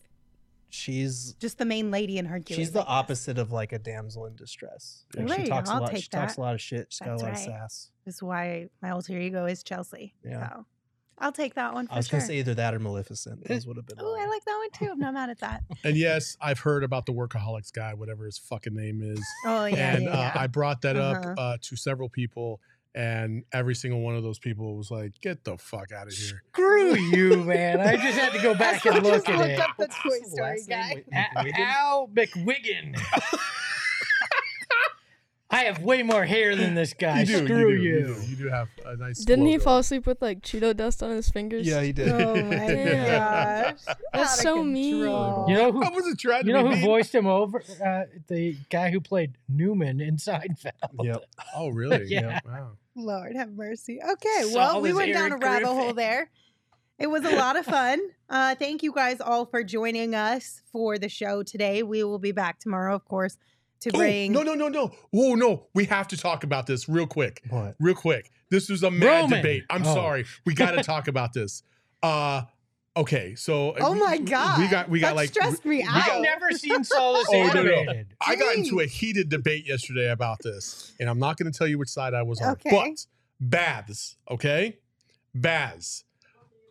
She's 0.70 1.34
Just 1.40 1.58
the 1.58 1.64
main 1.64 1.90
lady 1.90 2.18
in 2.18 2.26
Hercules. 2.26 2.56
she's 2.58 2.72
the 2.72 2.80
I 2.80 2.82
guess. 2.84 2.90
opposite 2.90 3.38
of 3.38 3.52
like 3.52 3.72
a 3.72 3.78
damsel 3.78 4.26
in 4.26 4.36
distress. 4.36 5.04
There 5.12 5.26
she 5.28 5.42
you 5.42 5.46
talks 5.48 5.68
go, 5.68 5.72
a 5.72 5.76
I'll 5.76 5.82
lot. 5.82 5.90
take 5.92 6.02
She 6.02 6.08
talks 6.10 6.36
a 6.36 6.40
lot 6.40 6.54
of 6.54 6.60
shit. 6.60 6.88
She's 6.90 7.00
got 7.00 7.14
a 7.14 7.16
lot 7.16 7.22
right. 7.24 7.32
of 7.32 7.38
sass. 7.38 7.90
This 8.04 8.16
is 8.16 8.22
why 8.22 8.68
my 8.82 8.90
alter 8.90 9.18
ego 9.18 9.46
is 9.46 9.62
Chelsea. 9.62 10.14
Yeah. 10.24 10.48
So 10.48 10.66
I'll 11.20 11.32
take 11.32 11.54
that 11.54 11.74
one 11.74 11.86
for 11.88 11.94
I 11.94 11.96
was 11.96 12.06
sure. 12.08 12.18
gonna 12.20 12.28
say 12.28 12.38
either 12.38 12.54
that 12.54 12.74
or 12.74 12.78
Maleficent. 12.78 13.44
Those 13.48 13.66
would 13.66 13.76
have 13.76 13.86
been. 13.86 13.96
Oh, 13.98 14.16
I 14.20 14.26
like 14.26 14.44
that 14.44 14.56
one 14.58 14.70
too. 14.70 14.92
I'm 14.92 15.00
not 15.00 15.14
mad 15.14 15.30
at 15.30 15.40
that. 15.40 15.62
And 15.84 15.96
yes, 15.96 16.36
I've 16.40 16.60
heard 16.60 16.84
about 16.84 17.06
the 17.06 17.12
workaholics 17.12 17.72
guy, 17.72 17.94
whatever 17.94 18.24
his 18.26 18.38
fucking 18.38 18.74
name 18.74 19.00
is. 19.02 19.20
Oh 19.46 19.64
yeah, 19.64 19.96
and 19.96 20.04
yeah, 20.04 20.10
uh. 20.10 20.32
I 20.34 20.46
brought 20.46 20.82
that 20.82 20.96
Uh-huh. 20.96 21.30
up 21.32 21.38
uh, 21.38 21.56
to 21.62 21.76
several 21.76 22.08
people, 22.08 22.60
and 22.94 23.44
every 23.52 23.74
single 23.74 24.00
one 24.00 24.16
of 24.16 24.22
those 24.22 24.38
people 24.38 24.76
was 24.76 24.90
like, 24.90 25.12
"Get 25.20 25.44
the 25.44 25.56
fuck 25.58 25.92
out 25.92 26.06
of 26.08 26.12
here." 26.12 26.42
Screw 26.52 26.96
you, 26.96 27.44
man. 27.44 27.80
I 27.80 27.96
just 27.96 28.18
had 28.18 28.32
to 28.32 28.40
go 28.42 28.54
back 28.58 28.84
and 28.86 29.02
look 29.04 29.28
at 29.28 29.50
it. 29.50 29.58
up 29.60 29.76
the 29.78 29.86
Toy 29.88 30.18
Story 30.26 30.60
guy. 30.68 30.94
Wait, 30.96 31.04
A- 31.12 31.60
Al 31.60 32.08
McWhiggin. 32.08 32.98
I 35.50 35.64
have 35.64 35.82
way 35.82 36.02
more 36.02 36.24
hair 36.26 36.54
than 36.54 36.74
this 36.74 36.92
guy. 36.92 37.20
You 37.20 37.26
do, 37.26 37.44
Screw 37.46 37.70
you. 37.72 37.78
you. 37.78 37.92
Do, 38.06 38.12
you, 38.12 38.14
do. 38.20 38.26
You 38.30 38.36
do 38.36 38.48
have 38.48 38.68
a 38.84 38.96
nice. 38.96 39.24
Didn't 39.24 39.46
he 39.46 39.56
fall 39.58 39.78
asleep 39.78 40.06
with 40.06 40.20
like 40.20 40.42
Cheeto 40.42 40.76
dust 40.76 41.02
on 41.02 41.10
his 41.10 41.30
fingers? 41.30 41.66
Yeah, 41.66 41.80
he 41.80 41.92
did. 41.92 42.08
Oh 42.10 42.34
my 42.34 42.66
Yeah. 42.70 43.72
gosh. 43.86 43.96
That's 44.12 44.42
so 44.42 44.62
mean. 44.62 44.98
You 44.98 45.06
know 45.06 45.72
who? 45.72 45.82
I 45.82 45.88
wasn't 45.88 46.20
trying 46.20 46.46
You 46.46 46.52
know 46.52 46.64
be 46.64 46.68
who 46.70 46.74
mean. 46.76 46.84
voiced 46.84 47.14
him 47.14 47.26
over? 47.26 47.62
Uh, 47.84 48.02
the 48.28 48.56
guy 48.68 48.90
who 48.90 49.00
played 49.00 49.38
Newman 49.48 50.00
in 50.02 50.16
Seinfeld. 50.16 50.72
Yep. 51.02 51.24
Oh, 51.56 51.68
really? 51.68 52.04
Yeah. 52.08 52.40
Wow. 52.44 52.72
Lord 52.94 53.34
have 53.36 53.52
mercy. 53.52 54.00
Okay, 54.02 54.42
Saul 54.42 54.52
well, 54.54 54.80
we 54.82 54.90
is 54.90 54.96
went 54.96 55.14
down 55.14 55.30
a 55.30 55.34
Eric 55.36 55.42
rabbit 55.44 55.66
hole 55.68 55.94
there. 55.94 56.30
It 56.98 57.06
was 57.06 57.24
a 57.24 57.36
lot 57.36 57.56
of 57.56 57.64
fun. 57.64 58.00
Uh, 58.30 58.54
thank 58.56 58.82
you 58.82 58.92
guys 58.92 59.22
all 59.22 59.46
for 59.46 59.64
joining 59.64 60.14
us 60.14 60.60
for 60.70 60.98
the 60.98 61.08
show 61.08 61.42
today. 61.42 61.82
We 61.82 62.04
will 62.04 62.18
be 62.18 62.30
back 62.32 62.58
tomorrow, 62.60 62.94
of 62.94 63.06
course, 63.06 63.38
to 63.80 63.90
Oh, 63.94 63.98
bring. 63.98 64.32
no, 64.32 64.42
no, 64.42 64.54
no, 64.54 64.68
no. 64.68 64.92
Whoa, 65.10 65.34
no. 65.34 65.66
We 65.74 65.84
have 65.86 66.08
to 66.08 66.16
talk 66.16 66.44
about 66.44 66.66
this 66.66 66.88
real 66.88 67.06
quick. 67.06 67.42
What? 67.48 67.74
Real 67.78 67.94
quick. 67.94 68.30
This 68.50 68.68
was 68.68 68.82
a 68.82 68.90
mad 68.90 69.22
Roman. 69.22 69.38
debate. 69.38 69.64
I'm 69.70 69.86
Oh. 69.86 69.94
sorry. 69.94 70.24
We 70.46 70.54
got 70.54 70.72
to 70.72 70.82
talk 70.82 71.06
about 71.08 71.32
this. 71.32 71.62
Uh, 72.02 72.42
okay. 72.96 73.34
So. 73.34 73.74
Oh 73.78 73.94
my 73.94 74.18
god! 74.18 74.58
We 74.60 74.68
got. 74.68 74.88
We 74.88 75.00
got 75.00 75.08
that 75.08 75.16
like. 75.16 75.28
stressed 75.30 75.64
me 75.64 75.82
got- 75.82 76.08
out. 76.08 76.10
I've 76.16 76.22
never 76.22 76.50
seen 76.52 76.82
Solace 76.84 77.26
Oh, 77.32 77.50
no, 77.54 77.62
no. 77.62 77.92
I 78.20 78.36
got 78.36 78.54
into 78.56 78.80
a 78.80 78.86
heated 78.86 79.28
debate 79.28 79.66
yesterday 79.66 80.10
about 80.10 80.38
this, 80.42 80.92
and 81.00 81.08
I'm 81.10 81.18
not 81.18 81.36
going 81.36 81.50
to 81.52 81.56
tell 81.56 81.66
you 81.66 81.78
which 81.78 81.88
side 81.90 82.14
I 82.14 82.22
was 82.22 82.40
on. 82.40 82.52
Okay. 82.52 82.70
But 82.70 83.06
baths, 83.40 84.16
okay? 84.30 84.78
Baths. 85.34 86.04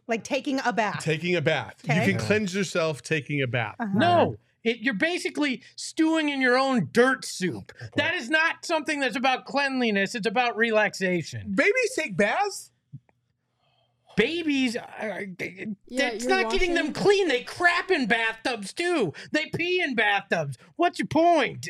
like 0.08 0.24
taking 0.24 0.60
a 0.66 0.74
bath. 0.74 1.03
Taking 1.03 1.36
a 1.36 1.41
bath. 1.41 1.76
Okay. 1.86 2.05
You 2.05 2.14
can 2.14 2.20
cleanse 2.20 2.55
yourself 2.55 3.01
taking 3.01 3.41
a 3.41 3.47
bath. 3.47 3.76
Uh-huh. 3.80 3.97
No, 3.99 4.36
it, 4.68 4.80
you're 4.80 4.93
basically 4.93 5.61
stewing 5.76 6.30
in 6.30 6.41
your 6.41 6.57
own 6.57 6.89
dirt 6.91 7.24
soup. 7.26 7.72
That 7.95 8.13
is 8.15 8.30
not 8.30 8.65
something 8.65 8.99
that's 8.99 9.15
about 9.15 9.45
cleanliness. 9.45 10.13
It's 10.15 10.28
about 10.28 10.57
relaxation. 10.57 11.53
Babies 11.55 11.93
take 11.95 12.18
baths? 12.18 12.72
Babies, 14.15 14.76
uh, 14.76 14.82
Yeah, 15.39 16.09
that's 16.09 16.24
you're 16.26 16.41
not 16.41 16.51
getting 16.51 16.74
them 16.74 16.88
washing- 16.88 16.93
clean. 17.03 17.28
They 17.28 17.43
crap 17.43 17.91
in 17.91 18.07
bathtubs 18.07 18.74
too. 18.74 19.13
They 19.32 19.45
pee 19.53 19.80
in 19.82 19.93
bathtubs. 19.93 20.57
What's 20.76 20.97
your 20.97 21.07
point? 21.07 21.70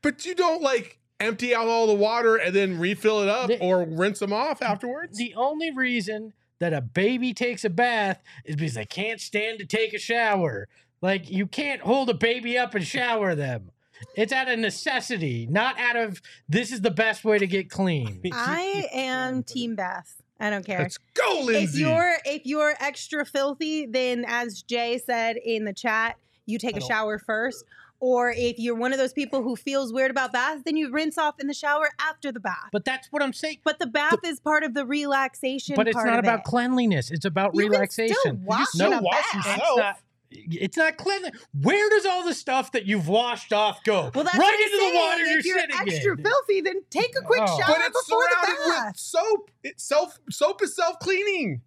But 0.00 0.24
you 0.24 0.34
don't 0.36 0.62
like 0.62 1.00
empty 1.18 1.54
out 1.54 1.66
all 1.66 1.86
the 1.88 1.94
water 1.94 2.36
and 2.36 2.54
then 2.54 2.78
refill 2.78 3.20
it 3.22 3.28
up 3.28 3.48
The- 3.48 3.58
or 3.60 3.84
rinse 3.84 4.20
them 4.20 4.32
off 4.32 4.62
afterwards? 4.62 5.18
The 5.18 5.34
only 5.34 5.72
reason 5.72 6.34
that 6.60 6.72
a 6.72 6.80
baby 6.80 7.34
takes 7.34 7.64
a 7.64 7.70
bath 7.70 8.22
is 8.44 8.54
because 8.54 8.74
they 8.74 8.86
can't 8.86 9.20
stand 9.20 9.58
to 9.58 9.64
take 9.66 9.92
a 9.92 9.98
shower. 9.98 10.68
Like 11.02 11.30
you 11.30 11.46
can't 11.46 11.82
hold 11.82 12.08
a 12.08 12.14
baby 12.14 12.56
up 12.56 12.74
and 12.74 12.86
shower 12.86 13.34
them. 13.34 13.70
It's 14.16 14.32
out 14.32 14.48
of 14.48 14.58
necessity, 14.58 15.46
not 15.50 15.78
out 15.78 15.96
of 15.96 16.20
this 16.48 16.72
is 16.72 16.80
the 16.80 16.90
best 16.90 17.24
way 17.24 17.38
to 17.38 17.46
get 17.46 17.68
clean. 17.70 18.20
I 18.32 18.88
am 18.92 19.42
team 19.42 19.74
bath. 19.76 20.22
I 20.40 20.50
don't 20.50 20.64
care. 20.66 20.80
Let's 20.80 20.98
go, 21.14 21.48
if 21.50 21.76
you're 21.76 22.14
if 22.24 22.42
you're 22.46 22.74
extra 22.80 23.24
filthy, 23.24 23.86
then 23.86 24.24
as 24.26 24.62
Jay 24.62 24.98
said 24.98 25.36
in 25.36 25.64
the 25.64 25.72
chat, 25.72 26.16
you 26.46 26.58
take 26.58 26.76
a 26.76 26.80
shower 26.80 27.18
first. 27.18 27.64
Or 28.00 28.32
if 28.36 28.58
you're 28.58 28.74
one 28.74 28.92
of 28.92 28.98
those 28.98 29.12
people 29.12 29.44
who 29.44 29.54
feels 29.54 29.92
weird 29.92 30.10
about 30.10 30.32
baths, 30.32 30.62
then 30.64 30.76
you 30.76 30.90
rinse 30.90 31.16
off 31.16 31.36
in 31.38 31.46
the 31.46 31.54
shower 31.54 31.88
after 32.00 32.32
the 32.32 32.40
bath. 32.40 32.56
But, 32.72 32.84
But 32.84 32.84
that's 32.84 33.06
what 33.12 33.22
I'm 33.22 33.32
saying. 33.32 33.58
But 33.62 33.78
the 33.78 33.86
bath 33.86 34.18
is 34.24 34.40
part 34.40 34.64
of 34.64 34.74
the 34.74 34.84
relaxation. 34.84 35.76
But 35.76 35.86
it's 35.86 35.94
part 35.94 36.08
not 36.08 36.18
of 36.18 36.24
about 36.24 36.40
it. 36.40 36.44
cleanliness. 36.44 37.12
It's 37.12 37.24
about 37.24 37.54
You 37.54 37.60
can 37.60 37.70
relaxation. 37.70 38.16
still 38.16 38.34
wash 38.42 38.66
No, 38.74 38.86
in 38.88 38.92
a 38.94 39.02
wash 39.02 39.14
bath. 39.32 39.34
yourself. 39.36 39.58
It's 39.68 39.76
not. 39.78 39.98
It's 40.34 40.76
not 40.76 40.96
cleanly. 40.96 41.30
Where 41.60 41.88
does 41.90 42.06
all 42.06 42.24
the 42.24 42.34
stuff 42.34 42.72
that 42.72 42.86
you've 42.86 43.08
washed 43.08 43.52
off 43.52 43.82
go? 43.84 44.10
Well, 44.14 44.24
that's 44.24 44.36
right 44.38 44.60
into 44.66 44.76
saying. 44.78 44.92
the 44.92 44.98
water 44.98 45.22
if 45.22 45.44
you're, 45.44 45.56
you're 45.58 45.70
sitting 45.70 45.94
extra 45.94 46.12
in. 46.16 46.22
filthy, 46.22 46.60
then 46.62 46.82
take 46.90 47.14
a 47.18 47.22
quick 47.22 47.40
Oh. 47.42 47.58
shower 47.58 47.66
but 47.76 47.80
it's 47.86 48.06
before 48.06 48.22
the 48.22 48.36
surrounded 48.46 48.64
with 48.66 48.74
bath. 48.76 48.96
soap. 48.98 49.50
It's 49.62 49.84
self 49.84 50.18
soap 50.30 50.62
is 50.62 50.74
self 50.76 50.98
cleaning. 51.00 51.60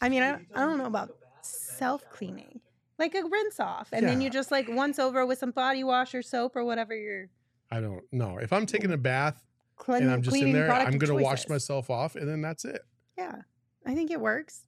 I 0.00 0.08
mean, 0.08 0.22
I 0.22 0.32
don't, 0.32 0.46
I 0.54 0.60
don't 0.60 0.78
know 0.78 0.86
about 0.86 1.16
self 1.42 2.08
cleaning, 2.10 2.60
like 2.98 3.14
a 3.14 3.22
rinse 3.24 3.60
off, 3.60 3.88
and 3.92 4.06
then 4.06 4.20
Yeah. 4.20 4.26
you 4.26 4.30
just 4.30 4.50
like 4.50 4.66
once 4.68 4.98
over 4.98 5.24
with 5.24 5.38
some 5.38 5.52
body 5.52 5.84
wash 5.84 6.14
or 6.14 6.22
soap 6.22 6.56
or 6.56 6.64
whatever 6.64 6.94
you're 6.94 7.28
I 7.70 7.80
don't 7.80 8.04
know. 8.12 8.38
If 8.38 8.52
I'm 8.52 8.66
taking 8.66 8.92
a 8.92 8.96
bath 8.96 9.42
clean, 9.76 10.02
and 10.04 10.12
I'm 10.12 10.22
just 10.22 10.36
in 10.36 10.52
there, 10.52 10.70
I'm 10.72 10.98
gonna 10.98 11.14
wash 11.22 11.48
myself 11.48 11.90
off 11.90 12.14
and 12.16 12.28
then 12.28 12.40
that's 12.40 12.64
it. 12.64 12.82
Yeah, 13.18 13.36
I 13.84 13.94
think 13.94 14.10
it 14.10 14.20
works. 14.20 14.62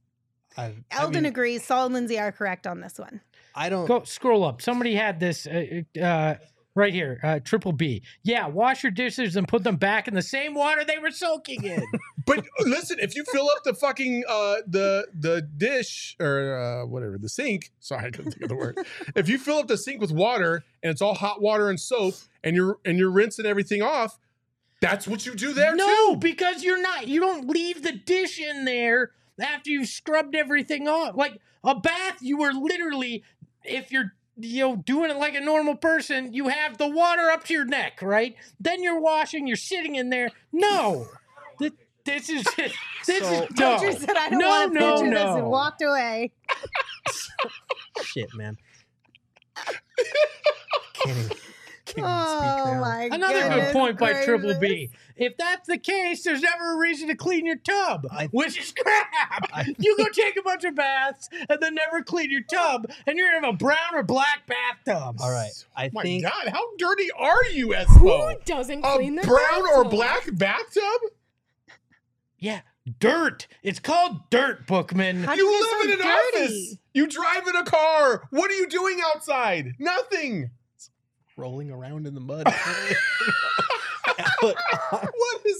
I, 0.56 0.62
I 0.62 0.74
Eldon 0.90 1.22
mean, 1.22 1.26
agrees. 1.26 1.64
Saul 1.64 1.86
and 1.86 1.94
Lindsay 1.94 2.18
are 2.18 2.32
correct 2.32 2.66
on 2.66 2.80
this 2.80 2.98
one. 2.98 3.20
I 3.54 3.68
don't. 3.68 3.86
Go 3.86 4.02
scroll 4.04 4.44
up. 4.44 4.62
Somebody 4.62 4.94
had 4.94 5.20
this 5.20 5.46
uh, 5.46 5.82
uh, 6.00 6.34
right 6.74 6.92
here. 6.92 7.20
Uh, 7.22 7.40
triple 7.40 7.72
B. 7.72 8.02
Yeah, 8.22 8.46
wash 8.46 8.82
your 8.82 8.92
dishes 8.92 9.36
and 9.36 9.46
put 9.46 9.64
them 9.64 9.76
back 9.76 10.08
in 10.08 10.14
the 10.14 10.22
same 10.22 10.54
water 10.54 10.84
they 10.84 10.98
were 10.98 11.10
soaking 11.10 11.64
in. 11.64 11.82
But 12.26 12.44
listen, 12.60 12.98
if 13.00 13.16
you 13.16 13.24
fill 13.32 13.48
up 13.48 13.64
the 13.64 13.72
fucking 13.72 14.22
uh 14.28 14.56
the 14.66 15.06
the 15.18 15.40
dish 15.40 16.14
or 16.20 16.58
uh 16.58 16.84
whatever, 16.84 17.16
the 17.16 17.28
sink, 17.30 17.72
sorry, 17.80 18.08
I 18.08 18.10
couldn't 18.10 18.32
think 18.32 18.42
of 18.42 18.48
the 18.50 18.54
word. 18.54 18.76
If 19.16 19.30
you 19.30 19.38
fill 19.38 19.56
up 19.56 19.66
the 19.66 19.78
sink 19.78 19.98
with 19.98 20.12
water 20.12 20.62
and 20.82 20.90
it's 20.90 21.00
all 21.00 21.14
hot 21.14 21.40
water 21.40 21.70
and 21.70 21.80
soap 21.80 22.16
and 22.44 22.54
you're 22.54 22.80
and 22.84 22.98
you're 22.98 23.10
rinsing 23.10 23.46
everything 23.46 23.80
off, 23.80 24.18
that's 24.82 25.08
what 25.08 25.24
you 25.24 25.34
do 25.34 25.54
there 25.54 25.70
too. 25.70 25.78
no, 25.78 26.10
too. 26.10 26.16
because 26.18 26.62
you're 26.62 26.82
not. 26.82 27.08
You 27.08 27.20
don't 27.20 27.48
leave 27.48 27.82
the 27.82 27.92
dish 27.92 28.38
in 28.38 28.66
there 28.66 29.12
after 29.40 29.70
you've 29.70 29.88
scrubbed 29.88 30.34
everything 30.34 30.88
off. 30.88 31.16
Like 31.16 31.40
a 31.64 31.74
bath, 31.74 32.18
you 32.20 32.42
are 32.42 32.52
literally, 32.52 33.22
if 33.64 33.90
you're 33.92 34.12
you 34.36 34.60
know 34.60 34.76
doing 34.76 35.10
it 35.10 35.16
like 35.16 35.34
a 35.34 35.40
normal 35.40 35.74
person, 35.76 36.32
you 36.32 36.48
have 36.48 36.78
the 36.78 36.88
water 36.88 37.30
up 37.30 37.44
to 37.44 37.54
your 37.54 37.64
neck, 37.64 38.00
right? 38.02 38.36
Then 38.60 38.82
you're 38.82 39.00
washing. 39.00 39.46
You're 39.46 39.56
sitting 39.56 39.96
in 39.96 40.10
there. 40.10 40.30
No, 40.52 41.08
Th- 41.58 41.72
this 42.04 42.28
is 42.28 42.44
this 42.56 42.72
So- 43.06 43.42
is 43.44 43.58
no. 43.58 43.78
Said, 43.78 44.16
"I 44.16 44.30
don't 44.30 44.38
no, 44.38 44.48
want 44.48 44.72
to 44.74 44.78
no, 44.80 44.92
picture 44.96 45.10
this," 45.10 45.24
no. 45.24 45.36
and 45.36 45.46
walked 45.48 45.82
away. 45.82 46.32
Shit, 48.02 48.28
man. 48.34 48.56
Can't 50.94 51.34
speak 52.00 52.50
oh 52.66 52.72
now. 52.74 52.80
my! 52.80 53.08
Another 53.12 53.32
good 53.40 53.48
goodness 53.50 53.72
point 53.72 53.98
by 53.98 54.24
Triple. 54.24 54.58
B. 54.58 54.90
If 55.16 55.36
that's 55.36 55.66
the 55.66 55.78
case, 55.78 56.22
there's 56.22 56.42
never 56.42 56.74
a 56.74 56.76
reason 56.78 57.08
to 57.08 57.14
clean 57.16 57.44
your 57.44 57.56
tub, 57.56 58.06
I- 58.10 58.26
which 58.26 58.58
is 58.58 58.72
crap. 58.72 59.66
you 59.78 59.96
go 59.96 60.06
take 60.10 60.36
a 60.38 60.42
bunch 60.42 60.64
of 60.64 60.74
baths 60.76 61.28
and 61.48 61.58
then 61.60 61.74
never 61.74 62.02
clean 62.02 62.30
your 62.30 62.42
tub, 62.42 62.90
and 63.06 63.16
you're 63.18 63.32
gonna 63.32 63.46
have 63.46 63.54
a 63.54 63.56
brown 63.58 63.94
or 63.94 64.02
black 64.04 64.46
bathtub. 64.46 65.16
All 65.20 65.30
right. 65.32 65.50
I 65.76 65.90
My 65.92 66.02
think 66.02 66.22
God, 66.24 66.48
how 66.48 66.62
dirty 66.76 67.08
are 67.18 67.44
you, 67.52 67.72
Who 67.72 68.06
Espo? 68.08 68.44
doesn't 68.44 68.84
A 68.84 68.94
clean 68.96 69.16
their 69.16 69.24
brown 69.24 69.62
or 69.74 69.84
bathtub? 69.84 69.90
black 69.90 70.28
bathtub? 70.32 71.00
Yeah, 72.38 72.60
dirt. 73.00 73.48
It's 73.62 73.80
called 73.80 74.30
dirt, 74.30 74.66
Bookman. 74.66 75.24
How 75.24 75.34
do 75.34 75.42
You 75.42 75.50
you 75.50 75.60
live 75.80 75.90
in 75.90 75.96
get 75.98 76.06
an 76.06 76.06
dirty? 76.32 76.44
office. 76.44 76.76
You 76.94 77.06
drive 77.08 77.46
in 77.48 77.56
a 77.56 77.64
car. 77.64 78.22
What 78.30 78.50
are 78.50 78.54
you 78.54 78.68
doing 78.68 79.00
outside? 79.14 79.74
Nothing. 79.78 80.50
Rolling 81.38 81.70
around 81.70 82.06
in 82.06 82.14
the 82.14 82.20
mud. 82.20 82.46
But, 84.40 84.56
uh, 84.92 85.06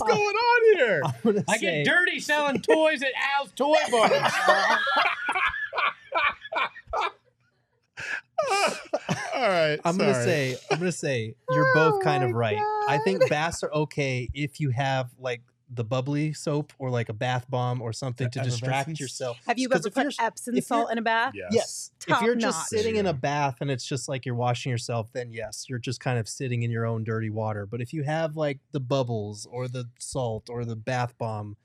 going 0.06 0.36
on 0.36 0.76
here? 0.76 1.02
I'm 1.04 1.12
gonna 1.24 1.44
I 1.48 1.56
say, 1.58 1.84
get 1.84 1.90
dirty 1.92 2.20
selling 2.20 2.60
toys 2.60 3.02
at 3.02 3.12
Al's 3.38 3.50
Toy 3.52 3.74
Barn. 3.90 4.10
All 9.34 9.48
right. 9.48 9.78
I'm 9.84 9.96
gonna 9.98 10.14
say, 10.14 10.56
I'm 10.70 10.78
gonna 10.78 10.92
say, 10.92 11.34
you're 11.50 11.74
both 11.74 12.02
kind 12.02 12.22
Oh 12.22 12.26
of 12.26 12.32
my 12.32 12.38
right. 12.38 12.58
I 12.88 12.98
think 13.04 13.28
bass 13.28 13.62
are 13.62 13.72
okay 13.72 14.28
if 14.34 14.60
you 14.60 14.70
have 14.70 15.10
like 15.18 15.42
the 15.70 15.84
bubbly 15.84 16.32
soap 16.32 16.72
or 16.78 16.90
like 16.90 17.08
a 17.08 17.12
bath 17.12 17.46
bomb 17.50 17.82
or 17.82 17.92
something 17.92 18.30
to 18.30 18.40
distract 18.40 18.98
yourself. 18.98 19.38
Have 19.46 19.58
you 19.58 19.68
ever 19.72 19.90
put 19.90 20.14
Epsom 20.18 20.60
salt 20.60 20.90
in 20.90 20.98
a 20.98 21.02
bath? 21.02 21.34
Yes. 21.34 21.48
Yes. 21.52 21.90
If 22.06 22.22
you're 22.22 22.34
notch. 22.34 22.42
just 22.42 22.68
sitting 22.68 22.96
in 22.96 23.06
a 23.06 23.12
bath 23.12 23.56
and 23.60 23.70
it's 23.70 23.84
just 23.84 24.08
like 24.08 24.24
you're 24.24 24.34
washing 24.34 24.70
yourself, 24.70 25.12
then 25.12 25.30
yes, 25.30 25.66
you're 25.68 25.78
just 25.78 26.00
kind 26.00 26.18
of 26.18 26.28
sitting 26.28 26.62
in 26.62 26.70
your 26.70 26.86
own 26.86 27.04
dirty 27.04 27.30
water. 27.30 27.66
But 27.66 27.80
if 27.80 27.92
you 27.92 28.02
have 28.04 28.36
like 28.36 28.60
the 28.72 28.80
bubbles 28.80 29.46
or 29.50 29.68
the 29.68 29.84
salt 29.98 30.48
or 30.48 30.64
the 30.64 30.76
bath 30.76 31.16
bomb, 31.18 31.56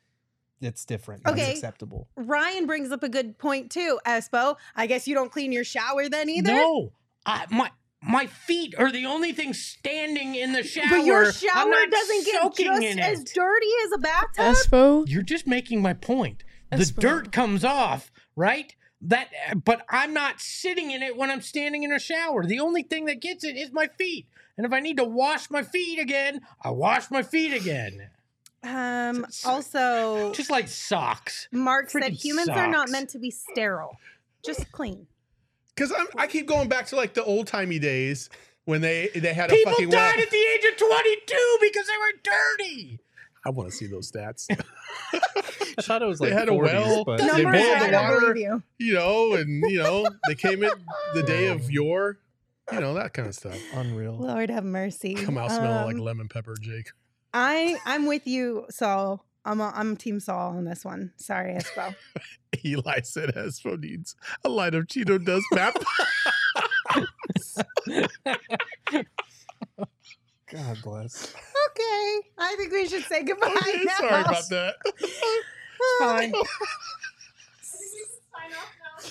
it's 0.61 0.85
different. 0.85 1.25
Okay. 1.27 1.51
It's 1.51 1.59
acceptable. 1.59 2.07
Ryan 2.15 2.65
brings 2.65 2.91
up 2.91 3.03
a 3.03 3.09
good 3.09 3.37
point 3.37 3.71
too, 3.71 3.99
Espo. 4.05 4.57
I 4.75 4.87
guess 4.87 5.07
you 5.07 5.15
don't 5.15 5.31
clean 5.31 5.51
your 5.51 5.63
shower 5.63 6.09
then 6.09 6.29
either. 6.29 6.53
No, 6.53 6.91
I, 7.25 7.45
my 7.49 7.71
my 8.05 8.25
feet 8.27 8.75
are 8.77 8.91
the 8.91 9.05
only 9.05 9.31
thing 9.33 9.53
standing 9.53 10.35
in 10.35 10.53
the 10.53 10.63
shower. 10.63 10.85
but 10.89 11.05
your 11.05 11.31
shower 11.31 11.85
doesn't 11.89 12.25
get 12.25 12.41
soaking 12.41 12.65
just 12.67 12.81
in 12.83 12.99
as 12.99 13.21
it. 13.21 13.31
dirty 13.33 13.67
as 13.85 13.91
a 13.95 13.97
bathtub. 13.99 14.55
Espo. 14.55 15.03
You're 15.07 15.21
just 15.23 15.47
making 15.47 15.81
my 15.81 15.93
point. 15.93 16.43
The 16.71 16.91
dirt 16.97 17.31
comes 17.31 17.63
off, 17.63 18.11
right? 18.35 18.75
That, 19.01 19.27
but 19.63 19.85
I'm 19.89 20.13
not 20.13 20.39
sitting 20.41 20.91
in 20.91 21.03
it 21.03 21.15
when 21.17 21.29
I'm 21.29 21.41
standing 21.41 21.83
in 21.83 21.91
a 21.91 21.99
shower. 21.99 22.45
The 22.45 22.59
only 22.59 22.83
thing 22.83 23.05
that 23.05 23.21
gets 23.21 23.43
it 23.43 23.55
is 23.57 23.71
my 23.71 23.87
feet. 23.97 24.27
And 24.57 24.65
if 24.65 24.71
I 24.73 24.79
need 24.79 24.97
to 24.97 25.03
wash 25.03 25.49
my 25.51 25.61
feet 25.61 25.99
again, 25.99 26.41
I 26.63 26.69
wash 26.71 27.11
my 27.11 27.21
feet 27.23 27.53
again. 27.53 28.09
Um. 28.63 29.25
S- 29.25 29.45
Also, 29.45 30.31
Just 30.33 30.49
like 30.49 30.67
socks. 30.67 31.47
Mark 31.51 31.89
said 31.89 32.01
freaking 32.03 32.23
humans 32.23 32.47
are 32.49 32.67
not 32.67 32.89
meant 32.89 33.09
to 33.09 33.19
be 33.19 33.29
sterile, 33.29 33.97
just 34.45 34.71
clean. 34.71 35.07
Because 35.75 35.91
I'm 35.91 36.07
I 36.17 36.27
keep 36.27 36.47
going 36.47 36.69
back 36.69 36.87
to 36.87 36.95
like 36.95 37.13
the 37.13 37.23
old 37.23 37.47
timey 37.47 37.79
days 37.79 38.29
when 38.65 38.81
they 38.81 39.09
they 39.15 39.33
had 39.33 39.51
a 39.51 39.53
People 39.55 39.71
fucking 39.73 39.89
died 39.89 40.15
well. 40.15 40.23
at 40.23 40.29
the 40.31 40.37
age 40.37 40.65
of 40.71 40.77
22 40.77 41.57
because 41.61 41.87
they 41.87 41.97
were 41.97 42.13
dirty. 42.23 42.99
I 43.45 43.49
want 43.49 43.69
to 43.69 43.75
see 43.75 43.87
those 43.87 44.09
stats. 44.11 44.45
I 45.11 45.81
thought 45.81 46.01
it 46.01 46.05
was 46.05 46.19
They 46.19 46.29
like 46.29 46.39
had 46.39 46.47
a 46.49 46.51
40s, 46.53 46.61
well. 46.63 47.03
but 47.05 47.17
They 47.19 47.43
boiled 47.43 47.53
the 47.81 47.89
water. 47.91 48.35
you. 48.37 48.63
you 48.77 48.93
know, 48.93 49.33
and 49.33 49.63
you 49.69 49.79
know 49.83 50.05
they 50.27 50.35
came 50.35 50.63
in 50.63 50.71
the 51.13 51.23
day 51.23 51.47
of 51.47 51.69
yore, 51.71 52.19
you 52.71 52.79
know 52.79 52.93
that 52.93 53.13
kind 53.13 53.27
of 53.27 53.35
stuff. 53.35 53.57
unreal. 53.73 54.13
Lord 54.17 54.49
have 54.49 54.63
mercy. 54.63 55.15
Come 55.15 55.37
out 55.37 55.51
smelling 55.51 55.85
like 55.85 55.95
Um, 55.95 56.01
lemon 56.01 56.27
pepper, 56.29 56.55
Jake. 56.61 56.91
I 57.33 57.77
I'm 57.85 58.05
with 58.05 58.27
you, 58.27 58.65
Saul. 58.69 59.25
I'm 59.45 59.59
a, 59.59 59.71
I'm 59.75 59.97
Team 59.97 60.19
Saul 60.19 60.57
on 60.57 60.65
this 60.65 60.85
one. 60.85 61.11
Sorry, 61.17 61.53
Espo. 61.53 61.95
Eli 62.65 63.01
said 63.01 63.29
Espo 63.35 63.79
needs 63.79 64.15
a 64.43 64.49
line 64.49 64.73
of 64.73 64.85
Cheeto 64.85 65.23
dust 65.23 65.45
map. 65.51 65.75
God 70.51 70.77
bless. 70.83 71.33
okay, 71.33 72.19
I 72.37 72.55
think 72.57 72.71
we 72.71 72.87
should 72.87 73.03
say 73.03 73.23
goodbye. 73.23 73.47
Okay, 73.47 73.83
now. 73.83 73.97
sorry 73.97 74.21
about 74.21 74.49
that. 74.49 74.75
It's 74.99 75.19
fine. 75.99 76.33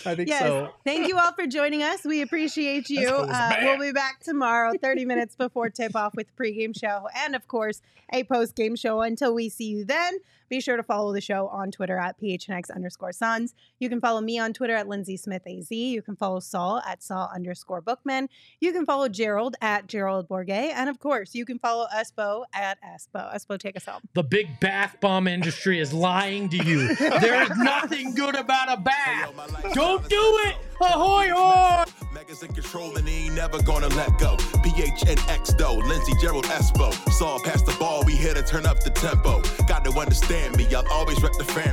I 0.07 0.15
think 0.15 0.29
Yes. 0.29 0.43
so. 0.43 0.71
Thank 0.85 1.09
you 1.09 1.19
all 1.19 1.33
for 1.33 1.47
joining 1.47 1.83
us. 1.83 2.05
We 2.05 2.23
appreciate 2.23 2.89
you. 2.89 3.09
Uh, 3.09 3.57
we'll 3.63 3.79
be 3.79 3.93
back 3.93 4.21
tomorrow, 4.21 4.73
30 4.81 5.05
minutes 5.05 5.37
before 5.37 5.71
tip 5.71 5.95
off 5.97 6.15
with 6.15 6.35
pregame 6.37 6.79
show 6.79 7.09
and, 7.25 7.35
of 7.35 7.47
course, 7.49 7.83
a 8.13 8.25
post 8.25 8.55
game 8.55 8.77
show. 8.77 9.01
Until 9.01 9.35
we 9.35 9.49
see 9.49 9.67
you 9.67 9.85
then, 9.85 10.19
be 10.53 10.61
sure 10.61 10.77
to 10.77 10.83
follow 10.83 11.15
the 11.15 11.21
show 11.23 11.49
on 11.49 11.71
Twitter 11.71 11.97
at 11.97 12.21
PHNX 12.21 12.71
underscore 12.75 13.11
Suns. 13.11 13.55
You 13.79 13.89
can 13.89 14.03
follow 14.03 14.21
me 14.21 14.39
on 14.39 14.53
Twitter 14.53 14.77
at 14.77 14.87
Lindsay 14.87 15.17
Smith 15.17 15.41
AZ. 15.47 15.71
You 15.71 16.03
can 16.03 16.15
follow 16.15 16.41
Saul 16.41 16.83
at 16.87 17.03
Saul 17.03 17.31
underscore 17.35 17.81
Bookman. 17.81 18.29
You 18.61 18.75
can 18.75 18.85
follow 18.85 19.09
Gerald 19.09 19.57
at 19.63 19.87
Gerald 19.87 20.29
Bourguet. 20.29 20.75
And, 20.75 20.91
of 20.91 20.99
course, 20.99 21.35
you 21.35 21.47
can 21.47 21.59
follow 21.59 21.87
Espo 21.97 22.45
at 22.53 22.77
Espo. 22.83 23.35
Espo, 23.35 23.59
take 23.59 23.79
us 23.79 23.87
home. 23.87 24.03
The 24.13 24.23
big 24.23 24.61
bath 24.61 24.99
bomb 25.01 25.27
industry 25.27 25.81
is 25.81 25.95
lying 25.95 26.51
to 26.51 26.59
you. 26.59 26.95
There's 26.97 27.57
nothing 27.57 28.15
good 28.15 28.35
about 28.35 28.71
a 28.71 28.79
bath. 28.79 29.33
Don't 29.73 30.07
do 30.07 30.39
it. 30.45 30.57
Ahoy, 30.83 31.31
hoy. 31.31 31.85
Megas 32.13 32.43
in 32.43 32.53
control 32.53 32.97
and 32.97 33.07
he 33.07 33.27
ain't 33.27 33.37
never 33.37 33.63
gonna 33.63 33.89
let 33.89 34.19
go. 34.19 34.37
PHNX 34.37 35.57
though, 35.57 35.77
Lindsey 35.77 36.13
Gerald 36.21 36.45
Espo. 36.47 36.93
Saul, 37.11 37.39
past 37.41 37.67
the 37.67 37.77
ball, 37.79 38.03
we 38.05 38.17
here 38.17 38.35
to 38.35 38.43
turn 38.43 38.67
up 38.67 38.83
the 38.83 38.91
tempo. 38.91 39.41
Got 39.69 39.85
to 39.85 39.93
understand 39.93 40.42
me, 40.51 40.67
I'll 40.75 40.87
always 40.91 41.23
rep 41.23 41.33
the 41.35 41.45
family. 41.45 41.73